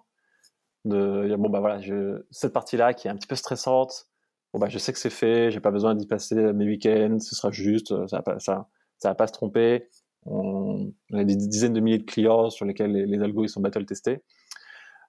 de 0.86 1.36
bon 1.38 1.49
bah 1.49 1.59
voilà 1.59 1.79
je, 1.79 2.23
cette 2.32 2.53
partie 2.53 2.77
là 2.77 2.93
qui 2.93 3.07
est 3.07 3.11
un 3.11 3.15
petit 3.15 3.27
peu 3.27 3.36
stressante 3.36 4.07
bon 4.51 4.59
bah 4.59 4.67
je 4.67 4.79
sais 4.79 4.91
que 4.91 4.99
c'est 4.99 5.11
fait 5.11 5.51
j'ai 5.51 5.59
pas 5.59 5.71
besoin 5.71 5.93
d'y 5.93 6.07
passer 6.07 6.36
mes 6.53 6.65
week-ends 6.65 7.19
ce 7.19 7.36
sera 7.36 7.51
juste 7.51 7.89
ça 8.07 8.17
va 8.17 8.23
pas, 8.23 8.39
ça, 8.39 8.67
ça 9.01 9.09
va 9.09 9.15
pas 9.15 9.27
se 9.27 9.34
tromper. 9.34 9.88
On, 10.25 10.93
a 11.13 11.23
des 11.23 11.36
dizaines 11.36 11.73
de 11.73 11.79
milliers 11.79 11.97
de 11.97 12.03
clients 12.03 12.51
sur 12.51 12.65
lesquels 12.65 12.91
les, 12.91 13.05
les 13.07 13.21
algos 13.21 13.43
ils 13.43 13.49
sont 13.49 13.59
battle 13.59 13.86
testés. 13.86 14.21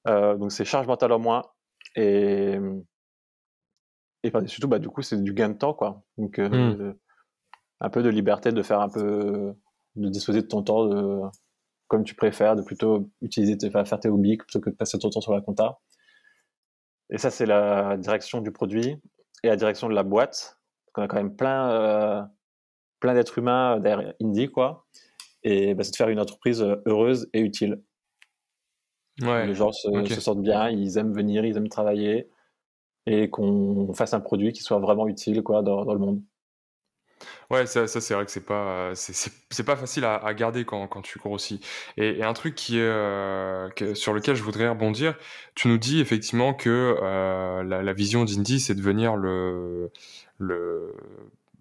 Euh, 0.08 0.36
donc 0.36 0.50
c'est 0.50 0.64
charge 0.64 0.86
mentale 0.86 1.12
en 1.12 1.18
moins 1.18 1.42
et 1.94 2.58
et 4.24 4.32
surtout 4.46 4.68
bah 4.68 4.78
du 4.78 4.88
coup 4.88 5.02
c'est 5.02 5.22
du 5.22 5.34
gain 5.34 5.50
de 5.50 5.58
temps 5.58 5.74
quoi. 5.74 6.02
Donc 6.16 6.38
euh, 6.38 6.48
hmm. 6.48 6.94
un 7.80 7.90
peu 7.90 8.02
de 8.02 8.08
liberté 8.08 8.50
de 8.50 8.62
faire 8.62 8.80
un 8.80 8.88
peu 8.88 9.52
de 9.96 10.08
disposer 10.08 10.40
de 10.40 10.46
ton 10.46 10.62
temps 10.62 10.86
de 10.86 11.20
comme 11.92 12.04
tu 12.04 12.14
préfères, 12.14 12.56
de 12.56 12.62
plutôt 12.62 13.10
utiliser 13.20 13.58
tes, 13.58 13.70
faire 13.70 14.00
tes 14.00 14.08
hobbies 14.08 14.38
plutôt 14.38 14.60
que 14.60 14.70
de 14.70 14.74
passer 14.74 14.98
ton 14.98 15.10
temps 15.10 15.20
sur 15.20 15.34
la 15.34 15.42
compta. 15.42 15.78
Et 17.10 17.18
ça, 17.18 17.30
c'est 17.30 17.44
la 17.44 17.98
direction 17.98 18.40
du 18.40 18.50
produit 18.50 18.96
et 19.42 19.48
la 19.48 19.56
direction 19.56 19.90
de 19.90 19.94
la 19.94 20.02
boîte. 20.02 20.58
On 20.96 21.02
a 21.02 21.06
quand 21.06 21.18
même 21.18 21.36
plein, 21.36 21.70
euh, 21.70 22.22
plein 22.98 23.12
d'êtres 23.12 23.36
humains 23.36 23.78
derrière 23.78 24.14
Indie, 24.22 24.48
quoi. 24.48 24.86
Et 25.42 25.74
bah, 25.74 25.84
c'est 25.84 25.90
de 25.90 25.96
faire 25.96 26.08
une 26.08 26.18
entreprise 26.18 26.62
euh, 26.62 26.76
heureuse 26.86 27.28
et 27.34 27.40
utile. 27.40 27.82
Ouais. 29.20 29.46
Les 29.46 29.54
gens 29.54 29.70
se, 29.70 29.90
sentent 30.18 30.40
bien, 30.40 30.70
ils 30.70 30.96
aiment 30.96 31.12
venir, 31.12 31.44
ils 31.44 31.58
aiment 31.58 31.68
travailler 31.68 32.30
et 33.04 33.28
qu'on 33.28 33.92
fasse 33.92 34.14
un 34.14 34.20
produit 34.20 34.52
qui 34.52 34.62
soit 34.62 34.78
vraiment 34.78 35.06
utile 35.08 35.42
quoi, 35.42 35.60
dans 35.60 35.92
le 35.92 35.98
monde. 35.98 36.22
Ouais, 37.50 37.66
ça, 37.66 37.86
c'est 37.86 38.14
vrai 38.14 38.24
que 38.24 38.30
c'est 38.30 38.44
pas, 38.46 38.92
c'est 38.94 39.64
pas 39.64 39.76
facile 39.76 40.04
à, 40.04 40.34
garder 40.34 40.64
quand, 40.64 40.86
quand 40.88 41.02
tu 41.02 41.18
grossis. 41.18 41.60
Et, 41.96 42.18
et 42.18 42.24
un 42.24 42.32
truc 42.32 42.54
qui 42.54 42.78
est, 42.78 42.82
euh, 42.82 43.68
sur 43.94 44.12
lequel 44.12 44.36
je 44.36 44.42
voudrais 44.42 44.68
rebondir, 44.68 45.14
tu 45.54 45.68
nous 45.68 45.78
dis 45.78 46.00
effectivement 46.00 46.54
que 46.54 46.96
euh, 47.02 47.62
la, 47.62 47.92
vision 47.92 48.24
d'Indy, 48.24 48.60
c'est 48.60 48.74
devenir 48.74 49.16
le, 49.16 49.90
le 50.38 50.94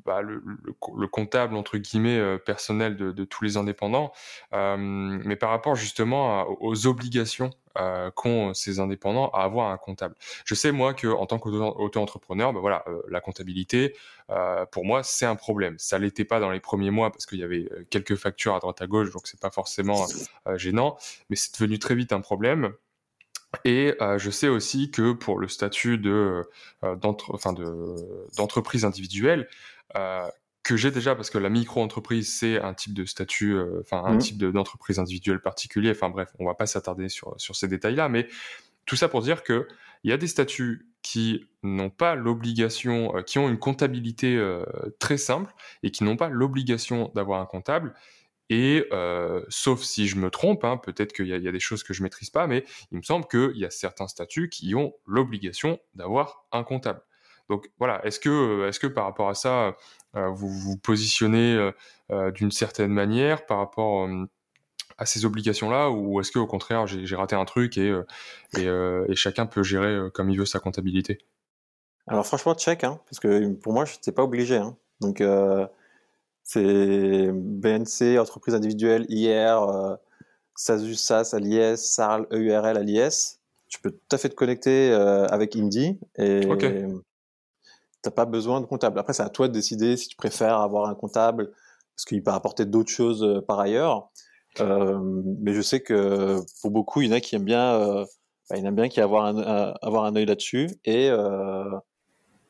bah, 0.05 0.22
le, 0.22 0.41
le, 0.64 1.07
comptable 1.07 1.55
entre 1.55 1.78
guillemets 1.78 2.18
euh, 2.18 2.38
personnel 2.38 2.95
de, 2.97 3.12
de, 3.12 3.24
tous 3.24 3.43
les 3.43 3.57
indépendants, 3.57 4.12
euh, 4.53 4.76
mais 4.78 5.36
par 5.36 5.49
rapport 5.49 5.76
justement 5.76 6.45
aux 6.62 6.88
obligations 6.88 7.51
euh, 7.78 8.12
qu'ont 8.12 8.54
ces 8.54 8.80
indépendants 8.80 9.30
à 9.30 9.44
avoir 9.44 9.72
un 9.72 9.78
comptable. 9.78 10.16
Je 10.46 10.56
sais 10.56 10.72
moi 10.72 10.94
que 10.94 11.08
en 11.08 11.26
tant 11.26 11.40
qu'auto-entrepreneur, 11.40 12.54
bah, 12.54 12.60
voilà, 12.60 12.84
euh, 12.88 13.02
la 13.10 13.22
comptabilité 13.22 13.96
euh, 14.30 14.66
pour 14.66 14.86
moi 14.86 15.04
c'est 15.04 15.26
un 15.26 15.36
problème. 15.36 15.76
Ça 15.78 16.00
l'était 16.00 16.26
pas 16.26 16.40
dans 16.40 16.52
les 16.52 16.60
premiers 16.60 16.92
mois 16.92 17.12
parce 17.12 17.26
qu'il 17.26 17.40
y 17.40 17.44
avait 17.44 17.68
quelques 17.90 18.16
factures 18.16 18.56
à 18.56 18.60
droite 18.60 18.82
à 18.82 18.88
gauche, 18.88 19.12
donc 19.12 19.28
c'est 19.28 19.40
pas 19.40 19.52
forcément 19.52 20.06
gênant, 20.56 20.98
mais 21.30 21.36
c'est 21.36 21.54
devenu 21.54 21.80
très 21.80 21.96
vite 21.96 22.14
un 22.14 22.22
problème. 22.22 22.74
Et 23.66 23.94
euh, 24.02 24.18
je 24.18 24.32
sais 24.32 24.48
aussi 24.48 24.92
que 24.92 25.12
pour 25.12 25.38
le 25.38 25.48
statut 25.48 25.98
de 25.98 26.50
d'entreprise 28.38 28.86
individuelle, 28.86 29.48
euh, 29.96 30.28
que 30.64 30.78
j'ai 30.78 30.91
déjà 30.91 31.16
parce 31.16 31.30
que 31.30 31.38
la 31.38 31.49
micro-entreprise 31.49 32.34
c'est 32.34 32.59
un 32.59 32.74
type 32.74 32.93
de 32.93 33.05
statut, 33.05 33.53
euh, 33.53 33.82
enfin 33.82 34.03
un 34.05 34.16
mmh. 34.16 34.20
type 34.20 34.38
d'entreprise 34.43 34.99
individuelle 34.99 35.41
particulier. 35.41 35.91
Enfin 35.91 36.09
bref, 36.09 36.30
on 36.39 36.45
va 36.45 36.53
pas 36.53 36.66
s'attarder 36.66 37.09
sur 37.09 37.34
sur 37.38 37.55
ces 37.55 37.68
détails-là, 37.68 38.09
mais 38.09 38.28
tout 38.86 38.95
ça 38.95 39.07
pour 39.07 39.22
dire 39.22 39.43
que 39.43 39.68
il 40.03 40.09
y 40.09 40.14
a 40.14 40.18
des 40.18 40.28
statuts 40.28 40.88
qui 41.03 41.47
n'ont 41.64 41.89
pas 41.89 42.16
l'obligation, 42.16 43.16
euh, 43.16 43.22
qui 43.22 43.39
ont 43.39 43.49
une 43.49 43.59
comptabilité 43.59 44.39
très 44.99 45.18
simple 45.18 45.53
et 45.84 45.91
qui 45.91 46.03
n'ont 46.03 46.18
pas 46.18 46.30
l'obligation 46.30 47.12
d'avoir 47.16 47.41
un 47.41 47.45
comptable. 47.45 47.93
Et 48.49 48.84
sauf 49.47 49.82
si 49.82 50.07
je 50.07 50.18
me 50.18 50.30
trompe, 50.30 50.66
hein, 50.66 50.78
peut-être 50.78 51.14
qu'il 51.14 51.28
y, 51.28 51.30
y, 51.30 51.47
a 51.47 51.51
des 51.51 51.59
choses 51.59 51.84
que 51.84 51.93
je 51.93 52.03
maîtrise 52.03 52.30
pas, 52.30 52.47
mais 52.47 52.66
il 52.91 52.97
me 52.97 53.03
semble 53.03 53.26
qu'il 53.28 53.57
y 53.57 53.66
a 53.66 53.70
certains 53.70 54.09
statuts 54.09 54.49
qui 54.49 54.76
ont 54.76 54.93
l'obligation 55.05 55.80
d'avoir 55.95 56.45
un 56.51 56.64
comptable. 56.64 57.01
Donc 57.51 57.70
voilà, 57.80 57.99
est-ce 58.05 58.18
que, 58.18 58.30
euh, 58.30 58.70
est-ce 58.70 58.80
que 58.80 58.88
par 58.88 59.03
rapport 59.03 59.28
à 59.28 59.36
ça, 59.36 59.68
euh, 59.68 59.72
vous 60.14 60.49
vous 60.49 60.78
positionnez 60.78 61.72
euh, 62.12 62.32
d'une 62.32 62.51
certaine 62.51 62.91
manière 62.91 63.45
par 63.45 63.57
rapport 63.57 64.09
à 64.97 65.05
ces 65.05 65.26
obligations-là, 65.26 65.89
ou 65.89 66.20
est-ce 66.20 66.32
que 66.32 66.39
au 66.39 66.47
contraire 66.47 66.86
j'ai 66.88 67.16
raté 67.16 67.36
un 67.36 67.45
truc 67.45 67.78
et, 67.78 67.93
et, 68.57 69.16
chacun 69.16 69.45
peut 69.45 69.64
gérer 69.64 69.97
comme 70.14 70.30
il 70.30 70.38
veut 70.38 70.45
sa 70.45 70.59
comptabilité? 70.59 71.20
Alors 72.07 72.26
franchement, 72.26 72.53
check, 72.55 72.84
hein, 72.84 72.99
parce 73.05 73.20
que 73.20 73.53
pour 73.53 73.74
moi, 73.74 73.86
je 73.86 73.93
n'étais 73.93 74.12
pas 74.12 74.24
obligé. 74.24 74.57
Hein. 74.57 74.76
Donc 74.99 75.24
c'est 76.43 77.32
BNC, 77.32 78.20
entreprise 78.20 78.53
individuelle, 78.53 79.05
IR, 79.09 79.97
SASU, 80.55 80.95
SAS, 80.95 81.34
l'IS, 81.34 81.78
SARL, 81.78 82.28
EURL, 82.32 82.78
à 82.78 82.84
l'IS. 82.84 83.39
Tu 83.70 83.80
peux 83.80 83.91
tout 83.91 84.16
à 84.16 84.18
fait 84.18 84.30
te 84.30 84.36
connecter 84.36 84.91
avec 84.91 85.55
Indie 85.55 85.97
et 86.18 86.41
t'as 88.02 88.12
pas 88.12 88.26
besoin 88.26 88.62
de 88.62 88.66
comptable. 88.66 88.99
Après, 88.99 89.14
c'est 89.14 89.24
à 89.24 89.30
toi 89.30 89.47
de 89.47 89.54
décider 89.54 89.97
si 89.97 90.08
tu 90.08 90.16
préfères 90.16 90.58
avoir 90.58 90.89
un 90.89 90.95
comptable 90.95 91.52
parce 91.95 92.06
qu'il 92.06 92.24
peut 92.24 92.32
apporter 92.32 92.66
d'autres 92.66 92.91
choses 92.91 93.24
euh, 93.24 93.41
par 93.41 93.60
ailleurs. 93.60 94.10
mais 94.60 95.54
je 95.54 95.62
sais 95.62 95.82
que 95.82 96.39
pour 96.62 96.72
beaucoup, 96.72 97.02
il 97.02 97.10
y 97.10 97.12
en 97.12 97.16
a 97.16 97.22
qui 97.22 97.36
aiment 97.36 97.45
bien, 97.45 98.06
bah, 98.49 98.58
il 98.58 98.66
aime 98.66 98.76
bien 98.76 98.89
qui 98.89 99.02
avoir 99.02 99.26
un, 99.26 99.74
avoir 99.82 100.06
un 100.06 100.16
œil 100.16 100.26
là-dessus 100.26 100.70
et 100.86 101.10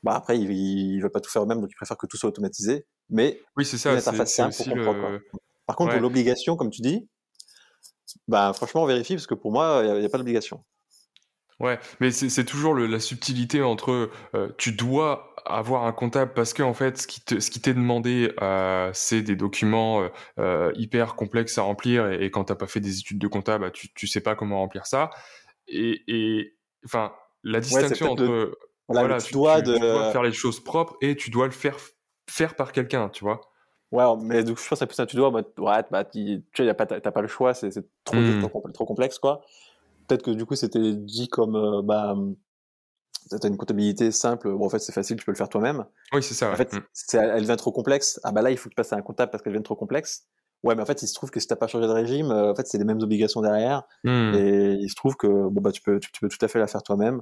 bah 0.03 0.13
après, 0.15 0.39
ils, 0.39 0.97
ne 0.97 1.01
veulent 1.01 1.11
pas 1.11 1.21
tout 1.21 1.29
faire 1.29 1.43
eux-mêmes, 1.43 1.61
donc 1.61 1.69
ils 1.71 1.75
préfèrent 1.75 1.97
que 1.97 2.07
tout 2.07 2.17
soit 2.17 2.29
automatisé. 2.29 2.85
Mais 3.09 3.39
oui, 3.55 3.65
c'est 3.65 3.77
ça. 3.77 3.99
C'est 3.99 4.25
simple 4.25 4.55
pour 4.83 4.95
comprendre. 4.95 5.19
Par 5.67 5.75
contre, 5.75 5.91
pour 5.93 6.01
l'obligation, 6.01 6.55
comme 6.55 6.71
tu 6.71 6.81
dis, 6.81 7.07
bah 8.27 8.51
franchement, 8.53 8.83
on 8.83 8.87
vérifie 8.87 9.13
parce 9.15 9.27
que 9.27 9.35
pour 9.35 9.51
moi, 9.51 9.81
il 9.83 9.99
n'y 9.99 10.05
a, 10.05 10.09
pas 10.09 10.17
d'obligation. 10.17 10.63
Ouais, 11.59 11.79
mais 11.99 12.09
c'est 12.11 12.45
toujours 12.45 12.73
la 12.75 12.99
subtilité 12.99 13.61
entre 13.61 14.09
euh, 14.33 14.49
tu 14.57 14.71
dois 14.71 15.30
avoir 15.45 15.85
un 15.85 15.91
comptable 15.91 16.33
parce 16.33 16.53
que 16.53 16.63
en 16.63 16.73
fait 16.73 16.97
ce 16.97 17.07
qui 17.07 17.21
ce 17.27 17.49
qui 17.49 17.61
t'est 17.61 17.73
demandé 17.73 18.33
euh, 18.41 18.89
c'est 18.93 19.21
des 19.21 19.35
documents 19.35 20.07
euh, 20.39 20.71
hyper 20.75 21.15
complexes 21.15 21.57
à 21.57 21.63
remplir 21.63 22.11
et, 22.11 22.29
quand 22.29 22.41
quand 22.41 22.45
t'as 22.45 22.55
pas 22.55 22.67
fait 22.67 22.79
des 22.79 22.99
études 22.99 23.19
de 23.19 23.27
comptable 23.27 23.65
bah, 23.65 23.71
tu 23.71 23.93
tu 23.93 24.07
sais 24.07 24.21
pas 24.21 24.35
comment 24.35 24.59
remplir 24.59 24.85
ça 24.85 25.09
et 25.67 26.53
enfin 26.85 27.13
la 27.43 27.59
distinction 27.59 28.11
entre 28.11 28.57
voilà, 28.87 29.21
tu, 29.21 29.33
dois, 29.33 29.61
de... 29.61 29.77
faire 30.11 30.23
les 30.23 30.31
choses 30.31 30.59
propres 30.59 30.95
et 31.01 31.15
tu 31.15 31.29
dois 31.29 31.45
le 31.45 31.51
faire 31.51 31.77
faire 32.29 32.55
par 32.55 32.71
quelqu'un, 32.71 33.09
tu 33.09 33.23
vois. 33.23 33.41
Ouais, 33.91 34.05
mais 34.21 34.43
donc 34.43 34.57
je 34.57 34.67
pense 34.67 34.79
que 34.79 34.85
plus 34.85 34.99
un 34.99 35.05
tu 35.05 35.17
dois, 35.17 35.31
bah, 35.31 35.41
ouais, 35.57 35.83
bah, 35.91 36.05
tu 36.05 36.43
n'as 36.59 36.73
pas, 36.73 36.85
pas 36.85 37.21
le 37.21 37.27
choix, 37.27 37.53
c'est 37.53 37.71
trop, 38.05 38.17
mmh. 38.17 38.49
trop, 38.73 38.85
complexe, 38.85 39.19
quoi. 39.19 39.41
Peut-être 40.07 40.23
que 40.23 40.31
du 40.31 40.45
coup, 40.45 40.55
c'était 40.55 40.93
dit 40.95 41.27
comme, 41.27 41.55
euh, 41.55 41.81
bah, 41.81 42.15
t'as 43.29 43.47
une 43.47 43.57
comptabilité 43.57 44.11
simple, 44.11 44.51
bon, 44.51 44.65
en 44.65 44.69
fait, 44.69 44.79
c'est 44.79 44.91
facile, 44.91 45.17
tu 45.17 45.25
peux 45.25 45.31
le 45.31 45.37
faire 45.37 45.49
toi-même. 45.49 45.85
Oui, 46.13 46.23
c'est 46.23 46.33
ça. 46.33 46.51
En 46.51 46.55
fait, 46.55 46.73
mmh. 46.73 47.17
elle 47.17 47.41
devient 47.41 47.57
trop 47.57 47.71
complexe. 47.71 48.19
Ah, 48.23 48.31
bah 48.31 48.41
là, 48.41 48.51
il 48.51 48.57
faut 48.57 48.69
que 48.69 48.73
tu 48.73 48.75
passes 48.75 48.93
à 48.93 48.97
un 48.97 49.01
comptable 49.01 49.31
parce 49.31 49.43
qu'elle 49.43 49.53
devient 49.53 49.63
trop 49.63 49.75
complexe. 49.75 50.27
Ouais, 50.63 50.75
mais 50.75 50.81
en 50.81 50.85
fait, 50.85 51.01
il 51.01 51.07
se 51.07 51.13
trouve 51.13 51.31
que 51.31 51.39
si 51.39 51.47
t'as 51.47 51.55
pas 51.55 51.67
changé 51.67 51.87
de 51.87 51.91
régime, 51.91 52.31
euh, 52.31 52.51
en 52.51 52.55
fait, 52.55 52.67
c'est 52.67 52.77
les 52.77 52.83
mêmes 52.83 53.01
obligations 53.01 53.41
derrière. 53.41 53.83
Mmh. 54.03 54.33
Et 54.35 54.73
il 54.73 54.89
se 54.89 54.95
trouve 54.95 55.15
que, 55.15 55.27
bon, 55.27 55.61
bah, 55.61 55.71
tu 55.71 55.81
peux, 55.81 55.99
tu 55.99 56.09
peux 56.19 56.29
tout 56.29 56.43
à 56.43 56.47
fait 56.47 56.59
la 56.59 56.67
faire 56.67 56.83
toi-même 56.83 57.21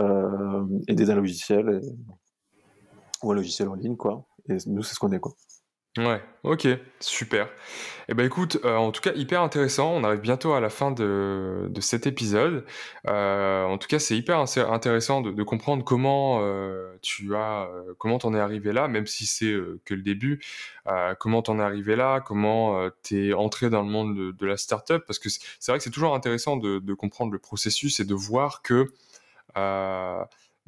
euh, 0.00 0.64
aider 0.86 1.04
d'un 1.04 1.16
logiciel 1.16 1.80
ou 3.22 3.32
un 3.32 3.34
logiciel 3.34 3.68
en 3.68 3.74
ligne, 3.74 3.96
quoi. 3.96 4.26
Et 4.48 4.56
nous, 4.66 4.82
c'est 4.82 4.94
ce 4.94 5.00
qu'on 5.00 5.12
est, 5.12 5.20
quoi. 5.20 5.32
Ouais, 5.98 6.22
ok, 6.44 6.68
super. 7.00 7.48
eh 8.08 8.14
ben 8.14 8.24
écoute, 8.24 8.58
euh, 8.64 8.76
en 8.76 8.92
tout 8.92 9.00
cas 9.00 9.12
hyper 9.14 9.42
intéressant. 9.42 9.92
On 9.94 10.04
arrive 10.04 10.20
bientôt 10.20 10.52
à 10.52 10.60
la 10.60 10.70
fin 10.70 10.92
de, 10.92 11.66
de 11.68 11.80
cet 11.80 12.06
épisode. 12.06 12.64
Euh, 13.08 13.64
en 13.64 13.78
tout 13.78 13.88
cas, 13.88 13.98
c'est 13.98 14.16
hyper 14.16 14.38
intéressant 14.38 15.22
de, 15.22 15.42
comprendre 15.42 15.82
comment 15.84 16.38
euh, 16.42 16.96
tu 17.02 17.34
as, 17.34 17.68
comment 17.98 18.18
t'en 18.18 18.32
es 18.32 18.38
arrivé 18.38 18.72
là, 18.72 18.86
même 18.86 19.08
si 19.08 19.26
c'est 19.26 19.52
que 19.84 19.94
le 19.94 20.02
début. 20.02 20.40
comment 21.18 21.42
t'en 21.42 21.58
es 21.58 21.62
arrivé 21.62 21.96
là, 21.96 22.20
comment 22.20 22.88
t'es 23.02 23.32
entré 23.32 23.68
dans 23.68 23.82
le 23.82 23.88
monde 23.88 24.36
de, 24.36 24.46
la 24.46 24.56
startup, 24.56 25.04
parce 25.04 25.18
que 25.18 25.28
c'est 25.28 25.72
vrai 25.72 25.78
que 25.78 25.84
c'est 25.84 25.90
toujours 25.90 26.14
intéressant 26.14 26.56
de, 26.56 26.94
comprendre 26.94 27.32
le 27.32 27.40
processus 27.40 27.98
et 27.98 28.04
de 28.04 28.14
voir 28.14 28.62
que 28.62 28.86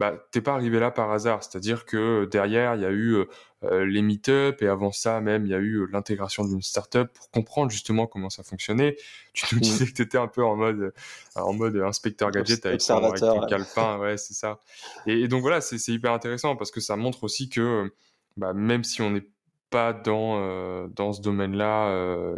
bah, 0.01 0.15
t'es 0.31 0.41
pas 0.41 0.55
arrivé 0.55 0.81
là 0.81 0.91
par 0.91 1.13
hasard. 1.13 1.45
C'est-à-dire 1.45 1.85
que 1.85 2.25
derrière, 2.25 2.75
il 2.75 2.81
y 2.81 2.87
a 2.87 2.91
eu 2.91 3.17
euh, 3.65 3.85
les 3.85 4.01
meet-up 4.01 4.63
et 4.63 4.67
avant 4.67 4.93
ça 4.93 5.21
même, 5.21 5.45
il 5.45 5.51
y 5.51 5.55
a 5.55 5.59
eu 5.59 5.87
l'intégration 5.93 6.47
d'une 6.47 6.63
startup 6.63 7.13
pour 7.13 7.31
comprendre 7.31 7.71
justement 7.71 8.07
comment 8.07 8.31
ça 8.31 8.43
fonctionnait. 8.43 8.97
Tu 9.35 9.55
nous 9.55 9.59
mmh. 9.59 9.63
disais 9.63 9.87
que 9.87 9.93
tu 9.93 10.03
étais 10.03 10.19
un 10.19 10.27
peu 10.27 10.43
en 10.43 10.57
mode, 10.57 10.81
euh, 10.81 10.93
en 11.37 11.53
mode 11.53 11.77
inspecteur 11.77 12.31
gadget 12.31 12.65
avec 12.65 12.81
ton, 12.81 12.97
avec 12.97 13.21
ton 13.21 13.47
calepin. 13.47 13.99
Ouais, 13.99 14.17
c'est 14.17 14.33
ça. 14.33 14.59
Et, 15.07 15.29
donc 15.29 15.43
voilà, 15.43 15.61
c'est 15.61 15.77
hyper 15.93 16.13
intéressant 16.13 16.57
parce 16.57 16.71
que 16.71 16.81
ça 16.81 16.97
montre 16.97 17.23
aussi 17.23 17.49
que 17.51 17.93
bah, 18.39 18.55
même 18.55 18.83
si 18.83 19.03
on 19.03 19.11
n'est 19.11 19.27
pas 19.71 19.93
dans 19.93 20.39
euh, 20.41 20.89
dans 20.89 21.13
ce 21.13 21.23
domaine-là 21.23 21.89
euh, 21.91 22.37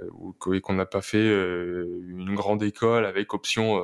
et 0.52 0.60
qu'on 0.60 0.74
n'a 0.74 0.86
pas 0.86 1.00
fait 1.00 1.16
euh, 1.16 2.04
une 2.06 2.34
grande 2.34 2.62
école 2.62 3.06
avec 3.06 3.34
option 3.34 3.82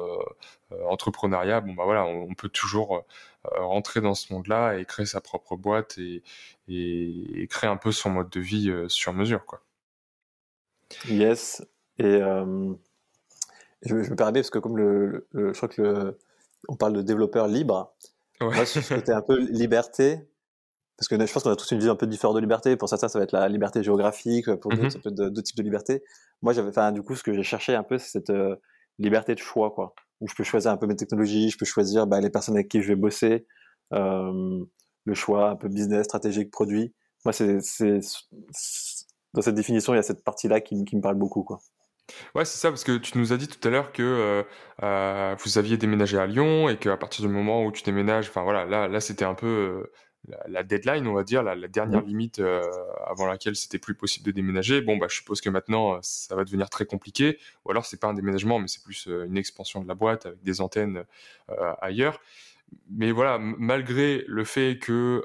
entrepreneuriat, 0.87 1.63
bon 1.63 1.73
bah 1.73 1.85
voilà, 1.85 2.05
on, 2.05 2.35
peut 2.35 2.51
toujours 2.51 3.05
rentrer 3.45 4.03
dans 4.03 4.15
ce 4.15 4.33
monde-là 4.33 4.79
et 4.79 4.85
créer 4.85 5.07
sa 5.07 5.23
propre 5.23 5.57
boîte 5.57 5.97
et, 5.97 6.23
et, 6.69 7.47
créer 7.49 7.71
un 7.71 7.79
peu 7.79 7.91
son 7.91 8.11
mode 8.11 8.29
de 8.29 8.41
vie 8.41 8.71
sur 8.89 9.15
mesure, 9.15 9.47
quoi. 9.47 9.63
Yes. 11.07 11.65
Et 11.99 12.21
je, 13.83 13.95
me 13.95 14.15
permets 14.15 14.41
parce 14.41 14.51
que 14.51 14.59
comme 14.59 14.77
le, 14.77 15.27
je 15.33 15.53
crois 15.53 15.69
que 15.69 15.81
le, 15.81 16.19
on 16.69 16.77
parle 16.77 16.93
de 16.93 17.03
développeur 17.03 17.49
libre, 17.49 17.95
ouais. 18.43 18.55
moi, 18.55 18.67
c'était 18.67 19.13
un 19.13 19.23
peu 19.23 19.39
liberté 19.39 20.29
parce 20.99 21.07
que 21.07 21.27
je 21.27 21.33
pense 21.33 21.45
qu'on 21.45 21.51
a 21.51 21.57
tous 21.57 21.71
une 21.71 21.79
vision 21.79 21.93
un 21.93 21.97
peu 21.97 22.09
différente 22.09 22.35
de 22.35 22.41
liberté. 22.41 22.77
Pour 22.77 22.89
certains, 22.89 23.07
ça 23.07 23.21
va 23.21 23.23
être 23.23 23.33
la 23.33 23.49
liberté 23.49 23.85
géographique. 23.85 24.53
Pour 24.57 24.73
d'autres, 24.73 24.91
ça 24.91 24.99
peut 24.99 25.11
être 25.11 25.33
deux 25.33 25.43
types 25.43 25.57
de 25.57 25.63
liberté. 25.63 26.03
Moi, 26.43 26.53
j'avais, 26.53 26.71
enfin, 26.71 26.91
du 26.91 27.03
coup, 27.03 27.15
ce 27.15 27.23
que 27.23 27.33
j'ai 27.33 27.45
cherché 27.45 27.77
un 27.77 27.85
peu, 27.85 27.99
c'est 27.99 28.11
cette 28.11 28.31
euh, 28.31 28.57
liberté 28.99 29.37
de 29.37 29.39
choix, 29.39 29.71
quoi. 29.71 29.95
Où 30.21 30.27
je 30.27 30.35
peux 30.35 30.43
choisir 30.43 30.73
un 30.73 30.77
peu 30.77 30.89
mes 30.89 30.97
technologies, 30.97 31.51
je 31.51 31.59
peux 31.59 31.65
choisir 31.65 32.09
bah, 32.09 32.21
les 32.21 32.31
personnes 32.31 32.57
avec 32.57 32.67
qui 32.67 32.83
je 32.83 32.89
vais 32.89 32.97
bosser, 32.97 33.47
euh, 33.95 34.65
le 35.05 35.15
choix 35.15 35.51
un 35.51 35.57
peu 35.57 35.69
business, 35.69 36.07
stratégique, 36.07 36.51
produit. 36.51 36.93
Moi, 37.25 37.33
c'est, 37.33 37.61
c'est 37.61 38.01
dans 39.35 39.43
cette 39.43 39.55
définition, 39.55 39.95
il 39.95 39.99
y 39.99 40.01
a 40.01 40.03
cette 40.03 40.25
partie-là 40.25 40.61
qui, 40.61 40.85
qui 40.85 40.97
me 40.97 41.01
parle 41.01 41.15
beaucoup, 41.15 41.45
quoi. 41.45 41.61
Ouais, 42.35 42.45
c'est 42.45 42.59
ça, 42.59 42.71
parce 42.71 42.83
que 42.83 42.97
tu 42.97 43.19
nous 43.19 43.33
as 43.33 43.37
dit 43.37 43.47
tout 43.47 43.69
à 43.69 43.71
l'heure 43.71 43.93
que 43.93 44.03
euh, 44.03 44.43
euh 44.83 45.37
vous 45.45 45.59
aviez 45.59 45.77
déménagé 45.77 46.19
à 46.19 46.27
Lyon 46.27 46.69
et 46.69 46.77
qu'à 46.79 46.97
partir 46.97 47.25
du 47.25 47.31
moment 47.31 47.65
où 47.65 47.71
tu 47.71 47.83
déménages, 47.83 48.29
enfin 48.31 48.43
voilà, 48.43 48.65
là, 48.65 48.89
là 48.89 48.99
c'était 48.99 49.27
un 49.27 49.35
peu 49.35 49.85
la, 50.47 50.63
deadline, 50.63 51.07
on 51.07 51.15
va 51.15 51.25
dire, 51.25 51.43
la, 51.43 51.57
dernière 51.69 52.03
mmh. 52.03 52.07
limite 52.07 52.39
euh, 52.39 52.63
avant 53.07 53.27
laquelle 53.27 53.57
c'était 53.57 53.79
plus 53.79 53.95
possible 53.95 54.27
de 54.27 54.33
déménager. 54.33 54.81
Bon, 54.81 54.97
bah, 54.97 55.07
je 55.09 55.17
suppose 55.17 55.41
que 55.41 55.51
maintenant, 55.51 55.95
euh, 55.95 55.99
ça 56.03 56.35
va 56.37 56.45
devenir 56.45 56.71
très 56.71 56.85
compliqué. 56.85 57.39
Ou 57.65 57.71
alors, 57.71 57.87
c'est 57.87 58.01
pas 58.01 58.09
un 58.09 58.15
déménagement, 58.15 58.59
mais 58.59 58.69
c'est 58.69 58.83
plus 58.83 59.09
euh, 59.09 59.27
une 59.27 59.37
expansion 59.37 59.83
de 59.83 59.89
la 59.89 59.95
boîte 59.95 60.27
avec 60.27 60.43
des 60.43 60.61
antennes 60.61 61.05
ailleurs. 61.81 62.21
Mais 62.91 63.13
voilà, 63.13 63.39
malgré 63.39 64.25
le 64.27 64.45
fait 64.45 64.79
que 64.79 65.23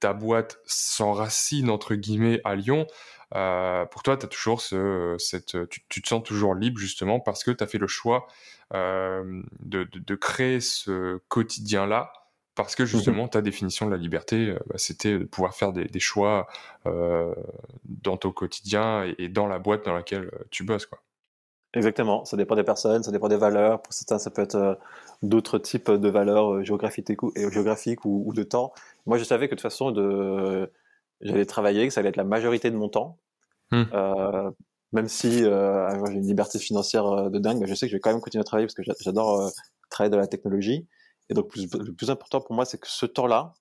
ta 0.00 0.12
boîte 0.12 0.58
s'enracine 0.64 1.70
entre 1.70 1.94
guillemets 1.94 2.40
à 2.44 2.56
Lyon, 2.56 2.88
pour 3.30 4.02
toi, 4.02 4.14
as 4.14 4.26
toujours 4.26 4.60
ce, 4.60 5.14
cette, 5.18 5.56
tu, 5.68 6.02
te 6.02 6.08
sens 6.08 6.24
toujours 6.24 6.56
libre 6.56 6.78
justement 6.78 7.20
parce 7.20 7.44
que 7.44 7.52
tu 7.52 7.62
as 7.62 7.68
fait 7.68 7.78
le 7.78 7.86
choix 7.86 8.26
de, 8.72 9.44
de, 9.60 10.14
créer 10.16 10.60
ce 10.60 11.18
quotidien-là 11.28 12.25
parce 12.56 12.74
que 12.74 12.82
mmh 12.82 12.86
justement, 12.86 13.28
ta 13.28 13.42
définition 13.42 13.86
de 13.86 13.92
la 13.92 13.98
liberté, 13.98 14.48
euh, 14.48 14.58
bah, 14.66 14.76
c'était 14.78 15.18
de 15.18 15.24
pouvoir 15.24 15.54
faire 15.54 15.72
des, 15.72 16.00
choix 16.00 16.48
euh, 16.86 17.32
dans 17.84 18.16
ton 18.16 18.32
quotidien 18.32 19.04
et, 19.18 19.28
dans 19.28 19.46
la 19.46 19.58
boîte 19.58 19.84
dans 19.84 19.94
laquelle 19.94 20.30
euh, 20.32 20.44
tu 20.50 20.64
bosses. 20.64 20.86
Quoi. 20.86 20.98
Exactement, 21.74 22.24
ça 22.24 22.38
dépend 22.38 22.56
des 22.56 22.64
personnes, 22.64 23.02
ça 23.02 23.12
dépend 23.12 23.28
des 23.28 23.36
valeurs. 23.36 23.82
Pour 23.82 23.92
certains, 23.92 24.18
ça 24.18 24.30
peut 24.30 24.40
être 24.40 24.78
d'autres 25.22 25.58
types 25.58 25.90
de 25.90 26.08
valeurs 26.08 26.64
géographiques, 26.64 27.10
et, 27.10 27.50
géographiques 27.50 28.04
ou, 28.06 28.32
de 28.34 28.42
temps. 28.42 28.72
Moi, 29.04 29.18
je 29.18 29.24
savais 29.24 29.48
que 29.48 29.54
de 29.54 29.56
toute 29.56 29.62
façon, 29.62 29.90
de... 29.90 30.72
j'allais 31.20 31.44
travailler, 31.44 31.86
que 31.86 31.92
ça 31.92 32.00
allait 32.00 32.08
être 32.08 32.16
la 32.16 32.24
majorité 32.24 32.70
de 32.70 32.76
mon 32.76 32.88
temps. 32.88 33.18
Mmh. 33.72 33.82
même 34.92 35.08
si 35.08 35.40
j'ai 35.40 35.48
une 35.48 36.26
liberté 36.26 36.60
financière 36.60 37.30
de 37.30 37.38
dingue, 37.40 37.66
je 37.66 37.74
sais 37.74 37.86
que 37.86 37.90
je 37.90 37.96
vais 37.96 38.00
quand 38.00 38.12
même 38.12 38.20
continuer 38.20 38.40
à 38.40 38.44
travailler 38.44 38.66
parce 38.66 38.76
que 38.76 38.84
j'adore 39.00 39.50
travailler 39.90 40.10
dans 40.10 40.18
la 40.18 40.28
technologie. 40.28 40.86
Et 41.28 41.34
donc, 41.34 41.54
le 41.56 41.92
plus 41.92 42.10
important 42.10 42.40
pour 42.40 42.54
moi, 42.54 42.64
c'est 42.64 42.78
que 42.78 42.88
ce 42.88 43.06
temps-là, 43.06 43.54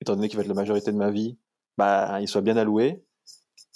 étant 0.00 0.14
donné 0.14 0.28
qu'il 0.28 0.36
va 0.36 0.42
être 0.42 0.48
la 0.48 0.54
majorité 0.54 0.92
de 0.92 0.96
ma 0.96 1.10
vie, 1.10 1.38
bah, 1.76 2.20
il 2.20 2.28
soit 2.28 2.42
bien 2.42 2.56
alloué. 2.56 3.04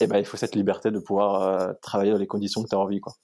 Et 0.00 0.06
ben, 0.06 0.18
il 0.18 0.24
faut 0.24 0.36
cette 0.36 0.54
liberté 0.54 0.90
de 0.90 0.98
pouvoir 0.98 1.42
euh, 1.42 1.72
travailler 1.82 2.12
dans 2.12 2.18
les 2.18 2.26
conditions 2.26 2.62
que 2.62 2.68
tu 2.68 2.74
as 2.74 2.78
envie, 2.78 3.00
quoi. 3.00 3.14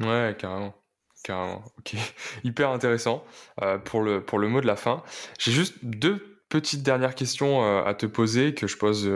Ouais, 0.00 0.36
carrément. 0.38 0.74
Carrément. 1.22 1.64
Ok. 1.78 1.96
Hyper 2.44 2.70
intéressant 2.70 3.24
euh, 3.62 3.78
pour, 3.78 4.02
le, 4.02 4.24
pour 4.24 4.38
le 4.38 4.48
mot 4.48 4.60
de 4.60 4.66
la 4.66 4.76
fin. 4.76 5.02
J'ai 5.38 5.52
juste 5.52 5.76
deux 5.82 6.33
petites 6.58 6.82
dernières 6.82 7.14
questions 7.14 7.64
euh, 7.64 7.84
à 7.84 7.94
te 7.94 8.06
poser 8.06 8.54
que 8.54 8.66
je 8.66 8.76
pose 8.76 9.10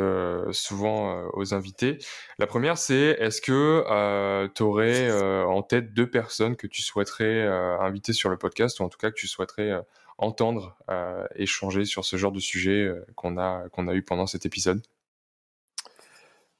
souvent 0.52 1.22
aux 1.34 1.54
invités. 1.54 1.98
La 2.38 2.46
première, 2.46 2.78
c'est 2.78 3.16
est-ce 3.18 3.40
que 3.40 4.48
tu 4.54 4.62
aurais 4.62 5.10
en 5.44 5.62
tête 5.62 5.94
deux 5.94 6.10
personnes 6.10 6.56
que 6.56 6.66
tu 6.66 6.82
souhaiterais 6.82 7.46
inviter 7.46 8.12
sur 8.12 8.28
le 8.28 8.36
podcast 8.36 8.80
ou 8.80 8.82
en 8.82 8.88
tout 8.88 8.98
cas 8.98 9.10
que 9.10 9.16
tu 9.16 9.28
souhaiterais 9.28 9.80
entendre 10.18 10.76
euh, 10.90 11.26
échanger 11.36 11.84
sur 11.84 12.04
ce 12.04 12.16
genre 12.16 12.32
de 12.32 12.40
sujet 12.40 12.84
euh, 12.84 13.06
qu'on 13.14 13.38
a, 13.38 13.94
eu 13.94 14.02
pendant 14.02 14.26
cet 14.26 14.44
épisode? 14.44 14.82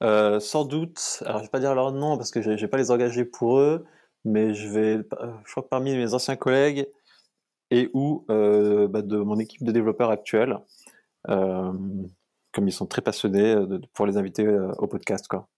Euh, 0.03 0.39
Sans 0.39 0.65
doute. 0.65 1.23
Alors, 1.27 1.39
je 1.39 1.45
vais 1.45 1.51
pas 1.51 1.61
dire 1.61 1.75
leur 1.75 1.93
nom 1.93 2.17
parce 2.17 2.31
que 2.31 2.41
je 2.41 2.51
vais 2.51 2.69
pas 2.69 2.79
les 2.79 2.93
engager 2.93 3.25
pour 3.25 3.59
eux, 3.59 3.85
mais 4.25 4.55
je 4.55 4.69
vais, 4.69 4.99
je 5.45 5.51
crois 5.51 5.69
parmi 5.69 5.97
mes 5.97 6.15
anciens 6.15 6.37
collègues 6.37 6.87
et 7.71 7.91
ou 7.95 8.25
bah, 8.29 9.03
de 9.03 9.17
mon 9.19 9.39
équipe 9.39 9.65
de 9.65 9.73
développeurs 9.73 10.11
actuels, 10.11 10.59
comme 11.27 12.67
ils 12.67 12.73
sont 12.73 12.87
très 12.87 13.03
passionnés, 13.03 13.57
pour 13.95 14.07
les 14.07 14.17
inviter 14.17 14.49
au 14.79 14.87
podcast, 14.87 15.27
quoi. 15.29 15.49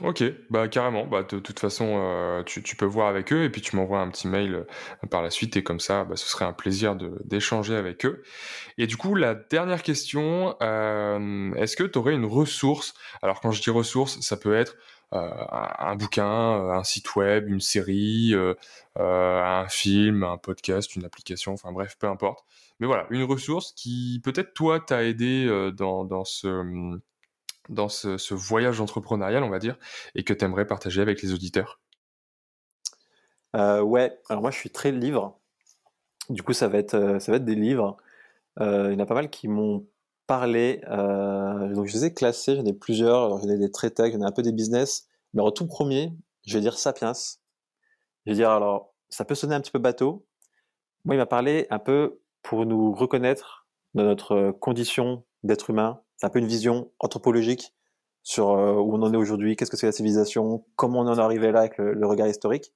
Ok, 0.00 0.24
bah 0.48 0.68
carrément. 0.68 1.06
Bah 1.06 1.22
de, 1.22 1.38
toute 1.38 1.60
façon, 1.60 2.00
euh, 2.00 2.42
tu, 2.44 2.62
tu, 2.62 2.76
peux 2.76 2.86
voir 2.86 3.08
avec 3.08 3.30
eux 3.32 3.44
et 3.44 3.50
puis 3.50 3.60
tu 3.60 3.76
m'envoies 3.76 4.00
un 4.00 4.08
petit 4.08 4.26
mail 4.26 4.54
euh, 4.54 5.06
par 5.10 5.22
la 5.22 5.28
suite 5.30 5.56
et 5.56 5.62
comme 5.62 5.80
ça, 5.80 6.04
bah, 6.04 6.16
ce 6.16 6.26
serait 6.26 6.46
un 6.46 6.54
plaisir 6.54 6.96
d'échanger 7.24 7.76
avec 7.76 8.06
eux. 8.06 8.22
Et 8.78 8.86
du 8.86 8.96
coup, 8.96 9.14
la 9.14 9.34
dernière 9.34 9.82
question, 9.82 10.56
euh, 10.62 11.52
est-ce 11.54 11.76
que 11.76 11.84
tu 11.84 11.98
aurais 11.98 12.14
une 12.14 12.24
ressource? 12.24 12.94
Alors 13.20 13.40
quand 13.40 13.50
je 13.50 13.60
dis 13.60 13.70
ressource, 13.70 14.18
ça 14.20 14.36
peut 14.38 14.54
être 14.54 14.76
un 15.12 15.96
bouquin, 15.96 16.24
un 16.24 16.84
site 16.84 17.14
web, 17.16 17.48
une 17.48 17.60
série, 17.60 18.34
un 18.96 19.66
film, 19.68 20.24
un 20.24 20.38
podcast, 20.38 20.96
une 20.96 21.04
application, 21.04 21.52
enfin 21.52 21.72
bref, 21.72 21.96
peu 21.98 22.08
importe. 22.08 22.44
Mais 22.80 22.86
voilà, 22.86 23.06
une 23.10 23.24
ressource 23.24 23.72
qui 23.72 24.20
peut-être 24.24 24.54
toi 24.54 24.80
t'a 24.80 25.04
aidé 25.04 25.46
dans, 25.76 26.04
dans 26.04 26.24
ce 26.24 26.98
dans 27.68 27.88
ce, 27.88 28.34
voyage 28.34 28.80
entrepreneurial, 28.80 29.42
on 29.44 29.50
va 29.50 29.58
dire, 29.58 29.78
et 30.14 30.24
que 30.24 30.32
tu 30.32 30.44
aimerais 30.44 30.66
partager 30.66 31.00
avec 31.00 31.22
les 31.22 31.32
auditeurs 31.32 31.80
Ouais, 33.54 34.18
alors 34.28 34.42
moi 34.42 34.50
je 34.50 34.56
suis 34.56 34.70
très 34.70 34.92
livre. 34.92 35.38
Du 36.30 36.42
coup, 36.42 36.52
ça 36.52 36.68
va 36.68 36.78
être, 36.78 37.18
ça 37.20 37.32
va 37.32 37.36
être 37.36 37.44
des 37.44 37.54
livres. 37.54 37.96
il 38.58 38.92
y 38.92 38.94
en 38.94 38.98
a 38.98 39.06
pas 39.06 39.14
mal 39.14 39.30
qui 39.30 39.48
m'ont 39.48 39.86
parlé. 40.26 40.80
donc 40.88 41.86
je 41.86 41.94
les 41.94 42.04
ai 42.06 42.14
classés, 42.14 42.56
j'en 42.56 42.64
ai 42.64 42.72
plusieurs. 42.72 43.38
J'en 43.38 43.48
ai 43.48 43.58
des 43.58 43.70
très 43.70 43.90
tech, 43.90 44.12
j'en 44.12 44.20
ai 44.20 44.24
un 44.24 44.32
peu 44.32 44.42
des 44.42 44.52
business. 44.52 45.06
Mais 45.34 45.42
en 45.42 45.50
tout 45.50 45.66
premier, 45.66 46.12
je 46.46 46.54
vais 46.54 46.60
dire 46.60 46.78
Sapiens. 46.78 47.12
Je 48.26 48.32
vais 48.32 48.36
dire, 48.36 48.50
alors, 48.50 48.94
ça 49.08 49.24
peut 49.24 49.34
sonner 49.34 49.54
un 49.54 49.60
petit 49.60 49.70
peu 49.70 49.78
bateau. 49.78 50.26
Moi, 51.04 51.16
il 51.16 51.18
m'a 51.18 51.26
parlé 51.26 51.66
un 51.70 51.78
peu 51.78 52.20
pour 52.42 52.66
nous 52.66 52.92
reconnaître 52.92 53.66
dans 53.94 54.04
notre 54.04 54.52
condition 54.52 55.24
d'être 55.42 55.70
humain. 55.70 56.00
C'est 56.16 56.26
un 56.26 56.30
peu 56.30 56.38
une 56.38 56.46
vision 56.46 56.90
anthropologique 56.98 57.74
sur 58.22 58.50
où 58.50 58.94
on 58.94 59.02
en 59.02 59.12
est 59.12 59.16
aujourd'hui, 59.16 59.56
qu'est-ce 59.56 59.70
que 59.70 59.76
c'est 59.76 59.86
la 59.86 59.92
civilisation, 59.92 60.64
comment 60.76 61.00
on 61.00 61.08
en 61.08 61.16
est 61.16 61.20
arrivé 61.20 61.50
là 61.50 61.60
avec 61.60 61.78
le, 61.78 62.06
regard 62.06 62.28
historique. 62.28 62.72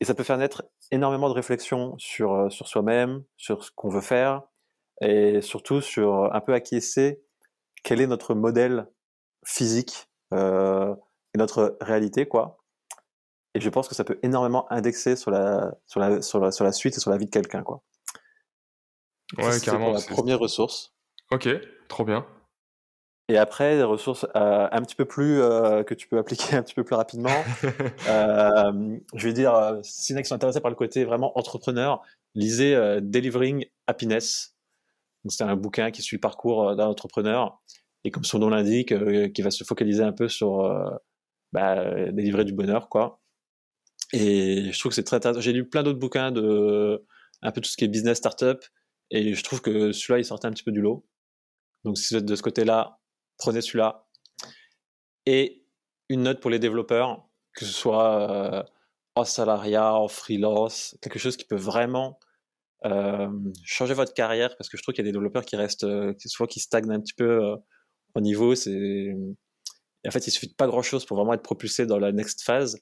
Et 0.00 0.04
ça 0.04 0.14
peut 0.14 0.24
faire 0.24 0.38
naître 0.38 0.64
énormément 0.90 1.28
de 1.28 1.34
réflexions 1.34 1.94
sur, 1.98 2.50
sur 2.50 2.66
soi-même, 2.66 3.22
sur 3.36 3.62
ce 3.64 3.70
qu'on 3.70 3.88
veut 3.88 4.00
faire, 4.00 4.42
et 5.00 5.40
surtout 5.40 5.80
sur 5.80 6.34
un 6.34 6.40
peu 6.40 6.52
acquiescer 6.54 7.22
quel 7.82 8.00
est 8.00 8.06
notre 8.06 8.34
modèle 8.34 8.86
physique 9.44 10.08
euh, 10.34 10.94
et 11.34 11.38
notre 11.38 11.76
réalité, 11.80 12.26
quoi. 12.26 12.58
Et 13.54 13.60
je 13.60 13.68
pense 13.68 13.88
que 13.88 13.94
ça 13.94 14.04
peut 14.04 14.18
énormément 14.22 14.70
indexer 14.70 15.16
sur 15.16 15.30
la, 15.30 15.74
sur 15.86 15.98
la, 15.98 16.22
sur 16.22 16.38
la, 16.40 16.52
sur 16.52 16.64
la 16.64 16.72
suite 16.72 16.96
et 16.96 17.00
sur 17.00 17.10
la 17.10 17.16
vie 17.16 17.26
de 17.26 17.30
quelqu'un, 17.30 17.62
quoi. 17.62 17.82
Ouais, 19.38 19.52
c'est 19.52 19.64
carrément. 19.64 19.92
la 19.92 20.00
première 20.00 20.38
ressource. 20.38 20.94
Ok, 21.32 21.48
trop 21.88 22.04
bien. 22.04 22.26
Et 23.28 23.38
après, 23.38 23.76
des 23.76 23.84
ressources 23.84 24.26
euh, 24.34 24.68
un 24.72 24.82
petit 24.82 24.96
peu 24.96 25.04
plus 25.04 25.40
euh, 25.40 25.84
que 25.84 25.94
tu 25.94 26.08
peux 26.08 26.18
appliquer 26.18 26.56
un 26.56 26.62
petit 26.62 26.74
peu 26.74 26.82
plus 26.82 26.96
rapidement. 26.96 27.44
euh, 28.08 28.98
je 29.14 29.28
vais 29.28 29.32
dire, 29.32 29.78
si 29.82 30.14
qui 30.14 30.24
sont 30.24 30.34
intéressés 30.34 30.60
par 30.60 30.70
le 30.70 30.76
côté 30.76 31.04
vraiment 31.04 31.38
entrepreneur, 31.38 32.02
lisez 32.34 32.76
Delivering 33.00 33.66
Happiness 33.86 34.56
c'est 35.28 35.44
un 35.44 35.56
bouquin 35.56 35.90
qui 35.90 36.02
suit 36.02 36.16
le 36.16 36.20
parcours 36.20 36.70
euh, 36.70 36.74
d'un 36.74 36.86
entrepreneur 36.86 37.60
et 38.04 38.10
comme 38.10 38.24
son 38.24 38.38
nom 38.38 38.48
l'indique, 38.48 38.92
euh, 38.92 39.28
qui 39.28 39.42
va 39.42 39.50
se 39.50 39.64
focaliser 39.64 40.02
un 40.02 40.12
peu 40.12 40.28
sur 40.28 40.60
euh, 40.64 40.88
bah, 41.52 42.10
délivrer 42.12 42.44
du 42.44 42.54
bonheur, 42.54 42.88
quoi. 42.88 43.20
Et 44.12 44.72
je 44.72 44.78
trouve 44.78 44.90
que 44.90 44.96
c'est 44.96 45.04
très 45.04 45.16
intéressant. 45.16 45.40
J'ai 45.40 45.52
lu 45.52 45.68
plein 45.68 45.82
d'autres 45.82 45.98
bouquins 45.98 46.32
de 46.32 47.04
un 47.42 47.52
peu 47.52 47.60
tout 47.60 47.68
ce 47.68 47.76
qui 47.76 47.84
est 47.84 47.88
business 47.88 48.18
startup 48.18 48.64
et 49.10 49.34
je 49.34 49.44
trouve 49.44 49.60
que 49.60 49.92
celui-là 49.92 50.18
il 50.18 50.24
sortait 50.24 50.46
un 50.46 50.50
petit 50.52 50.64
peu 50.64 50.72
du 50.72 50.80
lot. 50.80 51.06
Donc 51.84 51.98
si 51.98 52.14
vous 52.14 52.18
êtes 52.18 52.26
de 52.26 52.34
ce 52.34 52.42
côté-là, 52.42 53.00
prenez 53.38 53.60
celui-là. 53.60 54.06
Et 55.26 55.64
une 56.08 56.22
note 56.22 56.40
pour 56.40 56.50
les 56.50 56.58
développeurs, 56.58 57.28
que 57.54 57.64
ce 57.64 57.72
soit 57.72 58.66
en 59.14 59.24
salariat, 59.24 59.94
en 59.94 60.08
freelance, 60.08 60.96
quelque 61.02 61.18
chose 61.18 61.36
qui 61.36 61.44
peut 61.44 61.56
vraiment 61.56 62.18
euh, 62.86 63.28
changez 63.64 63.94
votre 63.94 64.14
carrière 64.14 64.56
parce 64.56 64.68
que 64.68 64.76
je 64.76 64.82
trouve 64.82 64.94
qu'il 64.94 65.04
y 65.04 65.08
a 65.08 65.10
des 65.10 65.12
développeurs 65.12 65.44
qui 65.44 65.56
restent, 65.56 65.84
euh, 65.84 66.14
soit 66.26 66.46
qui 66.46 66.60
stagnent 66.60 66.90
un 66.90 67.00
petit 67.00 67.14
peu 67.14 67.44
euh, 67.44 67.56
au 68.14 68.20
niveau. 68.20 68.54
C'est 68.54 69.14
en 70.06 70.10
fait, 70.10 70.26
il 70.26 70.30
suffit 70.30 70.48
de 70.48 70.54
pas 70.54 70.66
grand 70.66 70.82
chose 70.82 71.04
pour 71.04 71.16
vraiment 71.16 71.34
être 71.34 71.42
propulsé 71.42 71.86
dans 71.86 71.98
la 71.98 72.12
next 72.12 72.42
phase. 72.42 72.80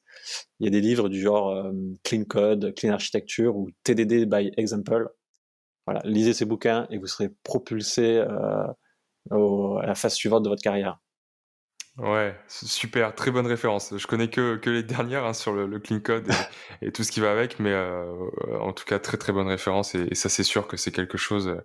Il 0.60 0.64
y 0.64 0.68
a 0.68 0.70
des 0.70 0.80
livres 0.80 1.08
du 1.08 1.20
genre 1.20 1.50
euh, 1.50 1.72
Clean 2.04 2.24
Code, 2.24 2.74
Clean 2.76 2.92
Architecture 2.92 3.56
ou 3.56 3.70
TDD 3.82 4.26
by 4.26 4.52
Example. 4.56 5.08
Voilà, 5.86 6.00
lisez 6.04 6.32
ces 6.34 6.44
bouquins 6.44 6.86
et 6.90 6.98
vous 6.98 7.06
serez 7.06 7.30
propulsé 7.42 8.18
euh, 8.18 8.66
au, 9.30 9.78
à 9.78 9.86
la 9.86 9.94
phase 9.94 10.14
suivante 10.14 10.44
de 10.44 10.48
votre 10.48 10.62
carrière. 10.62 11.00
Ouais, 11.98 12.36
super, 12.46 13.12
très 13.14 13.32
bonne 13.32 13.46
référence. 13.46 13.92
Je 13.96 14.06
connais 14.06 14.28
que, 14.28 14.56
que 14.56 14.70
les 14.70 14.82
dernières 14.84 15.24
hein, 15.24 15.34
sur 15.34 15.52
le, 15.52 15.78
clean 15.80 16.00
code 16.00 16.28
et, 16.82 16.92
tout 16.92 17.02
ce 17.02 17.10
qui 17.10 17.20
va 17.20 17.32
avec, 17.32 17.58
mais 17.58 17.72
euh, 17.72 18.28
en 18.60 18.72
tout 18.72 18.84
cas 18.84 18.98
très 18.98 19.16
très 19.16 19.32
bonne 19.32 19.48
référence 19.48 19.94
et, 19.94 20.14
ça 20.14 20.28
c'est 20.28 20.44
sûr 20.44 20.68
que 20.68 20.76
c'est 20.76 20.92
quelque 20.92 21.18
chose 21.18 21.60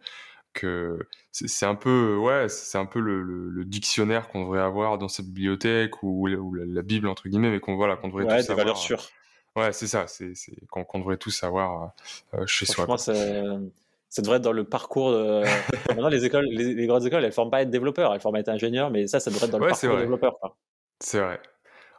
que 0.54 1.00
c'est 1.32 1.66
un 1.66 1.74
peu 1.74 2.16
ouais 2.16 2.48
c'est 2.48 2.78
un 2.78 2.86
peu 2.86 3.00
le, 3.00 3.24
le, 3.24 3.66
dictionnaire 3.66 4.28
qu'on 4.28 4.44
devrait 4.44 4.62
avoir 4.62 5.00
dans 5.00 5.08
cette 5.08 5.26
bibliothèque 5.26 6.04
ou, 6.04 6.28
la, 6.28 6.82
Bible 6.82 7.08
entre 7.08 7.28
guillemets, 7.30 7.50
mais 7.50 7.60
qu'on 7.60 7.76
voilà 7.76 7.96
qu'on 7.96 8.08
devrait 8.08 8.26
ouais, 8.26 8.40
tous 8.40 8.48
des 8.48 8.56
valeurs 8.56 8.78
sûres. 8.78 9.10
Ouais, 9.56 9.72
c'est 9.72 9.88
ça, 9.88 10.08
c'est 10.08 10.34
qu'on 10.70 11.00
devrait 11.00 11.18
tous 11.18 11.32
savoir 11.32 11.92
euh, 12.34 12.46
chez 12.48 12.66
soi. 12.66 12.86
Franchement, 12.86 13.70
ça 14.14 14.22
devrait 14.22 14.38
être 14.38 14.44
dans 14.44 14.52
le 14.52 14.64
parcours. 14.64 15.12
De... 15.12 15.42
Maintenant, 15.90 16.08
les 16.08 16.24
écoles, 16.24 16.46
les, 16.46 16.86
grandes 16.86 17.04
écoles, 17.04 17.26
elles 17.26 17.32
forment 17.32 17.50
pas 17.50 17.58
à 17.58 17.62
être 17.64 17.72
développeurs, 17.72 18.14
elles 18.14 18.22
forment 18.22 18.36
à 18.36 18.40
être 18.42 18.50
ingénieurs, 18.50 18.92
mais 18.92 19.08
ça, 19.08 19.20
ça 19.20 19.32
devrait 19.32 19.48
être 19.48 19.52
dans 19.54 19.58
le 19.58 19.70
parcours 19.70 19.96
de 19.96 20.02
développeur. 20.02 20.38
C'est 21.00 21.20
vrai. 21.20 21.42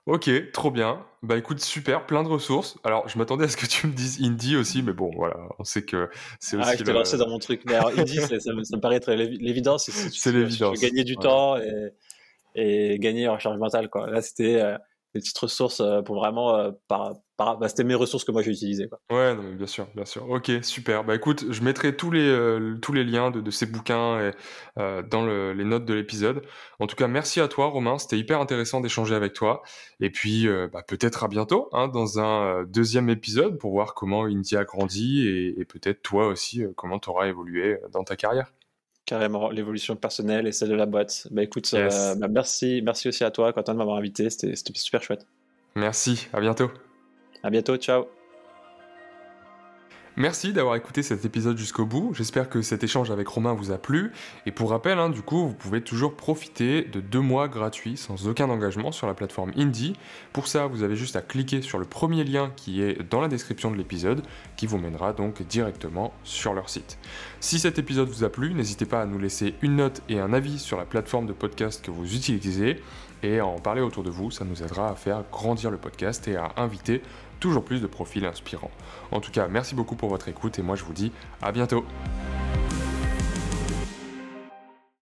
Ok, 0.07 0.31
trop 0.53 0.71
bien. 0.71 1.05
Bah 1.25 1.37
écoute, 1.37 1.59
super, 1.59 2.07
plein 2.07 2.23
de 2.23 2.29
ressources. 2.29 2.79
Alors, 2.85 3.09
je 3.09 3.19
m'attendais 3.19 3.47
à 3.47 3.49
ce 3.49 3.57
que 3.57 3.67
tu 3.67 3.89
me 3.89 3.93
dises 3.93 4.23
indie 4.23 4.55
aussi, 4.55 4.85
mais 4.85 4.93
bon, 4.93 5.11
voilà, 5.17 5.37
on 5.59 5.65
sait 5.65 5.83
que 5.83 6.09
c'est 6.39 6.57
aussi. 6.57 6.69
Ah, 6.71 6.77
je 6.77 6.85
t'ai 6.85 6.93
lancé 6.93 7.17
dans 7.17 7.29
mon 7.29 7.41
truc. 7.41 7.63
Mais 7.67 7.75
alors, 7.75 7.91
indie, 7.99 8.21
ça, 8.21 8.39
ça, 8.39 8.53
me, 8.53 8.81
paraît 8.81 8.97
être 8.97 9.13
l'évidence. 9.13 9.91
C'est 9.91 10.31
l'évidence. 10.31 10.79
gagner 10.79 11.03
du 11.03 11.17
temps 11.17 11.57
et, 11.57 11.91
et, 12.55 12.99
gagner 13.01 13.27
en 13.27 13.41
charge 13.41 13.59
mentale, 13.59 13.91
quoi. 13.91 14.09
Là, 14.09 14.23
c'était 14.23 14.63
euh, 14.63 14.79
des 15.15 15.21
petites 15.21 15.39
ressources 15.39 15.81
euh, 15.81 16.03
pour 16.03 16.17
vraiment 16.17 16.57
euh, 16.57 16.73
par, 16.89 17.15
bah, 17.39 17.69
c'était 17.69 17.85
mes 17.85 17.95
ressources 17.95 18.25
que 18.25 18.33
moi 18.33 18.43
j'ai 18.43 18.51
utilisées. 18.51 18.89
Quoi. 18.89 19.01
Ouais, 19.11 19.37
bien 19.55 19.67
sûr, 19.67 19.87
bien 19.95 20.05
sûr. 20.05 20.29
Ok, 20.29 20.51
super. 20.63 21.05
Bah 21.05 21.15
écoute, 21.15 21.47
je 21.51 21.63
mettrai 21.63 21.97
tous 21.97 22.11
les, 22.11 22.27
euh, 22.27 22.77
tous 22.81 22.93
les 22.93 23.05
liens 23.05 23.31
de, 23.31 23.51
ces 23.51 23.67
bouquins 23.67 24.21
et, 24.21 24.33
dans 25.11 25.25
le, 25.25 25.53
les 25.53 25.65
notes 25.65 25.85
de 25.85 25.95
l'épisode. 25.95 26.43
En 26.79 26.87
tout 26.87 26.97
cas, 26.97 27.09
merci 27.09 27.41
à 27.41 27.49
toi, 27.49 27.67
Romain. 27.67 27.99
C'était 27.99 28.19
hyper 28.19 28.41
intéressant 28.41 28.81
d'échanger 28.81 29.15
avec 29.15 29.33
toi. 29.33 29.63
Et 30.01 30.11
puis, 30.11 30.47
bah, 30.73 30.83
peut-être 30.87 31.25
à 31.25 31.29
bientôt 31.29 31.69
hein, 31.73 31.89
dans 31.89 32.21
un 32.21 32.65
deuxième 32.65 33.09
épisode 33.09 33.59
pour 33.59 33.73
voir 33.73 33.95
comment 33.95 34.25
India 34.25 34.61
a 34.61 34.65
grandi 34.65 35.27
et 35.27 35.65
peut-être 35.65 36.03
toi 36.03 36.29
aussi, 36.29 36.63
comment 36.77 36.99
tu 36.99 37.11
auras 37.11 37.27
évolué 37.27 37.79
dans 37.93 38.05
ta 38.05 38.17
carrière. 38.17 38.53
Carrément, 39.07 39.51
l'évolution 39.51 39.97
personnelle 39.97 40.47
et 40.47 40.53
celle 40.53 40.71
de 40.71 40.75
la 40.75 40.87
boîte. 40.87 41.29
Bah 41.31 41.43
écoute, 41.43 41.69
bah, 41.73 42.29
merci, 42.31 42.81
merci 42.83 43.09
aussi 43.09 43.23
à 43.23 43.31
toi, 43.31 43.53
Quentin, 43.53 43.75
de 43.75 43.79
m'avoir 43.79 43.99
invité. 43.99 44.31
C'était 44.31 44.55
super 44.75 45.03
chouette. 45.03 45.27
Merci, 45.75 46.29
à 46.33 46.41
bientôt. 46.41 46.71
À 47.43 47.51
bientôt, 47.51 47.77
ciao. 47.77 48.07
Merci 50.17 50.53
d'avoir 50.53 50.77
écouté 50.77 51.03
cet 51.03 51.25
épisode 51.25 51.59
jusqu'au 51.59 51.87
bout. 51.87 52.15
J'espère 52.15 52.49
que 52.49 52.63
cet 52.63 52.85
échange 52.85 53.11
avec 53.11 53.27
Romain 53.27 53.53
vous 53.53 53.73
a 53.73 53.79
plu. 53.79 54.13
Et 54.47 54.53
pour 54.53 54.71
rappel, 54.71 55.01
hein, 55.01 55.11
du 55.11 55.23
coup, 55.23 55.49
vous 55.49 55.55
pouvez 55.55 55.81
toujours 55.81 56.15
profiter 56.15 56.83
de 56.83 57.01
deux 57.01 57.19
mois 57.19 57.49
gratuits 57.49 57.97
sans 57.97 58.29
aucun 58.29 58.49
engagement 58.49 58.93
sur 58.93 59.09
la 59.09 59.15
plateforme 59.15 59.51
Indie. 59.57 59.95
Pour 60.33 60.47
ça, 60.47 60.69
vous 60.69 60.85
avez 60.85 60.95
juste 60.95 61.17
à 61.17 61.21
cliquer 61.21 61.63
sur 61.63 61.81
le 61.81 61.85
premier 61.85 62.23
lien 62.23 62.53
qui 62.55 62.81
est 62.81 63.03
dans 63.11 63.21
la 63.21 63.27
description 63.27 63.73
de 63.73 63.77
l'épisode, 63.77 64.23
qui 64.57 64.69
vous 64.69 64.79
mènera 64.79 65.15
donc 65.15 65.43
directement 65.43 66.15
sur 66.23 66.55
leur 66.55 66.71
site. 66.71 66.97
Si 67.41 67.59
cet 67.59 67.81
épisode 67.81 68.09
vous 68.09 68.23
a 68.23 68.31
plu, 68.31 68.55
n'hésitez 68.55 68.87
pas 68.87 69.03
à 69.03 69.07
nous 69.07 69.19
laisser 69.19 69.57
une 69.63 69.75
note 69.75 70.01
et 70.09 70.21
un 70.21 70.33
avis 70.33 70.61
sur 70.61 70.77
la 70.77 70.85
plateforme 70.85 71.27
de 71.27 71.33
podcast 71.33 71.85
que 71.85 71.91
vous 71.91 72.15
utilisez 72.15 72.81
et 73.25 73.39
à 73.39 73.47
en 73.47 73.59
parler 73.59 73.81
autour 73.81 74.03
de 74.03 74.11
vous, 74.11 74.31
ça 74.31 74.45
nous 74.45 74.63
aidera 74.63 74.91
à 74.91 74.95
faire 74.95 75.25
grandir 75.33 75.71
le 75.71 75.79
podcast 75.79 76.29
et 76.29 76.37
à 76.37 76.53
inviter 76.59 77.01
toujours 77.45 77.63
plus 77.63 77.83
de 77.83 77.87
profils 77.87 78.25
inspirants. 78.25 78.71
En 79.13 79.21
tout 79.21 79.31
cas, 79.31 79.49
merci 79.49 79.75
beaucoup 79.75 79.97
pour 79.97 80.09
votre 80.09 80.29
écoute 80.29 80.59
et 80.59 80.63
moi 80.63 80.77
je 80.77 80.85
vous 80.85 80.95
dis 80.95 81.13
à 81.43 81.53
bientôt. 81.53 81.85